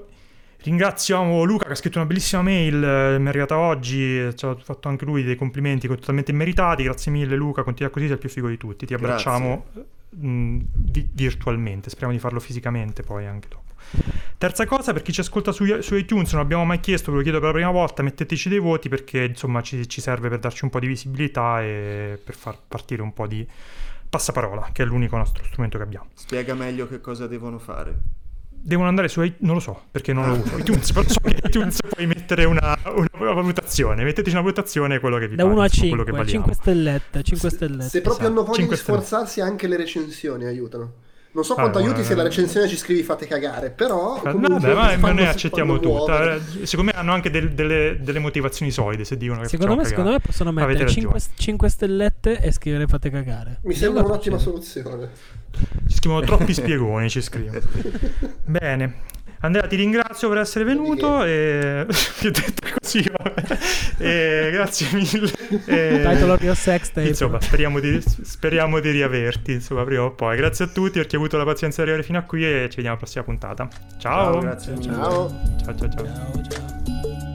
ringraziamo 0.62 1.42
Luca 1.44 1.66
che 1.66 1.72
ha 1.72 1.74
scritto 1.76 1.98
una 1.98 2.06
bellissima 2.06 2.42
mail, 2.42 2.82
eh, 2.82 3.18
mi 3.18 3.26
è 3.26 3.28
arrivata 3.28 3.58
oggi, 3.58 4.30
ci 4.34 4.44
ha 4.46 4.56
fatto 4.56 4.88
anche 4.88 5.04
lui 5.04 5.22
dei 5.22 5.36
complimenti 5.36 5.88
totalmente 5.88 6.30
immeritati. 6.30 6.82
Grazie 6.82 7.12
mille 7.12 7.36
Luca, 7.36 7.62
continua 7.62 7.90
così, 7.90 8.06
sei 8.06 8.14
il 8.14 8.20
più 8.20 8.28
figo 8.28 8.48
di 8.48 8.56
tutti. 8.56 8.86
Ti 8.86 8.94
abbracciamo 8.94 9.66
eh, 9.74 10.26
mh, 10.26 10.66
vi- 10.72 11.08
virtualmente, 11.12 11.90
speriamo 11.90 12.14
di 12.14 12.20
farlo 12.20 12.40
fisicamente 12.40 13.02
poi 13.02 13.26
anche 13.26 13.48
dopo. 13.48 13.70
Terza 14.38 14.64
cosa, 14.66 14.92
per 14.92 15.02
chi 15.02 15.12
ci 15.12 15.20
ascolta 15.20 15.52
su, 15.52 15.64
su 15.80 15.94
iTunes, 15.96 16.32
non 16.32 16.40
abbiamo 16.40 16.64
mai 16.64 16.80
chiesto, 16.80 17.10
ve 17.10 17.18
lo 17.18 17.22
chiedo 17.22 17.38
per 17.38 17.48
la 17.48 17.54
prima 17.54 17.70
volta, 17.70 18.02
metteteci 18.02 18.48
dei 18.48 18.58
voti 18.58 18.88
perché 18.88 19.24
insomma 19.24 19.60
ci, 19.60 19.86
ci 19.88 20.00
serve 20.00 20.28
per 20.28 20.38
darci 20.38 20.64
un 20.64 20.70
po' 20.70 20.80
di 20.80 20.86
visibilità 20.86 21.62
e 21.62 22.18
per 22.22 22.34
far 22.34 22.58
partire 22.66 23.02
un 23.02 23.12
po' 23.12 23.26
di 23.26 23.46
passaparola, 24.08 24.70
che 24.72 24.82
è 24.82 24.86
l'unico 24.86 25.16
nostro 25.16 25.44
strumento 25.44 25.76
che 25.78 25.84
abbiamo. 25.84 26.08
Spiega 26.14 26.54
meglio 26.54 26.88
che 26.88 27.00
cosa 27.00 27.26
devono 27.26 27.58
fare. 27.58 28.21
Devono 28.64 28.88
andare 28.88 29.08
su 29.08 29.22
i- 29.22 29.34
non 29.38 29.54
lo 29.54 29.60
so 29.60 29.82
perché 29.90 30.12
non 30.12 30.28
lo 30.28 30.34
uso 30.36 30.56
iTunes, 30.56 30.92
però 30.92 31.08
so 31.08 31.18
che 31.20 31.36
iTunes 31.44 31.78
puoi 31.88 32.06
mettere 32.06 32.44
una, 32.44 32.78
una- 32.94 33.32
valutazione. 33.32 34.04
Metteteci 34.04 34.30
una 34.30 34.40
valutazione 34.42 35.00
quello 35.00 35.18
che 35.18 35.26
vi 35.28 35.34
Da 35.34 35.42
pare, 35.42 35.54
1 35.54 35.62
a 35.62 35.64
insomma, 35.66 35.86
5, 35.88 36.04
quello 36.04 36.22
che 36.24 36.30
5 36.30 36.54
valiamo. 36.54 36.62
stellette, 36.62 37.22
5 37.24 37.50
stellette. 37.50 37.88
Se 37.88 38.00
proprio 38.02 38.28
hanno 38.28 38.44
voglia 38.44 38.66
di 38.66 38.76
sforzarsi, 38.76 39.40
anche 39.40 39.66
le 39.66 39.76
recensioni 39.76 40.44
aiutano. 40.44 40.92
Non 41.34 41.44
so 41.44 41.52
Ah, 41.54 41.60
quanto 41.62 41.78
eh, 41.78 41.82
aiuti 41.84 42.04
se 42.04 42.14
la 42.14 42.22
recensione 42.22 42.68
ci 42.68 42.76
scrivi 42.76 43.02
fate 43.02 43.26
cagare, 43.26 43.70
però... 43.70 44.18
Eh, 44.22 44.30
comunque 44.32 44.72
Vabbè, 44.74 44.96
ma 44.98 45.12
noi 45.12 45.22
ti 45.24 45.28
accettiamo 45.30 45.80
tutto. 45.80 46.06
Eh, 46.32 46.66
Secondo 46.66 46.92
me 46.92 46.98
hanno 46.98 47.12
anche 47.12 47.30
del- 47.30 47.52
delle, 47.52 47.98
delle 48.02 48.18
motivazioni 48.18 48.70
solide 48.70 49.04
se 49.04 49.16
dicono 49.16 49.40
che 49.40 49.48
Secondo 49.48 49.76
me, 49.76 49.84
secondo 49.84 50.10
me 50.10 50.20
possono 50.20 50.52
mettere 50.52 50.86
5, 50.88 51.18
ragione. 51.38 51.68
stellette 51.70 52.38
e 52.40 52.52
scrivere 52.52 52.86
fate 52.86 53.08
cagare. 53.08 53.60
Mi 53.62 53.74
sembra 53.74 54.02
un'ottima 54.02 54.36
soluzione. 54.36 55.08
Ci 55.88 55.96
scrivono 55.96 56.20
troppi 56.20 56.52
spiegoni, 56.52 57.08
ci 57.08 57.22
scrivono. 57.22 57.60
Bene. 58.44 58.94
Andrea, 59.42 59.66
ti 59.66 59.76
ringrazio 59.76 60.28
per 60.28 60.38
essere 60.38 60.64
venuto 60.64 61.24
e 61.24 61.86
ti 62.18 62.26
ho 62.28 62.30
detto 62.30 62.68
così, 62.78 63.04
vabbè. 63.10 63.58
E 63.98 64.50
grazie 64.52 64.88
mille. 64.92 65.30
E- 65.66 66.00
Title 66.02 66.30
of 66.30 66.42
your 66.42 66.56
sex 66.56 66.90
tape. 66.92 67.08
Insomma, 67.08 67.40
speriamo 67.40 67.80
di, 67.80 68.00
speriamo 68.00 68.80
di 68.80 68.90
riaverti, 68.90 69.52
insomma, 69.52 69.84
prima 69.84 70.04
o 70.04 70.12
poi. 70.12 70.36
Grazie 70.36 70.66
a 70.66 70.68
tutti 70.68 70.98
per 70.98 71.06
chi 71.06 71.16
ha 71.16 71.18
avuto 71.18 71.36
la 71.36 71.44
pazienza 71.44 71.82
di 71.82 71.88
arrivare 71.88 72.06
fino 72.06 72.18
a 72.18 72.22
qui 72.22 72.44
e 72.44 72.68
ci 72.70 72.76
vediamo 72.76 72.90
alla 72.90 72.96
prossima 72.98 73.24
puntata. 73.24 73.68
Ciao! 73.98 74.32
Ciao, 74.32 74.40
grazie. 74.40 74.80
Ciao. 74.80 75.42
ciao, 75.62 75.76
ciao. 75.76 75.88
ciao. 75.88 76.06
Ciao, 76.06 76.42
ciao. 76.48 77.31